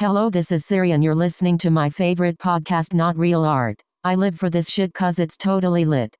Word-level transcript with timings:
Hello, 0.00 0.30
this 0.30 0.50
is 0.50 0.64
Siri, 0.64 0.92
and 0.92 1.04
you're 1.04 1.14
listening 1.14 1.58
to 1.58 1.70
my 1.70 1.90
favorite 1.90 2.38
podcast, 2.38 2.94
Not 2.94 3.18
Real 3.18 3.44
Art. 3.44 3.82
I 4.02 4.14
live 4.14 4.34
for 4.34 4.48
this 4.48 4.70
shit 4.70 4.94
cause 4.94 5.18
it's 5.18 5.36
totally 5.36 5.84
lit. 5.84 6.16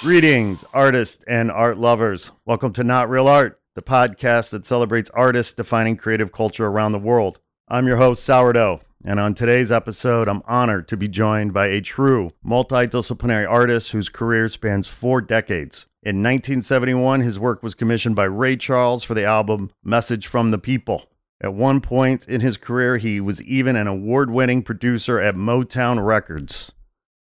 Greetings, 0.00 0.64
artists 0.72 1.24
and 1.26 1.50
art 1.50 1.76
lovers. 1.76 2.30
Welcome 2.44 2.72
to 2.74 2.84
Not 2.84 3.10
Real 3.10 3.26
Art, 3.26 3.60
the 3.74 3.82
podcast 3.82 4.50
that 4.50 4.64
celebrates 4.64 5.10
artists 5.10 5.52
defining 5.52 5.96
creative 5.96 6.30
culture 6.30 6.68
around 6.68 6.92
the 6.92 7.00
world. 7.00 7.40
I'm 7.68 7.88
your 7.88 7.96
host, 7.96 8.22
Sourdough, 8.22 8.80
and 9.04 9.18
on 9.18 9.34
today's 9.34 9.72
episode, 9.72 10.28
I'm 10.28 10.42
honored 10.46 10.86
to 10.86 10.96
be 10.96 11.08
joined 11.08 11.52
by 11.52 11.66
a 11.66 11.80
true 11.80 12.32
multidisciplinary 12.46 13.50
artist 13.50 13.90
whose 13.90 14.08
career 14.08 14.48
spans 14.48 14.86
four 14.86 15.20
decades. 15.20 15.86
In 16.00 16.22
1971, 16.22 17.22
his 17.22 17.40
work 17.40 17.64
was 17.64 17.74
commissioned 17.74 18.14
by 18.14 18.22
Ray 18.26 18.56
Charles 18.56 19.02
for 19.02 19.14
the 19.14 19.24
album 19.24 19.72
Message 19.82 20.28
from 20.28 20.52
the 20.52 20.58
People. 20.58 21.06
At 21.40 21.54
one 21.54 21.80
point 21.80 22.28
in 22.28 22.40
his 22.40 22.56
career, 22.56 22.98
he 22.98 23.20
was 23.20 23.42
even 23.42 23.74
an 23.74 23.88
award 23.88 24.30
winning 24.30 24.62
producer 24.62 25.18
at 25.18 25.34
Motown 25.34 26.06
Records. 26.06 26.70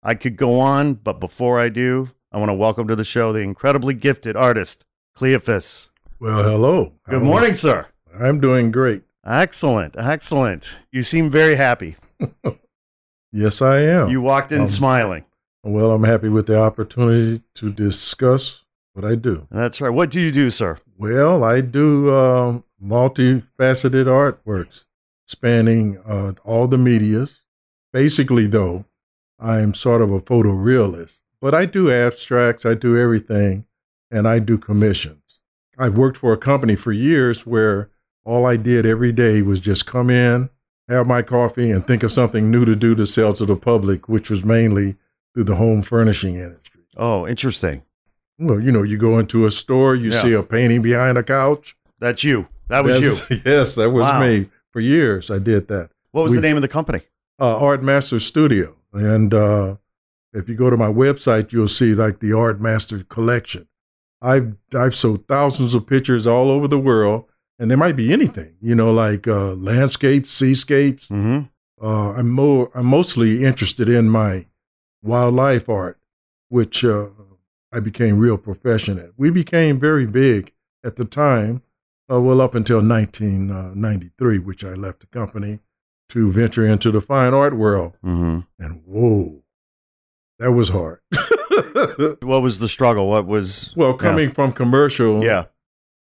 I 0.02 0.16
could 0.16 0.36
go 0.36 0.59
on, 0.59 0.95
but 0.95 1.20
before 1.20 1.61
I 1.61 1.69
do, 1.69 2.11
I 2.33 2.38
want 2.38 2.48
to 2.48 2.55
welcome 2.55 2.88
to 2.88 2.97
the 2.97 3.05
show 3.05 3.33
the 3.33 3.38
incredibly 3.38 3.95
gifted 3.95 4.34
artist, 4.34 4.84
Cleophus. 5.16 5.91
Well, 6.19 6.42
hello. 6.42 6.95
Good 7.09 7.22
morning, 7.22 7.55
sir. 7.55 7.86
I'm 8.12 8.41
doing 8.41 8.72
great. 8.72 9.05
Excellent, 9.25 9.95
excellent. 9.99 10.77
You 10.91 11.03
seem 11.03 11.31
very 11.31 11.57
happy. 11.57 11.97
Yes, 13.35 13.62
I 13.62 13.79
am. 13.81 14.11
You 14.11 14.21
walked 14.21 14.53
in 14.53 14.61
Um, 14.61 14.67
smiling. 14.67 15.25
well, 15.64 15.91
I'm 15.92 16.05
happy 16.05 16.29
with 16.29 16.47
the 16.47 16.59
opportunity 16.61 17.42
to 17.55 17.73
discuss 17.73 18.67
what 18.92 19.06
I 19.06 19.14
do. 19.14 19.47
That's 19.51 19.81
right. 19.81 19.89
What 19.89 20.11
do 20.11 20.20
you 20.20 20.31
do, 20.31 20.51
sir? 20.51 20.77
Well, 20.98 21.42
I 21.42 21.62
do 21.62 22.14
um, 22.14 22.64
multifaceted 22.84 24.05
artworks 24.05 24.84
spanning 25.27 25.97
uh, 26.05 26.33
all 26.45 26.69
the 26.69 26.77
medias. 26.77 27.41
Basically, 27.91 28.47
though, 28.47 28.84
I'm 29.41 29.73
sort 29.73 30.03
of 30.03 30.12
a 30.12 30.20
photorealist, 30.20 31.23
but 31.41 31.55
I 31.55 31.64
do 31.64 31.91
abstracts, 31.91 32.67
I 32.67 32.75
do 32.75 32.98
everything, 32.98 33.64
and 34.11 34.29
I 34.29 34.41
do 34.41 34.59
commissions. 34.59 35.41
I've 35.79 35.97
worked 35.97 36.19
for 36.19 36.34
a 36.34 36.39
company 36.39 36.77
for 36.77 36.92
years 36.92 37.47
where 37.47 37.89
all 38.25 38.47
I 38.47 38.56
did 38.56 38.87
every 38.87 39.12
day 39.12 39.42
was 39.42 39.61
just 39.61 39.87
come 39.87 40.11
in, 40.11 40.51
have 40.89 41.06
my 41.06 41.23
coffee, 41.23 41.70
and 41.70 41.87
think 41.87 42.03
of 42.03 42.12
something 42.12 42.51
new 42.51 42.64
to 42.64 42.77
do 42.77 42.95
to 42.95 43.06
sell 43.06 43.33
to 43.34 43.45
the 43.47 43.56
public, 43.56 44.09
which 44.09 44.31
was 44.31 44.45
mainly 44.45 44.97
through 45.34 45.45
the 45.45 45.56
home 45.56 45.83
furnishing 45.83 46.37
industry. 46.37 46.83
Oh, 46.97 47.27
interesting. 47.27 47.83
Well, 48.39 48.61
you 48.61 48.70
know, 48.73 48.83
you 48.83 48.98
go 48.98 49.19
into 49.19 49.47
a 49.47 49.51
store, 49.51 49.95
you 49.95 50.11
Yeah. 50.11 50.19
see 50.23 50.33
a 50.33 50.42
painting 50.42 50.83
behind 50.83 51.17
a 51.19 51.23
couch. 51.23 51.77
That's 51.98 52.23
you. 52.25 52.48
That 52.69 52.84
was 52.84 53.01
you. 53.31 53.41
Yes, 53.45 53.75
that 53.77 53.91
was 53.91 54.06
Wow. 54.06 54.20
me. 54.20 54.48
For 54.73 54.81
years, 54.81 55.31
I 55.31 55.39
did 55.39 55.69
that. 55.69 55.91
What 56.12 56.23
was 56.25 56.31
we- 56.33 56.36
the 56.36 56.42
name 56.42 56.57
of 56.57 56.62
the 56.62 56.69
company? 56.69 57.01
Uh, 57.41 57.59
Art 57.59 57.83
Master 57.83 58.19
Studio. 58.19 58.77
And 58.92 59.33
uh, 59.34 59.77
if 60.33 60.48
you 60.48 60.55
go 60.55 60.70
to 60.70 60.77
my 60.77 60.86
website, 60.89 61.53
you'll 61.53 61.69
see 61.69 61.95
like 61.95 62.20
the 62.20 62.33
Art 62.33 62.61
Master 62.61 63.01
collection. 63.05 63.69
I've, 64.20 64.55
I've 64.75 64.95
sold 64.95 65.27
thousands 65.27 65.75
of 65.75 65.86
pictures 65.86 66.27
all 66.27 66.51
over 66.51 66.69
the 66.69 66.79
world, 66.79 67.25
and 67.62 67.70
there 67.70 67.78
might 67.78 67.94
be 67.94 68.12
anything, 68.12 68.56
you 68.60 68.74
know, 68.74 68.92
like 68.92 69.28
uh, 69.28 69.52
landscapes, 69.55 70.32
seascapes. 70.32 71.06
Mm-hmm. 71.08 71.42
Uh, 71.80 72.12
I'm 72.14 72.28
more, 72.28 72.68
I'm 72.74 72.86
mostly 72.86 73.44
interested 73.44 73.88
in 73.88 74.08
my 74.08 74.46
wildlife 75.00 75.68
art, 75.68 75.96
which 76.48 76.84
uh, 76.84 77.10
I 77.72 77.78
became 77.78 78.18
real 78.18 78.36
proficient 78.36 78.98
at. 78.98 79.10
We 79.16 79.30
became 79.30 79.78
very 79.78 80.06
big 80.06 80.52
at 80.83 80.96
the 80.96 81.05
time, 81.05 81.62
uh, 82.11 82.20
well, 82.20 82.40
up 82.40 82.56
until 82.56 82.78
1993, 82.83 84.39
which 84.40 84.64
I 84.64 84.74
left 84.74 84.98
the 84.98 85.06
company 85.06 85.61
to 86.08 86.33
venture 86.33 86.67
into 86.67 86.90
the 86.90 87.01
fine 87.01 87.33
art 87.33 87.56
world. 87.56 87.96
Mm-hmm. 88.05 88.40
And 88.58 88.83
whoa, 88.84 89.45
that 90.40 90.51
was 90.51 90.70
hard. 90.70 90.98
What 92.22 92.42
was 92.42 92.58
the 92.58 92.68
struggle? 92.68 93.08
What 93.08 93.27
was? 93.27 93.72
well, 93.77 93.95
coming 93.95 94.33
from 94.33 94.52
commercial 94.52 95.22
Yeah. 95.22 95.45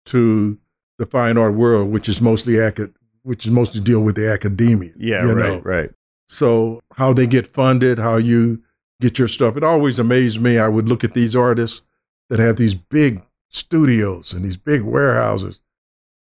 to 0.07 0.57
the 1.01 1.07
fine 1.07 1.35
art 1.35 1.55
world, 1.55 1.89
which 1.89 2.07
is 2.07 2.21
mostly 2.21 2.59
acad- 2.59 2.93
which 3.23 3.43
is 3.47 3.51
mostly 3.51 3.81
deal 3.81 4.01
with 4.01 4.15
the 4.15 4.31
academia. 4.31 4.91
Yeah. 4.95 5.23
you 5.23 5.33
right. 5.33 5.47
know. 5.47 5.61
Right. 5.61 5.89
So 6.29 6.79
how 6.93 7.11
they 7.11 7.25
get 7.25 7.47
funded, 7.47 7.97
how 7.97 8.17
you 8.17 8.61
get 9.01 9.17
your 9.17 9.27
stuff. 9.27 9.57
It 9.57 9.63
always 9.63 9.97
amazed 9.97 10.39
me. 10.39 10.59
I 10.59 10.67
would 10.67 10.87
look 10.87 11.03
at 11.03 11.15
these 11.15 11.35
artists 11.35 11.81
that 12.29 12.37
have 12.37 12.57
these 12.57 12.75
big 12.75 13.23
studios 13.49 14.31
and 14.31 14.45
these 14.45 14.57
big 14.57 14.83
warehouses. 14.83 15.63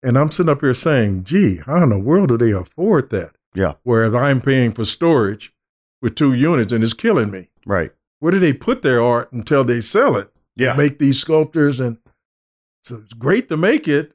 And 0.03 0.19
I'm 0.19 0.33
sitting 0.33 0.51
up 0.51 0.61
here 0.61 0.75
saying, 0.75 1.23
gee, 1.23 1.59
how 1.59 1.85
in 1.85 1.91
the 1.91 1.99
world 1.99 2.31
do 2.31 2.37
they 2.37 2.51
afford 2.51 3.11
that? 3.11 3.31
Yeah. 3.55 3.75
Whereas 3.85 4.13
I'm 4.13 4.41
paying 4.41 4.73
for 4.73 4.85
storage 4.85 5.55
with 6.03 6.17
two 6.17 6.35
units 6.35 6.73
and 6.73 6.83
it's 6.83 6.95
killing 6.95 7.31
me. 7.31 7.49
Right. 7.65 7.93
Where 8.19 8.33
do 8.33 8.41
they 8.41 8.53
put 8.53 8.83
their 8.83 9.01
art 9.01 9.33
until 9.33 9.63
they 9.63 9.81
sell 9.81 10.17
it? 10.17 10.33
Yeah. 10.57 10.75
Make 10.75 10.99
these 10.99 11.21
sculptures 11.21 11.79
and 11.79 11.99
so 12.83 12.97
it's 12.97 13.15
great 13.15 13.49
to 13.49 13.57
make 13.57 13.89
it, 13.89 14.14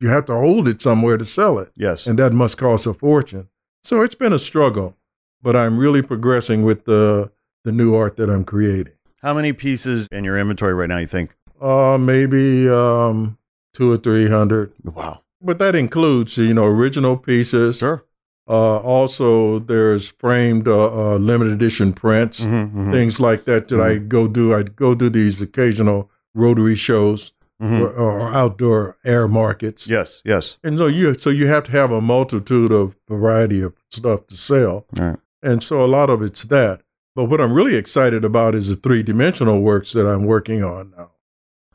you 0.00 0.08
have 0.08 0.24
to 0.26 0.34
hold 0.34 0.68
it 0.68 0.82
somewhere 0.82 1.16
to 1.16 1.24
sell 1.24 1.58
it 1.58 1.70
Yes. 1.76 2.06
and 2.06 2.18
that 2.18 2.32
must 2.32 2.58
cost 2.58 2.86
a 2.86 2.92
fortune. 2.92 3.48
So 3.82 4.02
it's 4.02 4.14
been 4.14 4.32
a 4.32 4.38
struggle, 4.38 4.96
but 5.42 5.54
I'm 5.56 5.78
really 5.78 6.02
progressing 6.02 6.62
with 6.64 6.84
the 6.84 7.30
the 7.64 7.72
new 7.72 7.94
art 7.94 8.16
that 8.16 8.28
I'm 8.30 8.44
creating. 8.44 8.92
How 9.22 9.34
many 9.34 9.52
pieces 9.52 10.06
in 10.12 10.22
your 10.24 10.38
inventory 10.38 10.72
right 10.74 10.88
now? 10.88 10.98
You 10.98 11.06
think? 11.08 11.34
Uh, 11.60 11.98
maybe 11.98 12.68
um, 12.68 13.38
two 13.74 13.90
or 13.90 13.96
three 13.96 14.28
hundred, 14.28 14.72
Wow. 14.84 15.22
but 15.40 15.58
that 15.58 15.74
includes 15.74 16.36
you 16.36 16.54
know 16.54 16.64
original 16.64 17.16
pieces. 17.16 17.78
Sure. 17.78 18.04
Uh, 18.48 18.76
also, 18.78 19.58
there's 19.58 20.06
framed 20.06 20.68
uh, 20.68 21.14
uh, 21.14 21.16
limited 21.18 21.52
edition 21.52 21.92
prints, 21.92 22.44
Mm-hmm. 22.44 22.92
things 22.92 23.18
like 23.18 23.44
that 23.46 23.66
that 23.68 23.80
I 23.80 23.98
go 23.98 24.28
do. 24.28 24.54
I 24.54 24.62
go 24.62 24.94
do 24.94 25.08
these 25.10 25.42
occasional 25.42 26.10
rotary 26.34 26.76
shows 26.76 27.32
Mm-hmm. 27.62 27.82
or, 27.82 27.88
or 27.88 28.20
outdoor 28.34 28.98
air 29.02 29.26
markets. 29.26 29.88
Yes. 29.88 30.20
Yes. 30.26 30.58
And 30.62 30.76
so 30.76 30.86
you 30.88 31.14
so 31.18 31.30
you 31.30 31.46
have 31.46 31.64
to 31.64 31.70
have 31.72 31.90
a 31.90 32.02
multitude 32.02 32.70
of 32.70 32.96
variety 33.08 33.62
of 33.62 33.72
stuff 33.90 34.26
to 34.26 34.36
sell. 34.36 34.84
Right. 34.92 35.16
And 35.42 35.62
so 35.62 35.82
a 35.82 35.86
lot 35.88 36.10
of 36.10 36.20
it's 36.20 36.42
that. 36.44 36.82
But 37.14 37.24
what 37.30 37.40
I'm 37.40 37.54
really 37.54 37.76
excited 37.76 38.26
about 38.26 38.54
is 38.54 38.68
the 38.68 38.76
three 38.76 39.02
dimensional 39.02 39.62
works 39.62 39.94
that 39.94 40.06
I'm 40.06 40.24
working 40.26 40.62
on 40.62 40.92
now. 40.98 41.12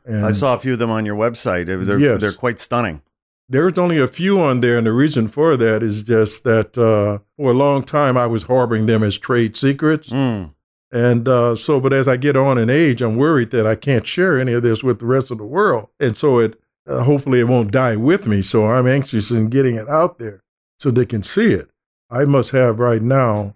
And 0.05 0.23
I 0.23 0.31
saw 0.33 0.53
a 0.53 0.59
few 0.59 0.73
of 0.73 0.79
them 0.79 0.91
on 0.91 1.03
your 1.05 1.15
website. 1.15 1.65
They're 1.65 1.97
Yes. 1.99 2.21
they're 2.21 2.31
quite 2.31 2.59
stunning. 2.59 3.01
there's 3.49 3.77
only 3.77 3.97
a 3.99 4.07
few 4.07 4.39
on 4.39 4.59
there, 4.61 4.77
and 4.77 4.85
the 4.87 4.93
reason 4.93 5.27
for 5.27 5.57
that 5.57 5.81
is 5.83 6.03
just 6.03 6.43
that 6.43 6.77
uh, 6.77 7.19
for 7.37 7.51
a 7.51 7.53
long 7.53 7.83
time 7.83 8.15
I 8.17 8.27
was 8.27 8.43
harboring 8.43 8.85
them 8.85 9.03
as 9.03 9.17
trade 9.17 9.57
secrets. 9.57 10.09
Mm. 10.09 10.53
And 10.91 11.27
uh, 11.27 11.55
so, 11.55 11.79
but 11.79 11.93
as 11.93 12.07
I 12.07 12.17
get 12.17 12.35
on 12.35 12.57
in 12.57 12.69
age, 12.69 13.01
I'm 13.01 13.15
worried 13.15 13.51
that 13.51 13.65
I 13.65 13.75
can't 13.75 14.05
share 14.05 14.37
any 14.39 14.51
of 14.53 14.61
this 14.63 14.83
with 14.83 14.99
the 14.99 15.05
rest 15.05 15.31
of 15.31 15.37
the 15.37 15.45
world. 15.45 15.87
And 15.99 16.17
so 16.17 16.39
it, 16.39 16.59
uh, 16.87 17.03
hopefully 17.03 17.39
it 17.39 17.47
won't 17.47 17.71
die 17.71 17.95
with 17.95 18.27
me. 18.27 18.41
So 18.41 18.65
I'm 18.67 18.87
anxious 18.87 19.31
in 19.31 19.49
getting 19.49 19.75
it 19.75 19.87
out 19.87 20.19
there 20.19 20.43
so 20.77 20.91
they 20.91 21.05
can 21.05 21.23
see 21.23 21.53
it. 21.53 21.69
I 22.09 22.25
must 22.25 22.51
have 22.51 22.79
right 22.79 23.01
now 23.01 23.55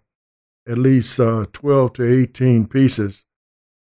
at 0.67 0.77
least 0.77 1.19
uh, 1.19 1.45
12 1.51 1.93
to 1.93 2.21
18 2.21 2.67
pieces 2.67 3.25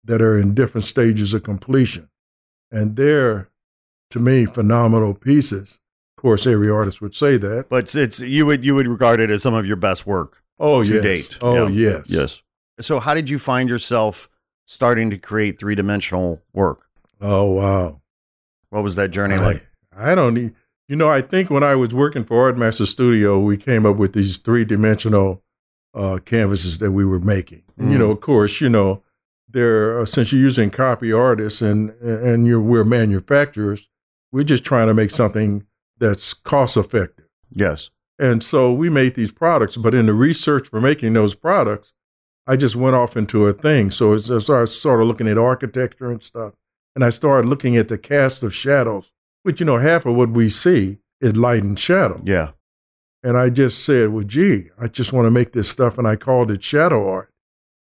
that 0.03 0.21
are 0.21 0.37
in 0.37 0.53
different 0.53 0.83
stages 0.85 1.33
of 1.33 1.43
completion. 1.43 2.09
And 2.71 2.95
they're, 2.97 3.49
to 4.11 4.19
me, 4.19 4.45
phenomenal 4.45 5.13
pieces. 5.13 5.79
Of 6.17 6.21
course, 6.21 6.45
every 6.45 6.69
artist 6.69 7.01
would 7.01 7.15
say 7.15 7.37
that. 7.37 7.67
But 7.69 7.85
it's, 7.85 7.95
it's 7.95 8.19
you 8.19 8.45
would 8.45 8.65
you 8.65 8.75
would 8.75 8.87
regard 8.87 9.19
it 9.19 9.29
as 9.29 9.41
some 9.43 9.53
of 9.53 9.65
your 9.65 9.75
best 9.77 10.05
work 10.05 10.41
Oh, 10.59 10.83
to 10.83 10.93
yes. 10.95 11.03
date. 11.29 11.37
Oh, 11.41 11.67
Yeah. 11.67 11.89
yes. 11.99 12.03
Yes. 12.07 12.41
So 12.79 12.99
how 12.99 13.13
did 13.13 13.29
you 13.29 13.39
find 13.39 13.69
yourself 13.69 14.29
starting 14.65 15.09
to 15.11 15.17
create 15.17 15.59
three 15.59 15.75
dimensional 15.75 16.41
work? 16.53 16.87
Oh, 17.21 17.45
wow. 17.45 18.01
What 18.69 18.83
was 18.83 18.95
that 18.95 19.11
journey 19.11 19.35
I, 19.35 19.45
like? 19.45 19.67
I 19.95 20.15
don't 20.15 20.33
need, 20.33 20.53
you 20.87 20.95
know, 20.95 21.09
I 21.09 21.21
think 21.21 21.49
when 21.49 21.63
I 21.63 21.75
was 21.75 21.93
working 21.93 22.25
for 22.25 22.41
Art 22.41 22.57
Master 22.57 22.85
Studio, 22.85 23.39
we 23.39 23.57
came 23.57 23.85
up 23.85 23.95
with 23.95 24.13
these 24.13 24.37
three 24.37 24.65
dimensional 24.65 25.43
uh, 25.93 26.19
canvases 26.25 26.79
that 26.79 26.91
we 26.91 27.05
were 27.05 27.19
making. 27.19 27.63
And, 27.77 27.91
you 27.91 27.97
know, 27.97 28.11
of 28.11 28.19
course, 28.19 28.59
you 28.59 28.69
know, 28.69 29.01
they're, 29.47 30.01
uh, 30.01 30.05
since 30.05 30.33
you're 30.33 30.41
using 30.41 30.69
copy 30.69 31.13
artists 31.13 31.61
and, 31.61 31.91
and 32.01 32.45
you're, 32.45 32.59
we're 32.59 32.83
manufacturers, 32.83 33.87
we're 34.31 34.43
just 34.43 34.65
trying 34.65 34.87
to 34.87 34.93
make 34.93 35.11
something 35.11 35.65
that's 35.97 36.33
cost 36.33 36.75
effective. 36.75 37.29
Yes. 37.49 37.89
And 38.19 38.43
so 38.43 38.73
we 38.73 38.89
made 38.89 39.15
these 39.15 39.31
products, 39.31 39.77
but 39.77 39.93
in 39.93 40.07
the 40.07 40.13
research 40.13 40.67
for 40.67 40.81
making 40.81 41.13
those 41.13 41.35
products, 41.35 41.93
I 42.47 42.55
just 42.55 42.75
went 42.75 42.95
off 42.95 43.17
into 43.17 43.47
a 43.47 43.53
thing. 43.53 43.89
So 43.89 44.13
I 44.13 44.17
started 44.17 44.67
sort 44.67 45.01
of 45.01 45.07
looking 45.07 45.27
at 45.27 45.37
architecture 45.37 46.11
and 46.11 46.21
stuff. 46.21 46.53
And 46.95 47.03
I 47.03 47.09
started 47.09 47.47
looking 47.47 47.75
at 47.75 47.87
the 47.87 47.97
cast 47.97 48.43
of 48.43 48.53
shadows, 48.55 49.11
which, 49.43 49.59
you 49.59 49.65
know, 49.65 49.77
half 49.79 50.05
of 50.05 50.15
what 50.15 50.29
we 50.29 50.47
see 50.49 50.99
is 51.19 51.35
light 51.35 51.63
and 51.63 51.77
shadow. 51.77 52.21
Yeah. 52.23 52.51
And 53.23 53.37
I 53.37 53.49
just 53.49 53.83
said, 53.83 54.09
well, 54.09 54.23
gee, 54.23 54.69
I 54.79 54.87
just 54.87 55.11
want 55.11 55.25
to 55.25 55.31
make 55.31 55.53
this 55.53 55.67
stuff. 55.69 55.97
And 55.97 56.07
I 56.07 56.15
called 56.15 56.51
it 56.51 56.63
shadow 56.63 57.09
art. 57.09 57.31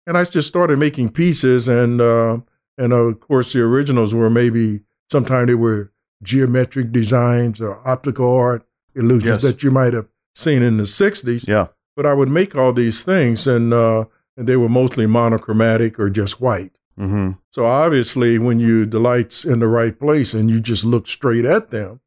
And 0.07 0.17
I 0.17 0.25
just 0.25 0.49
started 0.49 0.79
making 0.79 1.11
pieces. 1.11 1.69
And, 1.69 2.01
uh, 2.01 2.39
and 2.79 2.93
of 2.95 3.21
course, 3.21 3.53
the 3.53 3.61
originals 3.61 4.15
were 4.15 4.31
maybe 4.31 4.81
sometimes 5.13 5.49
they 5.49 5.55
were 5.55 5.93
geometric 6.23 6.91
designs 6.91 7.61
or 7.61 7.87
optical 7.87 8.35
art 8.35 8.67
illusions 8.95 9.29
Yes. 9.29 9.43
that 9.43 9.63
you 9.63 9.71
might 9.71 9.93
have 9.93 10.09
seen 10.35 10.63
in 10.63 10.79
the 10.79 10.85
60s. 10.85 11.47
Yeah. 11.47 11.67
But 11.95 12.07
I 12.07 12.15
would 12.15 12.29
make 12.31 12.57
all 12.57 12.73
these 12.73 13.03
things, 13.03 13.47
and, 13.47 13.73
uh, 13.75 14.07
and 14.39 14.47
they 14.49 14.57
were 14.57 14.69
mostly 14.71 15.05
monochromatic 15.07 15.99
or 15.99 16.09
just 16.09 16.41
white. 16.41 16.79
Mm-hmm. 16.99 17.33
So 17.51 17.67
obviously, 17.67 18.39
when 18.39 18.59
you 18.61 18.87
the 18.87 18.99
lights 19.01 19.45
in 19.45 19.59
the 19.59 19.69
right 19.69 19.99
place 19.99 20.33
and 20.33 20.51
you 20.51 20.61
just 20.61 20.85
look 20.85 21.07
straight 21.09 21.45
at 21.45 21.71
them, 21.71 22.01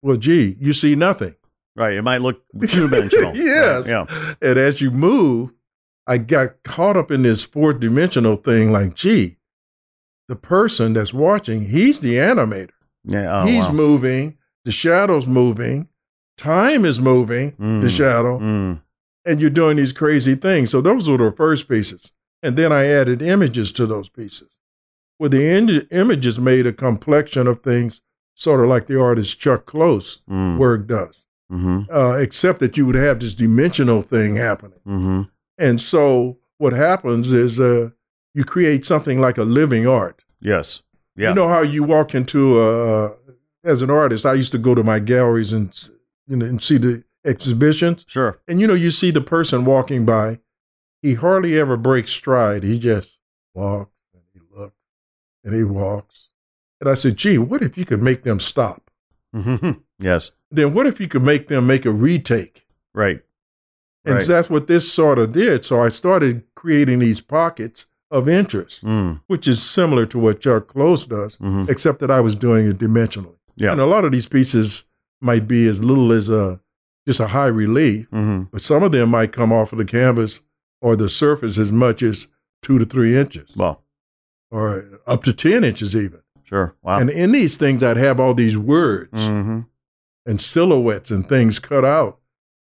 well, 0.00 0.16
gee, 0.16 0.56
you 0.58 0.72
see 0.72 0.94
nothing. 0.96 1.34
Right. 1.76 1.94
It 1.94 2.02
might 2.02 2.22
look 2.22 2.42
two 2.68 2.88
dimensional. 2.88 3.36
Yes. 3.36 3.88
Yeah. 3.88 4.06
And 4.40 4.58
as 4.58 4.80
you 4.80 4.90
move, 4.90 5.52
I 6.06 6.18
got 6.18 6.62
caught 6.64 6.96
up 6.96 7.10
in 7.10 7.22
this 7.22 7.44
fourth 7.44 7.80
dimensional 7.80 8.36
thing. 8.36 8.72
Like, 8.72 8.94
gee, 8.94 9.36
the 10.28 10.36
person 10.36 10.92
that's 10.94 11.12
watching, 11.14 11.66
he's 11.66 12.00
the 12.00 12.14
animator. 12.14 12.70
Yeah. 13.04 13.42
Oh, 13.42 13.46
he's 13.46 13.66
wow. 13.66 13.72
moving. 13.72 14.38
The 14.64 14.72
shadow's 14.72 15.26
moving. 15.26 15.88
Time 16.38 16.84
is 16.84 17.00
moving. 17.00 17.50
The 17.58 17.64
Mm. 17.64 17.90
shadow, 17.96 18.38
Mm. 18.38 18.80
And 19.24 19.40
you're 19.40 19.50
doing 19.50 19.76
these 19.76 19.92
crazy 19.92 20.34
things. 20.34 20.70
So 20.70 20.80
those 20.80 21.08
were 21.08 21.18
the 21.18 21.32
first 21.36 21.68
pieces, 21.68 22.12
and 22.42 22.56
then 22.56 22.72
I 22.72 22.86
added 22.86 23.22
images 23.22 23.72
to 23.72 23.86
those 23.86 24.08
pieces. 24.08 24.48
Well, 25.18 25.30
the 25.30 25.44
in- 25.48 25.86
images 25.90 26.38
made 26.38 26.66
a 26.66 26.72
complexion 26.72 27.46
of 27.46 27.60
things, 27.60 28.02
sort 28.34 28.60
of 28.60 28.66
like 28.66 28.86
the 28.86 29.00
artist 29.00 29.38
Chuck 29.38 29.66
Close 29.66 30.22
Mm. 30.28 30.58
work 30.58 30.86
does, 30.86 31.24
Mm-hmm. 31.52 31.94
uh, 31.94 32.16
except 32.16 32.58
that 32.60 32.76
you 32.76 32.86
would 32.86 32.94
have 32.94 33.20
this 33.20 33.34
dimensional 33.34 34.02
thing 34.02 34.36
happening. 34.36 34.80
Mm-hmm. 34.86 35.22
And 35.58 35.80
so 35.80 36.38
what 36.58 36.72
happens 36.72 37.32
is 37.32 37.60
uh, 37.60 37.90
you 38.34 38.44
create 38.44 38.84
something 38.86 39.20
like 39.20 39.36
a 39.38 39.44
living 39.44 39.86
art. 39.86 40.24
Yes. 40.40 40.82
Yeah. 41.14 41.28
You 41.28 41.34
know 41.34 41.48
how 41.48 41.60
you 41.60 41.82
walk 41.84 42.14
into 42.14 42.60
a, 42.62 43.14
as 43.64 43.82
an 43.82 43.90
artist, 43.90 44.24
I 44.24 44.32
used 44.32 44.50
to 44.52 44.58
go 44.58 44.74
to 44.74 44.82
my 44.82 44.98
galleries 44.98 45.52
and 45.52 45.68
you 46.26 46.36
know 46.38 46.46
and 46.46 46.62
see 46.62 46.78
the 46.78 47.04
exhibitions, 47.24 48.04
sure. 48.08 48.40
and 48.48 48.60
you 48.60 48.66
know 48.66 48.74
you 48.74 48.90
see 48.90 49.10
the 49.10 49.20
person 49.20 49.64
walking 49.64 50.04
by, 50.04 50.38
he 51.00 51.14
hardly 51.14 51.58
ever 51.58 51.76
breaks 51.76 52.10
stride. 52.10 52.62
He 52.62 52.78
just 52.78 53.18
walks 53.54 53.90
and 54.14 54.22
he 54.32 54.40
looks 54.56 54.76
and 55.44 55.54
he 55.54 55.64
walks. 55.64 56.28
And 56.80 56.88
I 56.90 56.94
said, 56.94 57.16
gee, 57.16 57.38
what 57.38 57.62
if 57.62 57.78
you 57.78 57.84
could 57.84 58.02
make 58.02 58.22
them 58.24 58.40
stop? 58.40 58.90
Mm-hmm. 59.34 59.72
Yes. 59.98 60.32
Then 60.50 60.74
what 60.74 60.88
if 60.88 60.98
you 61.00 61.06
could 61.06 61.22
make 61.22 61.46
them 61.46 61.64
make 61.68 61.86
a 61.86 61.92
retake? 61.92 62.66
Right. 62.92 63.22
And 64.04 64.16
Right. 64.16 64.26
that's 64.26 64.50
what 64.50 64.66
this 64.66 64.92
sort 64.92 65.16
of 65.20 65.32
did. 65.32 65.64
So 65.64 65.80
I 65.80 65.90
started 65.90 66.42
creating 66.56 66.98
these 66.98 67.20
pockets 67.20 67.86
of 68.10 68.28
interest, 68.28 68.84
Mm. 68.84 69.20
which 69.28 69.46
is 69.46 69.62
similar 69.62 70.04
to 70.06 70.18
what 70.18 70.40
Chuck 70.40 70.66
Close 70.66 71.06
does, 71.06 71.38
Mm-hmm. 71.38 71.66
except 71.70 72.00
that 72.00 72.10
I 72.10 72.18
was 72.18 72.34
doing 72.34 72.66
it 72.68 72.78
dimensionally. 72.78 73.36
Yeah. 73.54 73.70
And 73.70 73.80
a 73.80 73.86
lot 73.86 74.04
of 74.04 74.10
these 74.10 74.26
pieces 74.26 74.86
might 75.20 75.46
be 75.46 75.68
as 75.68 75.80
little 75.84 76.10
as 76.10 76.28
a 76.28 76.58
just 77.06 77.20
a 77.20 77.28
high 77.28 77.46
relief, 77.48 78.08
Mm-hmm. 78.10 78.44
but 78.52 78.60
some 78.60 78.82
of 78.82 78.92
them 78.92 79.10
might 79.10 79.32
come 79.32 79.52
off 79.52 79.72
of 79.72 79.78
the 79.78 79.84
canvas 79.84 80.40
or 80.80 80.96
the 80.96 81.08
surface 81.08 81.58
as 81.58 81.72
much 81.72 82.02
as 82.02 82.28
two 82.62 82.78
to 82.78 82.84
three 82.84 83.16
inches, 83.16 83.50
Well, 83.56 83.82
or 84.50 85.00
up 85.06 85.22
to 85.24 85.32
ten 85.32 85.64
inches 85.64 85.96
even. 85.96 86.20
sure. 86.44 86.76
Wow. 86.82 86.98
And 86.98 87.10
in 87.10 87.32
these 87.32 87.56
things, 87.56 87.82
I'd 87.82 87.96
have 87.96 88.20
all 88.20 88.34
these 88.34 88.56
words 88.56 89.22
mm-hmm. 89.26 89.60
and 90.26 90.40
silhouettes 90.40 91.10
and 91.10 91.28
things 91.28 91.58
cut 91.58 91.84
out. 91.84 92.18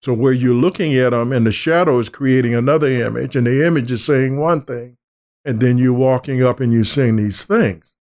So 0.02 0.12
where 0.12 0.32
you're 0.32 0.54
looking 0.54 0.94
at 0.96 1.10
them 1.10 1.32
and 1.32 1.46
the 1.46 1.52
shadow 1.52 1.98
is 1.98 2.08
creating 2.08 2.54
another 2.54 2.88
image 2.88 3.36
and 3.36 3.46
the 3.46 3.64
image 3.66 3.92
is 3.92 4.04
saying 4.04 4.38
one 4.38 4.62
thing, 4.62 4.96
and 5.44 5.60
then 5.60 5.78
you're 5.78 5.92
walking 5.92 6.42
up 6.42 6.58
and 6.60 6.72
you're 6.72 6.84
seeing 6.84 7.16
these 7.16 7.44
things. 7.44 7.94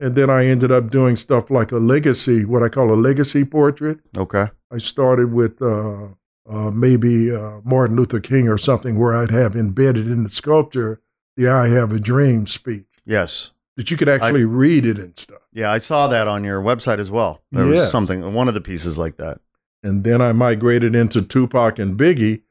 And 0.00 0.14
then 0.14 0.30
I 0.30 0.46
ended 0.46 0.72
up 0.72 0.88
doing 0.90 1.14
stuff 1.16 1.50
like 1.50 1.72
a 1.72 1.76
legacy, 1.76 2.44
what 2.44 2.62
I 2.62 2.68
call 2.68 2.90
a 2.92 2.94
legacy 2.96 3.44
portrait. 3.44 4.00
Okay. 4.16 4.46
I 4.70 4.78
started 4.78 5.32
with 5.32 5.60
uh, 5.60 6.08
uh, 6.48 6.70
maybe 6.70 7.34
uh, 7.34 7.60
Martin 7.64 7.96
Luther 7.96 8.20
King 8.20 8.48
or 8.48 8.58
something 8.58 8.98
where 8.98 9.14
I'd 9.14 9.30
have 9.30 9.56
embedded 9.56 10.06
in 10.06 10.22
the 10.24 10.28
sculpture 10.30 11.00
the 11.36 11.48
I 11.48 11.68
Have 11.68 11.92
a 11.92 11.98
Dream 12.00 12.46
speech 12.46 12.86
Yes. 13.06 13.52
that 13.76 13.90
you 13.90 13.96
could 13.96 14.08
actually 14.08 14.44
read 14.44 14.84
it 14.84 14.98
and 14.98 15.16
stuff. 15.16 15.38
Yeah, 15.52 15.70
I 15.72 15.78
saw 15.78 16.06
that 16.08 16.28
on 16.28 16.44
your 16.44 16.60
website 16.62 16.98
as 16.98 17.10
well. 17.10 17.40
There 17.50 17.66
was 17.66 17.90
something, 17.90 18.34
one 18.34 18.48
of 18.48 18.54
the 18.54 18.60
pieces 18.60 18.98
like 18.98 19.16
that. 19.16 19.40
And 19.82 20.04
then 20.04 20.20
I 20.20 20.32
migrated 20.32 20.94
into 20.94 21.22
Tupac 21.22 21.78
and 21.78 21.98
Biggie, 21.98 22.42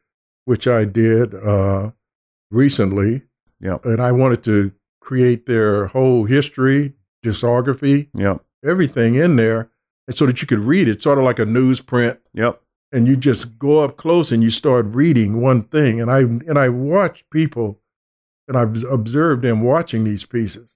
which 0.45 0.68
I 0.68 0.86
did 0.86 1.36
uh, 1.36 1.92
recently. 2.50 3.24
Yep. 3.62 3.86
And 3.86 4.01
I 4.01 4.12
wanted 4.12 4.44
to 4.45 4.72
create 5.01 5.45
their 5.45 5.88
whole 5.88 6.25
history, 6.25 6.94
discography, 7.24 8.07
Yep. 8.15 8.44
everything 8.65 9.15
in 9.15 9.36
there, 9.36 9.69
and 10.09 10.17
so 10.17 10.25
that 10.25 10.41
you 10.41 10.47
could 10.47 10.63
read 10.63 10.88
it, 10.88 11.03
sort 11.03 11.19
of 11.19 11.23
like 11.23 11.38
a 11.38 11.45
newsprint. 11.45 12.17
Yep. 12.33 12.59
And 12.91 13.07
you 13.07 13.15
just 13.15 13.59
go 13.59 13.81
up 13.81 13.95
close 13.95 14.31
and 14.31 14.41
you 14.41 14.50
start 14.50 14.88
reading 14.88 15.39
one 15.39 15.61
thing. 15.61 16.01
And 16.01 16.09
I 16.09 16.21
and 16.21 16.57
I 16.57 16.69
watched 16.69 17.29
people, 17.29 17.79
and 18.47 18.57
I've 18.57 18.83
observed 18.85 19.44
them 19.44 19.61
watching 19.61 20.03
these 20.03 20.25
pieces, 20.25 20.75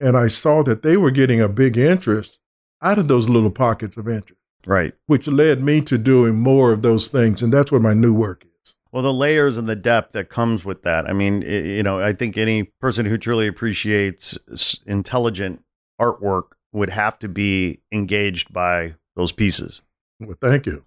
and 0.00 0.16
I 0.16 0.28
saw 0.28 0.62
that 0.62 0.80
they 0.80 0.96
were 0.96 1.10
getting 1.10 1.42
a 1.42 1.48
big 1.48 1.76
interest 1.76 2.40
out 2.80 2.98
of 2.98 3.06
those 3.06 3.28
little 3.28 3.50
pockets 3.50 3.98
of 3.98 4.08
interest 4.08 4.40
Right. 4.66 4.94
which 5.06 5.28
led 5.28 5.60
me 5.60 5.82
to 5.82 5.98
doing 5.98 6.36
more 6.36 6.72
of 6.72 6.80
those 6.80 7.08
things. 7.08 7.42
And 7.42 7.52
that's 7.52 7.70
what 7.70 7.82
my 7.82 7.92
new 7.92 8.14
work 8.14 8.46
is. 8.62 8.74
Well, 8.90 9.02
the 9.02 9.12
layers 9.12 9.58
and 9.58 9.68
the 9.68 9.76
depth 9.76 10.12
that 10.12 10.30
comes 10.30 10.64
with 10.64 10.84
that. 10.84 11.06
I 11.06 11.12
mean, 11.12 11.42
i 11.42 11.46
you 11.48 11.82
know, 11.82 12.00
I 12.00 12.14
think 12.14 12.38
any 12.38 12.62
person 12.80 13.04
who 13.04 13.18
truly 13.18 13.46
appreciates 13.46 14.38
intelligent 14.86 15.62
artwork 16.00 16.52
would 16.74 16.90
have 16.90 17.18
to 17.20 17.28
be 17.28 17.80
engaged 17.90 18.52
by 18.52 18.96
those 19.16 19.32
pieces. 19.32 19.80
Well, 20.20 20.36
thank 20.40 20.66
you. 20.66 20.84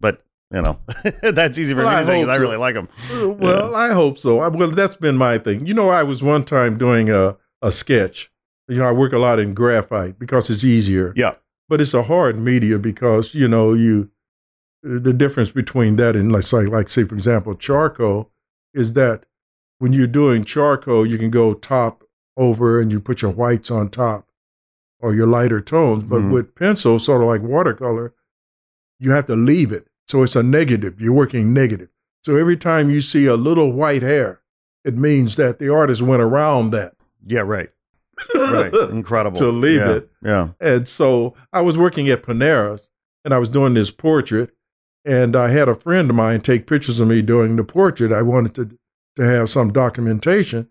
But 0.00 0.24
you 0.52 0.62
know, 0.62 0.78
that's 1.22 1.58
easy 1.58 1.74
for 1.74 1.82
Well, 1.82 1.90
me 1.90 1.96
I 1.96 2.00
to 2.00 2.06
say 2.06 2.20
'cause 2.20 2.26
hope 2.26 2.34
I 2.34 2.36
really 2.36 2.56
like 2.56 2.74
them. 2.74 2.88
Uh, 3.12 3.28
Well, 3.30 3.74
I 3.76 3.92
hope 3.92 4.18
so. 4.18 4.40
I, 4.40 4.48
well, 4.48 4.70
that's 4.70 4.96
been 4.96 5.16
my 5.16 5.38
thing. 5.38 5.66
You 5.66 5.74
know, 5.74 5.90
I 5.90 6.02
was 6.02 6.22
one 6.22 6.44
time 6.44 6.76
doing 6.78 7.08
a, 7.10 7.36
a 7.62 7.70
sketch. 7.70 8.30
You 8.68 8.78
know, 8.78 8.84
I 8.84 8.92
work 8.92 9.12
a 9.12 9.18
lot 9.18 9.38
in 9.38 9.54
graphite 9.54 10.18
because 10.18 10.48
it's 10.50 10.64
easier, 10.64 11.12
Yeah. 11.16 11.34
but 11.68 11.80
it's 11.80 11.94
a 11.94 12.04
hard 12.04 12.38
media 12.38 12.78
because, 12.78 13.34
you 13.34 13.46
know, 13.46 13.74
you, 13.74 14.10
the 14.82 15.12
difference 15.12 15.50
between 15.50 15.96
that 15.96 16.16
and 16.16 16.32
let's 16.32 16.48
say, 16.48 16.62
like, 16.66 16.88
say, 16.88 17.04
for 17.04 17.14
example, 17.14 17.54
charcoal 17.54 18.30
is 18.72 18.92
that 18.94 19.26
when 19.78 19.92
you're 19.92 20.06
doing 20.06 20.44
charcoal, 20.44 21.04
you 21.06 21.18
can 21.18 21.30
go 21.30 21.54
top 21.54 22.04
over 22.36 22.80
and 22.80 22.92
you 22.92 23.00
put 23.00 23.20
your 23.22 23.30
whites 23.32 23.70
on 23.70 23.88
top 23.88 24.28
or 25.00 25.14
your 25.14 25.26
lighter 25.26 25.60
tones. 25.60 26.04
But 26.04 26.22
Mhm. 26.22 26.30
with 26.32 26.54
pencil, 26.54 26.98
sort 26.98 27.22
of 27.22 27.28
like 27.28 27.42
watercolor, 27.42 28.14
you 28.98 29.10
have 29.10 29.26
to 29.26 29.36
leave 29.36 29.72
it. 29.72 29.88
So 30.08 30.22
it's 30.22 30.36
a 30.36 30.42
negative. 30.42 31.00
You're 31.00 31.12
working 31.12 31.52
negative. 31.52 31.88
So 32.22 32.36
every 32.36 32.56
time 32.56 32.90
you 32.90 33.00
see 33.00 33.26
a 33.26 33.36
little 33.36 33.72
white 33.72 34.02
hair, 34.02 34.40
it 34.84 34.96
means 34.96 35.36
that 35.36 35.58
the 35.58 35.68
artist 35.68 36.02
went 36.02 36.22
around 36.22 36.70
that. 36.70 36.94
Yeah. 37.26 37.40
Right. 37.40 37.70
Right. 38.34 38.72
Incredible. 38.90 39.36
To 39.38 39.48
leave 39.50 39.80
Yeah. 39.80 39.92
it. 39.92 40.10
Yeah. 40.22 40.48
And 40.60 40.88
so 40.88 41.34
I 41.52 41.60
was 41.60 41.76
working 41.76 42.08
at 42.08 42.22
Panera's 42.22 42.90
and 43.24 43.34
I 43.34 43.38
was 43.38 43.48
doing 43.48 43.74
this 43.74 43.90
portrait. 43.90 44.50
And 45.04 45.36
I 45.36 45.48
had 45.50 45.68
a 45.68 45.74
friend 45.76 46.10
of 46.10 46.16
mine 46.16 46.40
take 46.40 46.66
pictures 46.66 46.98
of 46.98 47.06
me 47.06 47.22
doing 47.22 47.54
the 47.56 47.62
portrait. 47.64 48.12
I 48.12 48.22
wanted 48.22 48.54
to, 48.54 48.76
to 49.16 49.22
have 49.24 49.48
some 49.50 49.72
documentation. 49.72 50.68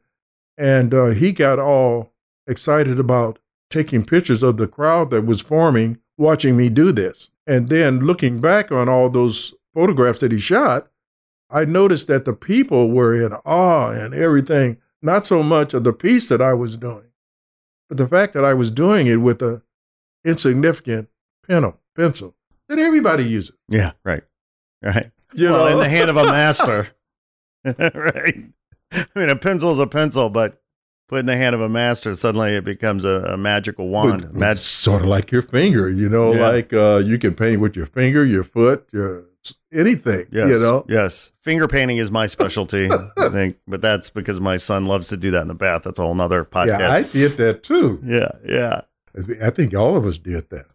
And 0.57 0.93
uh, 0.93 1.07
he 1.07 1.31
got 1.31 1.57
all 1.59 2.13
excited 2.47 2.99
about 2.99 3.39
taking 3.69 4.05
pictures 4.05 4.43
of 4.43 4.57
the 4.57 4.67
crowd 4.67 5.09
that 5.11 5.25
was 5.25 5.41
forming 5.41 5.99
watching 6.17 6.55
me 6.55 6.69
do 6.69 6.91
this. 6.91 7.29
And 7.47 7.69
then 7.69 7.99
looking 7.99 8.39
back 8.39 8.71
on 8.71 8.89
all 8.89 9.09
those 9.09 9.53
photographs 9.73 10.19
that 10.21 10.31
he 10.31 10.39
shot, 10.39 10.87
I 11.49 11.65
noticed 11.65 12.07
that 12.07 12.25
the 12.25 12.33
people 12.33 12.89
were 12.89 13.13
in 13.13 13.33
awe 13.45 13.91
and 13.91 14.13
everything, 14.13 14.77
not 15.01 15.25
so 15.25 15.43
much 15.43 15.73
of 15.73 15.83
the 15.83 15.93
piece 15.93 16.29
that 16.29 16.41
I 16.41 16.53
was 16.53 16.77
doing, 16.77 17.11
but 17.87 17.97
the 17.97 18.07
fact 18.07 18.33
that 18.33 18.43
I 18.43 18.53
was 18.53 18.71
doing 18.71 19.07
it 19.07 19.17
with 19.17 19.41
a 19.41 19.61
insignificant 20.23 21.09
pencil, 21.47 21.79
pencil 21.95 22.35
that 22.67 22.79
everybody 22.79 23.23
uses. 23.23 23.55
Yeah. 23.67 23.91
Right. 24.03 24.23
Right. 24.81 25.11
You 25.33 25.49
well, 25.49 25.65
know, 25.65 25.71
in 25.73 25.79
the 25.79 25.89
hand 25.89 26.09
of 26.09 26.15
a 26.15 26.23
master. 26.23 26.87
right. 27.65 28.45
I 28.93 29.05
mean, 29.15 29.27
a 29.27 29.35
pencil 29.35 29.69
is 29.71 29.79
a 29.79 29.87
pencil, 29.87 30.29
but 30.29 30.61
put 31.07 31.19
in 31.19 31.25
the 31.25 31.37
hand 31.37 31.53
of 31.55 31.61
a 31.61 31.69
master, 31.69 32.15
suddenly 32.15 32.55
it 32.55 32.63
becomes 32.63 33.05
a, 33.05 33.21
a 33.33 33.37
magical 33.37 33.87
wand. 33.89 34.21
But 34.23 34.33
Mag- 34.35 34.51
it's 34.53 34.61
sort 34.61 35.01
of 35.03 35.07
like 35.07 35.31
your 35.31 35.41
finger, 35.41 35.89
you 35.89 36.09
know, 36.09 36.33
Yeah. 36.33 36.47
like 36.47 36.73
uh, 36.73 37.01
you 37.03 37.17
can 37.17 37.33
paint 37.35 37.61
with 37.61 37.75
your 37.75 37.85
finger, 37.85 38.25
your 38.25 38.43
foot, 38.43 38.87
your 38.91 39.25
anything, 39.71 40.25
yes. 40.31 40.49
you 40.49 40.59
know. 40.59 40.85
Yes. 40.89 41.31
Finger 41.43 41.67
painting 41.67 41.97
is 41.97 42.09
my 42.09 42.25
specialty, 42.27 42.89
I 43.17 43.29
think, 43.29 43.57
but 43.67 43.81
that's 43.81 44.09
because 44.09 44.39
my 44.39 44.57
son 44.57 44.85
loves 44.85 45.07
to 45.09 45.17
do 45.17 45.31
that 45.31 45.41
in 45.43 45.47
the 45.47 45.53
bath. 45.53 45.83
That's 45.83 45.99
a 45.99 46.01
whole 46.01 46.15
nother 46.15 46.43
podcast. 46.45 46.79
Yeah, 46.79 46.91
I 46.91 47.03
did 47.03 47.37
that 47.37 47.63
too. 47.63 48.01
yeah. 48.03 48.31
Yeah. 48.45 48.81
I 49.41 49.49
think 49.49 49.73
all 49.73 49.95
of 49.95 50.05
us 50.05 50.17
did 50.17 50.49
that. 50.49 50.65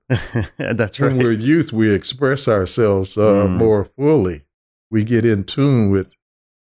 That's 0.78 0.98
right. 0.98 1.08
When 1.08 1.18
we're 1.18 1.32
youth, 1.32 1.74
we 1.74 1.92
express 1.92 2.48
ourselves 2.48 3.18
uh, 3.18 3.44
Mm. 3.44 3.56
more 3.58 3.84
fully. 3.84 4.44
We 4.90 5.04
get 5.04 5.26
in 5.26 5.44
tune 5.44 5.90
with 5.90 6.14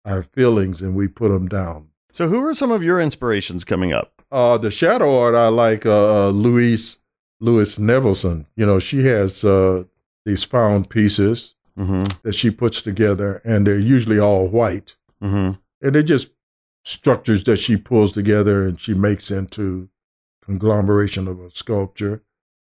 our 0.05 0.25
feelings 0.25 0.83
and 0.83 0.97
we 0.97 1.07
put 1.07 1.29
them 1.29 1.47
down. 1.47 1.90
So, 2.13 2.29
who 2.29 2.45
are 2.45 2.55
some 2.55 2.71
of 2.73 2.83
your 2.83 3.01
inspirations 3.01 3.65
coming 3.65 3.93
up? 3.93 4.23
Uh, 4.33 4.59
the 4.59 4.71
shadow 4.71 5.19
art, 5.19 5.35
I 5.35 5.49
like 5.49 5.85
uh, 5.87 6.29
uh, 6.29 6.31
Louise 6.31 6.99
Louis 7.41 7.79
Nevelson. 7.79 8.47
You 8.57 8.67
know, 8.67 8.79
she 8.79 9.05
has 9.07 9.45
uh, 9.45 9.85
these 10.25 10.45
found 10.45 10.91
pieces 10.91 11.55
Mm-hmm. 11.79 12.03
that 12.25 12.35
she 12.35 12.51
puts 12.51 12.83
together, 12.83 13.41
and 13.43 13.67
they're 13.67 13.79
usually 13.79 14.19
all 14.19 14.49
white. 14.49 14.97
Mm-hmm. 15.23 15.53
and 15.81 15.95
they're 15.95 16.03
just 16.03 16.29
structures 16.85 17.45
that 17.45 17.57
she 17.57 17.77
pulls 17.77 18.13
together 18.13 18.67
and 18.67 18.79
she 18.81 18.93
makes 18.93 19.31
into 19.31 19.89
conglomeration 20.45 21.29
of 21.29 21.41
a 21.41 21.51
sculpture. 21.51 22.23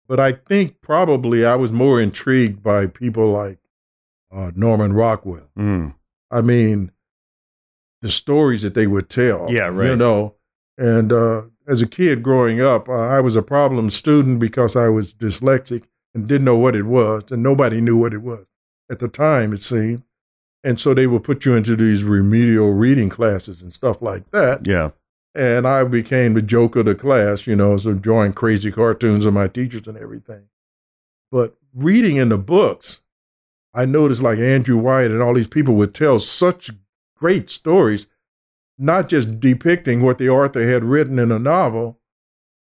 But 0.08 0.20
I 0.20 0.32
think 0.32 0.80
probably 0.80 1.46
I 1.46 1.54
was 1.56 1.72
more 1.72 2.00
intrigued 2.00 2.62
by 2.62 2.86
people 2.88 3.30
like 3.30 3.58
uh, 4.30 4.50
Norman 4.54 4.92
Rockwell. 4.92 5.48
Mm. 5.58 5.94
I 6.30 6.40
mean, 6.42 6.90
the 8.06 8.12
stories 8.12 8.62
that 8.62 8.74
they 8.74 8.86
would 8.86 9.10
tell. 9.10 9.48
Yeah, 9.50 9.66
right. 9.66 9.90
You 9.90 9.96
know, 9.96 10.36
and 10.78 11.12
uh, 11.12 11.42
as 11.66 11.82
a 11.82 11.88
kid 11.88 12.22
growing 12.22 12.60
up, 12.60 12.88
uh, 12.88 12.92
I 12.92 13.20
was 13.20 13.34
a 13.34 13.42
problem 13.42 13.90
student 13.90 14.38
because 14.38 14.76
I 14.76 14.88
was 14.88 15.12
dyslexic 15.12 15.88
and 16.14 16.28
didn't 16.28 16.44
know 16.44 16.56
what 16.56 16.76
it 16.76 16.84
was, 16.84 17.24
and 17.32 17.42
nobody 17.42 17.80
knew 17.80 17.96
what 17.96 18.14
it 18.14 18.22
was 18.22 18.46
at 18.88 19.00
the 19.00 19.08
time. 19.08 19.52
It 19.52 19.60
seemed. 19.60 20.04
And 20.62 20.80
so 20.80 20.94
they 20.94 21.08
would 21.08 21.24
put 21.24 21.44
you 21.44 21.56
into 21.56 21.74
these 21.74 22.04
remedial 22.04 22.72
reading 22.72 23.08
classes 23.08 23.60
and 23.60 23.72
stuff 23.72 24.00
like 24.00 24.30
that. 24.30 24.64
Yeah. 24.66 24.90
And 25.34 25.66
I 25.66 25.82
became 25.84 26.34
the 26.34 26.42
joke 26.42 26.76
of 26.76 26.86
the 26.86 26.94
class, 26.94 27.46
you 27.46 27.56
know, 27.56 27.76
so 27.76 27.92
drawing 27.92 28.32
crazy 28.32 28.70
cartoons 28.70 29.24
of 29.24 29.34
my 29.34 29.48
teachers 29.48 29.86
and 29.86 29.98
everything. 29.98 30.44
But 31.32 31.56
reading 31.74 32.16
in 32.16 32.28
the 32.28 32.38
books, 32.38 33.02
I 33.74 33.84
noticed 33.84 34.22
like 34.22 34.38
Andrew 34.38 34.76
Wyeth 34.76 35.10
and 35.10 35.22
all 35.22 35.34
these 35.34 35.48
people 35.48 35.74
would 35.74 35.94
tell 35.94 36.18
such 36.18 36.70
great 37.16 37.50
stories, 37.50 38.06
not 38.78 39.08
just 39.08 39.40
depicting 39.40 40.02
what 40.02 40.18
the 40.18 40.28
author 40.28 40.66
had 40.66 40.84
written 40.84 41.18
in 41.18 41.32
a 41.32 41.38
novel, 41.38 41.98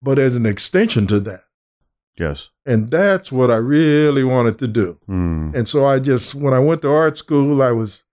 but 0.02 0.18
as 0.18 0.36
an 0.36 0.46
extension 0.46 1.06
to 1.08 1.20
that. 1.20 1.44
Yes. 2.18 2.48
And 2.64 2.90
that's 2.90 3.30
what 3.30 3.50
I 3.50 3.56
really 3.56 4.24
wanted 4.24 4.58
to 4.60 4.68
do. 4.68 4.98
Mm. 5.08 5.54
And 5.54 5.68
so 5.68 5.86
I 5.86 5.98
just, 5.98 6.34
when 6.34 6.54
I 6.54 6.58
went 6.58 6.82
to 6.82 6.90
art 6.90 7.18
school, 7.18 7.62
I 7.62 7.72
was, 7.72 8.04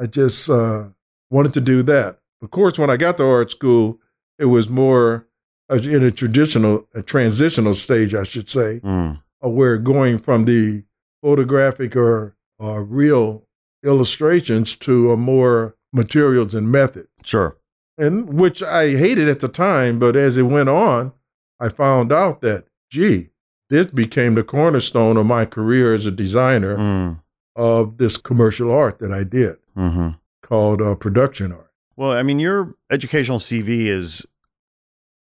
I 0.00 0.06
just 0.06 0.48
uh, 0.48 0.88
wanted 1.30 1.54
to 1.54 1.60
do 1.60 1.82
that. 1.84 2.18
Of 2.42 2.50
course, 2.50 2.78
when 2.78 2.90
I 2.90 2.96
got 2.96 3.16
to 3.18 3.24
art 3.26 3.50
school, 3.50 3.98
it 4.38 4.46
was 4.46 4.68
more 4.68 5.26
uh, 5.70 5.76
in 5.76 6.02
a 6.04 6.10
traditional, 6.10 6.88
a 6.94 7.02
transitional 7.02 7.74
stage, 7.74 8.14
I 8.14 8.24
should 8.24 8.48
say, 8.48 8.80
Mm. 8.80 9.20
where 9.40 9.78
going 9.78 10.18
from 10.18 10.44
the 10.44 10.84
photographic 11.22 11.96
or 11.96 12.36
uh, 12.62 12.78
real 12.80 13.46
illustrations 13.84 14.76
to 14.76 15.12
a 15.12 15.16
more 15.16 15.74
materials 15.92 16.54
and 16.54 16.70
method, 16.70 17.08
Sure. 17.24 17.56
and 17.98 18.28
which 18.34 18.62
I 18.62 18.90
hated 18.96 19.28
at 19.28 19.40
the 19.40 19.48
time. 19.48 19.98
But 19.98 20.16
as 20.16 20.36
it 20.36 20.42
went 20.42 20.68
on, 20.68 21.12
I 21.58 21.68
found 21.68 22.12
out 22.12 22.40
that, 22.42 22.66
gee, 22.90 23.30
this 23.68 23.86
became 23.86 24.34
the 24.34 24.42
cornerstone 24.44 25.16
of 25.16 25.26
my 25.26 25.44
career 25.44 25.94
as 25.94 26.06
a 26.06 26.10
designer 26.10 26.76
Mm. 26.76 27.20
of 27.56 27.98
this 27.98 28.16
commercial 28.16 28.70
art 28.72 28.98
that 29.00 29.12
I 29.12 29.24
did 29.24 29.56
Mm-hmm. 29.76 30.10
called 30.42 30.80
uh, 30.82 30.94
production 30.94 31.52
art. 31.52 31.70
Well, 31.96 32.12
I 32.12 32.22
mean, 32.22 32.38
your 32.38 32.74
educational 32.90 33.38
CV 33.38 33.86
is 33.86 34.26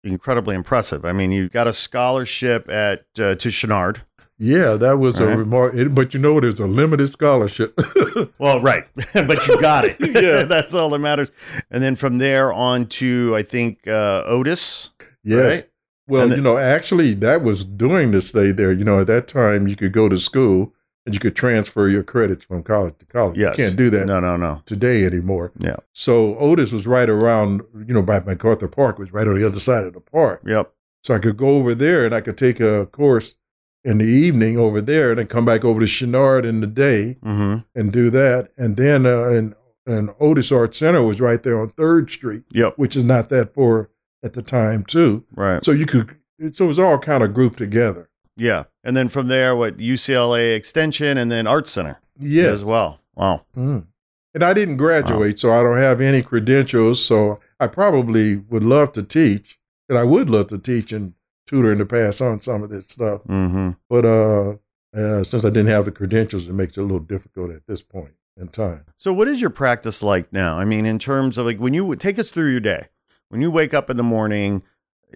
incredibly 0.04 0.56
impressive. 0.56 1.04
I 1.06 1.12
mean, 1.13 1.32
you 1.32 1.50
got 1.50 1.68
a 1.68 1.74
scholarship 1.74 2.70
at 2.70 3.06
uh, 3.20 3.36
to 3.36 3.50
Chouinard. 3.50 4.01
Yeah, 4.41 4.75
that 4.75 5.00
was 5.00 5.19
All 5.19 5.25
a 5.27 5.29
right. 5.31 5.38
remark. 5.38 5.74
it- 5.75 5.93
But 5.93 6.13
you 6.13 6.19
know, 6.19 6.39
there's 6.39 6.60
a 6.60 6.67
limited 6.67 7.12
scholarship. 7.12 7.77
Well, 8.38 8.62
right, 8.62 8.86
but 9.13 9.48
you 9.48 9.62
got 9.62 9.86
it. 9.86 9.96
Yeah. 10.24 10.43
that's 10.43 10.74
all 10.74 10.89
that 10.91 11.00
matters. 11.00 11.31
And 11.72 11.81
then 11.84 11.96
from 11.96 12.17
there 12.17 12.51
on 12.51 12.86
to 13.00 13.34
I 13.36 13.43
think 13.43 13.88
uh, 13.88 14.24
Otis. 14.25 14.89
yes. 15.24 15.55
Right? 15.55 15.69
Well, 16.08 16.24
And 16.24 16.36
you 16.36 16.41
know, 16.41 16.58
actually, 16.58 17.13
that 17.15 17.43
was 17.43 17.63
during 17.63 18.12
the 18.12 18.19
stay 18.22 18.51
there. 18.51 18.72
You 18.72 18.84
know, 18.84 19.00
at 19.01 19.08
that 19.08 19.27
time, 19.27 19.67
you 19.67 19.75
could 19.75 19.91
go 19.93 20.10
to 20.10 20.17
school 20.19 20.74
and 21.05 21.13
you 21.13 21.19
could 21.19 21.36
transfer 21.36 21.88
your 21.88 22.03
credits 22.03 22.46
from 22.46 22.63
college 22.63 22.96
to 23.00 23.05
college. 23.05 23.38
Yes. 23.38 23.58
You 23.58 23.65
can't 23.65 23.77
do 23.77 23.89
that 23.91 24.05
No, 24.08 24.19
no, 24.19 24.36
no. 24.36 24.62
today 24.65 25.05
anymore. 25.05 25.51
Yeah. 25.60 25.77
So 25.93 26.36
Otis 26.38 26.72
was 26.72 26.88
right 26.88 27.10
around, 27.10 27.62
you 27.88 27.93
know, 27.93 28.01
by 28.01 28.19
MacArthur 28.22 28.67
Park, 28.67 28.98
was 29.00 29.13
right 29.13 29.27
on 29.27 29.38
the 29.38 29.46
other 29.46 29.60
side 29.60 29.84
of 29.86 29.93
the 29.93 30.01
park. 30.01 30.41
Yep. 30.46 30.72
So 31.03 31.13
I 31.13 31.19
could 31.19 31.38
go 31.38 31.50
over 31.50 31.74
there 31.75 32.05
and 32.05 32.13
I 32.15 32.22
could 32.22 32.38
take 32.38 32.60
a 32.60 32.86
course 32.88 33.36
in 33.84 33.98
the 34.00 34.06
evening 34.06 34.58
over 34.58 34.82
there 34.82 35.12
and 35.12 35.20
then 35.20 35.28
come 35.28 35.46
back 35.46 35.64
over 35.64 35.80
to 35.80 35.86
Chouinard 35.86 36.46
in 36.46 36.60
the 36.62 36.68
day 36.68 37.18
Mm-hmm. 37.24 37.58
and 37.80 37.92
do 37.92 38.10
that. 38.10 38.50
And 38.58 38.76
then 38.78 39.06
uh, 39.06 39.30
and, 39.30 39.56
and 39.86 40.10
Otis 40.20 40.52
Art 40.52 40.76
Center 40.76 41.02
was 41.04 41.22
right 41.22 41.42
there 41.42 41.60
on 41.60 41.70
Third 41.70 42.12
Street, 42.12 42.44
Yep. 42.52 42.74
which 42.78 42.96
is 42.96 43.04
not 43.04 43.30
that 43.30 43.54
far 43.54 43.90
at 44.24 44.34
the 44.34 44.42
time 44.42 44.84
too. 44.84 45.24
Right. 45.34 45.64
So 45.64 45.72
you 45.72 45.86
could, 45.86 46.18
so 46.54 46.66
it 46.66 46.68
was 46.68 46.80
all 46.80 47.00
kind 47.00 47.24
of 47.24 47.34
grouped 47.34 47.58
together. 47.58 48.10
Yeah. 48.36 48.66
And 48.84 48.96
then 48.98 49.10
from 49.10 49.28
there, 49.28 49.56
what 49.56 49.78
UCLA 49.78 50.56
Extension 50.56 51.18
and 51.18 51.32
then 51.32 51.48
Art 51.48 51.68
Center 51.68 52.00
Yes. 52.18 52.48
as 52.56 52.64
well. 52.64 53.00
Wow. 53.16 53.46
Mm. 53.58 53.86
And 54.34 54.44
I 54.44 54.54
didn't 54.54 54.78
graduate, 54.78 55.40
so 55.40 55.52
I 55.52 55.64
don't 55.64 55.78
have 55.78 56.00
any 56.02 56.22
credentials. 56.22 57.04
So 57.04 57.40
I 57.60 57.68
probably 57.68 58.36
would 58.38 58.64
love 58.64 58.92
to 58.94 59.04
teach, 59.04 59.58
and 59.90 59.98
I 59.98 60.04
would 60.04 60.30
love 60.30 60.48
to 60.50 60.58
teach 60.58 60.92
and 60.94 61.14
tutor 61.50 61.72
and 61.72 61.79
to 61.79 61.86
pass 61.86 62.22
on 62.22 62.41
some 62.41 62.62
of 62.62 62.70
this 62.70 62.88
stuff. 62.88 63.24
Mm-hmm. 63.24 63.72
But 63.89 64.06
uh, 64.06 64.56
uh, 64.96 65.24
since 65.24 65.44
I 65.44 65.50
didn't 65.50 65.68
have 65.68 65.86
the 65.86 65.91
credentials, 65.91 66.48
it 66.48 66.53
makes 66.53 66.77
it 66.77 66.82
a 66.82 66.84
little 66.84 67.00
difficult 67.00 67.51
at 67.51 67.65
this 67.68 67.82
point 67.82 68.13
in 68.38 68.50
time. 68.50 68.86
So, 68.98 69.12
what 69.12 69.27
is 69.27 69.41
your 69.41 69.50
practice 69.50 70.03
like 70.03 70.32
now? 70.32 70.60
I 70.60 70.65
mean, 70.65 70.86
in 70.86 71.00
terms 71.00 71.38
of 71.38 71.46
like 71.46 71.58
when 71.58 71.74
you 71.74 71.96
take 71.96 72.20
us 72.20 72.29
through 72.29 72.51
your 72.51 72.60
day, 72.60 72.88
when 73.29 73.41
you 73.41 73.50
wake 73.50 73.74
up 73.74 73.89
in 73.89 73.98
the 73.98 74.03
morning, 74.03 74.63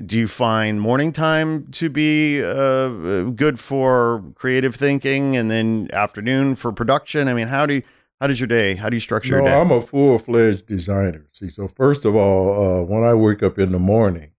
do 0.03 0.17
you 0.17 0.27
find 0.27 0.81
morning 0.81 1.11
time 1.11 1.67
to 1.73 1.89
be 1.89 2.43
uh, 2.43 2.47
uh, 2.47 3.23
good 3.25 3.59
for 3.59 4.23
creative 4.35 4.75
thinking, 4.75 5.37
and 5.37 5.51
then 5.51 5.89
afternoon 5.93 6.55
for 6.55 6.71
production? 6.71 7.27
I 7.27 7.35
mean, 7.35 7.47
how 7.47 7.67
do 7.67 7.75
you, 7.75 7.83
how 8.19 8.25
does 8.27 8.39
your 8.39 8.47
day? 8.47 8.73
How 8.73 8.89
do 8.89 8.95
you 8.95 8.99
structure 8.99 9.37
No, 9.37 9.37
your 9.37 9.47
day? 9.49 9.55
I'm 9.55 9.71
a 9.71 9.81
full 9.81 10.17
fledged 10.17 10.65
designer. 10.65 11.27
See, 11.31 11.49
so 11.49 11.67
first 11.67 12.05
of 12.05 12.15
all, 12.15 12.81
uh, 12.81 12.83
when 12.83 13.03
I 13.03 13.13
wake 13.13 13.43
up 13.43 13.59
in 13.59 13.71
the 13.71 13.79
morning, 13.79 14.32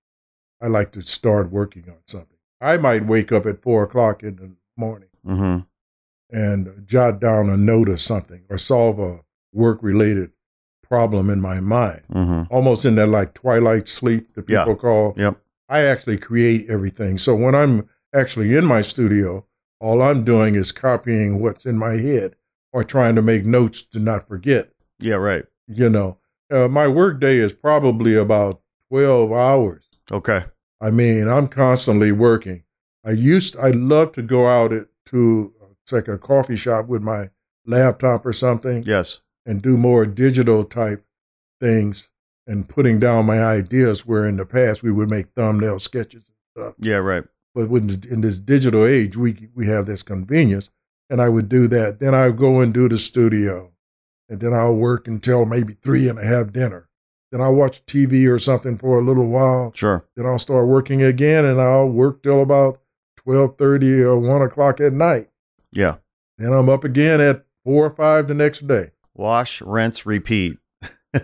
I 0.65 0.69
like 0.69 0.93
to 0.93 1.03
start 1.03 1.53
working 1.53 1.85
on 1.91 1.99
something. 2.07 2.39
I 2.59 2.79
might 2.79 3.05
wake 3.05 3.31
up 3.33 3.45
at 3.45 3.61
four 3.61 3.83
o'clock 3.83 4.23
in 4.23 4.37
the 4.37 4.51
morning 4.79 5.11
mm-hmm. 5.27 5.59
and 6.35 6.87
jot 6.87 7.21
down 7.21 7.51
a 7.51 7.57
note 7.59 7.91
or 7.91 7.99
something 7.99 8.45
or 8.49 8.57
solve 8.57 8.99
a 8.99 9.21
work 9.53 9.83
related 9.83 10.33
problem 10.83 11.29
in 11.29 11.39
my 11.39 11.61
mind. 11.61 12.01
Mm-hmm. 12.11 12.45
Almost 12.49 12.87
in 12.87 12.95
that 12.95 13.09
like 13.09 13.35
twilight 13.35 13.91
sleep 13.91 14.33
that 14.35 14.49
Yeah. 14.49 14.61
people 14.61 14.77
call. 14.77 15.13
Yep. 15.19 15.39
I 15.69 15.81
actually 15.81 16.17
create 16.17 16.71
everything. 16.71 17.19
So 17.19 17.35
when 17.35 17.55
I'm 17.55 17.87
actually 18.15 18.57
in 18.57 18.65
my 18.65 18.81
studio, 18.81 19.45
all 19.81 20.01
I'm 20.01 20.25
doing 20.25 20.55
is 20.55 20.73
copying 20.73 21.43
what's 21.43 21.67
in 21.67 21.77
my 21.77 21.99
head 21.99 22.37
or 22.73 22.85
trying 22.85 23.17
to 23.17 23.23
make 23.23 23.45
notes 23.45 23.83
to 23.83 23.99
not 23.99 24.27
forget. 24.27 24.71
Yeah. 24.99 25.17
Right. 25.17 25.45
You 25.67 25.91
know, 25.91 26.17
uh, 26.51 26.69
my 26.69 26.89
work 26.89 27.21
day 27.21 27.37
is 27.37 27.53
probably 27.53 28.15
about 28.15 28.63
12 28.89 29.31
hours. 29.31 29.85
Okay. 30.11 30.45
I 30.85 30.91
mean, 30.91 31.29
I'm 31.29 31.49
constantly 31.49 32.13
working. 32.13 32.65
I 33.05 33.13
used, 33.13 33.57
I 33.57 33.71
love 33.71 34.13
to 34.13 34.23
go 34.23 34.47
out 34.47 34.73
at, 34.73 34.89
to 35.07 35.53
uh, 35.63 35.67
it's 35.83 35.93
like 35.93 36.09
a 36.09 36.19
coffee 36.19 36.57
shop 36.57 36.87
with 36.89 37.03
my 37.03 37.31
laptop 37.65 38.27
or 38.27 38.33
something 38.33 38.83
Yes. 38.83 39.21
and 39.47 39.63
do 39.63 39.77
more 39.77 40.05
digital 40.05 40.65
type 40.65 41.05
things 41.61 42.11
and 42.47 42.69
putting 42.69 42.99
down 42.99 43.25
my 43.25 43.43
ideas 43.43 44.05
where 44.05 44.27
in 44.27 44.37
the 44.37 44.45
past 44.45 44.83
we 44.83 44.93
would 44.93 45.11
make 45.11 45.29
thumbnail 45.35 45.79
sketches 45.79 46.29
and 46.29 46.37
stuff. 46.65 46.75
Yeah. 46.79 46.97
Right. 46.97 47.25
But 47.55 47.71
with, 47.71 48.05
in 48.05 48.21
this 48.21 48.39
digital 48.39 48.85
age, 48.85 49.17
we, 49.17 49.49
we 49.55 49.67
have 49.69 49.87
this 49.87 50.03
convenience. 50.03 50.71
And 51.09 51.21
I 51.23 51.29
would 51.29 51.49
do 51.49 51.69
that. 51.69 52.01
Then 52.01 52.15
I 52.15 52.27
would 52.27 52.37
go 52.37 52.61
and 52.61 52.75
do 52.75 52.89
the 52.89 52.99
studio. 52.99 53.73
And 54.29 54.41
then 54.41 54.53
I'll 54.53 54.75
work 54.75 55.07
until 55.07 55.45
maybe 55.47 55.75
three 55.83 56.09
and 56.09 56.19
have 56.19 56.53
dinner. 56.53 56.89
Then 57.35 57.41
I'll 57.43 57.55
watch 57.57 57.85
TV 57.85 58.29
or 58.31 58.39
something 58.39 58.79
for 58.79 58.97
a 58.97 59.03
little 59.03 59.27
while. 59.27 59.73
Sure. 59.75 60.07
Then 60.15 60.25
I'll 60.25 60.39
start 60.39 60.69
working 60.69 61.03
again 61.03 61.45
and 61.45 61.61
I'll 61.61 61.89
work 61.89 62.23
till 62.23 62.41
about 62.41 62.81
1230 63.25 64.03
or 64.05 64.17
1 64.21 64.43
o'clock 64.43 64.81
at 64.81 64.93
night. 64.93 65.31
Yeah. 65.73 65.97
Then 66.39 66.53
I'm 66.53 66.69
up 66.69 66.85
again 66.85 67.21
at 67.21 67.45
4 67.65 67.87
or 67.87 67.91
5 67.91 68.29
the 68.29 68.35
next 68.35 68.69
day. 68.69 68.93
Wash, 69.17 69.61
rinse, 69.63 70.07
repeat. 70.07 70.59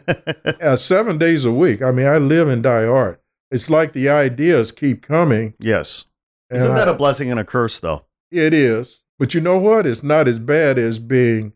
Yeah, 0.60 0.74
seven 0.74 1.16
days 1.16 1.44
a 1.44 1.52
week. 1.52 1.80
I 1.80 1.92
mean, 1.92 2.06
I 2.06 2.18
live 2.18 2.48
and 2.48 2.60
die 2.60 2.84
art. 2.86 3.22
It's 3.52 3.70
like 3.70 3.92
the 3.92 4.08
ideas 4.08 4.72
keep 4.72 5.02
coming. 5.02 5.54
yes. 5.60 6.06
Isn't 6.50 6.74
that 6.74 6.88
I- 6.88 6.92
a 6.92 6.96
blessing 6.96 7.30
and 7.30 7.38
a 7.38 7.44
curse, 7.44 7.78
though? 7.78 8.06
It 8.32 8.52
is. 8.52 9.02
But 9.16 9.32
you 9.34 9.40
know 9.40 9.58
what? 9.58 9.86
It's 9.86 10.02
not 10.02 10.26
as 10.26 10.40
bad 10.40 10.76
as 10.76 10.98
being 10.98 11.52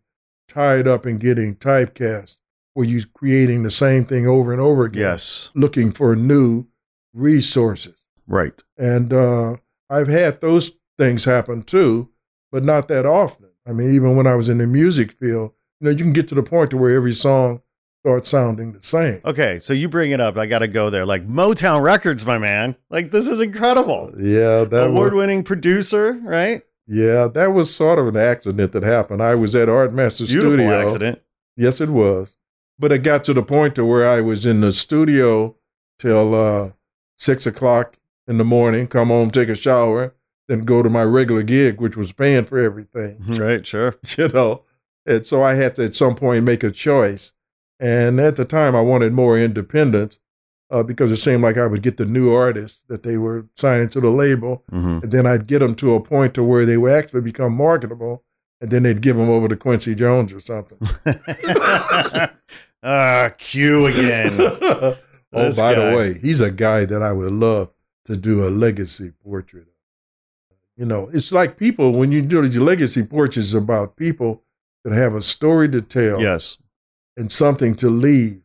tied 0.48 0.86
up 0.86 1.06
and 1.06 1.18
getting 1.18 1.56
typecast, 1.56 2.38
where 2.74 2.86
you're 2.86 3.02
creating 3.14 3.62
the 3.62 3.70
same 3.70 4.04
thing 4.04 4.26
over 4.26 4.52
and 4.52 4.60
over 4.60 4.84
again, 4.84 5.00
Yes. 5.02 5.50
looking 5.54 5.92
for 5.92 6.14
new 6.14 6.66
resources. 7.12 7.94
Right. 8.26 8.62
And 8.76 9.12
uh, 9.12 9.56
I've 9.88 10.08
had 10.08 10.40
those 10.40 10.72
things 10.98 11.24
happen 11.24 11.62
too, 11.62 12.10
but 12.52 12.64
not 12.64 12.88
that 12.88 13.06
often. 13.06 13.48
I 13.66 13.72
mean, 13.72 13.92
even 13.94 14.16
when 14.16 14.26
I 14.26 14.34
was 14.34 14.48
in 14.48 14.58
the 14.58 14.66
music 14.66 15.12
field, 15.12 15.52
you 15.80 15.86
know, 15.86 15.90
you 15.90 15.98
can 16.04 16.12
get 16.12 16.28
to 16.28 16.34
the 16.34 16.42
point 16.42 16.70
to 16.70 16.76
where 16.76 16.94
every 16.94 17.12
song 17.12 17.62
starts 18.02 18.28
sounding 18.28 18.72
the 18.72 18.82
same. 18.82 19.20
Okay, 19.24 19.58
so 19.58 19.72
you 19.72 19.88
bring 19.88 20.10
it 20.10 20.20
up. 20.20 20.36
I 20.36 20.46
got 20.46 20.58
to 20.58 20.68
go 20.68 20.90
there. 20.90 21.06
Like 21.06 21.26
Motown 21.26 21.82
Records, 21.82 22.26
my 22.26 22.36
man. 22.38 22.76
Like 22.90 23.10
this 23.10 23.26
is 23.26 23.40
incredible. 23.40 24.12
Yeah, 24.18 24.64
that 24.64 24.88
Award-winning 24.88 25.44
producer, 25.44 26.12
right? 26.22 26.62
yeah, 26.86 27.28
that 27.28 27.52
was 27.54 27.74
sort 27.74 27.98
of 27.98 28.06
an 28.08 28.16
accident 28.16 28.72
that 28.72 28.82
happened. 28.82 29.22
I 29.22 29.34
was 29.36 29.54
at 29.54 29.70
Art 29.70 29.92
Master 29.94 30.26
Beautiful 30.26 30.52
Studio. 30.52 30.86
accident. 30.86 31.22
Yes, 31.56 31.80
it 31.80 31.88
was. 31.88 32.36
But 32.78 32.92
it 32.92 32.98
got 33.04 33.24
to 33.24 33.32
the 33.34 33.42
point 33.42 33.74
to 33.76 33.84
where 33.84 34.06
I 34.06 34.20
was 34.20 34.44
in 34.44 34.60
the 34.60 34.72
studio 34.72 35.56
till 35.98 36.34
uh, 36.34 36.70
six 37.16 37.46
o'clock 37.46 37.96
in 38.26 38.38
the 38.38 38.44
morning, 38.44 38.86
come 38.88 39.08
home, 39.08 39.30
take 39.30 39.48
a 39.48 39.54
shower, 39.54 40.14
then 40.48 40.60
go 40.62 40.82
to 40.82 40.90
my 40.90 41.04
regular 41.04 41.42
gig, 41.42 41.80
which 41.80 41.96
was 41.96 42.12
paying 42.12 42.44
for 42.44 42.58
everything, 42.58 43.18
Right, 43.26 43.66
sure. 43.66 43.96
you 44.18 44.28
know. 44.28 44.62
And 45.06 45.24
so 45.24 45.42
I 45.42 45.54
had 45.54 45.74
to 45.76 45.84
at 45.84 45.94
some 45.94 46.14
point 46.16 46.44
make 46.44 46.64
a 46.64 46.70
choice. 46.70 47.32
And 47.78 48.18
at 48.20 48.36
the 48.36 48.44
time, 48.44 48.74
I 48.74 48.80
wanted 48.80 49.12
more 49.12 49.38
independence 49.38 50.18
uh, 50.70 50.82
because 50.82 51.12
it 51.12 51.16
seemed 51.16 51.42
like 51.42 51.58
I 51.58 51.66
would 51.66 51.82
get 51.82 51.98
the 51.98 52.06
new 52.06 52.32
artists 52.32 52.82
that 52.88 53.02
they 53.02 53.18
were 53.18 53.46
signing 53.54 53.90
to 53.90 54.00
the 54.00 54.08
label, 54.10 54.64
hmm 54.70 54.98
and 55.02 55.12
then 55.12 55.26
I'd 55.26 55.46
get 55.46 55.58
them 55.58 55.74
to 55.76 55.94
a 55.94 56.00
point 56.00 56.34
to 56.34 56.42
where 56.42 56.64
they 56.64 56.76
would 56.78 56.92
actually 56.92 57.20
become 57.20 57.52
marketable, 57.54 58.24
and 58.60 58.70
then 58.70 58.82
they'd 58.84 59.02
give 59.02 59.16
them 59.16 59.28
over 59.28 59.46
to 59.48 59.56
Quincy 59.56 59.94
Jones 59.94 60.32
or 60.32 60.40
something. 60.40 60.78
ah, 62.84 63.30
Q 63.36 63.86
again. 63.86 64.36
oh, 64.40 64.96
by 65.32 65.50
guy. 65.52 65.74
the 65.74 65.96
way, 65.96 66.18
he's 66.18 66.40
a 66.40 66.50
guy 66.50 66.84
that 66.84 67.02
I 67.02 67.12
would 67.12 67.32
love 67.32 67.70
to 68.04 68.16
do 68.16 68.46
a 68.46 68.50
legacy 68.50 69.12
portrait 69.24 69.62
of. 69.62 69.68
You 70.76 70.84
know, 70.86 71.08
it's 71.12 71.32
like 71.32 71.56
people 71.56 71.92
when 71.92 72.12
you 72.12 72.20
do 72.22 72.42
these 72.42 72.58
legacy 72.58 73.04
portraits 73.04 73.52
about 73.54 73.96
people 73.96 74.42
that 74.84 74.92
have 74.92 75.14
a 75.14 75.22
story 75.22 75.68
to 75.70 75.80
tell 75.80 76.20
Yes. 76.20 76.58
and 77.16 77.30
something 77.32 77.74
to 77.76 77.88
leave 77.88 78.42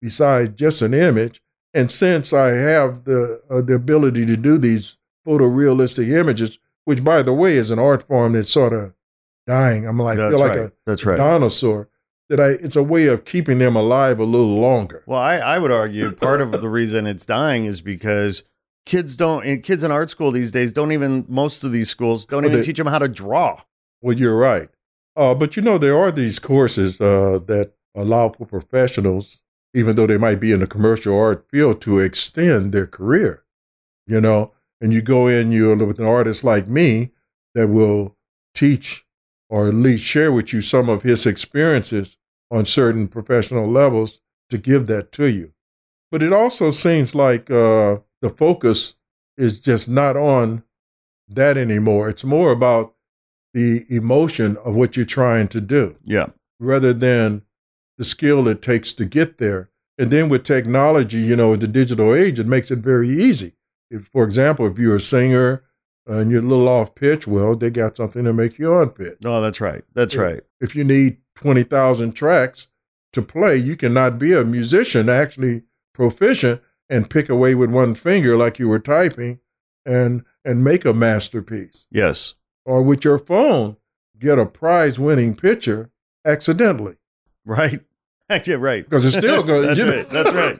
besides 0.00 0.50
just 0.50 0.82
an 0.82 0.94
image. 0.94 1.42
And 1.72 1.90
since 1.90 2.32
I 2.32 2.48
have 2.50 3.04
the 3.04 3.42
uh, 3.48 3.62
the 3.62 3.74
ability 3.74 4.26
to 4.26 4.36
do 4.36 4.58
these 4.58 4.96
photorealistic 5.26 6.10
images, 6.10 6.58
which 6.84 7.02
by 7.02 7.22
the 7.22 7.32
way 7.32 7.56
is 7.56 7.70
an 7.70 7.78
art 7.78 8.06
form 8.06 8.32
that's 8.34 8.50
sort 8.50 8.72
of 8.72 8.92
dying. 9.46 9.86
I'm 9.86 9.98
like 9.98 10.16
That's 10.18 10.32
feel 10.34 10.40
like 10.40 10.56
right. 10.56 10.66
a 10.66 10.72
That's 10.86 11.04
right. 11.06 11.16
dinosaur. 11.16 11.88
That 12.30 12.40
I 12.40 12.48
it's 12.50 12.76
a 12.76 12.82
way 12.82 13.06
of 13.08 13.24
keeping 13.24 13.58
them 13.58 13.76
alive 13.76 14.18
a 14.20 14.24
little 14.24 14.58
longer. 14.60 15.02
Well, 15.04 15.18
I, 15.18 15.36
I 15.36 15.58
would 15.58 15.72
argue 15.72 16.12
part 16.12 16.40
of 16.40 16.52
the 16.52 16.68
reason 16.68 17.06
it's 17.06 17.26
dying 17.26 17.64
is 17.66 17.80
because 17.82 18.44
kids 18.86 19.16
don't, 19.16 19.44
and 19.44 19.62
kids 19.62 19.82
in 19.84 19.90
art 19.90 20.10
school 20.10 20.30
these 20.30 20.50
days 20.52 20.72
don't 20.72 20.92
even, 20.92 21.24
most 21.28 21.64
of 21.64 21.72
these 21.72 21.90
schools 21.90 22.24
don't 22.26 22.42
Well, 22.42 22.50
even 22.52 22.60
they- 22.60 22.66
teach 22.66 22.78
them 22.78 22.86
how 22.86 22.98
to 23.00 23.08
draw. 23.08 23.60
Well, 24.00 24.16
you're 24.16 24.38
right. 24.38 24.68
Uh, 25.16 25.34
but 25.34 25.56
you 25.56 25.62
know, 25.62 25.76
there 25.76 25.98
are 25.98 26.10
these 26.10 26.38
courses 26.38 27.00
uh, 27.00 27.40
that 27.46 27.72
allow 27.94 28.28
for 28.30 28.46
professionals, 28.46 29.42
even 29.74 29.96
though 29.96 30.06
they 30.06 30.16
might 30.16 30.38
be 30.40 30.52
in 30.52 30.60
the 30.60 30.66
commercial 30.66 31.18
art 31.18 31.44
field, 31.50 31.80
to 31.82 31.98
extend 31.98 32.72
their 32.72 32.86
career. 32.86 33.44
You 34.06 34.20
know, 34.20 34.52
and 34.80 34.92
you 34.92 35.02
go 35.02 35.26
in, 35.26 35.52
you're 35.52 35.76
with 35.76 35.98
an 35.98 36.06
artist 36.06 36.42
like 36.44 36.68
me 36.68 37.10
that 37.54 37.68
will 37.68 38.16
teach 38.54 39.04
or 39.48 39.66
at 39.68 39.74
least 39.74 40.04
share 40.04 40.30
with 40.32 40.52
you 40.52 40.60
some 40.60 40.88
of 40.88 41.02
his 41.02 41.26
experiences 41.26 42.16
on 42.50 42.64
certain 42.64 43.08
professional 43.08 43.68
levels 43.68 44.20
to 44.50 44.58
give 44.58 44.86
that 44.88 45.12
to 45.12 45.26
you. 45.26 45.52
But 46.10 46.22
it 46.22 46.32
also 46.32 46.70
seems 46.70 47.14
like 47.14 47.50
uh, 47.50 47.98
the 48.20 48.30
focus 48.30 48.94
is 49.36 49.60
just 49.60 49.88
not 49.88 50.16
on 50.16 50.64
that 51.28 51.56
anymore. 51.56 52.08
It's 52.08 52.24
more 52.24 52.50
about 52.50 52.94
the 53.54 53.84
emotion 53.88 54.56
of 54.64 54.74
what 54.76 54.96
you're 54.96 55.06
trying 55.06 55.48
to 55.48 55.60
do 55.60 55.96
Yeah. 56.04 56.30
rather 56.58 56.92
than 56.92 57.42
the 57.98 58.04
skill 58.04 58.48
it 58.48 58.62
takes 58.62 58.92
to 58.94 59.04
get 59.04 59.38
there. 59.38 59.70
And 59.98 60.10
then 60.10 60.28
with 60.28 60.44
technology, 60.44 61.18
you 61.20 61.36
know, 61.36 61.52
in 61.52 61.60
the 61.60 61.68
digital 61.68 62.14
age, 62.14 62.38
it 62.38 62.46
makes 62.46 62.70
it 62.70 62.78
very 62.78 63.08
easy. 63.08 63.52
If, 63.90 64.06
for 64.12 64.24
example, 64.24 64.66
if 64.66 64.78
you're 64.78 64.96
a 64.96 65.00
singer 65.00 65.64
and 66.06 66.30
you're 66.30 66.42
a 66.42 66.46
little 66.46 66.68
off 66.68 66.94
pitch, 66.94 67.26
well, 67.26 67.54
they 67.54 67.70
got 67.70 67.96
something 67.96 68.24
to 68.24 68.32
make 68.32 68.58
you 68.58 68.72
on 68.72 68.90
pitch. 68.90 69.18
No, 69.22 69.40
that's 69.40 69.60
right. 69.60 69.84
That's 69.94 70.14
Yeah. 70.14 70.20
right. 70.22 70.40
If 70.60 70.74
you 70.74 70.84
need 70.84 71.18
20,000 71.40 72.12
tracks 72.12 72.68
to 73.12 73.22
play, 73.22 73.56
you 73.56 73.76
cannot 73.76 74.18
be 74.18 74.32
a 74.34 74.44
musician 74.44 75.08
actually 75.08 75.62
proficient 75.94 76.60
and 76.88 77.08
pick 77.10 77.28
away 77.28 77.54
with 77.54 77.70
one 77.70 77.94
finger 77.94 78.36
like 78.36 78.58
you 78.58 78.68
were 78.68 78.78
typing 78.78 79.40
and 79.86 80.22
and 80.44 80.62
make 80.62 80.84
a 80.84 80.92
masterpiece 80.92 81.86
Yes. 81.90 82.34
or 82.66 82.82
with 82.82 83.04
your 83.04 83.18
phone 83.18 83.76
get 84.18 84.38
a 84.38 84.44
prize 84.46 84.98
winning 84.98 85.34
picture 85.34 85.90
accidentally 86.24 86.96
Right. 87.46 87.80
yeah, 88.46 88.54
right. 88.58 88.84
because 88.84 89.04
it's 89.04 89.16
still 89.16 89.42
going 89.42 89.66
that's 89.68 89.78
you 89.78 89.86
know. 89.86 89.96
right. 89.96 90.10
That's 90.10 90.32
right. 90.32 90.58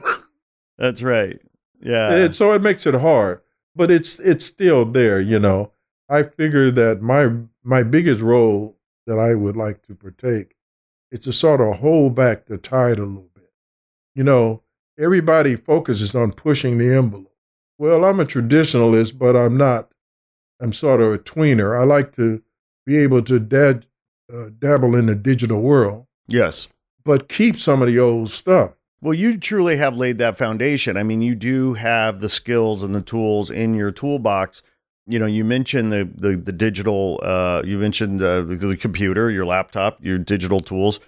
That's 0.77 1.01
right. 1.03 1.41
Yeah. 1.79 2.15
It- 2.15 2.35
so 2.35 2.53
it 2.53 2.61
makes 2.61 2.85
it 2.87 2.95
hard 2.95 3.41
but 3.75 3.91
it's 3.91 4.19
it's 4.19 4.45
still 4.45 4.83
there 4.85 5.21
you 5.21 5.39
know 5.39 5.71
i 6.09 6.23
figure 6.23 6.71
that 6.71 7.01
my 7.01 7.29
my 7.63 7.83
biggest 7.83 8.19
role 8.21 8.77
that 9.07 9.17
i 9.19 9.33
would 9.33 9.55
like 9.55 9.81
to 9.83 9.95
partake 9.95 10.55
is 11.11 11.19
to 11.21 11.33
sort 11.33 11.61
of 11.61 11.79
hold 11.79 12.15
back 12.15 12.45
the 12.45 12.57
tide 12.57 12.99
a 12.99 13.05
little 13.05 13.29
bit 13.35 13.51
you 14.15 14.23
know 14.23 14.61
everybody 14.99 15.55
focuses 15.55 16.15
on 16.15 16.31
pushing 16.31 16.77
the 16.77 16.93
envelope 16.93 17.35
well 17.77 18.03
i'm 18.05 18.19
a 18.19 18.25
traditionalist 18.25 19.17
but 19.17 19.35
i'm 19.35 19.57
not 19.57 19.89
i'm 20.59 20.73
sort 20.73 21.01
of 21.01 21.13
a 21.13 21.17
tweener 21.17 21.79
i 21.79 21.83
like 21.83 22.11
to 22.11 22.41
be 22.85 22.97
able 22.97 23.21
to 23.21 23.39
dad, 23.39 23.85
uh, 24.33 24.49
dabble 24.57 24.95
in 24.95 25.05
the 25.05 25.15
digital 25.15 25.61
world 25.61 26.05
yes. 26.27 26.67
but 27.03 27.29
keep 27.29 27.57
some 27.57 27.81
of 27.81 27.87
the 27.87 27.99
old 27.99 28.29
stuff 28.29 28.73
Well, 29.03 29.15
you 29.15 29.37
truly 29.39 29.77
have 29.77 29.97
laid 29.97 30.19
that 30.19 30.37
foundation. 30.37 30.95
I 30.95 31.01
mean, 31.01 31.23
you 31.23 31.33
do 31.33 31.73
have 31.73 32.19
the 32.19 32.29
skills 32.29 32.83
and 32.83 32.93
the 32.93 33.01
tools 33.01 33.49
in 33.49 33.73
your 33.73 33.89
toolbox. 33.89 34.61
You 35.07 35.19
know, 35.19 35.25
you 35.25 35.43
mentioned 35.43 35.91
the 35.91 36.09
the, 36.13 36.35
the 36.35 36.51
digital. 36.51 37.19
Uh, 37.23 37.63
you 37.65 37.77
mentioned 37.77 38.19
the, 38.19 38.43
the 38.43 38.77
computer, 38.77 39.29
your 39.29 39.45
laptop, 39.45 39.97
your 40.03 40.17
digital 40.17 40.61
tools, 40.61 40.99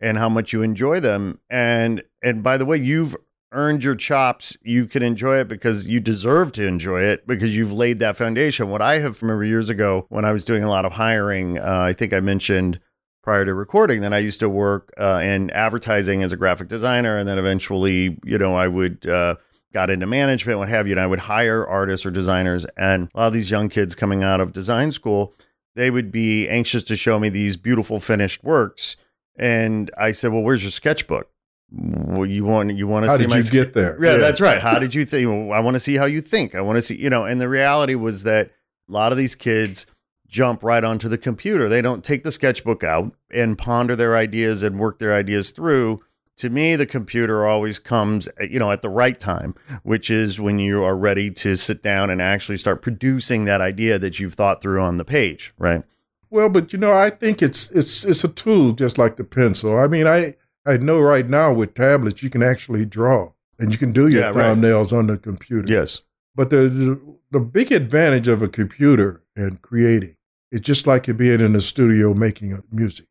and 0.00 0.18
how 0.18 0.28
much 0.28 0.52
you 0.52 0.62
enjoy 0.62 1.00
them. 1.00 1.38
And 1.50 2.02
and 2.22 2.42
by 2.42 2.56
the 2.56 2.64
way, 2.64 2.78
you've 2.78 3.16
earned 3.52 3.84
your 3.84 3.94
chops. 3.94 4.56
You 4.62 4.86
can 4.86 5.02
enjoy 5.02 5.38
it 5.38 5.48
because 5.48 5.86
you 5.86 6.00
deserve 6.00 6.52
to 6.52 6.66
enjoy 6.66 7.02
it 7.02 7.26
because 7.26 7.54
you've 7.54 7.72
laid 7.72 7.98
that 8.00 8.16
foundation. 8.16 8.68
What 8.68 8.82
I 8.82 8.98
have 8.98 9.22
remember 9.22 9.44
years 9.44 9.68
ago 9.68 10.06
when 10.08 10.24
I 10.24 10.32
was 10.32 10.44
doing 10.44 10.64
a 10.64 10.68
lot 10.68 10.84
of 10.84 10.92
hiring, 10.92 11.58
uh, 11.58 11.80
I 11.80 11.92
think 11.92 12.12
I 12.12 12.20
mentioned 12.20 12.80
prior 13.22 13.44
to 13.44 13.54
recording 13.54 14.00
that 14.00 14.12
I 14.12 14.18
used 14.18 14.40
to 14.40 14.48
work 14.48 14.92
uh, 14.98 15.20
in 15.22 15.50
advertising 15.50 16.22
as 16.22 16.32
a 16.32 16.36
graphic 16.36 16.68
designer, 16.68 17.16
and 17.16 17.28
then 17.28 17.38
eventually, 17.38 18.18
you 18.24 18.38
know, 18.38 18.56
I 18.56 18.66
would 18.66 19.06
uh, 19.06 19.36
got 19.72 19.90
into 19.90 20.06
management, 20.06 20.58
what 20.58 20.68
have 20.68 20.86
you, 20.86 20.92
and 20.92 21.00
I 21.00 21.06
would 21.06 21.20
hire 21.20 21.66
artists 21.66 22.04
or 22.06 22.10
designers. 22.10 22.66
And 22.76 23.08
a 23.14 23.20
lot 23.20 23.26
of 23.28 23.32
these 23.32 23.50
young 23.50 23.68
kids 23.68 23.94
coming 23.94 24.22
out 24.22 24.40
of 24.40 24.52
design 24.52 24.90
school, 24.92 25.34
they 25.74 25.90
would 25.90 26.10
be 26.12 26.48
anxious 26.48 26.82
to 26.84 26.96
show 26.96 27.18
me 27.18 27.28
these 27.28 27.56
beautiful 27.56 27.98
finished 27.98 28.44
works, 28.44 28.96
and 29.36 29.90
I 29.98 30.12
said, 30.12 30.32
"Well, 30.32 30.42
where's 30.42 30.62
your 30.62 30.70
sketchbook? 30.70 31.28
Well, 31.74 32.26
you 32.26 32.44
want 32.44 32.76
you 32.76 32.86
want 32.86 33.06
to 33.06 33.08
see 33.08 33.12
how 33.12 33.16
see 33.16 33.22
did 33.22 33.30
my 33.30 33.36
you 33.38 33.42
ske- 33.44 33.52
get 33.52 33.72
there 33.74 33.96
yeah, 34.02 34.12
Yes. 34.12 34.20
that's 34.20 34.40
right. 34.42 34.60
How 34.60 34.78
did 34.78 34.94
you 34.94 35.06
think? 35.06 35.28
Well, 35.28 35.52
I 35.52 35.60
want 35.60 35.74
to 35.74 35.80
see 35.80 35.94
how 35.96 36.04
you 36.04 36.20
think. 36.20 36.54
I 36.54 36.60
want 36.60 36.76
to 36.76 36.82
see, 36.82 36.96
you 36.96 37.08
know, 37.08 37.24
and 37.24 37.40
the 37.40 37.48
reality 37.48 37.94
was 37.94 38.24
that 38.24 38.50
a 38.88 38.92
lot 38.92 39.10
of 39.12 39.16
these 39.16 39.34
kids 39.34 39.86
jump 40.28 40.62
right 40.62 40.84
onto 40.84 41.08
the 41.08 41.16
computer. 41.16 41.68
They 41.70 41.80
don't 41.80 42.04
take 42.04 42.24
the 42.24 42.32
sketchbook 42.32 42.84
out 42.84 43.14
and 43.32 43.56
ponder 43.56 43.96
their 43.96 44.16
ideas 44.16 44.62
and 44.62 44.78
work 44.78 44.98
their 44.98 45.14
ideas 45.14 45.50
through. 45.50 46.02
To 46.38 46.50
me, 46.50 46.76
the 46.76 46.86
computer 46.86 47.46
always 47.46 47.78
comes, 47.78 48.26
uh, 48.40 48.44
you 48.44 48.58
know, 48.58 48.72
at 48.72 48.82
the 48.82 48.88
right 48.88 49.18
time, 49.20 49.54
which 49.82 50.10
is 50.10 50.40
when 50.40 50.58
you 50.58 50.82
are 50.82 50.96
ready 50.96 51.30
to 51.30 51.56
sit 51.56 51.82
down 51.82 52.10
and 52.10 52.22
actually 52.22 52.56
start 52.56 52.82
producing 52.82 53.44
that 53.44 53.60
idea 53.60 53.98
that 53.98 54.18
you've 54.18 54.34
thought 54.34 54.62
through 54.62 54.80
on 54.80 54.96
the 54.96 55.04
page, 55.04 55.52
right? 55.58 55.82
Well, 56.30 56.48
but 56.48 56.72
you 56.72 56.78
know, 56.78 56.92
I 56.92 57.10
think 57.10 57.42
it's 57.42 57.70
it's 57.72 58.04
it's 58.04 58.24
a 58.24 58.28
tool 58.28 58.72
just 58.72 58.96
like 58.96 59.16
the 59.16 59.24
pencil. 59.24 59.76
I 59.76 59.86
mean, 59.86 60.06
I 60.06 60.36
I 60.64 60.78
know 60.78 60.98
right 60.98 61.28
now 61.28 61.52
with 61.52 61.74
tablets 61.74 62.22
you 62.22 62.30
can 62.30 62.42
actually 62.42 62.86
draw 62.86 63.32
and 63.58 63.70
you 63.70 63.78
can 63.78 63.92
do 63.92 64.08
your 64.08 64.22
Yeah, 64.22 64.26
right. 64.28 64.36
thumbnails 64.36 64.96
on 64.96 65.08
the 65.08 65.18
computer. 65.18 65.70
Yes. 65.70 66.00
But 66.34 66.48
the, 66.48 66.68
the 66.68 67.16
the 67.30 67.40
big 67.40 67.70
advantage 67.70 68.28
of 68.28 68.40
a 68.40 68.48
computer 68.48 69.22
and 69.36 69.60
creating 69.60 70.16
it's 70.50 70.66
just 70.66 70.86
like 70.86 71.06
you 71.06 71.14
being 71.14 71.40
in 71.40 71.54
a 71.56 71.60
studio 71.60 72.14
making 72.14 72.62
music. 72.70 73.06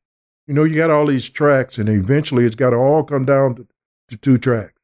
You 0.47 0.53
know, 0.53 0.63
you 0.63 0.75
got 0.75 0.89
all 0.89 1.05
these 1.05 1.29
tracks, 1.29 1.77
and 1.77 1.87
eventually 1.87 2.45
it's 2.45 2.55
got 2.55 2.71
to 2.71 2.75
all 2.77 3.03
come 3.03 3.25
down 3.25 3.55
to, 3.55 3.67
to 4.09 4.17
two 4.17 4.37
tracks, 4.37 4.81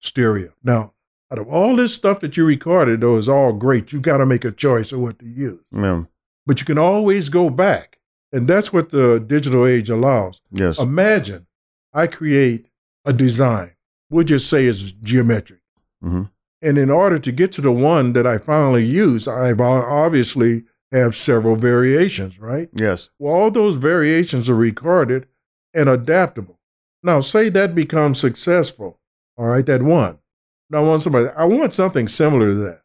stereo. 0.00 0.50
Now, 0.62 0.94
out 1.32 1.38
of 1.38 1.48
all 1.48 1.76
this 1.76 1.94
stuff 1.94 2.20
that 2.20 2.36
you 2.36 2.44
recorded, 2.44 3.00
though, 3.00 3.16
is 3.16 3.28
all 3.28 3.52
great. 3.52 3.92
You 3.92 4.00
got 4.00 4.18
to 4.18 4.26
make 4.26 4.44
a 4.44 4.50
choice 4.50 4.92
of 4.92 5.00
what 5.00 5.18
to 5.20 5.26
use 5.26 5.60
Yeah. 5.72 6.04
but 6.46 6.60
you 6.60 6.66
can 6.66 6.78
always 6.78 7.28
go 7.28 7.50
back. 7.50 7.98
And 8.32 8.46
that's 8.46 8.72
what 8.72 8.90
the 8.90 9.18
digital 9.18 9.66
age 9.66 9.90
allows. 9.90 10.40
Yes. 10.52 10.78
Imagine 10.78 11.46
I 11.92 12.06
create 12.06 12.66
a 13.04 13.12
design, 13.12 13.72
we'll 14.08 14.24
just 14.24 14.48
say 14.48 14.66
it's 14.66 14.92
geometric. 14.92 15.60
Mhm. 16.04 16.30
And 16.62 16.78
in 16.78 16.90
order 16.90 17.18
to 17.18 17.32
get 17.32 17.50
to 17.52 17.60
the 17.60 17.72
one 17.72 18.12
that 18.12 18.26
I 18.26 18.38
finally 18.38 18.84
use, 18.84 19.26
I've 19.26 19.60
obviously 19.60 20.64
have 20.92 21.14
several 21.14 21.56
variations, 21.56 22.38
right? 22.38 22.68
Yes. 22.74 23.10
Well, 23.18 23.34
all 23.34 23.50
those 23.50 23.76
variations 23.76 24.48
are 24.50 24.56
recorded 24.56 25.26
and 25.74 25.88
adaptable. 25.88 26.58
Now, 27.02 27.20
say 27.20 27.48
that 27.50 27.74
becomes 27.74 28.18
successful, 28.20 28.98
all 29.36 29.46
right, 29.46 29.64
that 29.66 29.82
one. 29.82 30.18
Now, 30.68 30.78
I 30.78 30.82
want 30.82 31.02
somebody, 31.02 31.28
I 31.36 31.44
want 31.44 31.74
something 31.74 32.08
similar 32.08 32.48
to 32.48 32.54
that. 32.56 32.82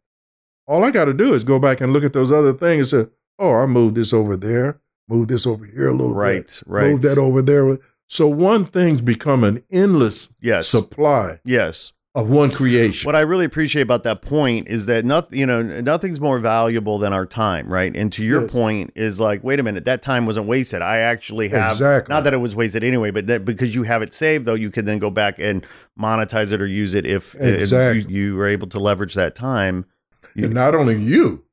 All 0.67 0.83
I 0.83 0.91
got 0.91 1.05
to 1.05 1.13
do 1.13 1.33
is 1.33 1.43
go 1.43 1.59
back 1.59 1.81
and 1.81 1.93
look 1.93 2.03
at 2.03 2.13
those 2.13 2.31
other 2.31 2.53
things 2.53 2.91
and 2.93 3.07
say, 3.07 3.11
oh, 3.39 3.53
I 3.55 3.65
moved 3.65 3.95
this 3.95 4.13
over 4.13 4.35
there, 4.37 4.79
move 5.09 5.27
this 5.27 5.45
over 5.45 5.65
here 5.65 5.89
a 5.89 5.91
little 5.91 6.09
bit, 6.13 6.15
Right. 6.15 6.63
Right. 6.65 6.91
move 6.91 7.01
that 7.03 7.17
over 7.17 7.41
there. 7.41 7.77
So 8.07 8.27
one 8.27 8.65
thing's 8.65 9.01
become 9.01 9.43
an 9.43 9.63
endless 9.71 10.29
Yes. 10.39 10.67
supply 10.67 11.39
yes. 11.43 11.93
Of 12.15 12.29
one 12.29 12.49
creation. 12.49 13.05
What 13.07 13.15
I 13.15 13.19
really 13.21 13.43
appreciate 13.45 13.81
about 13.81 14.03
that 14.05 14.21
point 14.21 14.67
is 14.69 14.85
that 14.85 15.03
nothing, 15.05 15.37
you 15.37 15.45
know, 15.45 15.61
nothing's 15.61 16.19
more 16.21 16.39
valuable 16.39 16.97
than 16.97 17.11
our 17.13 17.25
time, 17.25 17.67
right? 17.67 17.93
And 17.95 18.11
to 18.13 18.23
your 18.23 18.43
Yes. 18.43 18.51
point 18.51 18.93
is 18.95 19.19
like, 19.19 19.43
wait 19.43 19.59
a 19.59 19.63
minute, 19.63 19.83
that 19.85 20.01
time 20.01 20.25
wasn't 20.25 20.47
wasted. 20.47 20.81
I 20.81 20.99
actually 20.99 21.49
have 21.49 21.73
Exactly. 21.73 22.13
not 22.13 22.23
that 22.23 22.33
it 22.33 22.37
was 22.37 22.55
wasted 22.55 22.83
anyway, 22.83 23.11
but 23.11 23.27
that 23.27 23.43
because 23.43 23.75
you 23.75 23.83
have 23.83 24.01
it 24.01 24.13
saved, 24.13 24.45
though, 24.45 24.53
you 24.55 24.71
can 24.71 24.85
then 24.85 24.97
go 24.97 25.09
back 25.09 25.37
and 25.39 25.65
monetize 25.99 26.51
it 26.53 26.61
or 26.61 26.67
use 26.67 26.93
it 26.95 27.05
if, 27.05 27.35
if 27.39 27.69
you, 27.71 28.05
you 28.07 28.35
were 28.35 28.47
able 28.47 28.67
to 28.67 28.79
leverage 28.79 29.13
that 29.15 29.35
time. 29.35 29.85
You- 30.33 30.45
and 30.45 30.53
not 30.53 30.73
only 30.73 30.95
you, 31.01 31.43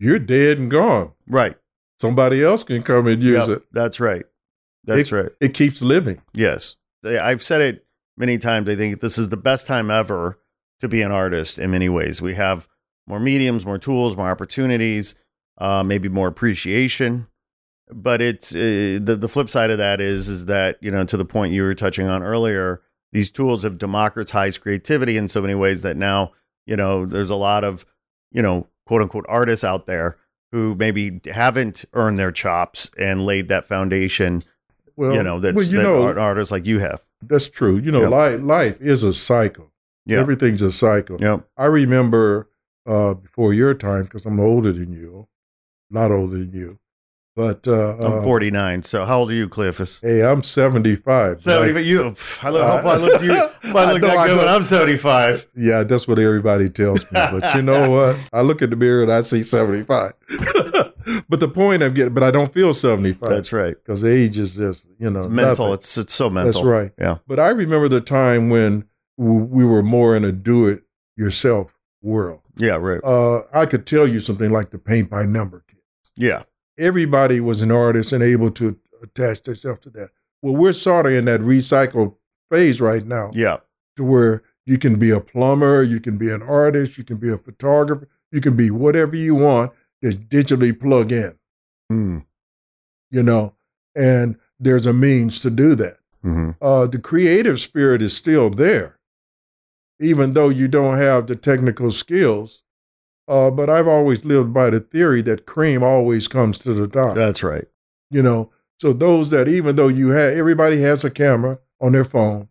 you're 0.00 0.18
dead 0.18 0.58
and 0.58 0.70
gone. 0.70 1.12
right. 1.28 1.56
Somebody 2.00 2.42
else 2.42 2.64
can 2.64 2.82
come 2.82 3.06
and 3.06 3.22
use 3.22 3.46
Yep, 3.46 3.58
it. 3.58 3.62
That's 3.72 4.00
right. 4.00 4.24
That's 4.84 5.12
right. 5.12 5.28
It 5.38 5.52
keeps 5.52 5.82
living. 5.82 6.22
Yes. 6.32 6.76
I've 7.04 7.42
said 7.42 7.60
it 7.60 7.86
many 8.20 8.38
times. 8.38 8.68
I 8.68 8.76
think 8.76 9.00
this 9.00 9.18
is 9.18 9.30
the 9.30 9.36
best 9.36 9.66
time 9.66 9.90
ever 9.90 10.38
to 10.78 10.88
be 10.88 11.02
an 11.02 11.10
artist 11.10 11.58
in 11.58 11.70
many 11.70 11.88
ways. 11.88 12.22
We 12.22 12.34
have 12.34 12.68
more 13.06 13.18
mediums, 13.18 13.64
more 13.64 13.78
tools, 13.78 14.16
more 14.16 14.30
opportunities, 14.30 15.14
uh, 15.58 15.82
maybe 15.82 16.08
more 16.08 16.28
appreciation. 16.28 17.26
But 17.92 18.22
it's 18.22 18.54
uh, 18.54 19.00
the 19.02 19.16
the 19.18 19.28
flip 19.28 19.50
side 19.50 19.70
of 19.70 19.78
that 19.78 20.00
is 20.00 20.28
is 20.28 20.44
that 20.46 20.78
you 20.80 20.92
know 20.92 21.04
to 21.04 21.16
the 21.16 21.24
point 21.24 21.52
you 21.52 21.62
were 21.62 21.74
touching 21.74 22.06
on 22.06 22.22
earlier, 22.22 22.82
these 23.12 23.32
tools 23.32 23.64
have 23.64 23.78
democratized 23.78 24.60
creativity 24.60 25.16
in 25.16 25.26
so 25.26 25.42
many 25.42 25.56
ways 25.56 25.82
that 25.82 25.96
now 25.96 26.30
you 26.66 26.76
know 26.76 27.04
there's 27.04 27.30
a 27.30 27.34
lot 27.34 27.64
of 27.64 27.84
you 28.30 28.42
know 28.42 28.68
quote 28.86 29.02
unquote 29.02 29.26
artists 29.28 29.64
out 29.64 29.86
there 29.86 30.16
who 30.52 30.76
maybe 30.76 31.20
haven't 31.32 31.84
earned 31.92 32.18
their 32.18 32.30
chops 32.30 32.90
and 32.96 33.26
laid 33.26 33.48
that 33.48 33.66
foundation 33.66 34.44
Well, 34.94 35.14
you 35.14 35.22
know 35.24 35.40
that's 35.40 35.56
well, 35.56 35.66
you 35.66 35.78
that 35.78 35.82
know, 35.82 36.02
art- 36.04 36.18
artists 36.18 36.52
like 36.52 36.66
you 36.66 36.78
have 36.78 37.02
that's 37.22 37.48
true. 37.48 37.76
You 37.78 37.92
know, 37.92 38.02
Yep. 38.02 38.10
life 38.10 38.40
life 38.42 38.80
is 38.80 39.02
a 39.04 39.12
cycle. 39.12 39.70
yeah 40.06 40.18
Everything's 40.18 40.62
a 40.62 40.72
cycle. 40.72 41.18
yep 41.20 41.46
I 41.56 41.66
remember 41.66 42.48
uh, 42.86 43.14
before 43.14 43.54
your 43.54 43.74
time 43.74 44.04
because 44.04 44.26
I'm 44.26 44.40
older 44.40 44.72
than 44.72 44.92
you, 44.92 45.28
a 45.92 45.94
lot 45.94 46.10
older 46.10 46.38
than 46.38 46.52
you. 46.52 46.79
But 47.40 47.66
uh, 47.66 47.96
i'm 48.06 48.18
uh, 48.18 48.22
49 48.22 48.82
so 48.82 49.04
how 49.06 49.18
old 49.20 49.30
are 49.30 49.34
you 49.34 49.48
cleophus 49.48 50.00
Hey, 50.00 50.22
I'm 50.22 50.42
75. 50.42 51.40
70 51.40 51.66
Like, 51.66 51.74
but 51.74 51.84
you 51.84 52.14
I 52.42 52.50
look, 52.50 52.62
hope 52.72 52.84
I 52.84 52.96
look 52.96 53.22
you 53.22 53.32
I 53.78 53.84
I 53.84 53.98
know, 53.98 53.98
that 54.08 54.26
good 54.28 54.38
when. 54.38 54.48
I'm 54.48 54.62
75 54.62 55.46
yeah, 55.56 55.82
that's 55.84 56.06
what 56.08 56.18
everybody 56.18 56.68
tells 56.68 57.00
me. 57.04 57.08
But 57.34 57.54
you 57.54 57.62
know 57.62 57.90
what? 57.96 58.16
I 58.32 58.40
look 58.42 58.60
in 58.62 58.70
the 58.70 58.76
mirror 58.76 59.02
and 59.04 59.12
I 59.12 59.20
see 59.22 59.42
75. 59.42 60.12
but 61.28 61.40
the 61.40 61.48
point 61.48 61.82
I'm 61.82 61.94
getting, 61.94 62.14
but 62.14 62.22
I 62.22 62.30
don't 62.30 62.52
feel 62.52 62.72
75 62.74 63.28
that's 63.30 63.52
right 63.52 63.74
because 63.74 64.04
age 64.04 64.38
is 64.38 64.56
just 64.56 64.86
you 64.98 65.10
know 65.10 65.20
it's 65.20 65.28
mental 65.28 65.66
nothing. 65.66 65.74
it's 65.74 65.98
it's 65.98 66.14
so 66.14 66.28
mental 66.30 66.52
That's 66.52 66.64
right. 66.64 66.92
yeah 66.98 67.18
But 67.26 67.38
I 67.40 67.48
remember 67.50 67.88
the 67.88 68.00
time 68.00 68.50
when 68.50 68.84
we 69.16 69.64
were 69.64 69.82
more 69.82 70.16
in 70.16 70.24
a 70.24 70.32
do 70.32 70.66
it 70.68 70.82
yourself 71.16 71.66
world. 72.02 72.40
yeah 72.56 72.76
right 72.76 73.00
Uh, 73.04 73.42
I 73.52 73.66
could 73.66 73.86
tell 73.86 74.06
you 74.06 74.20
something 74.20 74.50
like 74.50 74.70
the 74.70 74.78
paint 74.78 75.08
by 75.10 75.24
number 75.26 75.64
kit. 75.68 75.80
yeah 76.16 76.42
Everybody 76.80 77.38
was 77.40 77.62
an 77.62 77.70
artist 77.70 78.12
and 78.12 78.22
able 78.22 78.50
to 78.52 78.76
attach 79.02 79.42
themselves 79.42 79.80
to 79.82 79.90
that. 79.90 80.10
Well, 80.42 80.56
we're 80.56 80.72
sort 80.72 81.06
of 81.06 81.12
in 81.12 81.26
that 81.26 81.40
recycle 81.40 82.16
phase 82.50 82.80
right 82.80 83.06
now 83.06 83.30
yeah 83.32 83.58
to 83.96 84.04
where 84.04 84.42
you 84.66 84.78
can 84.78 84.98
be 84.98 85.10
a 85.10 85.20
plumber, 85.20 85.82
you 85.82 86.00
can 86.00 86.16
be 86.16 86.30
an 86.30 86.42
artist, 86.42 86.96
you 86.96 87.04
can 87.04 87.16
be 87.16 87.30
a 87.30 87.38
photographer, 87.38 88.08
you 88.30 88.40
can 88.40 88.56
be 88.56 88.70
whatever 88.70 89.16
you 89.16 89.34
want, 89.34 89.72
just 90.02 90.28
digitally 90.28 90.78
plug 90.78 91.12
in, 91.12 91.36
mm. 91.92 92.24
you 93.10 93.22
know, 93.22 93.54
and 93.94 94.36
there's 94.58 94.86
a 94.86 94.92
means 94.92 95.40
to 95.40 95.50
do 95.50 95.74
that. 95.74 95.98
hmm 96.22 96.50
uh, 96.60 96.86
the 96.86 96.98
creative 96.98 97.60
spirit 97.60 98.00
is 98.00 98.16
still 98.16 98.50
there, 98.50 98.98
even 99.98 100.34
though 100.34 100.48
you 100.48 100.68
don't 100.68 100.98
have 100.98 101.26
the 101.26 101.36
technical 101.36 101.90
skills. 101.90 102.62
Uh, 103.30 103.50
but 103.50 103.70
I've 103.70 103.88
always 103.88 104.24
lived 104.24 104.52
by 104.52 104.70
the 104.70 104.80
theory 104.80 105.22
that 105.22 105.46
cream 105.46 105.82
always 105.82 106.26
comes 106.28 106.58
to 106.60 106.74
the 106.74 106.88
top. 106.88 107.14
that's 107.14 107.42
right 107.42 107.64
you 108.10 108.22
know, 108.22 108.50
so 108.78 108.92
those 108.92 109.30
that 109.30 109.48
even 109.48 109.76
though 109.76 109.88
you 109.88 110.08
have 110.08 110.32
everybody 110.32 110.80
has 110.82 111.04
a 111.04 111.10
camera 111.10 111.58
on 111.80 111.92
their 111.92 112.04
phone, 112.04 112.48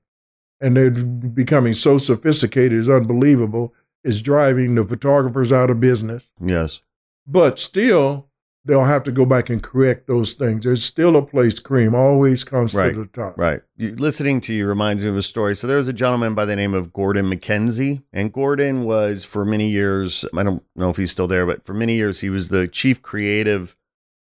and 0.61 0.75
they're 0.75 0.91
becoming 0.91 1.73
so 1.73 1.97
sophisticated, 1.97 2.79
it's 2.79 2.89
unbelievable. 2.89 3.73
It's 4.03 4.21
driving 4.21 4.75
the 4.75 4.85
photographers 4.85 5.51
out 5.51 5.69
of 5.69 5.79
business. 5.79 6.29
yes 6.41 6.81
But 7.27 7.59
still, 7.59 8.28
they'll 8.65 8.83
have 8.85 9.03
to 9.03 9.11
go 9.11 9.25
back 9.25 9.49
and 9.49 9.63
correct 9.63 10.07
those 10.07 10.33
things. 10.33 10.63
There's 10.63 10.83
still 10.83 11.15
a 11.15 11.25
place 11.25 11.59
cream 11.59 11.95
always 11.95 12.43
comes 12.43 12.75
Right, 12.75 12.93
to 12.93 12.99
the 12.99 13.05
top. 13.07 13.37
Right. 13.37 13.61
You, 13.77 13.95
listening 13.95 14.41
to 14.41 14.53
you 14.53 14.67
reminds 14.67 15.03
me 15.03 15.09
of 15.09 15.17
a 15.17 15.21
story. 15.21 15.55
So 15.55 15.65
there 15.65 15.77
was 15.77 15.87
a 15.87 15.93
gentleman 15.93 16.35
by 16.35 16.45
the 16.45 16.55
name 16.55 16.73
of 16.73 16.91
Gordon 16.93 17.29
MacKenzie, 17.29 18.03
and 18.11 18.31
Gordon 18.33 18.83
was 18.83 19.23
for 19.23 19.45
many 19.45 19.69
years. 19.69 20.25
I 20.35 20.43
don't 20.43 20.63
know 20.75 20.89
if 20.89 20.97
he's 20.97 21.11
still 21.11 21.27
there, 21.27 21.45
but 21.45 21.65
for 21.65 21.73
many 21.73 21.95
years 21.95 22.19
he 22.21 22.29
was 22.29 22.49
the 22.49 22.67
chief 22.67 23.01
creative 23.01 23.75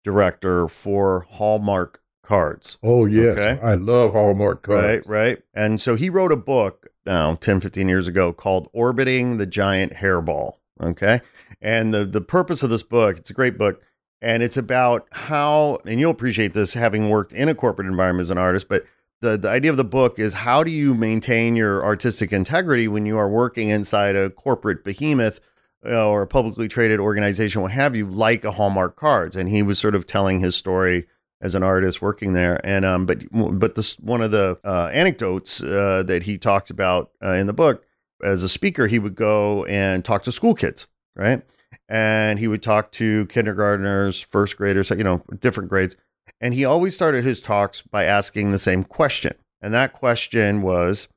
director 0.04 0.68
for 0.68 1.26
Hallmark 1.30 2.00
Cards. 2.22 2.76
Oh 2.82 3.06
yes, 3.06 3.38
Okay. 3.38 3.58
I 3.62 3.74
love 3.74 4.12
Hallmark 4.12 4.62
cards. 4.62 5.06
Right, 5.06 5.06
right. 5.06 5.38
And 5.54 5.80
so 5.80 5.96
he 5.96 6.10
wrote 6.10 6.30
a 6.32 6.36
book 6.36 6.88
now 7.06 7.34
10, 7.34 7.60
15 7.60 7.88
years 7.88 8.06
ago 8.06 8.32
called 8.34 8.68
Orbiting 8.74 9.38
the 9.38 9.46
Giant 9.46 9.94
Hairball. 9.94 10.56
Okay. 10.80 11.20
And 11.60 11.92
the, 11.92 12.04
the 12.04 12.20
purpose 12.20 12.62
of 12.62 12.68
this 12.70 12.82
book, 12.82 13.16
it's 13.16 13.30
a 13.30 13.34
great 13.34 13.56
book, 13.58 13.82
and 14.20 14.42
it's 14.42 14.56
about 14.56 15.06
how, 15.12 15.78
and 15.86 16.00
you'll 16.00 16.10
appreciate 16.10 16.54
this 16.54 16.74
having 16.74 17.10
worked 17.10 17.32
in 17.32 17.48
a 17.48 17.54
corporate 17.54 17.86
environment 17.86 18.24
as 18.24 18.30
an 18.30 18.38
artist, 18.38 18.68
but 18.68 18.84
the, 19.20 19.36
the 19.36 19.48
idea 19.48 19.70
of 19.70 19.76
the 19.76 19.84
book 19.84 20.18
is 20.18 20.32
how 20.32 20.62
do 20.62 20.70
you 20.70 20.94
maintain 20.94 21.56
your 21.56 21.84
artistic 21.84 22.32
integrity 22.32 22.88
when 22.88 23.06
you 23.06 23.18
are 23.18 23.28
working 23.28 23.68
inside 23.68 24.16
a 24.16 24.30
corporate 24.30 24.84
behemoth 24.84 25.40
uh, 25.84 26.08
or 26.08 26.22
a 26.22 26.26
publicly 26.26 26.68
traded 26.68 27.00
organization, 27.00 27.62
what 27.62 27.72
have 27.72 27.96
you, 27.96 28.06
like 28.06 28.44
a 28.44 28.52
Hallmark 28.52 28.96
Cards? 28.96 29.36
And 29.36 29.48
he 29.48 29.62
was 29.62 29.78
sort 29.78 29.94
of 29.94 30.06
telling 30.06 30.40
his 30.40 30.56
story 30.56 31.06
as 31.40 31.54
an 31.54 31.62
artist 31.62 32.02
working 32.02 32.32
there. 32.32 32.60
And 32.64 32.84
um, 32.84 33.06
but 33.06 33.24
but 33.30 33.76
this 33.76 33.98
one 34.00 34.20
of 34.20 34.30
the 34.30 34.58
uh, 34.64 34.90
anecdotes 34.92 35.62
uh, 35.62 36.02
that 36.06 36.24
he 36.24 36.36
talked 36.36 36.70
about 36.70 37.10
uh, 37.22 37.30
in 37.30 37.46
the 37.46 37.52
book 37.52 37.84
as 38.22 38.42
a 38.42 38.48
speaker, 38.48 38.88
he 38.88 38.98
would 38.98 39.14
go 39.14 39.64
and 39.66 40.04
talk 40.04 40.24
to 40.24 40.32
school 40.32 40.54
kids, 40.54 40.88
right? 41.14 41.42
And 41.88 42.38
he 42.38 42.48
would 42.48 42.62
talk 42.62 42.92
to 42.92 43.26
kindergartners, 43.26 44.20
first 44.20 44.56
graders, 44.56 44.90
you 44.90 45.04
know, 45.04 45.22
different 45.40 45.68
grades. 45.68 45.96
And 46.40 46.54
he 46.54 46.64
always 46.64 46.94
started 46.94 47.24
his 47.24 47.40
talks 47.40 47.82
by 47.82 48.04
asking 48.04 48.50
the 48.50 48.58
same 48.58 48.84
question. 48.84 49.34
And 49.60 49.72
that 49.74 49.92
question 49.92 50.62
was, 50.62 51.08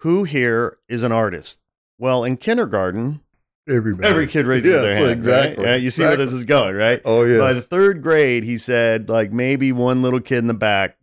Who 0.00 0.24
here 0.24 0.78
is 0.88 1.02
an 1.02 1.12
artist? 1.12 1.60
Well, 1.98 2.24
in 2.24 2.36
kindergarten, 2.36 3.20
Everybody. 3.68 4.08
every 4.08 4.26
kid 4.26 4.46
raises 4.46 4.70
Yes, 4.70 4.80
their 4.82 4.92
hand. 4.94 5.04
right? 5.04 5.12
exactly. 5.16 5.64
Yeah, 5.64 5.74
you 5.76 5.90
see 5.90 6.02
where 6.02 6.16
this 6.16 6.32
is 6.32 6.44
going, 6.44 6.74
right? 6.74 7.02
Oh 7.04 7.24
yeah. 7.24 7.38
By 7.38 7.52
the 7.52 7.60
third 7.60 8.02
grade, 8.02 8.42
he 8.44 8.56
said, 8.56 9.08
like 9.08 9.32
maybe 9.32 9.70
one 9.70 10.00
little 10.02 10.20
kid 10.20 10.38
in 10.38 10.46
the 10.46 10.54
back, 10.54 10.96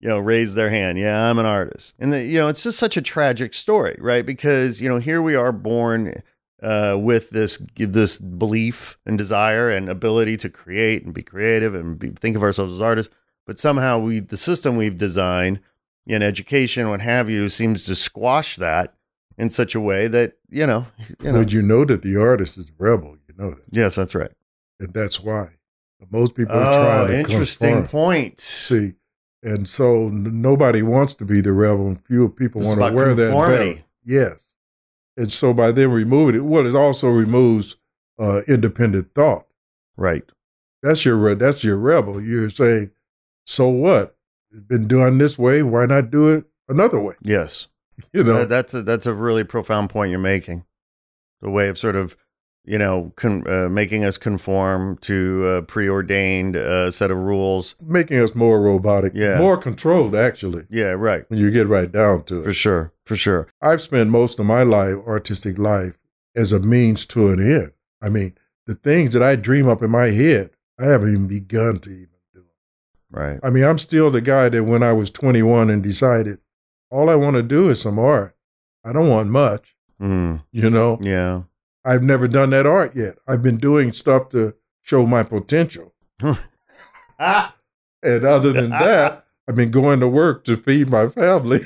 you 0.00 0.08
know, 0.08 0.18
raised 0.18 0.54
their 0.54 0.70
hand. 0.70 0.98
Yeah, 0.98 1.28
I'm 1.28 1.38
an 1.38 1.46
artist. 1.46 1.94
And, 1.98 2.12
the, 2.12 2.22
you 2.24 2.38
know, 2.38 2.48
it's 2.48 2.62
just 2.62 2.78
such 2.78 2.96
a 2.96 3.02
tragic 3.02 3.52
story, 3.52 3.96
right? 4.00 4.24
Because, 4.24 4.80
you 4.80 4.88
know, 4.88 4.98
here 4.98 5.20
we 5.20 5.34
are 5.34 5.52
born 5.52 6.22
uh, 6.62 6.96
with 6.98 7.30
this 7.30 7.58
this 7.76 8.18
belief 8.18 8.98
and 9.06 9.16
desire 9.18 9.68
and 9.70 9.88
ability 9.88 10.36
to 10.38 10.48
create 10.50 11.04
and 11.04 11.14
be 11.14 11.22
creative 11.22 11.74
and 11.74 11.98
be, 11.98 12.10
think 12.10 12.36
of 12.36 12.42
ourselves 12.42 12.72
as 12.72 12.80
artists. 12.80 13.12
But 13.46 13.58
somehow 13.58 13.98
we, 13.98 14.20
the 14.20 14.36
system 14.36 14.76
we've 14.76 14.98
designed 14.98 15.60
in 16.06 16.22
education, 16.22 16.88
what 16.90 17.00
have 17.00 17.30
you, 17.30 17.48
seems 17.48 17.84
to 17.86 17.94
squash 17.94 18.56
that 18.56 18.94
in 19.38 19.50
such 19.50 19.74
a 19.74 19.80
way 19.80 20.08
that, 20.08 20.36
you 20.50 20.66
know, 20.66 20.86
you 21.22 21.32
know. 21.32 21.38
Would 21.38 21.52
you 21.52 21.62
know 21.62 21.84
that 21.84 22.02
the 22.02 22.16
artist 22.20 22.58
is 22.58 22.68
a 22.68 22.72
rebel? 22.76 23.16
You 23.28 23.34
know 23.38 23.50
that, 23.50 23.62
yes, 23.70 23.94
that's 23.94 24.14
right. 24.14 24.32
and 24.80 24.92
that's 24.92 25.20
why 25.20 25.50
most 26.10 26.34
people 26.34 26.56
are 26.56 26.66
Oh, 26.74 26.78
trying 27.06 27.06
to 27.08 27.18
interesting 27.18 27.86
point. 27.86 28.40
See, 28.40 28.94
and 29.42 29.68
so 29.68 30.06
n- 30.08 30.42
nobody 30.42 30.82
wants 30.82 31.14
to 31.16 31.24
be 31.24 31.40
the 31.40 31.52
rebel, 31.52 31.86
and 31.88 32.00
few 32.04 32.28
people 32.28 32.60
This 32.60 32.68
want 32.68 32.80
to 32.80 32.92
wear 32.92 33.14
that 33.14 33.28
conformity. 33.30 33.72
belt. 33.74 33.84
Yes, 34.04 34.44
and 35.18 35.30
so 35.32 35.52
by 35.52 35.72
them 35.72 35.90
removing 35.92 36.36
it, 36.36 36.44
well, 36.44 36.66
it 36.66 36.74
also 36.74 37.08
removes 37.08 37.76
uh, 38.18 38.40
independent 38.48 39.12
thought. 39.14 39.46
Right. 39.96 40.24
That's 40.82 41.04
your 41.04 41.34
that's 41.34 41.62
your 41.64 41.76
rebel. 41.76 42.22
You're 42.22 42.48
saying, 42.50 42.92
so 43.44 43.68
what? 43.68 44.16
It's 44.50 44.62
been 44.62 44.88
done 44.88 45.18
this 45.18 45.36
way. 45.38 45.62
Why 45.62 45.84
not 45.86 46.10
do 46.10 46.28
it 46.28 46.44
another 46.68 47.00
way? 47.00 47.16
Yes. 47.20 47.68
You 48.12 48.22
know, 48.22 48.38
That- 48.38 48.48
that's 48.48 48.74
a 48.74 48.82
that's 48.82 49.06
a 49.06 49.12
really 49.12 49.44
profound 49.44 49.90
point 49.90 50.10
you're 50.10 50.20
making. 50.20 50.64
The 51.42 51.50
way 51.50 51.68
of 51.68 51.76
sort 51.78 51.96
of, 51.96 52.16
you 52.68 52.78
know, 52.78 53.12
con- 53.16 53.46
uh, 53.48 53.68
making 53.68 54.04
us 54.04 54.18
conform 54.18 54.96
to 54.98 55.46
a 55.48 55.62
preordained 55.62 56.54
uh, 56.56 56.90
set 56.90 57.10
of 57.10 57.16
rules. 57.18 57.74
Making 57.80 58.18
us 58.20 58.34
more 58.34 58.60
robotic, 58.60 59.12
Yeah. 59.14 59.38
more 59.38 59.56
controlled, 59.56 60.14
actually, 60.14 60.66
Yeah, 60.68 60.90
right. 60.92 61.24
when 61.28 61.38
you 61.40 61.50
get 61.50 61.66
right 61.66 61.90
down 61.90 62.24
to 62.24 62.40
it, 62.40 62.44
For 62.44 62.52
sure. 62.52 62.92
For 63.06 63.16
sure. 63.16 63.48
I've 63.62 63.80
spent 63.80 64.10
most 64.10 64.38
of 64.38 64.46
my 64.46 64.62
life, 64.64 64.96
artistic 65.06 65.58
life, 65.58 65.98
as 66.36 66.52
a 66.52 66.60
means 66.60 67.06
to 67.06 67.30
an 67.30 67.40
end. 67.40 67.72
I 68.02 68.10
mean, 68.10 68.34
the 68.66 68.74
things 68.74 69.14
that 69.14 69.22
I 69.22 69.34
dream 69.34 69.66
up 69.68 69.82
in 69.82 69.90
my 69.90 70.08
head, 70.10 70.50
I 70.78 70.84
haven't 70.84 71.08
even 71.08 71.26
begun 71.26 71.78
to 71.80 71.90
even 71.90 72.08
do. 72.34 72.44
Right. 73.10 73.40
I 73.42 73.48
mean, 73.50 73.64
I'm 73.64 73.78
still 73.78 74.10
the 74.10 74.20
guy 74.20 74.50
that 74.50 74.64
when 74.64 74.82
I 74.82 74.92
was 74.92 75.10
21 75.10 75.70
and 75.70 75.82
decided, 75.82 76.38
all 76.90 77.08
I 77.08 77.14
want 77.14 77.36
to 77.36 77.42
do 77.42 77.70
is 77.70 77.80
some 77.80 77.98
art. 77.98 78.36
I 78.84 78.92
don't 78.92 79.08
want 79.08 79.30
much, 79.30 79.74
Mm, 80.00 80.44
you 80.52 80.68
know. 80.70 80.98
yeah. 81.02 81.42
I've 81.88 82.02
never 82.02 82.28
done 82.28 82.50
that 82.50 82.66
art 82.66 82.94
yet. 82.94 83.18
I've 83.26 83.42
been 83.42 83.56
doing 83.56 83.92
stuff 83.92 84.28
to 84.30 84.54
show 84.82 85.06
my 85.06 85.22
potential. 85.22 85.94
And 87.20 88.24
other 88.24 88.52
than 88.52 88.70
that, 88.70 89.24
I've 89.48 89.56
been 89.56 89.70
going 89.72 89.98
to 90.00 90.08
work 90.08 90.44
to 90.44 90.56
feed 90.56 90.88
my 90.88 91.08
family. 91.08 91.60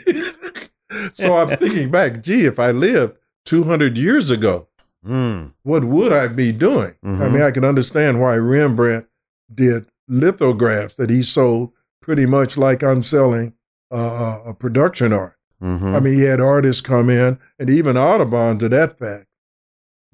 so 1.13 1.37
I'm 1.37 1.57
thinking 1.59 1.91
back, 1.91 2.23
gee, 2.23 2.47
if 2.47 2.59
I 2.59 2.71
lived 2.71 3.19
200 3.45 3.97
years 3.99 4.31
ago, 4.31 4.69
Mm, 5.05 5.53
what 5.65 5.83
would 5.85 6.13
I 6.13 6.29
be 6.29 6.53
doing? 6.53 6.95
I 7.03 7.07
Mhm. 7.09 7.33
mean, 7.33 7.43
I 7.43 7.51
can 7.51 7.65
understand 7.65 8.21
why 8.21 8.37
Rembrandt 8.37 9.07
did 9.53 9.87
lithographs 10.07 10.95
that 10.95 11.11
he 11.11 11.23
sold 11.25 11.73
pretty 12.01 12.25
much 12.25 12.57
like 12.57 12.85
I'm 12.85 13.03
selling 13.03 13.55
uh, 13.91 14.39
a 14.47 14.55
production 14.55 15.13
art. 15.13 15.35
mhm. 15.61 15.93
I 15.95 15.99
mean, 15.99 16.15
he 16.15 16.23
had 16.23 16.41
artists 16.41 16.81
come 16.81 17.11
in, 17.11 17.39
and 17.59 17.69
even 17.69 17.97
Audubon, 17.99 18.59
to 18.59 18.69
that 18.71 18.97
fact, 18.99 19.27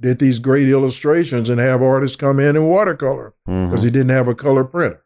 did 0.00 0.18
these 0.18 0.38
great 0.38 0.68
illustrations 0.68 1.50
and 1.50 1.60
have 1.60 1.82
artists 1.82 2.16
come 2.16 2.38
in 2.38 2.56
and 2.56 2.68
watercolor 2.68 3.34
because 3.44 3.80
Mhm. 3.80 3.84
he 3.84 3.90
didn't 3.90 4.10
have 4.10 4.28
a 4.28 4.34
color 4.34 4.64
printer. 4.64 5.02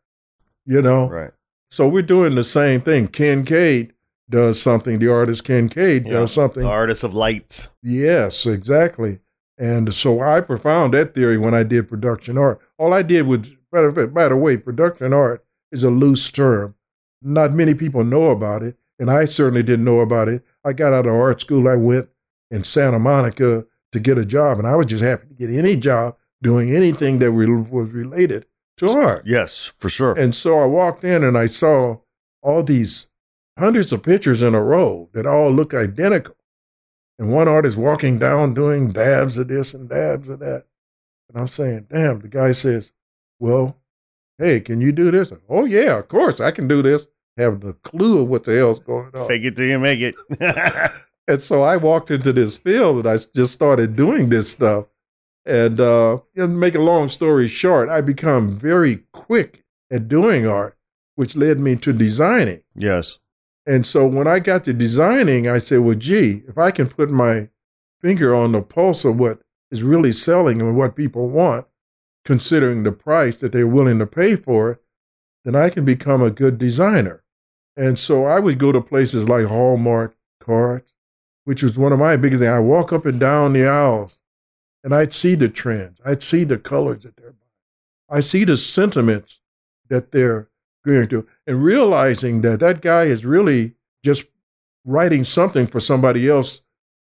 You 0.67 0.83
know, 0.83 1.09
Right. 1.09 1.31
so 1.71 1.89
we're 1.89 2.03
doing 2.03 2.35
the 2.35 2.45
same 2.45 2.81
thing. 2.83 3.09
Kinkade 3.09 3.91
does 4.31 4.61
something. 4.61 4.99
The 4.99 5.09
artist 5.13 5.45
Kinkade 5.45 6.07
Yeah. 6.07 6.13
does 6.13 6.33
something. 6.33 6.63
The 6.63 6.69
artist 6.69 7.05
of 7.05 7.15
lights. 7.15 7.69
Yes, 7.83 8.47
exactly. 8.47 9.19
And 9.59 9.93
so 9.93 10.21
I 10.21 10.41
profound 10.41 10.95
that 10.95 11.15
theory 11.15 11.37
when 11.39 11.55
I 11.55 11.63
did 11.63 11.89
production 11.89 12.37
art. 12.39 12.59
All 12.79 12.93
I 12.93 13.03
did 13.03 13.27
was, 13.27 13.55
by 13.71 13.83
the, 13.87 14.07
by 14.09 14.29
the 14.29 14.37
way, 14.37 14.57
production 14.57 15.13
art 15.13 15.45
is 15.71 15.85
a 15.85 15.91
loose 15.91 16.31
term. 16.31 16.75
Not 17.23 17.53
many 17.55 17.75
people 17.75 18.05
know 18.05 18.27
about 18.31 18.63
it, 18.63 18.77
and 18.99 19.11
I 19.11 19.25
certainly 19.25 19.63
didn't 19.63 19.85
know 19.85 20.01
about 20.01 20.29
it. 20.29 20.43
I 20.65 20.73
got 20.73 20.93
out 20.93 21.07
of 21.07 21.15
art 21.15 21.41
school. 21.41 21.69
I 21.69 21.77
went 21.77 22.09
in 22.51 22.65
Santa 22.65 22.99
Monica 22.99 23.65
to 23.93 24.01
get 24.01 24.19
a 24.19 24.25
job, 24.25 24.59
and 24.59 24.67
I 24.67 24.77
was 24.77 24.87
just 24.87 25.05
happy 25.05 25.29
to 25.29 25.35
get 25.35 25.51
any 25.51 25.77
job 25.77 26.17
doing 26.43 26.75
anything 26.75 27.19
that 27.21 27.31
re- 27.31 27.47
was 27.47 27.91
related 27.91 28.47
to 28.79 28.91
art. 28.91 29.25
Yes, 29.27 29.73
for 29.79 29.89
sure. 29.89 30.15
And 30.19 30.35
so 30.35 30.59
I 30.59 30.67
walked 30.67 31.05
in 31.05 31.23
and 31.23 31.39
I 31.39 31.47
saw 31.47 31.99
all 32.43 32.63
these 32.63 33.09
hundreds 33.59 33.93
of 33.93 34.03
pictures 34.03 34.43
in 34.43 34.55
a 34.55 34.63
row 34.63 35.09
that 35.13 35.27
all 35.27 35.51
look 35.51 35.75
identical. 35.75 36.37
And 37.19 37.31
one 37.31 37.47
artist 37.47 37.77
walking 37.77 38.19
down 38.19 38.55
doing 38.55 38.91
dabs 38.91 39.37
of 39.37 39.49
this 39.49 39.75
and 39.75 39.89
dabs 39.89 40.29
of 40.29 40.41
that. 40.41 40.65
And 41.29 41.41
I'm 41.41 41.47
saying, 41.47 41.87
damn, 41.91 42.21
the 42.21 42.29
guy 42.29 42.53
says, 42.53 42.93
Well, 43.39 43.77
hey, 44.39 44.61
can 44.61 44.81
you 44.81 44.93
do 44.93 45.11
this? 45.11 45.33
Oh, 45.49 45.65
yeah, 45.65 45.99
of 45.99 46.09
course, 46.09 46.41
I 46.41 46.51
can 46.51 46.67
do 46.67 46.83
this. 46.83 47.07
Having 47.37 47.69
a 47.69 47.73
clue 47.75 48.23
of 48.23 48.29
what 48.29 48.45
the 48.45 48.57
hell's 48.57 48.81
going 48.81 49.11
on. 49.15 49.29
Fake 49.29 49.45
it 49.45 49.57
till 49.57 49.67
you 49.67 49.79
make 49.79 50.01
it. 50.01 50.15
And 51.29 51.43
so 51.43 51.63
I 51.63 51.77
walked 51.77 52.11
into 52.11 52.33
this 52.33 52.59
field 52.59 52.99
and 52.99 53.09
I 53.09 53.19
just 53.35 53.53
started 53.53 53.97
doing 53.97 54.29
this 54.29 54.51
stuff. 54.51 54.87
And 55.45 55.81
uh, 55.81 56.21
to 56.37 56.49
make 56.49 56.75
a 56.75 56.81
long 56.81 57.09
story 57.09 57.49
short, 57.49 57.89
I 57.89 58.01
become 58.01 58.59
very 58.59 59.05
quick 59.13 59.65
at 59.91 60.09
doing 60.09 60.47
art, 60.47 60.77
which 61.17 61.37
led 61.37 61.61
me 61.61 61.77
to 61.77 61.93
designing. 61.93 62.63
yes. 62.75 63.19
And 63.65 63.87
so 63.87 64.07
when 64.07 64.27
I 64.27 64.41
got 64.41 64.65
to 64.65 64.73
designing, 64.73 65.47
I 65.47 65.59
said, 65.59 65.81
well, 65.81 65.95
gee, 65.95 66.43
if 66.49 66.59
I 66.59 66.73
can 66.73 66.89
put 66.89 67.11
my 67.11 67.49
finger 68.01 68.35
on 68.35 68.51
the 68.51 68.61
pulse 68.61 69.05
of 69.05 69.21
what 69.21 69.41
is 69.71 69.85
really 69.85 70.11
selling 70.11 70.61
and 70.61 70.77
what 70.77 70.97
people 70.97 71.29
want, 71.29 71.67
considering 72.25 72.83
the 72.83 72.91
price 72.91 73.37
that 73.37 73.53
they're 73.53 73.67
willing 73.67 74.01
to 74.01 74.07
pay 74.07 74.35
for 74.35 74.73
it, 74.73 74.83
then 75.45 75.55
I 75.55 75.71
can 75.71 75.85
become 75.85 76.23
a 76.23 76.31
good 76.31 76.59
designer. 76.59 77.23
And 77.77 77.99
so 77.99 78.25
I 78.25 78.39
would 78.39 78.59
go 78.59 78.73
to 78.73 78.81
places 78.81 79.29
like 79.29 79.47
Hallmark 79.47 80.17
Cards, 80.41 80.95
which 81.45 81.63
was 81.63 81.77
one 81.77 81.93
of 81.93 81.99
my 81.99 82.17
biggest 82.17 82.41
things. 82.41 82.51
I 82.51 82.61
walk 82.61 82.93
up 82.93 83.07
and 83.07 83.19
down 83.19 83.53
the 83.53 83.67
aisles 83.67 84.21
and 84.85 84.95
I'd 84.95 85.15
see 85.15 85.35
the 85.35 85.49
trends. 85.49 85.99
I'd 86.05 86.23
see 86.23 86.45
the 86.45 86.59
colors 86.59 87.03
that 87.05 87.17
they're 87.17 87.33
buying. 87.33 87.39
I 88.11 88.21
see 88.21 88.45
the 88.45 88.57
sentiments 88.57 89.41
that 89.89 90.13
they're 90.13 90.49
going 90.85 91.09
to, 91.09 91.27
and 91.47 91.63
realizing 91.63 92.41
that 92.41 92.61
that 92.61 92.81
guy 92.81 93.05
is 93.05 93.25
really 93.25 93.75
just 94.05 94.25
writing 94.85 95.23
something 95.23 95.67
for 95.67 95.79
somebody 95.79 96.29
else 96.29 96.63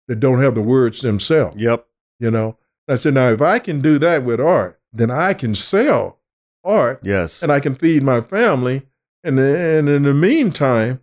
that 0.09 0.20
don't 0.20 0.40
have 0.40 0.55
the 0.55 0.62
words 0.62 1.03
themselves. 1.03 1.61
Yep. 1.61 1.87
You 2.18 2.31
know, 2.31 2.57
I 2.88 2.94
said, 2.94 3.14
now 3.14 3.31
if 3.31 3.42
I 3.42 3.59
can 3.59 3.83
do 3.83 3.99
that 3.99 4.25
with 4.25 4.40
art, 4.40 4.81
then 4.92 5.11
I 5.11 5.35
can 5.35 5.55
sell 5.55 6.20
art 6.64 7.01
Yes. 7.03 7.42
and 7.42 7.53
I 7.53 7.61
can 7.61 7.75
feed 7.75 8.03
my 8.03 8.20
family, 8.22 8.87
and 9.22 9.38
and 9.38 9.88
in 9.88 10.05
the 10.05 10.14
meantime, 10.14 11.01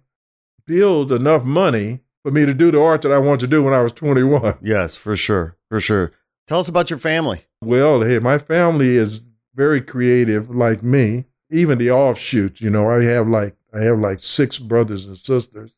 build 0.65 1.11
enough 1.11 1.43
money 1.43 1.99
for 2.23 2.31
me 2.31 2.45
to 2.45 2.53
do 2.53 2.71
the 2.71 2.81
art 2.81 3.01
that 3.03 3.11
I 3.11 3.19
wanted 3.19 3.41
to 3.41 3.47
do 3.47 3.61
when 3.63 3.73
I 3.73 3.81
was 3.81 3.91
21. 3.91 4.57
yes, 4.61 4.95
for 4.95 5.15
sure. 5.15 5.57
For 5.69 5.79
sure. 5.79 6.11
Tell 6.47 6.59
us 6.59 6.67
about 6.67 6.89
your 6.89 6.99
family. 6.99 7.41
Well, 7.61 8.01
hey, 8.01 8.19
my 8.19 8.37
family 8.37 8.97
is 8.97 9.23
very 9.55 9.81
creative, 9.81 10.49
like 10.49 10.83
me. 10.83 11.25
Even 11.49 11.77
the 11.77 11.91
offshoots, 11.91 12.61
you 12.61 12.69
know, 12.69 12.89
I 12.89 13.03
have 13.03 13.27
like 13.27 13.55
I 13.73 13.81
have 13.81 13.99
like 13.99 14.21
six 14.21 14.57
brothers 14.59 15.05
and 15.05 15.17
sisters. 15.17 15.71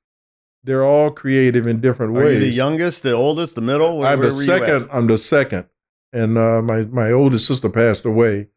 They're 0.63 0.85
all 0.85 1.11
creative 1.11 1.67
in 1.67 1.81
different 1.81 2.15
Are 2.17 2.23
ways. 2.23 2.35
you 2.35 2.39
the 2.49 2.55
youngest, 2.55 3.03
the 3.03 3.11
oldest, 3.11 3.55
the 3.55 3.61
middle? 3.61 3.97
Where, 3.99 4.07
I'm 4.07 4.19
the 4.21 4.27
were 4.27 4.33
you 4.33 4.39
at? 4.53 4.59
second. 4.59 4.89
I'm 4.91 5.07
the 5.07 5.17
second, 5.17 5.67
and 6.13 6.37
uh, 6.37 6.61
my 6.61 6.85
my 6.85 7.11
oldest 7.11 7.45
sister 7.45 7.69
passed 7.69 8.05
away 8.05 8.47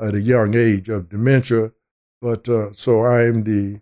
at 0.00 0.14
a 0.14 0.20
young 0.20 0.54
age 0.54 0.88
of 0.88 1.08
dementia. 1.08 1.72
But 2.22 2.48
uh, 2.48 2.72
so 2.72 3.04
I'm 3.04 3.42
the 3.42 3.80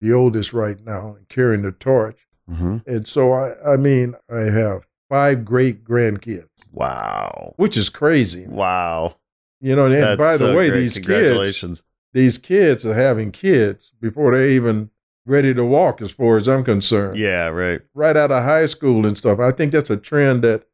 the 0.00 0.12
oldest 0.12 0.52
right 0.52 0.84
now, 0.84 1.14
and 1.16 1.28
carrying 1.28 1.62
the 1.62 1.72
torch. 1.72 2.23
Mhm. 2.50 2.86
And 2.86 3.06
so 3.08 3.32
I 3.32 3.74
I 3.74 3.76
mean 3.76 4.14
I 4.30 4.40
have 4.40 4.86
five 5.08 5.44
great 5.44 5.84
grandkids, 5.84 6.48
Wow. 6.72 7.54
which 7.56 7.76
is 7.76 7.88
crazy. 7.88 8.46
Wow. 8.48 9.16
You 9.60 9.74
know, 9.76 9.86
and 9.86 9.94
That's 9.94 10.18
by 10.18 10.32
the 10.32 10.38
so 10.52 10.56
way, 10.56 10.68
great. 10.70 10.80
these 10.80 10.98
kids 10.98 11.84
these 12.12 12.38
kids 12.38 12.86
are 12.86 12.94
having 12.94 13.32
kids 13.32 13.92
before 14.00 14.36
they're 14.36 14.48
even 14.48 14.90
ready 15.26 15.52
to 15.54 15.64
walk, 15.64 16.00
as 16.02 16.12
far 16.12 16.36
as 16.36 16.46
I'm 16.46 16.62
concerned. 16.62 17.18
Yeah, 17.18 17.48
right. 17.48 17.80
right 17.94 18.16
out 18.16 18.30
of 18.30 18.44
high 18.44 18.66
school 18.66 19.04
and 19.06 19.16
stuff. 19.18 19.40
I 19.40 19.50
think 19.52 19.72
that's 19.72 19.90
a 19.90 19.96
trend 19.96 20.42
that 20.44 20.64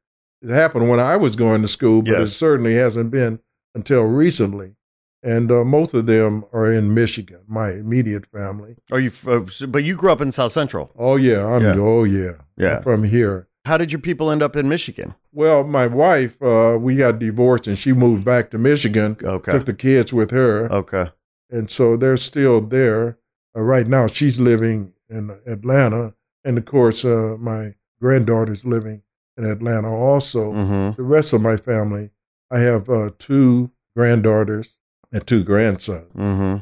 it 0.43 0.51
happened 0.51 0.89
when 0.91 0.99
I 1.01 1.17
was 1.17 1.37
going 1.37 1.63
to 1.63 1.69
school, 1.69 2.03
but 2.03 2.21
it 2.21 2.27
certainly 2.27 2.75
hasn't 2.75 3.11
been 3.11 3.39
until 3.75 4.03
recently. 4.03 4.75
And 5.23 5.53
uh, 5.53 5.65
most 5.65 5.93
of 5.93 6.07
them 6.07 6.45
are 6.53 6.73
in 6.73 6.95
Michigan, 6.95 7.41
my 7.47 7.73
immediate 7.73 8.25
family. 8.27 8.77
Are 8.91 8.99
you, 9.01 9.11
uh, 9.27 9.41
but 9.69 9.85
you 9.85 9.95
grew 9.95 10.11
up 10.11 10.21
in 10.23 10.33
South 10.33 10.53
Central. 10.53 10.91
Oh 10.99 11.17
yeah, 11.17 11.45
I'm 11.47 11.63
Yeah. 11.63 11.75
oh 11.79 12.05
yeah, 12.05 12.33
Yeah. 12.57 12.77
I'm 12.77 12.83
from 12.83 13.05
here. 13.05 13.49
How 13.67 13.77
did 13.77 13.93
your 13.93 14.01
people 14.01 14.31
end 14.31 14.43
up 14.43 14.57
in 14.57 14.69
Michigan? 14.71 15.15
Well, 15.33 15.63
my 15.65 15.87
wife, 15.87 16.41
uh, 16.43 16.79
we 16.81 16.97
got 16.97 17.19
divorced, 17.19 17.67
and 17.67 17.77
she 17.77 17.93
moved 17.93 18.25
back 18.25 18.51
to 18.51 18.59
Michigan. 18.59 19.17
Okay. 19.23 19.53
Took 19.53 19.67
the 19.67 19.75
kids 19.75 20.13
with 20.15 20.31
her, 20.31 20.73
Okay. 20.73 21.11
and 21.51 21.71
so 21.71 21.97
they're 21.99 22.17
still 22.17 22.63
there. 22.63 23.19
Uh, 23.55 23.61
right 23.61 23.87
now, 23.87 24.07
she's 24.07 24.41
living 24.41 24.95
in 25.11 25.37
Atlanta, 25.47 26.15
and 26.43 26.57
of 26.57 26.65
course, 26.65 27.05
uh, 27.05 27.37
my 27.39 27.75
granddaughter's 28.01 28.65
living 28.65 29.03
in 29.37 29.45
Atlanta 29.45 29.95
also. 29.95 30.53
Mm-hmm. 30.55 30.97
the 30.97 31.03
rest 31.03 31.35
of 31.35 31.43
my 31.43 31.59
family, 31.59 32.11
I 32.51 32.61
have 32.61 32.89
uh, 32.89 33.11
two 33.19 33.71
granddaughters 33.95 34.77
and 35.13 35.27
two 35.27 35.43
grandsons, 35.45 36.13
Mm-hmm. 36.17 36.59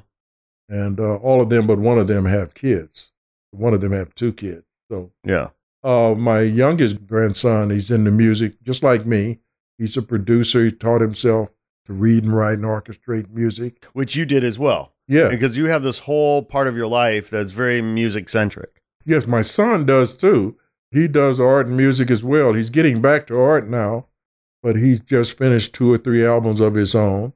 and 0.74 1.00
uh, 1.00 1.16
all 1.16 1.40
of 1.40 1.48
them 1.50 1.66
but 1.66 1.78
one 1.78 1.98
of 1.98 2.06
them 2.08 2.24
have 2.26 2.54
kids. 2.54 3.12
One 3.50 3.74
of 3.74 3.80
them 3.80 3.92
have 3.92 4.14
two 4.14 4.32
kids. 4.32 4.64
So 4.90 5.12
Yeah. 5.24 5.48
uh, 5.82 6.14
my 6.16 6.40
youngest 6.42 7.06
grandson, 7.06 7.70
he's 7.70 7.90
into 7.90 8.10
music 8.10 8.62
just 8.62 8.82
like 8.82 9.06
me. 9.06 9.38
He's 9.78 9.96
a 9.96 10.02
producer. 10.02 10.64
He 10.64 10.70
taught 10.72 11.00
himself 11.00 11.50
to 11.86 11.92
read 11.92 12.24
and 12.24 12.34
write 12.36 12.54
and 12.58 12.64
orchestrate 12.64 13.30
music. 13.30 13.86
Which 13.92 14.16
you 14.16 14.24
did 14.26 14.44
as 14.44 14.58
well. 14.58 14.94
Yeah. 15.06 15.28
Because 15.28 15.56
you 15.56 15.66
have 15.66 15.82
this 15.82 16.00
whole 16.00 16.42
part 16.42 16.66
of 16.66 16.76
your 16.76 16.86
life 16.88 17.30
that's 17.30 17.52
very 17.52 17.80
music 17.80 18.28
centric. 18.28 18.82
Yes, 19.06 19.26
my 19.26 19.40
son 19.42 19.86
does 19.86 20.16
too. 20.16 20.56
He 20.90 21.06
does 21.08 21.38
art 21.40 21.66
and 21.68 21.76
music 21.76 22.10
as 22.10 22.22
well. 22.24 22.52
He's 22.54 22.70
getting 22.70 23.00
back 23.00 23.26
to 23.28 23.38
art 23.40 23.68
now, 23.68 24.06
but 24.62 24.76
he's 24.76 25.00
just 25.00 25.38
finished 25.38 25.74
two 25.74 25.90
or 25.92 25.96
three 25.98 26.26
albums 26.26 26.60
of 26.60 26.74
his 26.74 26.94
own. 26.94 27.32